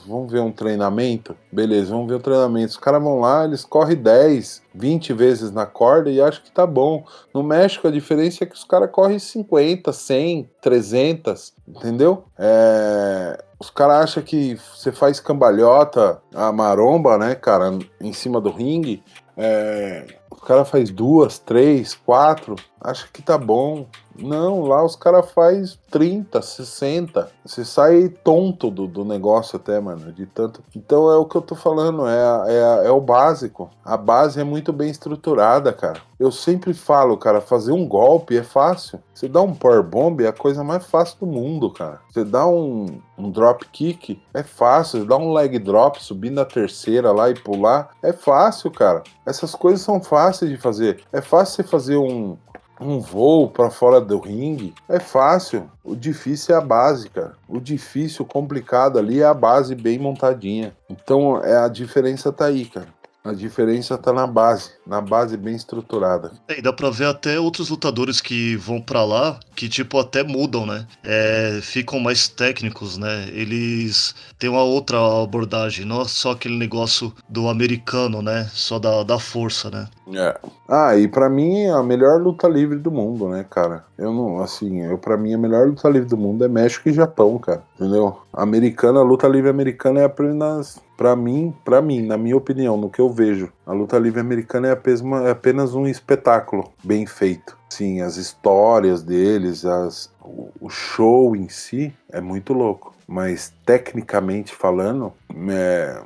Vamos 0.05 0.29
ver 0.29 0.41
um 0.41 0.51
treinamento? 0.51 1.33
Beleza, 1.49 1.91
vamos 1.91 2.09
ver 2.09 2.15
o 2.15 2.19
treinamento. 2.19 2.71
Os 2.71 2.77
caras 2.77 3.01
vão 3.01 3.21
lá, 3.21 3.45
eles 3.45 3.63
correm 3.63 3.95
10, 3.95 4.61
20 4.75 5.13
vezes 5.13 5.51
na 5.51 5.65
corda 5.65 6.09
e 6.09 6.19
acham 6.19 6.43
que 6.43 6.51
tá 6.51 6.67
bom. 6.67 7.05
No 7.33 7.41
México, 7.41 7.87
a 7.87 7.91
diferença 7.91 8.43
é 8.43 8.47
que 8.47 8.55
os 8.55 8.65
caras 8.65 8.91
correm 8.91 9.17
50, 9.17 9.93
100, 9.93 10.49
300, 10.61 11.53
entendeu? 11.65 12.25
É, 12.37 13.41
os 13.57 13.69
caras 13.69 14.03
acham 14.03 14.23
que 14.23 14.57
você 14.75 14.91
faz 14.91 15.21
cambalhota, 15.21 16.21
a 16.35 16.51
maromba, 16.51 17.17
né, 17.17 17.33
cara, 17.33 17.79
em 18.01 18.11
cima 18.11 18.41
do 18.41 18.51
ringue. 18.51 19.01
É, 19.37 20.05
o 20.29 20.35
cara 20.35 20.65
faz 20.65 20.89
duas, 20.89 21.39
três, 21.39 21.93
quatro, 21.93 22.57
acha 22.81 23.07
que 23.11 23.21
tá 23.21 23.37
bom. 23.37 23.87
Não, 24.21 24.63
lá 24.63 24.83
os 24.83 24.95
caras 24.95 25.31
faz 25.31 25.77
30, 25.91 26.41
60. 26.41 27.31
Você 27.45 27.65
sai 27.65 28.09
tonto 28.09 28.69
do, 28.69 28.87
do 28.87 29.05
negócio 29.05 29.57
até, 29.57 29.79
mano, 29.79 30.11
de 30.11 30.25
tanto. 30.25 30.63
Então 30.75 31.11
é 31.11 31.17
o 31.17 31.25
que 31.25 31.35
eu 31.35 31.41
tô 31.41 31.55
falando, 31.55 32.07
é, 32.07 32.43
é, 32.47 32.87
é 32.87 32.91
o 32.91 33.01
básico. 33.01 33.69
A 33.83 33.97
base 33.97 34.39
é 34.39 34.43
muito 34.43 34.71
bem 34.71 34.89
estruturada, 34.89 35.73
cara. 35.73 36.01
Eu 36.19 36.31
sempre 36.31 36.73
falo, 36.73 37.17
cara, 37.17 37.39
fazer 37.39 37.71
um 37.71 37.87
golpe 37.87 38.37
é 38.37 38.43
fácil. 38.43 38.99
Você 39.13 39.27
dá 39.27 39.41
um 39.41 39.53
power 39.53 39.81
bomb 39.81 40.21
é 40.21 40.27
a 40.27 40.33
coisa 40.33 40.63
mais 40.63 40.85
fácil 40.85 41.17
do 41.21 41.25
mundo, 41.25 41.71
cara. 41.71 42.01
Você 42.09 42.25
dá 42.25 42.45
um, 42.45 43.01
um 43.17 43.31
drop 43.31 43.65
kick 43.69 44.21
é 44.33 44.43
fácil. 44.43 44.99
Você 44.99 45.05
dá 45.05 45.17
um 45.17 45.33
leg 45.33 45.57
drop, 45.59 46.03
subir 46.03 46.29
na 46.29 46.43
terceira 46.43 47.11
lá 47.11 47.29
e 47.29 47.35
pular 47.35 47.91
é 48.03 48.11
fácil, 48.11 48.69
cara. 48.69 49.03
Essas 49.25 49.55
coisas 49.55 49.81
são 49.81 50.01
fáceis 50.01 50.51
de 50.51 50.57
fazer. 50.57 51.01
É 51.13 51.21
fácil 51.21 51.55
você 51.55 51.63
fazer 51.63 51.97
um, 51.97 52.37
um 52.79 52.99
voo 52.99 53.49
para 53.49 53.69
fora 53.69 53.99
do 53.99 54.19
ringue 54.19 54.73
é 54.87 54.99
fácil. 54.99 55.69
O 55.83 55.95
difícil 55.95 56.55
é 56.55 56.57
a 56.57 56.61
base, 56.61 57.09
cara. 57.09 57.33
O 57.47 57.59
difícil, 57.59 58.25
complicado 58.25 58.97
ali 58.97 59.21
é 59.21 59.25
a 59.25 59.33
base 59.33 59.75
bem 59.75 59.99
montadinha. 59.99 60.75
Então 60.89 61.43
é 61.43 61.57
a 61.57 61.67
diferença 61.67 62.31
tá 62.31 62.45
aí, 62.45 62.65
cara. 62.65 62.87
A 63.23 63.33
diferença 63.33 63.97
tá 63.97 64.13
na 64.13 64.25
base, 64.25 64.71
na 64.87 65.01
base 65.01 65.35
bem 65.35 65.55
estruturada. 65.55 66.31
É, 66.47 66.59
e 66.59 66.61
dá 66.61 66.71
pra 66.71 66.89
ver 66.89 67.05
até 67.05 67.39
outros 67.39 67.69
lutadores 67.69 68.21
que 68.21 68.55
vão 68.55 68.81
para 68.81 69.03
lá, 69.03 69.39
que 69.55 69.67
tipo 69.67 69.99
até 69.99 70.23
mudam, 70.23 70.65
né? 70.65 70.87
É, 71.03 71.59
ficam 71.61 71.99
mais 71.99 72.29
técnicos, 72.29 72.97
né? 72.97 73.27
Eles 73.33 74.15
têm 74.37 74.49
uma 74.49 74.63
outra 74.63 74.97
abordagem, 75.21 75.85
não 75.85 76.01
é 76.01 76.05
só 76.05 76.31
aquele 76.31 76.57
negócio 76.57 77.13
do 77.27 77.49
americano, 77.49 78.21
né? 78.21 78.49
Só 78.53 78.79
da, 78.79 79.03
da 79.03 79.19
força, 79.19 79.69
né? 79.69 79.87
É. 80.13 80.39
Ah, 80.67 80.95
e 80.95 81.07
para 81.07 81.29
mim 81.29 81.67
a 81.67 81.83
melhor 81.83 82.21
luta 82.21 82.47
livre 82.47 82.77
do 82.77 82.89
mundo, 82.89 83.27
né, 83.27 83.45
cara? 83.49 83.83
Eu 83.97 84.13
não, 84.13 84.39
assim, 84.39 84.81
eu 84.81 84.97
para 84.97 85.17
mim 85.17 85.33
a 85.33 85.37
melhor 85.37 85.67
luta 85.67 85.89
livre 85.89 86.07
do 86.07 86.17
mundo 86.17 86.45
é 86.45 86.47
México 86.47 86.87
e 86.87 86.93
Japão, 86.93 87.37
cara. 87.37 87.63
Entendeu? 87.75 88.17
Americana, 88.31 89.01
a 89.01 89.03
luta 89.03 89.27
livre 89.27 89.49
americana 89.49 89.99
é 89.99 90.05
apenas 90.05 90.79
para 90.99 91.15
mim, 91.15 91.55
para 91.63 91.81
mim, 91.81 92.01
na 92.01 92.17
minha 92.17 92.35
opinião, 92.35 92.75
no 92.75 92.89
que 92.89 92.99
eu 92.99 93.09
vejo, 93.09 93.49
a 93.65 93.71
luta 93.71 93.97
livre 93.97 94.19
americana 94.19 94.67
é 94.67 94.71
apenas, 94.71 95.01
é 95.25 95.31
apenas 95.31 95.73
um 95.73 95.87
espetáculo 95.87 96.73
bem 96.83 97.05
feito. 97.05 97.57
Sim, 97.69 98.01
as 98.01 98.17
histórias 98.17 99.01
deles, 99.01 99.63
as, 99.63 100.11
o 100.59 100.69
show 100.69 101.37
em 101.37 101.47
si 101.47 101.93
é 102.11 102.19
muito 102.19 102.51
louco. 102.51 102.93
Mas 103.07 103.53
tecnicamente 103.65 104.53
falando, 104.53 105.13
é, 105.49 106.03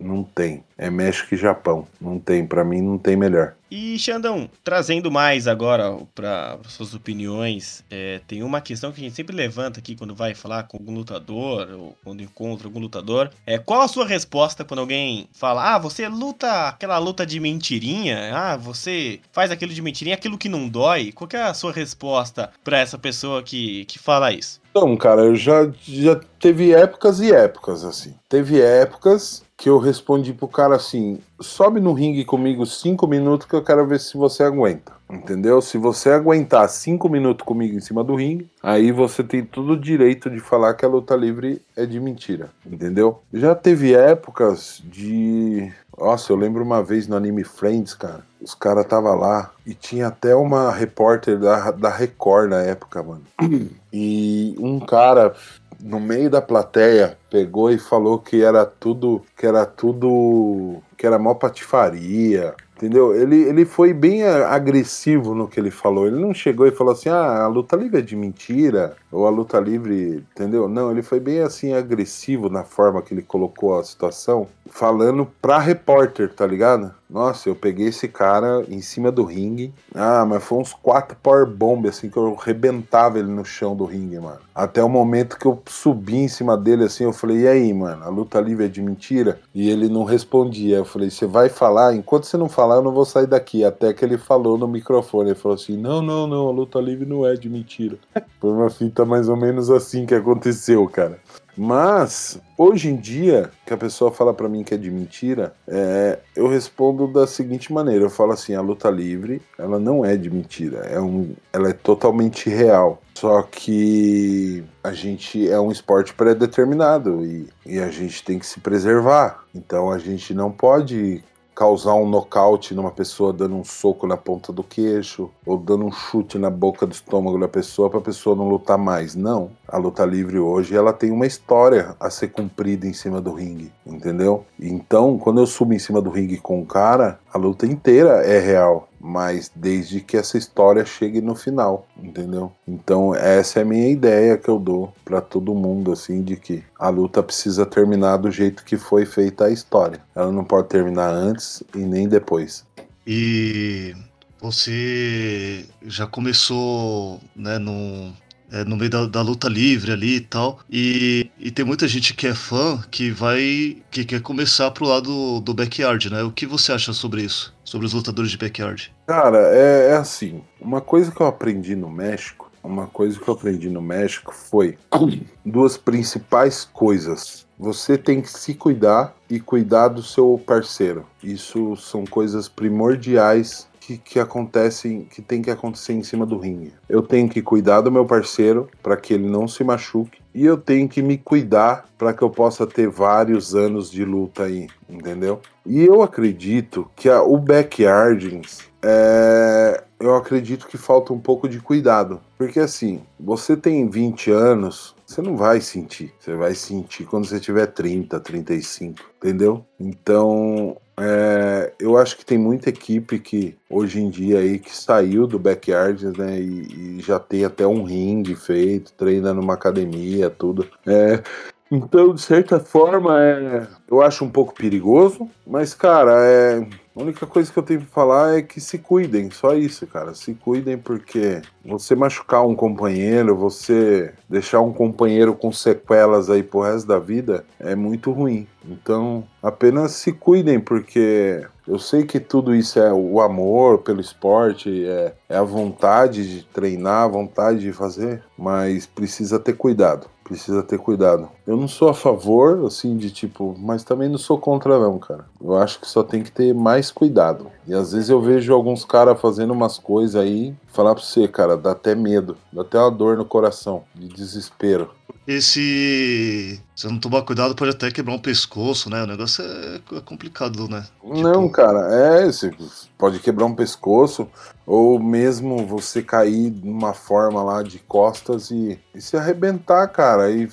não 0.00 0.24
tem. 0.24 0.64
É 0.76 0.90
México 0.90 1.34
e 1.34 1.38
Japão. 1.38 1.86
Não 2.00 2.18
tem. 2.18 2.46
Para 2.46 2.64
mim, 2.64 2.80
não 2.80 2.98
tem 2.98 3.16
melhor. 3.16 3.54
E 3.70 3.96
Xandão, 3.98 4.50
trazendo 4.64 5.12
mais 5.12 5.46
agora 5.46 5.96
para 6.12 6.58
suas 6.66 6.92
opiniões, 6.92 7.84
é, 7.88 8.20
tem 8.26 8.42
uma 8.42 8.60
questão 8.60 8.90
que 8.90 9.00
a 9.00 9.04
gente 9.04 9.14
sempre 9.14 9.36
levanta 9.36 9.78
aqui 9.78 9.94
quando 9.94 10.12
vai 10.12 10.34
falar 10.34 10.64
com 10.64 10.76
algum 10.76 10.92
lutador 10.92 11.68
ou 11.78 11.96
quando 12.02 12.20
encontra 12.20 12.66
algum 12.66 12.80
lutador. 12.80 13.30
É 13.46 13.58
qual 13.58 13.82
a 13.82 13.88
sua 13.88 14.04
resposta 14.04 14.64
quando 14.64 14.80
alguém 14.80 15.28
fala: 15.32 15.74
"Ah, 15.74 15.78
você 15.78 16.08
luta 16.08 16.68
aquela 16.68 16.98
luta 16.98 17.24
de 17.24 17.38
mentirinha? 17.38 18.34
Ah, 18.34 18.56
você 18.56 19.20
faz 19.30 19.52
aquilo 19.52 19.72
de 19.72 19.82
mentirinha, 19.82 20.16
aquilo 20.16 20.38
que 20.38 20.48
não 20.48 20.68
dói?" 20.68 21.12
Qual 21.12 21.28
é 21.32 21.42
a 21.42 21.54
sua 21.54 21.72
resposta 21.72 22.50
para 22.64 22.78
essa 22.78 22.98
pessoa 22.98 23.40
que, 23.40 23.84
que 23.84 24.00
fala 24.00 24.32
isso? 24.32 24.60
Então, 24.70 24.96
cara, 24.96 25.22
eu 25.22 25.36
já 25.36 25.70
já 25.82 26.20
teve 26.38 26.72
épocas 26.72 27.20
e 27.20 27.32
épocas 27.32 27.84
assim. 27.84 28.14
Teve 28.28 28.60
épocas 28.60 29.44
que 29.60 29.68
eu 29.68 29.76
respondi 29.76 30.32
pro 30.32 30.48
cara 30.48 30.76
assim: 30.76 31.18
sobe 31.38 31.80
no 31.80 31.92
ringue 31.92 32.24
comigo 32.24 32.64
cinco 32.64 33.06
minutos 33.06 33.46
que 33.46 33.54
eu 33.54 33.62
quero 33.62 33.86
ver 33.86 34.00
se 34.00 34.16
você 34.16 34.42
aguenta. 34.42 34.92
Entendeu? 35.10 35.60
Se 35.60 35.76
você 35.76 36.10
aguentar 36.10 36.66
cinco 36.70 37.10
minutos 37.10 37.44
comigo 37.44 37.76
em 37.76 37.80
cima 37.80 38.02
do 38.02 38.14
ringue, 38.14 38.48
aí 38.62 38.90
você 38.90 39.22
tem 39.22 39.44
todo 39.44 39.72
o 39.72 39.78
direito 39.78 40.30
de 40.30 40.40
falar 40.40 40.72
que 40.74 40.84
a 40.84 40.88
luta 40.88 41.14
livre 41.14 41.60
é 41.76 41.84
de 41.84 42.00
mentira. 42.00 42.48
Entendeu? 42.64 43.20
Já 43.34 43.54
teve 43.54 43.94
épocas 43.94 44.80
de. 44.82 45.70
Nossa, 45.98 46.32
eu 46.32 46.36
lembro 46.36 46.64
uma 46.64 46.82
vez 46.82 47.06
no 47.06 47.14
anime 47.14 47.44
Friends, 47.44 47.92
cara. 47.92 48.24
Os 48.40 48.54
caras 48.54 48.86
tava 48.86 49.14
lá 49.14 49.50
e 49.66 49.74
tinha 49.74 50.06
até 50.06 50.34
uma 50.34 50.72
repórter 50.72 51.38
da, 51.38 51.70
da 51.72 51.90
Record 51.90 52.48
na 52.48 52.62
época, 52.62 53.02
mano. 53.02 53.22
E 53.92 54.54
um 54.60 54.78
cara 54.78 55.34
no 55.82 56.00
meio 56.00 56.30
da 56.30 56.42
plateia 56.42 57.16
pegou 57.30 57.70
e 57.70 57.78
falou 57.78 58.18
que 58.18 58.42
era 58.42 58.64
tudo, 58.64 59.22
que 59.36 59.46
era 59.46 59.64
tudo, 59.64 60.82
que 60.96 61.06
era 61.06 61.18
mó 61.18 61.34
patifaria, 61.34 62.54
entendeu? 62.76 63.14
Ele, 63.14 63.36
ele 63.42 63.64
foi 63.64 63.92
bem 63.92 64.24
agressivo 64.24 65.34
no 65.34 65.48
que 65.48 65.60
ele 65.60 65.70
falou. 65.70 66.06
Ele 66.06 66.20
não 66.20 66.32
chegou 66.32 66.66
e 66.66 66.70
falou 66.70 66.92
assim: 66.92 67.08
"Ah, 67.08 67.44
a 67.44 67.46
luta 67.46 67.76
livre 67.76 67.98
é 67.98 68.02
de 68.02 68.16
mentira", 68.16 68.96
ou 69.12 69.26
a 69.26 69.30
luta 69.30 69.60
livre, 69.60 70.24
entendeu? 70.32 70.68
Não, 70.68 70.90
ele 70.90 71.02
foi 71.02 71.20
bem 71.20 71.40
assim 71.40 71.74
agressivo 71.74 72.48
na 72.48 72.64
forma 72.64 73.02
que 73.02 73.14
ele 73.14 73.22
colocou 73.22 73.78
a 73.78 73.84
situação, 73.84 74.46
falando 74.70 75.26
pra 75.40 75.58
repórter, 75.58 76.32
tá 76.32 76.46
ligado? 76.46 76.94
Nossa, 77.10 77.48
eu 77.48 77.56
peguei 77.56 77.88
esse 77.88 78.06
cara 78.06 78.64
em 78.68 78.80
cima 78.80 79.10
do 79.10 79.24
ringue. 79.24 79.74
Ah, 79.92 80.24
mas 80.24 80.44
foi 80.44 80.58
uns 80.58 80.72
quatro 80.72 81.16
power 81.20 81.44
bomb 81.44 81.88
assim 81.88 82.08
que 82.08 82.16
eu 82.16 82.34
rebentava 82.34 83.18
ele 83.18 83.28
no 83.28 83.44
chão 83.44 83.74
do 83.74 83.84
ringue, 83.84 84.20
mano. 84.20 84.38
Até 84.54 84.82
o 84.82 84.88
momento 84.88 85.36
que 85.36 85.46
eu 85.46 85.60
subi 85.66 86.18
em 86.18 86.28
cima 86.28 86.56
dele 86.56 86.84
assim, 86.84 87.04
eu 87.04 87.12
falei: 87.12 87.40
"E 87.40 87.48
aí, 87.48 87.74
mano, 87.74 88.04
a 88.04 88.08
luta 88.08 88.40
livre 88.40 88.66
é 88.66 88.68
de 88.68 88.80
mentira?" 88.80 89.40
E 89.52 89.68
ele 89.68 89.88
não 89.88 90.04
respondia. 90.04 90.76
Eu 90.76 90.84
falei: 90.84 91.10
"Você 91.10 91.26
vai 91.26 91.48
falar? 91.48 91.94
Enquanto 91.94 92.24
você 92.24 92.36
não 92.36 92.48
falar, 92.48 92.76
eu 92.76 92.82
não 92.82 92.92
vou 92.92 93.04
sair 93.04 93.26
daqui." 93.26 93.64
Até 93.64 93.92
que 93.92 94.04
ele 94.04 94.16
falou 94.16 94.56
no 94.56 94.68
microfone, 94.68 95.30
ele 95.30 95.38
falou 95.38 95.56
assim: 95.56 95.76
"Não, 95.76 96.00
não, 96.00 96.28
não, 96.28 96.48
a 96.48 96.52
luta 96.52 96.78
livre 96.80 97.06
não 97.06 97.26
é 97.26 97.34
de 97.34 97.48
mentira." 97.48 97.98
Foi 98.40 98.52
uma 98.52 98.70
fita 98.70 99.04
mais 99.04 99.28
ou 99.28 99.36
menos 99.36 99.70
assim 99.70 100.06
que 100.06 100.14
aconteceu, 100.14 100.86
cara. 100.88 101.18
Mas, 101.56 102.40
hoje 102.56 102.88
em 102.88 102.96
dia, 102.96 103.50
que 103.66 103.74
a 103.74 103.76
pessoa 103.76 104.10
fala 104.10 104.32
para 104.32 104.48
mim 104.48 104.62
que 104.62 104.74
é 104.74 104.76
de 104.76 104.90
mentira, 104.90 105.54
é, 105.66 106.18
eu 106.34 106.48
respondo 106.48 107.06
da 107.06 107.26
seguinte 107.26 107.72
maneira: 107.72 108.04
eu 108.04 108.10
falo 108.10 108.32
assim, 108.32 108.54
a 108.54 108.60
luta 108.60 108.90
livre, 108.90 109.42
ela 109.58 109.78
não 109.78 110.04
é 110.04 110.16
de 110.16 110.30
mentira, 110.30 110.78
é 110.78 111.00
um, 111.00 111.34
ela 111.52 111.70
é 111.70 111.72
totalmente 111.72 112.48
real. 112.48 113.00
Só 113.14 113.42
que 113.42 114.64
a 114.82 114.92
gente 114.92 115.46
é 115.46 115.60
um 115.60 115.70
esporte 115.70 116.14
pré-determinado 116.14 117.22
e, 117.24 117.48
e 117.66 117.78
a 117.78 117.88
gente 117.88 118.24
tem 118.24 118.38
que 118.38 118.46
se 118.46 118.60
preservar. 118.60 119.44
Então 119.54 119.90
a 119.90 119.98
gente 119.98 120.32
não 120.32 120.50
pode 120.50 121.22
causar 121.54 121.94
um 121.94 122.08
nocaute 122.08 122.74
numa 122.74 122.90
pessoa 122.90 123.32
dando 123.32 123.56
um 123.56 123.64
soco 123.64 124.06
na 124.06 124.16
ponta 124.16 124.52
do 124.52 124.62
queixo 124.62 125.30
ou 125.44 125.56
dando 125.56 125.84
um 125.84 125.92
chute 125.92 126.38
na 126.38 126.50
boca 126.50 126.86
do 126.86 126.92
estômago 126.92 127.38
da 127.38 127.48
pessoa 127.48 127.90
para 127.90 127.98
a 127.98 128.02
pessoa 128.02 128.36
não 128.36 128.48
lutar 128.48 128.78
mais. 128.78 129.14
Não. 129.14 129.50
A 129.68 129.76
luta 129.76 130.04
livre 130.04 130.38
hoje 130.38 130.74
ela 130.74 130.92
tem 130.92 131.10
uma 131.10 131.26
história 131.26 131.94
a 132.00 132.10
ser 132.10 132.28
cumprida 132.28 132.86
em 132.86 132.92
cima 132.92 133.20
do 133.20 133.32
ringue, 133.32 133.72
entendeu? 133.86 134.44
Então, 134.58 135.18
quando 135.18 135.40
eu 135.40 135.46
subo 135.46 135.74
em 135.74 135.78
cima 135.78 136.00
do 136.00 136.10
ringue 136.10 136.38
com 136.38 136.60
o 136.60 136.66
cara, 136.66 137.18
a 137.32 137.38
luta 137.38 137.66
inteira 137.66 138.24
é 138.24 138.38
real 138.38 138.89
mas 139.00 139.50
desde 139.54 140.00
que 140.00 140.16
essa 140.16 140.36
história 140.36 140.84
chegue 140.84 141.20
no 141.20 141.34
final, 141.34 141.86
entendeu? 141.96 142.52
Então 142.68 143.14
essa 143.14 143.60
é 143.60 143.62
a 143.62 143.64
minha 143.64 143.88
ideia 143.88 144.36
que 144.36 144.48
eu 144.48 144.58
dou 144.58 144.92
para 145.04 145.20
todo 145.20 145.54
mundo 145.54 145.90
assim 145.90 146.22
de 146.22 146.36
que 146.36 146.62
a 146.78 146.88
luta 146.90 147.22
precisa 147.22 147.64
terminar 147.64 148.18
do 148.18 148.30
jeito 148.30 148.64
que 148.64 148.76
foi 148.76 149.06
feita 149.06 149.46
a 149.46 149.50
história. 149.50 150.00
Ela 150.14 150.30
não 150.30 150.44
pode 150.44 150.68
terminar 150.68 151.10
antes 151.10 151.62
e 151.74 151.78
nem 151.78 152.06
depois. 152.06 152.66
E 153.06 153.94
você 154.40 155.66
já 155.82 156.06
começou, 156.06 157.20
né, 157.34 157.58
no 157.58 158.12
é, 158.50 158.64
no 158.64 158.76
meio 158.76 158.90
da, 158.90 159.06
da, 159.06 159.22
luta 159.22 159.48
livre 159.48 159.92
ali 159.92 160.16
e 160.16 160.20
tal. 160.20 160.60
E, 160.70 161.30
e 161.38 161.50
tem 161.50 161.64
muita 161.64 161.86
gente 161.86 162.14
que 162.14 162.26
é 162.26 162.34
fã 162.34 162.82
que 162.90 163.10
vai. 163.10 163.78
que 163.90 164.04
quer 164.04 164.20
começar 164.20 164.70
pro 164.70 164.86
lado 164.86 165.40
do 165.40 165.54
backyard, 165.54 166.10
né? 166.10 166.22
O 166.22 166.32
que 166.32 166.46
você 166.46 166.72
acha 166.72 166.92
sobre 166.92 167.22
isso? 167.22 167.54
Sobre 167.64 167.86
os 167.86 167.92
lutadores 167.92 168.30
de 168.30 168.38
backyard? 168.38 168.92
Cara, 169.06 169.38
é, 169.54 169.90
é 169.92 169.96
assim. 169.96 170.42
Uma 170.60 170.80
coisa 170.80 171.10
que 171.10 171.20
eu 171.20 171.26
aprendi 171.26 171.76
no 171.76 171.90
México. 171.90 172.50
Uma 172.62 172.86
coisa 172.86 173.18
que 173.18 173.26
eu 173.26 173.34
aprendi 173.34 173.70
no 173.70 173.80
México 173.80 174.34
foi 174.34 174.76
duas 175.44 175.76
principais 175.78 176.68
coisas. 176.72 177.46
Você 177.58 177.96
tem 177.96 178.20
que 178.20 178.30
se 178.30 178.54
cuidar 178.54 179.14
e 179.28 179.38
cuidar 179.38 179.88
do 179.88 180.02
seu 180.02 180.42
parceiro. 180.46 181.06
Isso 181.22 181.76
são 181.76 182.04
coisas 182.04 182.48
primordiais 182.48 183.69
que 183.98 184.10
que, 184.10 184.20
acontecem, 184.20 185.04
que 185.04 185.22
tem 185.22 185.42
que 185.42 185.50
acontecer 185.50 185.92
em 185.92 186.02
cima 186.02 186.26
do 186.26 186.38
ringue. 186.38 186.72
Eu 186.88 187.02
tenho 187.02 187.28
que 187.28 187.42
cuidar 187.42 187.80
do 187.80 187.90
meu 187.90 188.04
parceiro 188.04 188.68
para 188.82 188.96
que 188.96 189.14
ele 189.14 189.28
não 189.28 189.48
se 189.48 189.64
machuque 189.64 190.20
e 190.34 190.44
eu 190.44 190.56
tenho 190.56 190.88
que 190.88 191.02
me 191.02 191.18
cuidar 191.18 191.86
para 191.98 192.12
que 192.12 192.22
eu 192.22 192.30
possa 192.30 192.66
ter 192.66 192.88
vários 192.88 193.54
anos 193.54 193.90
de 193.90 194.04
luta 194.04 194.44
aí, 194.44 194.68
entendeu? 194.88 195.40
E 195.66 195.84
eu 195.84 196.02
acredito 196.02 196.90
que 196.94 197.08
a, 197.08 197.22
o 197.22 197.36
backyardings 197.38 198.70
é, 198.82 199.82
eu 199.98 200.14
acredito 200.14 200.66
que 200.66 200.78
falta 200.78 201.12
um 201.12 201.18
pouco 201.18 201.48
de 201.48 201.60
cuidado. 201.60 202.20
Porque 202.38 202.58
assim, 202.58 203.02
você 203.18 203.56
tem 203.56 203.88
20 203.88 204.30
anos, 204.30 204.94
você 205.06 205.20
não 205.20 205.36
vai 205.36 205.60
sentir. 205.60 206.12
Você 206.18 206.34
vai 206.34 206.54
sentir 206.54 207.04
quando 207.04 207.26
você 207.26 207.38
tiver 207.38 207.66
30, 207.66 208.18
35, 208.18 208.98
entendeu? 209.16 209.64
Então, 209.78 210.76
é, 211.00 211.72
eu 211.78 211.96
acho 211.96 212.16
que 212.16 212.26
tem 212.26 212.36
muita 212.36 212.68
equipe 212.68 213.18
que 213.18 213.56
hoje 213.68 214.00
em 214.00 214.10
dia 214.10 214.38
aí 214.38 214.58
que 214.58 214.76
saiu 214.76 215.26
do 215.26 215.38
backyard, 215.38 216.06
né, 216.18 216.38
e, 216.38 216.98
e 216.98 217.00
já 217.00 217.18
tem 217.18 217.44
até 217.44 217.66
um 217.66 217.82
ringue 217.82 218.34
feito, 218.34 218.92
treina 218.92 219.32
numa 219.32 219.54
academia, 219.54 220.28
tudo. 220.28 220.68
É, 220.86 221.22
então, 221.70 222.12
de 222.12 222.20
certa 222.20 222.60
forma, 222.60 223.22
é, 223.22 223.66
eu 223.88 224.02
acho 224.02 224.24
um 224.24 224.30
pouco 224.30 224.54
perigoso, 224.54 225.28
mas, 225.46 225.72
cara, 225.72 226.12
é, 226.22 226.66
a 227.00 227.02
única 227.02 227.26
coisa 227.26 227.50
que 227.50 227.58
eu 227.58 227.62
tenho 227.62 227.80
pra 227.80 227.88
falar 227.88 228.36
é 228.36 228.42
que 228.42 228.60
se 228.60 228.76
cuidem, 228.78 229.30
só 229.30 229.54
isso, 229.54 229.86
cara. 229.86 230.14
Se 230.14 230.34
cuidem 230.34 230.76
porque 230.76 231.40
você 231.64 231.94
machucar 231.94 232.46
um 232.46 232.54
companheiro, 232.54 233.34
você 233.34 234.12
deixar 234.28 234.60
um 234.60 234.72
companheiro 234.72 235.34
com 235.34 235.50
sequelas 235.50 236.28
aí 236.28 236.42
pro 236.42 236.60
resto 236.60 236.86
da 236.86 236.98
vida 236.98 237.44
é 237.58 237.74
muito 237.74 238.12
ruim. 238.12 238.46
Então, 238.68 239.24
apenas 239.42 239.92
se 239.92 240.12
cuidem 240.12 240.60
porque 240.60 241.42
eu 241.66 241.78
sei 241.78 242.04
que 242.04 242.20
tudo 242.20 242.54
isso 242.54 242.78
é 242.78 242.92
o 242.92 243.20
amor 243.22 243.78
pelo 243.78 244.00
esporte, 244.00 244.84
é, 244.86 245.14
é 245.26 245.36
a 245.38 245.42
vontade 245.42 246.28
de 246.28 246.44
treinar, 246.44 247.04
a 247.04 247.08
vontade 247.08 247.60
de 247.60 247.72
fazer, 247.72 248.22
mas 248.36 248.84
precisa 248.84 249.38
ter 249.38 249.54
cuidado 249.54 250.06
precisa 250.30 250.62
ter 250.62 250.78
cuidado. 250.78 251.28
Eu 251.44 251.56
não 251.56 251.66
sou 251.66 251.88
a 251.88 251.94
favor, 251.94 252.64
assim, 252.64 252.96
de 252.96 253.10
tipo, 253.10 253.56
mas 253.58 253.82
também 253.82 254.08
não 254.08 254.16
sou 254.16 254.38
contra, 254.38 254.78
não, 254.78 254.96
cara. 254.96 255.26
Eu 255.42 255.56
acho 255.56 255.80
que 255.80 255.88
só 255.88 256.04
tem 256.04 256.22
que 256.22 256.30
ter 256.30 256.54
mais 256.54 256.92
cuidado. 256.92 257.48
E 257.66 257.74
às 257.74 257.92
vezes 257.92 258.10
eu 258.10 258.20
vejo 258.20 258.54
alguns 258.54 258.84
caras 258.84 259.20
fazendo 259.20 259.52
umas 259.52 259.76
coisas 259.76 260.14
aí, 260.14 260.54
falar 260.68 260.94
pra 260.94 261.02
você, 261.02 261.26
cara, 261.26 261.56
dá 261.56 261.72
até 261.72 261.96
medo, 261.96 262.36
dá 262.52 262.62
até 262.62 262.78
uma 262.78 262.92
dor 262.92 263.16
no 263.16 263.24
coração, 263.24 263.82
de 263.92 264.06
desespero. 264.06 264.90
E 265.26 265.40
se 265.40 266.60
você 266.74 266.88
não 266.88 266.98
tomar 266.98 267.22
cuidado, 267.22 267.54
pode 267.54 267.70
até 267.70 267.90
quebrar 267.90 268.14
um 268.14 268.18
pescoço, 268.18 268.88
né? 268.88 269.02
O 269.02 269.06
negócio 269.06 269.44
é, 269.44 269.80
é 269.96 270.00
complicado, 270.00 270.68
né? 270.68 270.84
Não, 271.04 271.42
tipo... 271.42 271.52
cara, 271.52 271.94
é. 271.94 272.26
Você 272.26 272.50
pode 272.98 273.18
quebrar 273.18 273.44
um 273.46 273.54
pescoço, 273.54 274.28
ou 274.66 274.98
mesmo 274.98 275.66
você 275.66 276.02
cair 276.02 276.50
de 276.50 276.68
uma 276.68 276.94
forma 276.94 277.42
lá 277.42 277.62
de 277.62 277.78
costas 277.78 278.50
e, 278.50 278.78
e, 278.94 279.00
se 279.00 279.16
arrebentar, 279.16 279.86
cara, 279.88 280.30
e 280.30 280.48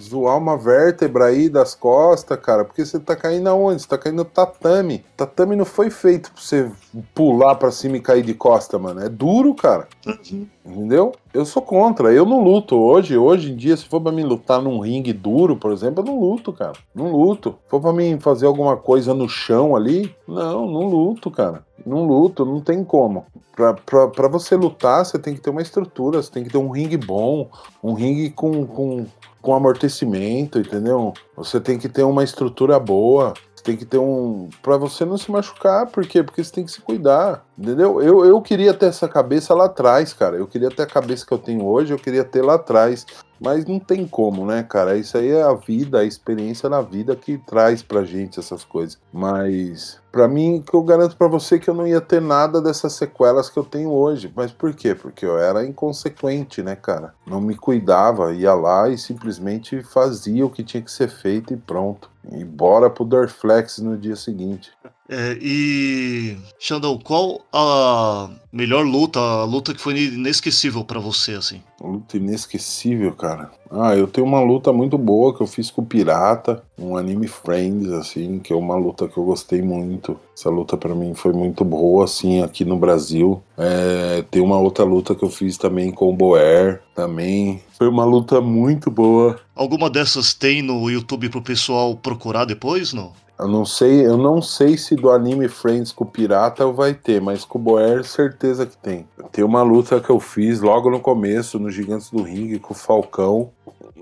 zoar 0.00 0.38
uma 0.38 0.56
vértebra 0.56 1.26
aí 1.26 1.48
das 1.48 1.74
costas, 1.74 2.38
cara, 2.40 2.64
porque 2.64 2.84
você 2.84 2.98
tá 2.98 3.16
caindo 3.16 3.48
aonde? 3.48 3.82
Você 3.82 3.88
tá 3.88 3.98
caindo 3.98 4.18
no 4.18 4.24
tatame. 4.24 5.04
Tatame 5.16 5.56
não 5.56 5.64
foi 5.64 5.90
feito 5.90 6.30
pra 6.32 6.40
você 6.40 6.70
pular 7.14 7.56
pra 7.56 7.70
cima 7.70 7.96
e 7.96 8.00
cair 8.00 8.22
de 8.22 8.34
costa, 8.34 8.78
mano. 8.78 9.00
É 9.00 9.08
duro, 9.08 9.54
cara. 9.54 9.88
Uhum. 10.06 10.46
Entendeu? 10.64 11.12
Eu 11.34 11.44
sou 11.44 11.60
contra, 11.60 12.12
eu 12.12 12.24
não 12.24 12.44
luto. 12.44 12.76
Hoje, 12.76 13.18
hoje 13.18 13.50
em 13.50 13.56
dia, 13.56 13.76
se 13.76 13.86
for 13.86 14.00
pra 14.00 14.12
mim 14.12 14.22
lutar 14.22 14.62
num 14.62 14.78
ringue 14.78 15.12
duro, 15.12 15.56
por 15.56 15.72
exemplo, 15.72 16.00
eu 16.00 16.06
não 16.06 16.20
luto, 16.20 16.52
cara. 16.52 16.74
Não 16.94 17.10
luto. 17.10 17.56
Se 17.64 17.70
for 17.70 17.80
pra 17.80 17.92
mim 17.92 18.20
fazer 18.20 18.46
alguma 18.46 18.76
coisa 18.76 19.12
no 19.12 19.28
chão 19.28 19.74
ali, 19.74 20.14
não, 20.28 20.64
não 20.70 20.86
luto, 20.86 21.32
cara. 21.32 21.66
Não 21.84 22.06
luto, 22.06 22.44
não 22.46 22.60
tem 22.60 22.84
como. 22.84 23.26
Pra, 23.56 23.74
pra, 23.74 24.06
pra 24.06 24.28
você 24.28 24.54
lutar, 24.54 25.04
você 25.04 25.18
tem 25.18 25.34
que 25.34 25.40
ter 25.40 25.50
uma 25.50 25.60
estrutura, 25.60 26.22
você 26.22 26.30
tem 26.30 26.44
que 26.44 26.50
ter 26.50 26.58
um 26.58 26.70
ringue 26.70 26.96
bom, 26.96 27.50
um 27.82 27.94
ringue 27.94 28.30
com, 28.30 28.64
com, 28.64 29.04
com 29.42 29.54
amortecimento, 29.54 30.60
entendeu? 30.60 31.12
Você 31.36 31.58
tem 31.58 31.80
que 31.80 31.88
ter 31.88 32.04
uma 32.04 32.22
estrutura 32.22 32.78
boa 32.78 33.34
tem 33.64 33.76
que 33.78 33.86
ter 33.86 33.98
um. 33.98 34.50
para 34.62 34.76
você 34.76 35.06
não 35.06 35.16
se 35.16 35.30
machucar, 35.30 35.86
por 35.86 36.06
quê? 36.06 36.22
Porque 36.22 36.44
você 36.44 36.52
tem 36.52 36.64
que 36.64 36.70
se 36.70 36.82
cuidar, 36.82 37.44
entendeu? 37.58 38.00
Eu, 38.02 38.24
eu 38.24 38.40
queria 38.42 38.74
ter 38.74 38.86
essa 38.86 39.08
cabeça 39.08 39.54
lá 39.54 39.64
atrás, 39.64 40.12
cara. 40.12 40.36
Eu 40.36 40.46
queria 40.46 40.68
ter 40.68 40.82
a 40.82 40.86
cabeça 40.86 41.26
que 41.26 41.32
eu 41.32 41.38
tenho 41.38 41.64
hoje, 41.64 41.92
eu 41.92 41.98
queria 41.98 42.22
ter 42.22 42.42
lá 42.42 42.54
atrás. 42.54 43.06
Mas 43.44 43.66
não 43.66 43.78
tem 43.78 44.06
como, 44.06 44.46
né, 44.46 44.62
cara? 44.62 44.96
Isso 44.96 45.18
aí 45.18 45.28
é 45.28 45.42
a 45.42 45.52
vida, 45.52 45.98
a 45.98 46.04
experiência 46.04 46.66
na 46.66 46.80
vida 46.80 47.14
que 47.14 47.36
traz 47.36 47.82
pra 47.82 48.02
gente 48.02 48.40
essas 48.40 48.64
coisas. 48.64 48.98
Mas, 49.12 50.00
para 50.10 50.26
mim, 50.26 50.64
que 50.66 50.74
eu 50.74 50.82
garanto 50.82 51.14
para 51.14 51.28
você 51.28 51.58
que 51.58 51.68
eu 51.68 51.74
não 51.74 51.86
ia 51.86 52.00
ter 52.00 52.22
nada 52.22 52.58
dessas 52.62 52.94
sequelas 52.94 53.50
que 53.50 53.58
eu 53.58 53.64
tenho 53.64 53.90
hoje. 53.90 54.32
Mas 54.34 54.50
por 54.50 54.72
quê? 54.72 54.94
Porque 54.94 55.26
eu 55.26 55.38
era 55.38 55.66
inconsequente, 55.66 56.62
né, 56.62 56.74
cara? 56.74 57.12
Não 57.26 57.38
me 57.38 57.54
cuidava, 57.54 58.32
ia 58.32 58.54
lá 58.54 58.88
e 58.88 58.96
simplesmente 58.96 59.82
fazia 59.82 60.46
o 60.46 60.50
que 60.50 60.64
tinha 60.64 60.82
que 60.82 60.90
ser 60.90 61.08
feito 61.08 61.52
e 61.52 61.56
pronto. 61.58 62.10
E 62.32 62.42
bora 62.42 62.88
pro 62.88 63.04
Dorflex 63.04 63.78
no 63.78 63.98
dia 63.98 64.16
seguinte. 64.16 64.72
É, 65.08 65.36
e 65.40 66.36
Xandão, 66.58 66.98
qual 66.98 67.42
a 67.52 68.30
melhor 68.50 68.84
luta, 68.84 69.20
a 69.20 69.44
luta 69.44 69.74
que 69.74 69.80
foi 69.80 69.98
inesquecível 69.98 70.84
para 70.84 70.98
você 70.98 71.32
assim? 71.32 71.60
Luta 71.80 72.16
inesquecível, 72.16 73.12
cara. 73.12 73.50
Ah, 73.70 73.94
eu 73.94 74.06
tenho 74.06 74.26
uma 74.26 74.40
luta 74.40 74.72
muito 74.72 74.96
boa 74.96 75.36
que 75.36 75.42
eu 75.42 75.46
fiz 75.46 75.70
com 75.70 75.82
o 75.82 75.86
Pirata, 75.86 76.62
um 76.78 76.96
anime 76.96 77.26
Friends 77.26 77.90
assim, 77.92 78.38
que 78.38 78.52
é 78.52 78.56
uma 78.56 78.76
luta 78.76 79.06
que 79.06 79.18
eu 79.18 79.24
gostei 79.24 79.60
muito. 79.60 80.18
Essa 80.36 80.48
luta 80.48 80.76
para 80.76 80.94
mim 80.94 81.12
foi 81.14 81.32
muito 81.32 81.64
boa 81.64 82.04
assim 82.04 82.42
aqui 82.42 82.64
no 82.64 82.78
Brasil. 82.78 83.42
É, 83.58 84.24
tem 84.30 84.40
uma 84.40 84.58
outra 84.58 84.84
luta 84.84 85.14
que 85.14 85.24
eu 85.24 85.30
fiz 85.30 85.58
também 85.58 85.90
com 85.90 86.08
o 86.08 86.16
Boer, 86.16 86.80
também 86.94 87.62
foi 87.76 87.88
uma 87.88 88.04
luta 88.04 88.40
muito 88.40 88.90
boa. 88.90 89.38
Alguma 89.54 89.90
dessas 89.90 90.32
tem 90.32 90.62
no 90.62 90.88
YouTube 90.88 91.28
pro 91.28 91.42
pessoal 91.42 91.94
procurar 91.96 92.44
depois, 92.44 92.92
não? 92.92 93.12
Eu 93.38 93.48
não 93.48 93.64
sei, 93.64 94.06
eu 94.06 94.16
não 94.16 94.40
sei 94.40 94.78
se 94.78 94.94
do 94.94 95.10
anime 95.10 95.48
Friends 95.48 95.90
com 95.90 96.04
o 96.04 96.06
Pirata 96.06 96.66
vai 96.68 96.94
ter, 96.94 97.20
mas 97.20 97.44
com 97.44 97.58
o 97.58 97.62
Boer 97.62 98.04
certeza 98.04 98.64
que 98.64 98.76
tem. 98.76 99.08
Tem 99.32 99.44
uma 99.44 99.62
luta 99.62 100.00
que 100.00 100.10
eu 100.10 100.20
fiz 100.20 100.60
logo 100.60 100.88
no 100.88 101.00
começo, 101.00 101.58
no 101.58 101.68
Gigantes 101.68 102.10
do 102.10 102.22
Ring, 102.22 102.56
com 102.58 102.72
o 102.72 102.76
Falcão, 102.76 103.50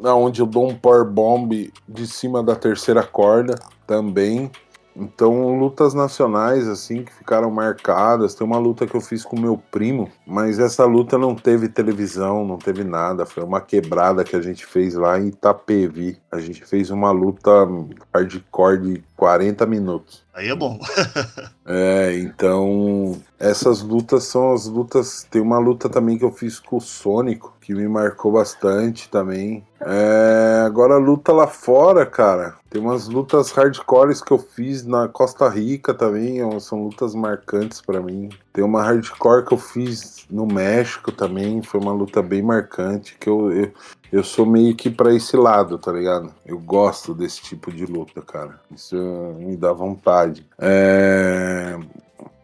onde 0.05 0.43
eu 0.43 0.47
dou 0.47 0.69
um 0.69 0.75
power 0.75 1.05
bomb 1.05 1.73
de 1.89 2.07
cima 2.07 2.43
da 2.43 2.55
terceira 2.55 3.03
corda 3.03 3.55
também. 3.87 4.51
Então, 4.95 5.59
lutas 5.59 5.95
nacionais, 5.95 6.69
assim, 6.69 7.03
que 7.03 7.15
ficaram 7.15 7.51
marcadas. 7.51 8.35
Tem 8.35 8.47
uma 8.47 8.59
luta 8.59 8.87
que 8.87 8.95
eu 8.95 9.01
fiz 9.01 9.25
com 9.25 9.41
meu 9.41 9.57
primo, 9.57 10.11
mas 10.27 10.59
essa 10.59 10.85
luta 10.85 11.17
não 11.17 11.35
teve 11.35 11.69
televisão, 11.69 12.47
não 12.47 12.59
teve 12.59 12.85
nada. 12.85 13.25
Foi 13.25 13.43
uma 13.43 13.61
quebrada 13.61 14.23
que 14.23 14.37
a 14.37 14.41
gente 14.43 14.67
fez 14.67 14.95
lá 14.95 15.19
em 15.19 15.29
Itapevi. 15.29 16.19
A 16.31 16.39
gente 16.39 16.65
fez 16.67 16.91
uma 16.91 17.11
luta 17.11 17.51
hardcore 18.13 18.81
de 18.81 19.05
40 19.23 19.65
minutos. 19.67 20.25
Aí 20.35 20.49
é 20.49 20.55
bom. 20.55 20.81
é, 21.65 22.19
então 22.19 23.23
essas 23.39 23.81
lutas 23.81 24.25
são 24.25 24.53
as 24.53 24.67
lutas. 24.67 25.25
Tem 25.31 25.41
uma 25.41 25.61
luta 25.61 25.89
também 25.89 26.19
que 26.19 26.25
eu 26.25 26.33
fiz 26.33 26.59
com 26.59 26.79
o 26.79 26.81
Sônico, 26.81 27.57
que 27.61 27.73
me 27.73 27.87
marcou 27.87 28.33
bastante 28.33 29.09
também. 29.09 29.65
É, 29.81 30.65
agora 30.67 30.97
luta 30.97 31.33
lá 31.33 31.47
fora, 31.47 32.05
cara. 32.05 32.57
Tem 32.69 32.83
umas 32.83 33.07
lutas 33.07 33.53
hardcores 33.53 34.21
que 34.21 34.33
eu 34.33 34.39
fiz 34.39 34.85
na 34.85 35.07
Costa 35.07 35.49
Rica 35.49 35.95
também, 35.95 36.41
é 36.41 36.59
são 36.59 36.83
lutas 36.83 37.15
marcantes 37.15 37.81
para 37.81 38.01
mim. 38.01 38.29
Tem 38.53 38.63
uma 38.63 38.83
hardcore 38.83 39.45
que 39.45 39.53
eu 39.53 39.59
fiz 39.59 40.27
no 40.31 40.47
México 40.47 41.11
também, 41.11 41.63
foi 41.63 41.81
uma 41.81 41.93
luta 41.93 42.23
bem 42.23 42.43
marcante 42.43 43.17
que 43.19 43.29
eu, 43.29 43.51
eu 43.53 43.73
eu 44.13 44.23
sou 44.23 44.45
meio 44.45 44.77
que 44.77 44.91
para 44.91 45.15
esse 45.15 45.35
lado, 45.39 45.79
tá 45.79 45.91
ligado? 45.91 46.35
Eu 46.45 46.59
gosto 46.59 47.15
desse 47.15 47.41
tipo 47.41 47.73
de 47.73 47.87
luta, 47.87 48.21
cara. 48.21 48.61
Isso 48.71 48.95
me 49.39 49.57
dá 49.57 49.73
vontade. 49.73 50.47
É... 50.59 51.79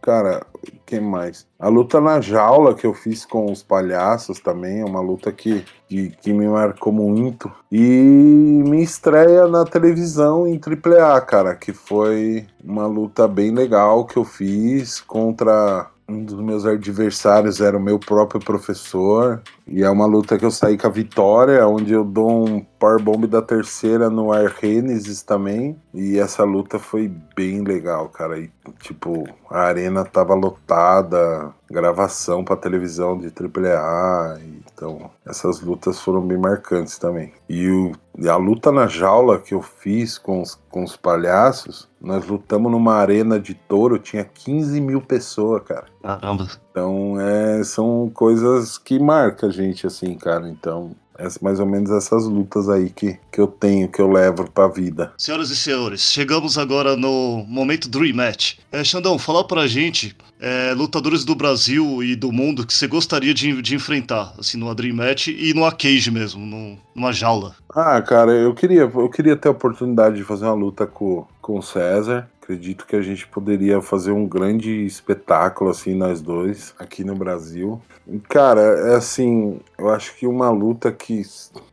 Cara, 0.01 0.47
quem 0.87 1.01
mais? 1.01 1.47
A 1.59 1.69
luta 1.69 2.01
na 2.01 2.23
jaula 2.23 2.75
que 2.75 2.87
eu 2.87 2.95
fiz 2.95 3.27
com 3.27 3.53
os 3.53 3.63
palhaços 3.63 4.41
também 4.41 4.81
é 4.81 4.85
uma 4.85 5.03
luta 5.03 5.31
que, 5.31 5.63
que, 5.87 6.09
que 6.09 6.33
me 6.33 6.49
marcou 6.49 6.91
muito. 6.91 7.53
E 7.71 7.77
me 7.79 8.83
estreia 8.83 9.47
na 9.47 9.67
televisão 9.67 10.47
em 10.47 10.59
AAA, 10.59 11.21
cara, 11.21 11.55
que 11.55 11.75
foi 11.75 12.47
uma 12.65 12.87
luta 12.87 13.29
bem 13.29 13.51
legal 13.51 14.07
que 14.07 14.17
eu 14.17 14.25
fiz 14.25 15.03
contra 15.03 15.91
um 16.09 16.25
dos 16.25 16.41
meus 16.41 16.65
adversários 16.65 17.61
era 17.61 17.77
o 17.77 17.81
meu 17.81 17.99
próprio 17.99 18.41
professor. 18.41 19.43
E 19.67 19.83
é 19.83 19.91
uma 19.91 20.07
luta 20.07 20.39
que 20.39 20.45
eu 20.45 20.51
saí 20.51 20.79
com 20.79 20.87
a 20.87 20.91
vitória, 20.91 21.67
onde 21.67 21.93
eu 21.93 22.03
dou 22.03 22.49
um 22.49 22.61
Powerbomb 22.79 23.27
da 23.27 23.43
terceira 23.43 24.09
no 24.09 24.33
Argenesis 24.33 25.23
também. 25.23 25.77
E 25.93 26.19
essa 26.19 26.45
luta 26.45 26.79
foi 26.79 27.13
bem 27.35 27.63
legal, 27.63 28.09
cara. 28.09 28.39
E, 28.39 28.51
tipo, 28.81 29.25
a 29.51 29.61
arena 29.61 30.05
tava 30.05 30.35
lotada, 30.35 31.53
gravação 31.71 32.45
pra 32.45 32.57
televisão 32.57 33.19
de 33.19 33.27
AAA. 33.27 34.41
Então, 34.73 35.11
essas 35.27 35.61
lutas 35.61 36.01
foram 36.01 36.21
bem 36.21 36.39
marcantes 36.39 36.99
também. 36.99 37.33
E, 37.49 37.69
o, 37.69 37.93
e 38.17 38.29
a 38.29 38.37
luta 38.37 38.71
na 38.71 38.87
jaula 38.87 39.39
que 39.39 39.53
eu 39.53 39.61
fiz 39.61 40.17
com 40.17 40.41
os, 40.41 40.55
com 40.71 40.85
os 40.85 40.97
palhaços, 40.97 41.89
nós 42.01 42.27
lutamos 42.27 42.71
numa 42.71 42.95
arena 42.95 43.41
de 43.41 43.55
touro, 43.55 43.99
tinha 43.99 44.25
15 44.25 44.81
mil 44.81 45.01
pessoas, 45.01 45.63
cara. 45.65 45.87
Caramba. 46.01 46.47
Então, 46.71 47.21
é, 47.21 47.65
são 47.65 48.09
coisas 48.15 48.79
que 48.79 49.01
marcam 49.01 49.49
a 49.49 49.53
gente, 49.53 49.87
assim, 49.87 50.15
cara. 50.15 50.49
Então, 50.49 50.93
é 51.19 51.29
mais 51.43 51.59
ou 51.59 51.67
menos 51.67 51.91
essas 51.91 52.25
lutas 52.25 52.69
aí 52.69 52.91
que, 52.91 53.19
que 53.31 53.41
eu 53.41 53.49
tenho, 53.49 53.89
que 53.89 54.01
eu 54.01 54.11
levo 54.11 54.49
pra 54.51 54.69
vida. 54.69 55.13
Senhoras 55.19 55.51
e 55.51 55.57
senhores, 55.57 56.01
chegamos 56.01 56.57
agora 56.57 56.97
no 56.97 57.45
momento 57.49 57.89
Dream 57.89 58.15
Match. 58.15 58.55
É, 58.71 58.85
Xandão, 58.85 59.19
fala 59.19 59.47
pra 59.47 59.67
gente 59.67 60.17
é, 60.41 60.73
lutadores 60.75 61.25
do 61.25 61.35
Brasil 61.35 62.03
e 62.03 62.15
do 62.15 62.31
mundo 62.31 62.65
que 62.65 62.73
você 62.73 62.87
gostaria 62.87 63.35
de, 63.35 63.61
de 63.61 63.75
enfrentar, 63.75 64.33
assim, 64.39 64.57
numa 64.57 64.75
Dream 64.75 64.95
Match 64.95 65.27
e 65.29 65.53
numa 65.53 65.73
cage 65.73 66.11
mesmo, 66.11 66.47
num, 66.47 66.79
numa 66.95 67.13
jaula. 67.13 67.55
Ah, 67.75 68.01
cara, 68.01 68.33
eu 68.33 68.55
queria, 68.55 68.83
eu 68.83 69.11
queria 69.11 69.37
ter 69.37 69.49
a 69.49 69.53
oportunidade 69.53 70.17
de 70.17 70.25
fazer 70.25 70.45
uma 70.45 70.55
luta 70.55 70.87
com, 70.87 71.27
com 71.43 71.59
o 71.59 71.63
César. 71.63 72.29
Acredito 72.49 72.87
que 72.87 72.97
a 72.97 73.03
gente 73.03 73.29
poderia 73.29 73.83
fazer 73.83 74.11
um 74.11 74.27
grande 74.27 74.87
espetáculo, 74.87 75.69
assim, 75.69 75.95
nós 75.95 76.23
dois, 76.23 76.75
aqui 76.79 77.05
no 77.05 77.15
Brasil. 77.15 77.79
Cara, 78.27 78.63
é 78.63 78.95
assim, 78.95 79.61
eu 79.77 79.91
acho 79.91 80.17
que 80.17 80.27
uma 80.27 80.49
luta 80.49 80.91
que 80.91 81.21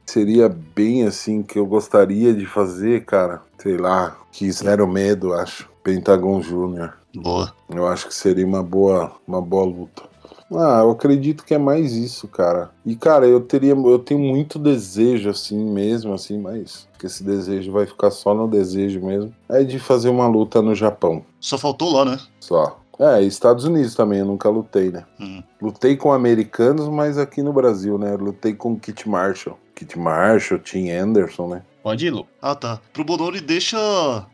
seria 0.06 0.50
bem 0.50 1.08
assim, 1.08 1.42
que 1.42 1.58
eu 1.58 1.66
gostaria 1.66 2.34
de 2.34 2.46
fazer, 2.46 3.06
cara, 3.06 3.42
sei 3.58 3.78
lá, 3.78 4.18
que 4.34 4.52
Zero 4.52 4.86
Medo, 4.86 5.34
acho. 5.34 5.70
Pentagon 5.82 6.42
Júnior. 6.42 6.94
Boa. 7.16 7.54
Eu 7.70 7.88
acho 7.88 8.10
que 8.10 8.14
seria 8.14 8.46
uma 8.46 8.62
boa, 8.62 9.16
uma 9.26 9.42
boa 9.42 9.64
luta. 9.64 10.04
Ah, 10.52 10.82
eu 10.84 10.92
acredito 10.92 11.44
que 11.44 11.54
é 11.54 11.58
mais 11.58 11.94
isso, 11.94 12.28
cara. 12.28 12.70
E 12.86 12.96
cara, 12.96 13.28
eu 13.28 13.42
teria, 13.42 13.72
eu 13.72 14.00
tenho 14.00 14.20
muito 14.20 14.60
desejo 14.60 15.30
assim 15.30 15.64
mesmo, 15.66 16.14
assim, 16.14 16.40
mas 16.40 16.88
que 17.00 17.06
esse 17.06 17.24
desejo 17.24 17.72
vai 17.72 17.86
ficar 17.86 18.12
só 18.12 18.34
no 18.34 18.48
desejo 18.48 19.02
mesmo. 19.02 19.34
É 19.50 19.64
de 19.64 19.80
fazer 19.80 20.10
uma 20.10 20.28
luta 20.28 20.62
no 20.62 20.76
Japão. 20.76 21.26
Só 21.40 21.58
faltou 21.58 21.92
lá, 21.92 22.06
né? 22.06 22.20
Só. 22.40 22.80
É, 23.00 23.22
Estados 23.22 23.66
Unidos 23.66 23.94
também, 23.94 24.20
eu 24.20 24.26
nunca 24.26 24.50
lutei, 24.50 24.90
né? 24.90 25.06
Hum. 25.20 25.44
Lutei 25.62 25.98
com 25.98 26.14
americanos, 26.14 26.88
mas 26.88 27.18
aqui 27.18 27.42
no 27.42 27.52
Brasil, 27.52 27.98
né? 27.98 28.16
Lutei 28.16 28.54
com 28.54 28.80
Kit 28.80 29.10
Marshall. 29.10 29.58
Kit 29.76 30.00
Marshall, 30.00 30.60
Tim 30.62 30.90
Anderson, 30.90 31.50
né? 31.50 31.62
Pode 31.84 32.08
ir, 32.08 32.10
Lu. 32.10 32.26
Ah, 32.42 32.56
tá. 32.56 32.80
Pro 32.94 33.04
Bononi, 33.04 33.42
deixa, 33.42 33.78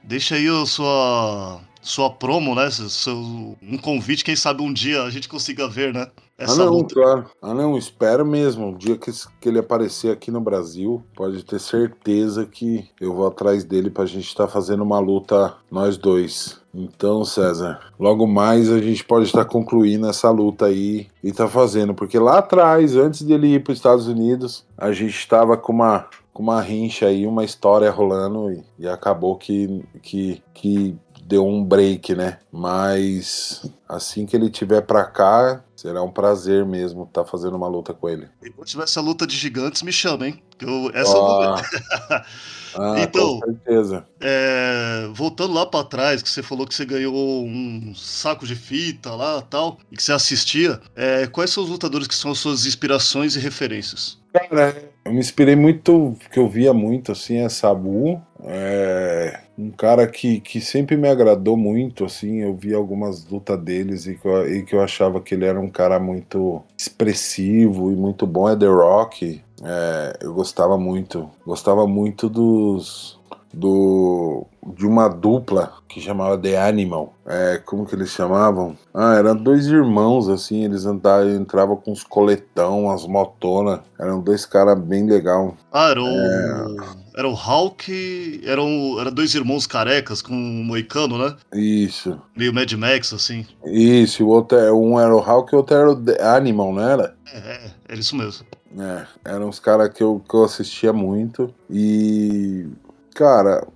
deixa 0.04 0.36
aí 0.36 0.48
a 0.48 0.66
sua, 0.66 1.60
sua 1.82 2.10
promo, 2.10 2.56
né? 2.56 2.70
Seu, 2.70 3.18
um 3.62 3.78
convite, 3.78 4.24
quem 4.24 4.36
sabe 4.36 4.62
um 4.62 4.72
dia 4.72 5.04
a 5.04 5.10
gente 5.10 5.28
consiga 5.28 5.68
ver, 5.68 5.94
né? 5.94 6.08
Essa 6.42 6.64
ah, 6.64 6.66
não, 6.66 6.74
luta. 6.74 6.96
claro. 6.96 7.26
Ah, 7.40 7.54
não, 7.54 7.78
espero 7.78 8.26
mesmo. 8.26 8.72
O 8.72 8.78
dia 8.78 8.98
que, 8.98 9.12
que 9.40 9.48
ele 9.48 9.60
aparecer 9.60 10.12
aqui 10.12 10.32
no 10.32 10.42
Brasil, 10.42 11.04
pode 11.16 11.44
ter 11.44 11.60
certeza 11.60 12.48
que 12.48 12.90
eu 13.00 13.14
vou 13.14 13.28
atrás 13.28 13.64
dele 13.64 13.92
pra 13.92 14.08
gente 14.08 14.28
estar 14.28 14.48
fazendo 14.48 14.82
uma 14.82 14.98
luta, 14.98 15.54
nós 15.70 15.98
dois. 15.98 16.60
Então, 16.74 17.24
César, 17.24 17.80
logo 18.00 18.26
mais 18.26 18.72
a 18.72 18.80
gente 18.80 19.04
pode 19.04 19.26
estar 19.26 19.46
concluindo 19.46 20.08
essa 20.08 20.32
luta 20.32 20.66
aí 20.66 21.08
e 21.24 21.32
tá 21.32 21.48
fazendo. 21.48 21.94
Porque 21.94 22.18
lá 22.18 22.40
atrás, 22.40 22.96
antes 22.96 23.22
dele 23.22 23.56
ir 23.56 23.64
para 23.64 23.74
os 23.74 23.78
Estados 23.78 24.08
Unidos, 24.08 24.66
a 24.76 24.92
gente 24.92 25.16
estava 25.16 25.56
com 25.56 25.74
uma, 25.74 26.08
com 26.34 26.42
uma 26.42 26.60
rincha 26.60 27.06
aí, 27.06 27.28
uma 27.28 27.44
história 27.44 27.92
rolando 27.92 28.52
e, 28.52 28.64
e 28.80 28.88
acabou 28.88 29.36
que, 29.36 29.84
que, 30.02 30.42
que 30.56 30.96
deu 31.32 31.48
um 31.48 31.64
break, 31.64 32.14
né? 32.14 32.40
Mas 32.52 33.66
assim 33.88 34.26
que 34.26 34.36
ele 34.36 34.50
tiver 34.50 34.82
pra 34.82 35.06
cá, 35.06 35.64
será 35.76 36.04
um 36.04 36.12
prazer 36.12 36.66
mesmo 36.66 37.04
estar 37.04 37.24
fazendo 37.24 37.56
uma 37.56 37.68
luta 37.70 37.94
com 37.94 38.10
ele. 38.10 38.28
E 38.44 38.50
quando 38.50 38.68
tiver 38.68 38.84
essa 38.84 39.00
luta 39.00 39.26
de 39.26 39.36
gigantes, 39.36 39.82
me 39.82 39.94
chamem. 39.94 40.42
Que 40.58 40.66
eu, 40.66 40.92
essa 40.94 41.16
eu 41.16 41.22
vou 41.22 41.56
ver. 41.56 41.64
Ah, 42.74 42.94
ah, 42.94 43.02
Então- 43.02 43.38
com 43.42 43.48
certeza. 43.48 44.06
É, 44.22 45.10
voltando 45.14 45.52
lá 45.54 45.66
pra 45.66 45.84
trás, 45.84 46.22
que 46.24 46.30
você 46.30 46.42
falou 46.42 46.66
que 46.66 46.74
você 46.74 46.86
ganhou 46.86 47.46
um 47.46 47.94
saco 47.94 48.48
de 48.48 48.56
fita 48.56 49.14
lá 49.14 49.42
tal, 49.42 49.78
e 49.92 49.98
que 49.98 50.02
você 50.02 50.14
assistia, 50.14 50.80
é, 50.96 51.28
quais 51.28 51.50
são 51.50 51.66
os 51.66 51.70
lutadores 51.70 52.08
que 52.08 52.16
são 52.16 52.32
as 52.32 52.40
suas 52.40 52.66
inspirações 52.66 53.36
e 53.36 53.40
referências? 53.42 54.18
Cara, 54.34 54.90
eu 55.04 55.12
me 55.12 55.20
inspirei 55.20 55.54
muito, 55.54 56.16
que 56.32 56.40
eu 56.40 56.48
via 56.48 56.74
muito, 56.74 57.12
assim, 57.12 57.40
é 57.40 57.50
Sabu. 57.50 58.22
É 58.46 59.42
um 59.62 59.72
cara 59.72 60.08
que, 60.08 60.40
que 60.40 60.60
sempre 60.60 60.98
me 60.98 61.08
agradou 61.08 61.56
muito, 61.56 62.06
assim, 62.06 62.38
eu 62.40 62.56
vi 62.56 62.74
algumas 62.74 63.26
lutas 63.30 63.60
deles 63.60 64.08
e 64.08 64.16
que, 64.16 64.28
eu, 64.28 64.56
e 64.56 64.64
que 64.64 64.76
eu 64.76 64.82
achava 64.82 65.22
que 65.22 65.36
ele 65.36 65.46
era 65.46 65.60
um 65.60 65.70
cara 65.70 66.00
muito 66.00 66.64
expressivo 66.78 67.92
e 67.92 67.96
muito 67.96 68.26
bom, 68.26 68.50
é 68.50 68.56
The 68.56 68.66
Rock. 68.66 69.42
É, 69.64 70.18
eu 70.22 70.34
gostava 70.34 70.78
muito, 70.78 71.30
gostava 71.46 71.86
muito 71.86 72.28
dos... 72.28 73.21
Do, 73.54 74.46
de 74.76 74.86
uma 74.86 75.08
dupla 75.08 75.74
que 75.88 76.00
chamava 76.00 76.38
The 76.38 76.62
Animal. 76.62 77.14
É, 77.26 77.58
como 77.66 77.86
que 77.86 77.96
eles 77.96 78.10
chamavam? 78.10 78.78
Ah, 78.94 79.16
eram 79.16 79.36
dois 79.36 79.68
irmãos, 79.68 80.30
assim, 80.30 80.64
eles 80.64 80.86
andavam, 80.86 81.36
entravam 81.36 81.76
com 81.76 81.92
uns 81.92 82.04
coletão, 82.04 82.86
umas 82.86 83.06
motonas. 83.06 83.82
Eram 84.00 84.22
dois 84.22 84.46
caras 84.46 84.80
bem 84.80 85.06
legal. 85.06 85.56
Ah, 85.72 85.90
era 85.90 86.02
o. 86.02 86.08
É. 86.08 87.02
Era 87.18 87.28
o 87.28 87.34
Hulk. 87.34 88.42
Eram 88.46 88.98
era 89.00 89.12
dois 89.12 89.36
irmãos 89.36 89.68
carecas 89.68 90.22
com 90.22 90.34
um 90.34 90.64
moicano, 90.64 91.18
né? 91.18 91.36
Isso. 91.54 92.20
Meio 92.36 92.54
Mad 92.54 92.72
Max, 92.74 93.12
assim. 93.14 93.46
Isso, 93.66 94.24
o 94.26 94.30
outro, 94.30 94.58
é- 94.58 94.72
um 94.72 95.00
era 95.00 95.14
o 95.14 95.20
Hulk 95.20 95.54
e 95.54 95.56
o 95.56 95.58
outro 95.60 95.76
era 95.76 95.92
o 95.92 95.96
The 95.96 96.24
Animal, 96.24 96.74
não 96.74 96.82
era? 96.82 97.16
É, 97.34 97.38
é, 97.38 97.72
era 97.90 98.00
isso 98.00 98.16
mesmo. 98.16 98.46
É, 98.80 99.06
eram 99.26 99.50
os 99.50 99.60
caras 99.60 99.90
que 99.94 100.02
eu, 100.02 100.22
que 100.28 100.34
eu 100.34 100.46
assistia 100.46 100.94
muito. 100.94 101.54
E, 101.70 102.66
cara, 103.14 103.68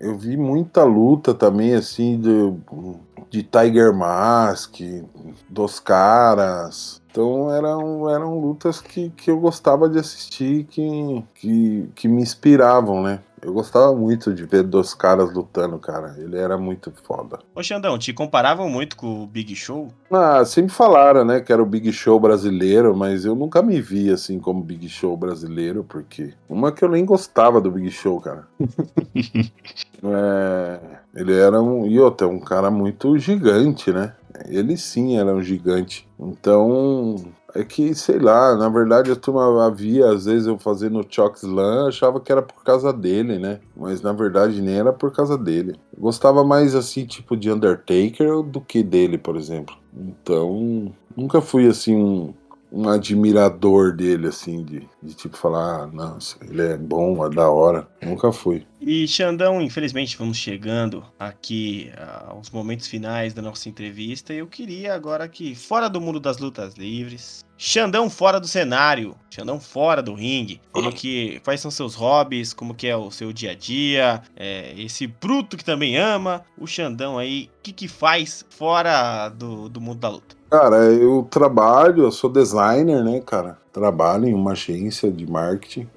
eu 0.00 0.16
vi 0.16 0.36
muita 0.36 0.84
luta 0.84 1.34
também, 1.34 1.74
assim, 1.74 2.20
de, 2.20 2.54
de 3.30 3.42
Tiger 3.42 3.92
Mask, 3.94 4.80
dos 5.48 5.80
caras. 5.80 7.02
Então 7.10 7.50
eram, 7.52 8.10
eram 8.10 8.38
lutas 8.40 8.80
que, 8.80 9.10
que 9.10 9.30
eu 9.30 9.38
gostava 9.38 9.88
de 9.88 9.98
assistir, 9.98 10.64
que, 10.64 11.24
que, 11.34 11.88
que 11.94 12.08
me 12.08 12.22
inspiravam, 12.22 13.02
né? 13.02 13.20
Eu 13.44 13.52
gostava 13.52 13.94
muito 13.94 14.32
de 14.32 14.44
ver 14.46 14.62
dos 14.62 14.94
caras 14.94 15.30
lutando, 15.30 15.78
cara. 15.78 16.14
Ele 16.16 16.38
era 16.38 16.56
muito 16.56 16.90
foda. 17.02 17.40
Ô, 17.54 17.62
Xandão, 17.62 17.98
te 17.98 18.10
comparavam 18.10 18.70
muito 18.70 18.96
com 18.96 19.22
o 19.22 19.26
Big 19.26 19.54
Show? 19.54 19.88
Ah, 20.10 20.42
sempre 20.46 20.72
falaram, 20.72 21.26
né, 21.26 21.40
que 21.40 21.52
era 21.52 21.62
o 21.62 21.66
Big 21.66 21.92
Show 21.92 22.18
brasileiro, 22.18 22.96
mas 22.96 23.26
eu 23.26 23.34
nunca 23.34 23.60
me 23.60 23.82
vi 23.82 24.10
assim 24.10 24.40
como 24.40 24.64
Big 24.64 24.88
Show 24.88 25.14
brasileiro, 25.14 25.84
porque 25.84 26.32
uma 26.48 26.72
que 26.72 26.82
eu 26.82 26.88
nem 26.88 27.04
gostava 27.04 27.60
do 27.60 27.70
Big 27.70 27.90
Show, 27.90 28.20
cara. 28.20 28.48
É, 30.06 30.80
ele 31.14 31.34
era 31.34 31.62
um 31.62 31.86
e 31.86 31.98
outra, 31.98 32.28
um 32.28 32.38
cara 32.38 32.70
muito 32.70 33.16
gigante, 33.16 33.90
né? 33.90 34.12
Ele 34.46 34.76
sim 34.76 35.16
era 35.16 35.34
um 35.34 35.42
gigante. 35.42 36.06
Então, 36.20 37.16
é 37.54 37.64
que, 37.64 37.94
sei 37.94 38.18
lá, 38.18 38.56
na 38.56 38.68
verdade 38.68 39.10
a 39.12 39.16
turma 39.16 39.64
havia, 39.64 40.10
às 40.10 40.24
vezes 40.24 40.46
eu 40.46 40.58
fazendo 40.58 41.06
Choc 41.08 41.36
Slam, 41.36 41.88
achava 41.88 42.20
que 42.20 42.32
era 42.32 42.42
por 42.42 42.62
causa 42.64 42.92
dele, 42.92 43.38
né? 43.38 43.60
Mas 43.76 44.02
na 44.02 44.12
verdade 44.12 44.60
nem 44.60 44.76
era 44.76 44.92
por 44.92 45.12
causa 45.12 45.38
dele. 45.38 45.76
Eu 45.96 46.02
gostava 46.02 46.44
mais 46.44 46.74
assim, 46.74 47.06
tipo 47.06 47.36
de 47.36 47.50
Undertaker 47.50 48.42
do 48.42 48.60
que 48.60 48.82
dele, 48.82 49.16
por 49.16 49.36
exemplo. 49.36 49.76
Então, 49.96 50.92
nunca 51.16 51.40
fui 51.40 51.68
assim 51.68 51.94
um, 51.94 52.34
um 52.74 52.88
admirador 52.88 53.92
dele, 53.92 54.26
assim, 54.26 54.64
de, 54.64 54.88
de 55.00 55.14
tipo 55.14 55.36
falar, 55.36 55.82
ah, 55.82 55.86
nossa, 55.86 56.36
ele 56.44 56.60
é 56.60 56.76
bom, 56.76 57.24
é 57.24 57.30
da 57.30 57.48
hora. 57.48 57.86
Nunca 58.02 58.32
fui. 58.32 58.66
E 58.80 59.06
Xandão, 59.06 59.62
infelizmente 59.62 60.18
vamos 60.18 60.36
chegando 60.36 61.04
aqui 61.16 61.92
ah, 61.96 62.30
aos 62.30 62.50
momentos 62.50 62.88
finais 62.88 63.32
da 63.32 63.40
nossa 63.40 63.68
entrevista. 63.68 64.34
Eu 64.34 64.48
queria 64.48 64.92
agora 64.92 65.28
que, 65.28 65.54
fora 65.54 65.88
do 65.88 66.00
mundo 66.00 66.18
das 66.18 66.38
lutas 66.38 66.74
livres, 66.74 67.44
Xandão 67.56 68.10
fora 68.10 68.40
do 68.40 68.48
cenário, 68.48 69.14
Xandão 69.30 69.60
fora 69.60 70.02
do 70.02 70.12
ringue, 70.12 70.60
como 70.72 70.92
que, 70.92 71.40
quais 71.44 71.60
são 71.60 71.70
seus 71.70 71.94
hobbies, 71.94 72.52
como 72.52 72.74
que 72.74 72.88
é 72.88 72.96
o 72.96 73.10
seu 73.12 73.32
dia 73.32 73.52
a 73.52 73.54
dia, 73.54 74.20
é, 74.34 74.74
esse 74.76 75.06
bruto 75.06 75.56
que 75.56 75.64
também 75.64 75.96
ama, 75.96 76.44
o 76.58 76.66
Xandão 76.66 77.16
aí, 77.16 77.48
o 77.60 77.62
que 77.62 77.72
que 77.72 77.86
faz 77.86 78.44
fora 78.50 79.28
do, 79.28 79.68
do 79.68 79.80
mundo 79.80 80.00
da 80.00 80.08
luta? 80.08 80.43
Cara, 80.56 80.84
eu 80.92 81.26
trabalho, 81.28 82.04
eu 82.04 82.12
sou 82.12 82.30
designer, 82.30 83.02
né, 83.02 83.20
cara? 83.20 83.58
Trabalho 83.72 84.28
em 84.28 84.34
uma 84.34 84.52
agência 84.52 85.10
de 85.10 85.28
marketing. 85.28 85.88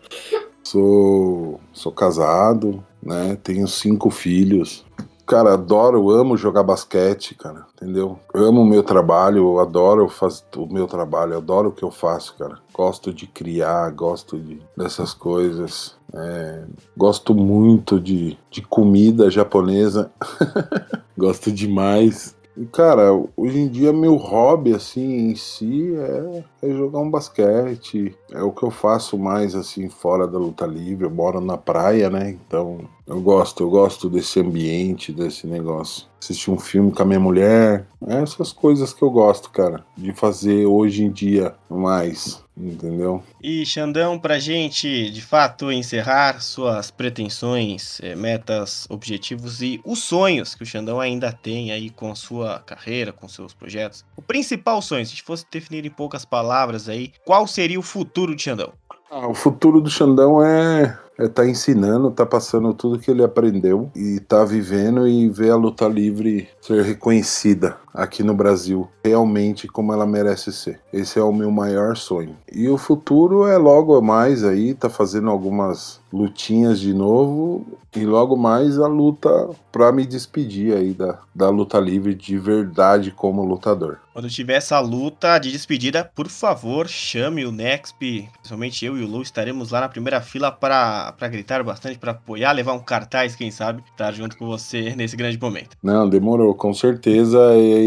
Sou, 0.63 1.61
sou 1.71 1.91
casado, 1.91 2.83
né? 2.99 3.37
Tenho 3.43 3.67
cinco 3.67 4.09
filhos. 4.09 4.83
cara, 5.27 5.53
adoro, 5.53 6.09
amo 6.09 6.35
jogar 6.35 6.63
basquete, 6.63 7.35
cara, 7.35 7.67
entendeu? 7.75 8.17
Eu 8.33 8.45
amo 8.45 8.61
o 8.61 8.65
meu 8.65 8.81
trabalho, 8.81 9.37
eu 9.39 9.59
adoro 9.59 10.09
fazer 10.09 10.43
o 10.55 10.65
meu 10.65 10.87
trabalho, 10.87 11.33
eu 11.33 11.37
adoro 11.37 11.69
o 11.69 11.71
que 11.71 11.83
eu 11.83 11.91
faço, 11.91 12.33
cara. 12.35 12.57
Gosto 12.73 13.13
de 13.13 13.27
criar, 13.27 13.91
gosto 13.91 14.39
de, 14.39 14.59
dessas 14.75 15.13
coisas. 15.13 15.95
É, 16.15 16.63
gosto 16.95 17.35
muito 17.35 17.99
de, 17.99 18.39
de 18.49 18.63
comida 18.63 19.29
japonesa. 19.29 20.09
gosto 21.15 21.51
demais. 21.51 22.36
E, 22.57 22.65
cara, 22.65 23.11
hoje 23.35 23.59
em 23.59 23.67
dia 23.67 23.93
meu 23.93 24.15
hobby, 24.15 24.73
assim, 24.73 25.29
em 25.29 25.35
si 25.35 25.95
é, 25.95 26.43
é, 26.63 26.69
jogar 26.73 26.99
um 26.99 27.09
basquete. 27.09 28.17
É 28.31 28.41
o 28.41 28.51
que 28.51 28.63
eu 28.63 28.71
faço 28.71 29.15
mais, 29.15 29.53
assim, 29.53 29.87
fora 29.89 30.27
da 30.27 30.39
luta 30.39 30.65
livre. 30.65 31.05
Eu 31.05 31.11
moro 31.11 31.39
na 31.39 31.55
praia, 31.55 32.09
né? 32.09 32.31
Então 32.31 32.79
eu 33.05 33.21
gosto, 33.21 33.61
eu 33.63 33.69
gosto 33.69 34.09
desse 34.09 34.39
ambiente, 34.39 35.13
desse 35.13 35.45
negócio. 35.45 36.07
Assistir 36.19 36.49
um 36.49 36.57
filme 36.57 36.91
com 36.91 37.03
a 37.03 37.05
minha 37.05 37.19
mulher. 37.19 37.85
É 38.07 38.15
essas 38.15 38.51
coisas 38.51 38.91
que 38.91 39.03
eu 39.03 39.11
gosto, 39.11 39.51
cara, 39.51 39.85
de 39.95 40.11
fazer 40.11 40.65
hoje 40.65 41.03
em 41.03 41.11
dia 41.11 41.53
mais 41.69 42.46
entendeu? 42.59 43.23
E 43.41 43.65
Xandão, 43.65 44.17
pra 44.17 44.39
gente 44.39 45.09
de 45.11 45.21
fato 45.21 45.71
encerrar 45.71 46.41
suas 46.41 46.89
pretensões, 46.89 47.99
eh, 48.01 48.15
metas, 48.15 48.87
objetivos 48.89 49.61
e 49.61 49.79
os 49.85 49.99
sonhos 49.99 50.55
que 50.55 50.63
o 50.63 50.65
Xandão 50.65 50.99
ainda 50.99 51.31
tem 51.31 51.71
aí 51.71 51.89
com 51.89 52.11
a 52.11 52.15
sua 52.15 52.59
carreira, 52.59 53.11
com 53.11 53.27
seus 53.27 53.53
projetos. 53.53 54.03
O 54.15 54.21
principal 54.21 54.81
sonho, 54.81 55.05
se 55.05 55.11
a 55.11 55.15
gente 55.15 55.23
fosse 55.23 55.45
definir 55.51 55.85
em 55.85 55.91
poucas 55.91 56.25
palavras 56.25 56.89
aí, 56.89 57.11
qual 57.25 57.45
seria 57.47 57.79
o 57.79 57.83
futuro 57.83 58.35
de 58.35 58.43
Xandão? 58.43 58.73
Ah, 59.09 59.27
o 59.27 59.33
futuro 59.33 59.79
do 59.79 59.89
Xandão 59.89 60.43
é 60.43 60.97
é 61.17 61.27
tá 61.27 61.47
ensinando, 61.47 62.11
tá 62.11 62.25
passando 62.25 62.73
tudo 62.73 62.99
que 62.99 63.09
ele 63.09 63.23
aprendeu 63.23 63.89
e 63.95 64.19
tá 64.19 64.45
vivendo 64.45 65.07
e 65.07 65.27
ver 65.27 65.49
a 65.49 65.55
luta 65.55 65.87
livre 65.87 66.47
ser 66.61 66.83
reconhecida 66.83 67.75
aqui 67.97 68.21
no 68.23 68.33
Brasil 68.33 68.87
realmente 69.03 69.67
como 69.67 69.91
ela 69.91 70.05
merece 70.05 70.53
ser. 70.53 70.79
Esse 70.93 71.19
é 71.19 71.23
o 71.23 71.33
meu 71.33 71.49
maior 71.51 71.97
sonho. 71.97 72.35
E 72.51 72.69
o 72.69 72.77
futuro 72.77 73.47
é 73.47 73.57
logo 73.57 73.99
mais 74.01 74.43
aí, 74.43 74.73
tá 74.73 74.89
fazendo 74.89 75.29
algumas 75.29 75.99
lutinhas 76.11 76.79
de 76.79 76.93
novo 76.93 77.65
e 77.95 78.05
logo 78.05 78.37
mais 78.37 78.79
a 78.79 78.87
luta 78.87 79.49
para 79.71 79.91
me 79.91 80.05
despedir 80.05 80.75
aí 80.75 80.93
da, 80.93 81.19
da 81.33 81.49
luta 81.49 81.79
livre 81.79 82.13
de 82.13 82.37
verdade 82.37 83.11
como 83.11 83.43
lutador. 83.43 83.99
Quando 84.13 84.29
tiver 84.29 84.55
essa 84.55 84.79
luta 84.79 85.37
de 85.37 85.51
despedida, 85.51 86.09
por 86.15 86.27
favor, 86.27 86.87
chame 86.87 87.45
o 87.45 87.51
Nexp, 87.51 88.27
principalmente 88.33 88.83
eu 88.83 88.97
e 88.97 89.03
o 89.03 89.07
Lu 89.07 89.21
estaremos 89.21 89.69
lá 89.69 89.81
na 89.81 89.89
primeira 89.89 90.19
fila 90.21 90.51
para 90.51 91.13
gritar 91.29 91.61
bastante, 91.63 91.99
para 91.99 92.11
apoiar, 92.13 92.51
levar 92.51 92.73
um 92.73 92.79
cartaz, 92.79 93.35
quem 93.35 93.51
sabe, 93.51 93.83
estar 93.91 94.11
junto 94.13 94.35
com 94.35 94.47
você 94.47 94.93
nesse 94.97 95.15
grande 95.15 95.39
momento. 95.39 95.77
Não, 95.83 96.09
demorou, 96.09 96.55
com 96.55 96.73
certeza. 96.73 97.37
E, 97.55 97.86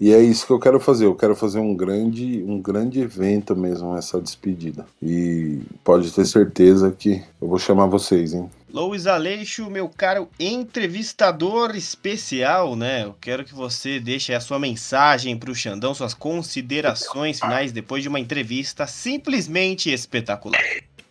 e 0.00 0.12
é 0.12 0.20
isso 0.20 0.46
que 0.46 0.52
eu 0.52 0.58
quero 0.58 0.80
fazer. 0.80 1.06
Eu 1.06 1.14
quero 1.14 1.34
fazer 1.36 1.60
um 1.60 1.74
grande, 1.74 2.44
um 2.46 2.60
grande 2.60 3.00
evento 3.00 3.54
mesmo, 3.56 3.96
essa 3.96 4.20
despedida. 4.20 4.84
E 5.02 5.60
pode 5.82 6.10
ter 6.10 6.26
certeza 6.26 6.90
que 6.90 7.22
eu 7.40 7.48
vou 7.48 7.58
chamar 7.58 7.86
vocês, 7.86 8.34
hein? 8.34 8.50
Louis 8.72 9.06
Aleixo, 9.06 9.70
meu 9.70 9.88
caro 9.88 10.28
entrevistador 10.38 11.76
especial, 11.76 12.74
né? 12.74 13.04
Eu 13.04 13.14
quero 13.20 13.44
que 13.44 13.54
você 13.54 14.00
deixe 14.00 14.34
a 14.34 14.40
sua 14.40 14.58
mensagem 14.58 15.36
para 15.38 15.50
o 15.50 15.54
Xandão, 15.54 15.94
suas 15.94 16.12
considerações 16.12 17.38
finais 17.38 17.70
depois 17.70 18.02
de 18.02 18.08
uma 18.08 18.18
entrevista 18.18 18.86
simplesmente 18.86 19.92
espetacular. 19.92 20.60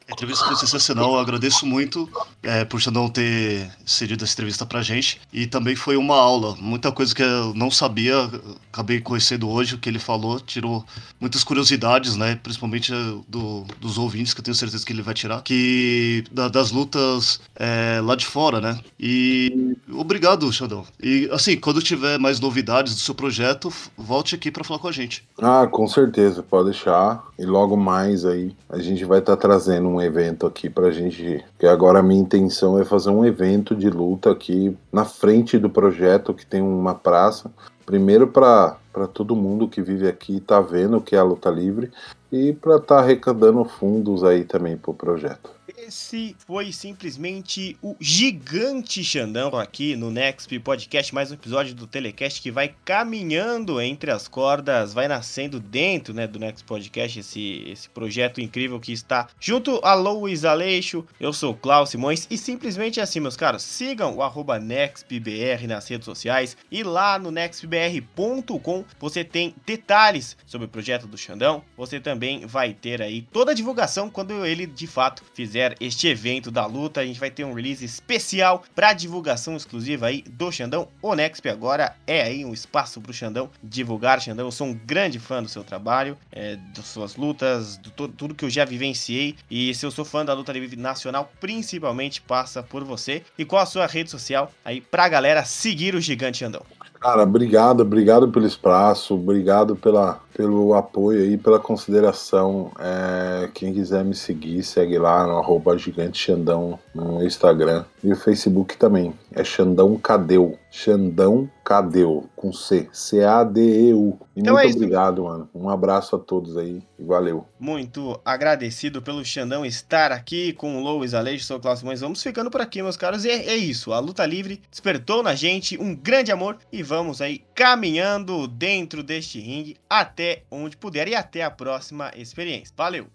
A 0.07 0.11
entrevista 0.11 0.45
foi 0.45 0.55
sensacional, 0.55 1.13
eu 1.13 1.19
agradeço 1.19 1.65
muito 1.65 2.09
é, 2.41 2.65
por 2.65 2.79
Xandão 2.79 3.07
ter 3.07 3.69
cedido 3.85 4.23
essa 4.23 4.33
entrevista 4.33 4.65
pra 4.65 4.81
gente. 4.81 5.21
E 5.31 5.47
também 5.47 5.75
foi 5.75 5.95
uma 5.95 6.15
aula, 6.15 6.55
muita 6.59 6.91
coisa 6.91 7.15
que 7.15 7.23
eu 7.23 7.53
não 7.53 7.71
sabia, 7.71 8.29
acabei 8.71 8.99
conhecendo 8.99 9.49
hoje, 9.49 9.75
o 9.75 9.77
que 9.77 9.89
ele 9.89 9.99
falou, 9.99 10.39
tirou 10.39 10.83
muitas 11.19 11.43
curiosidades, 11.43 12.15
né? 12.17 12.37
Principalmente 12.41 12.91
do, 13.27 13.65
dos 13.79 13.97
ouvintes, 13.97 14.33
que 14.33 14.41
eu 14.41 14.43
tenho 14.43 14.55
certeza 14.55 14.85
que 14.85 14.91
ele 14.91 15.01
vai 15.01 15.13
tirar, 15.13 15.41
que 15.41 16.23
da, 16.31 16.49
das 16.49 16.71
lutas 16.71 17.39
é, 17.55 18.01
lá 18.03 18.15
de 18.15 18.25
fora, 18.25 18.59
né? 18.59 18.79
E 18.99 19.77
obrigado, 19.91 20.51
Xandão. 20.51 20.85
E 21.01 21.29
assim, 21.31 21.55
quando 21.55 21.81
tiver 21.81 22.19
mais 22.19 22.39
novidades 22.39 22.93
do 22.93 22.99
seu 22.99 23.15
projeto, 23.15 23.71
volte 23.97 24.35
aqui 24.35 24.51
para 24.51 24.63
falar 24.63 24.79
com 24.79 24.87
a 24.87 24.91
gente. 24.91 25.23
Ah, 25.41 25.65
com 25.65 25.87
certeza, 25.87 26.43
pode 26.43 26.71
deixar. 26.71 27.23
E 27.39 27.45
logo 27.45 27.77
mais 27.77 28.25
aí 28.25 28.55
a 28.69 28.79
gente 28.79 29.05
vai 29.05 29.19
estar 29.19 29.35
tá 29.35 29.41
trazendo 29.41 29.92
um 29.93 30.01
evento 30.01 30.45
aqui 30.45 30.69
pra 30.69 30.91
gente. 30.91 31.43
Que 31.57 31.65
agora 31.65 31.99
a 31.99 32.03
minha 32.03 32.21
intenção 32.21 32.79
é 32.79 32.85
fazer 32.85 33.09
um 33.09 33.25
evento 33.25 33.75
de 33.75 33.89
luta 33.89 34.31
aqui 34.31 34.77
na 34.91 35.05
frente 35.05 35.57
do 35.57 35.69
projeto, 35.69 36.33
que 36.33 36.45
tem 36.45 36.61
uma 36.61 36.95
praça. 36.95 37.51
Primeiro 37.85 38.27
para 38.27 38.77
todo 39.13 39.35
mundo 39.35 39.67
que 39.67 39.81
vive 39.81 40.07
aqui 40.07 40.39
tá 40.39 40.61
vendo 40.61 40.97
o 40.97 41.01
que 41.01 41.15
é 41.15 41.19
a 41.19 41.23
luta 41.23 41.49
livre 41.49 41.91
e 42.31 42.53
para 42.53 42.77
estar 42.77 42.95
tá 42.95 43.01
arrecadando 43.01 43.63
fundos 43.65 44.23
aí 44.23 44.43
também 44.43 44.77
pro 44.77 44.93
projeto. 44.93 45.51
Esse 45.85 46.33
foi 46.47 46.71
simplesmente 46.71 47.75
o 47.81 47.93
gigante 47.99 49.03
Xandão 49.03 49.49
aqui 49.57 49.97
no 49.97 50.09
Next 50.09 50.57
Podcast, 50.59 51.13
mais 51.13 51.29
um 51.29 51.33
episódio 51.33 51.75
do 51.75 51.85
Telecast 51.85 52.41
que 52.41 52.49
vai 52.49 52.73
caminhando 52.85 53.81
entre 53.81 54.09
as 54.09 54.25
cordas, 54.25 54.93
vai 54.93 55.09
nascendo 55.09 55.59
dentro 55.59 56.13
né, 56.13 56.25
do 56.25 56.39
Next 56.39 56.63
Podcast, 56.63 57.19
esse, 57.19 57.65
esse 57.67 57.89
projeto 57.89 58.39
incrível 58.39 58.79
que 58.79 58.93
está 58.93 59.27
junto 59.41 59.81
a 59.83 59.93
Louis 59.93 60.45
Aleixo, 60.45 61.05
eu 61.19 61.33
sou 61.33 61.51
o 61.51 61.57
Klaus 61.57 61.89
Simões 61.89 62.27
e 62.31 62.37
simplesmente 62.37 63.01
assim, 63.01 63.19
meus 63.19 63.35
caros, 63.35 63.61
sigam 63.61 64.17
o 64.17 64.59
NextBR 64.59 65.67
nas 65.67 65.85
redes 65.89 66.05
sociais 66.05 66.55
e 66.71 66.81
lá 66.81 67.19
no 67.19 67.29
nextbr.com 67.29 68.85
você 68.97 69.21
tem 69.21 69.53
detalhes 69.65 70.37
sobre 70.45 70.65
o 70.65 70.69
projeto 70.69 71.07
do 71.07 71.17
Xandão, 71.17 71.61
você 71.75 71.99
também 71.99 72.45
vai 72.45 72.73
ter 72.73 73.01
aí 73.01 73.21
toda 73.33 73.51
a 73.51 73.55
divulgação 73.55 74.09
quando 74.09 74.45
ele 74.45 74.65
de 74.65 74.87
fato 74.87 75.23
fizer 75.33 75.72
este 75.79 76.07
evento 76.07 76.51
da 76.51 76.65
luta. 76.65 77.01
A 77.01 77.05
gente 77.05 77.19
vai 77.19 77.31
ter 77.31 77.43
um 77.43 77.53
release 77.53 77.83
especial 77.83 78.63
para 78.75 78.93
divulgação 78.93 79.55
exclusiva 79.55 80.07
aí 80.07 80.23
do 80.23 80.51
Xandão. 80.51 80.87
O 81.01 81.13
Nexp 81.15 81.47
agora 81.47 81.95
é 82.05 82.21
aí 82.21 82.45
um 82.45 82.53
espaço 82.53 83.01
para 83.01 83.11
o 83.11 83.13
Xandão 83.13 83.49
divulgar. 83.61 84.21
Xandão, 84.21 84.45
eu 84.45 84.51
sou 84.51 84.67
um 84.67 84.73
grande 84.73 85.19
fã 85.19 85.41
do 85.41 85.49
seu 85.49 85.63
trabalho, 85.63 86.17
é, 86.31 86.57
das 86.75 86.85
suas 86.85 87.15
lutas, 87.15 87.77
do 87.77 88.07
tudo 88.07 88.35
que 88.35 88.45
eu 88.45 88.49
já 88.49 88.65
vivenciei. 88.65 89.35
E 89.49 89.73
se 89.73 89.85
eu 89.85 89.91
sou 89.91 90.05
fã 90.05 90.23
da 90.25 90.33
luta 90.33 90.51
livre 90.51 90.75
nacional, 90.75 91.31
principalmente 91.39 92.21
passa 92.21 92.61
por 92.61 92.83
você. 92.83 93.23
E 93.37 93.45
qual 93.45 93.61
a 93.61 93.65
sua 93.65 93.87
rede 93.87 94.09
social 94.09 94.51
aí 94.63 94.81
pra 94.81 95.07
galera 95.09 95.43
seguir 95.45 95.95
o 95.95 96.01
Gigante 96.01 96.39
Xandão? 96.39 96.63
Cara, 97.03 97.23
obrigado, 97.23 97.81
obrigado 97.81 98.29
pelo 98.29 98.47
espaço, 98.47 99.15
obrigado 99.15 99.75
pela, 99.75 100.21
pelo 100.33 100.73
apoio 100.73 101.21
aí, 101.21 101.37
pela 101.37 101.59
consideração. 101.59 102.71
É, 102.79 103.49
quem 103.53 103.73
quiser 103.73 104.03
me 104.03 104.15
seguir, 104.15 104.63
segue 104.63 104.97
lá 104.97 105.25
no 105.25 105.37
arroba 105.37 105.77
Gigante 105.77 106.19
Xandão 106.19 106.79
no 106.93 107.23
Instagram 107.23 107.85
e 108.03 108.11
o 108.11 108.15
Facebook 108.15 108.77
também. 108.77 109.13
É 109.31 109.43
Xandão 109.43 109.97
Cadeu. 109.97 110.57
Xandão 110.69 111.49
Cadeu, 111.63 112.27
com 112.35 112.51
C. 112.51 112.89
C-A-D-E-U. 112.91 114.19
E 114.35 114.41
então 114.41 114.55
muito 114.55 114.67
é 114.67 114.75
obrigado, 114.75 115.23
mano. 115.23 115.49
Um 115.53 115.69
abraço 115.69 116.15
a 116.15 116.19
todos 116.19 116.57
aí 116.57 116.81
e 116.99 117.03
valeu. 117.03 117.45
Muito 117.59 118.19
agradecido 118.25 119.01
pelo 119.01 119.23
Xandão 119.23 119.65
estar 119.65 120.11
aqui 120.11 120.51
com 120.53 120.75
o 120.77 120.83
Louis 120.83 121.13
Aleixo, 121.13 121.45
sou 121.45 121.57
o 121.57 121.59
Cláudio 121.59 121.81
Simões. 121.81 122.01
Vamos 122.01 122.21
ficando 122.21 122.49
por 122.49 122.59
aqui, 122.59 122.81
meus 122.81 122.97
caros. 122.97 123.23
E 123.23 123.29
é, 123.29 123.49
é 123.49 123.55
isso. 123.55 123.93
A 123.93 123.99
luta 123.99 124.25
livre 124.25 124.61
despertou 124.69 125.23
na 125.23 125.35
gente 125.35 125.77
um 125.79 125.95
grande 125.95 126.31
amor 126.31 126.57
e 126.71 126.83
vamos 126.83 127.21
aí 127.21 127.43
caminhando 127.53 128.47
dentro 128.47 129.03
deste 129.03 129.39
ringue 129.39 129.77
até 130.23 130.43
onde 130.49 130.77
puder 130.77 131.07
e 131.09 131.15
até 131.15 131.43
a 131.43 131.51
próxima 131.51 132.11
experiência. 132.15 132.73
Valeu! 132.77 133.07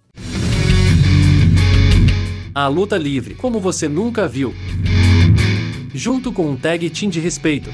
A 2.54 2.66
luta 2.66 2.98
livre, 2.98 3.34
como 3.34 3.60
você 3.60 3.88
nunca 3.88 4.28
viu 4.28 4.54
junto 5.94 6.32
com 6.32 6.50
um 6.50 6.56
tag 6.56 6.88
team 6.90 7.10
de 7.10 7.18
respeito. 7.18 7.70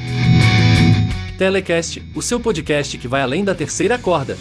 Telecast, 1.36 2.00
o 2.14 2.22
seu 2.22 2.38
podcast 2.38 2.96
que 2.96 3.08
vai 3.08 3.22
além 3.22 3.44
da 3.44 3.54
terceira 3.54 3.98
corda. 3.98 4.38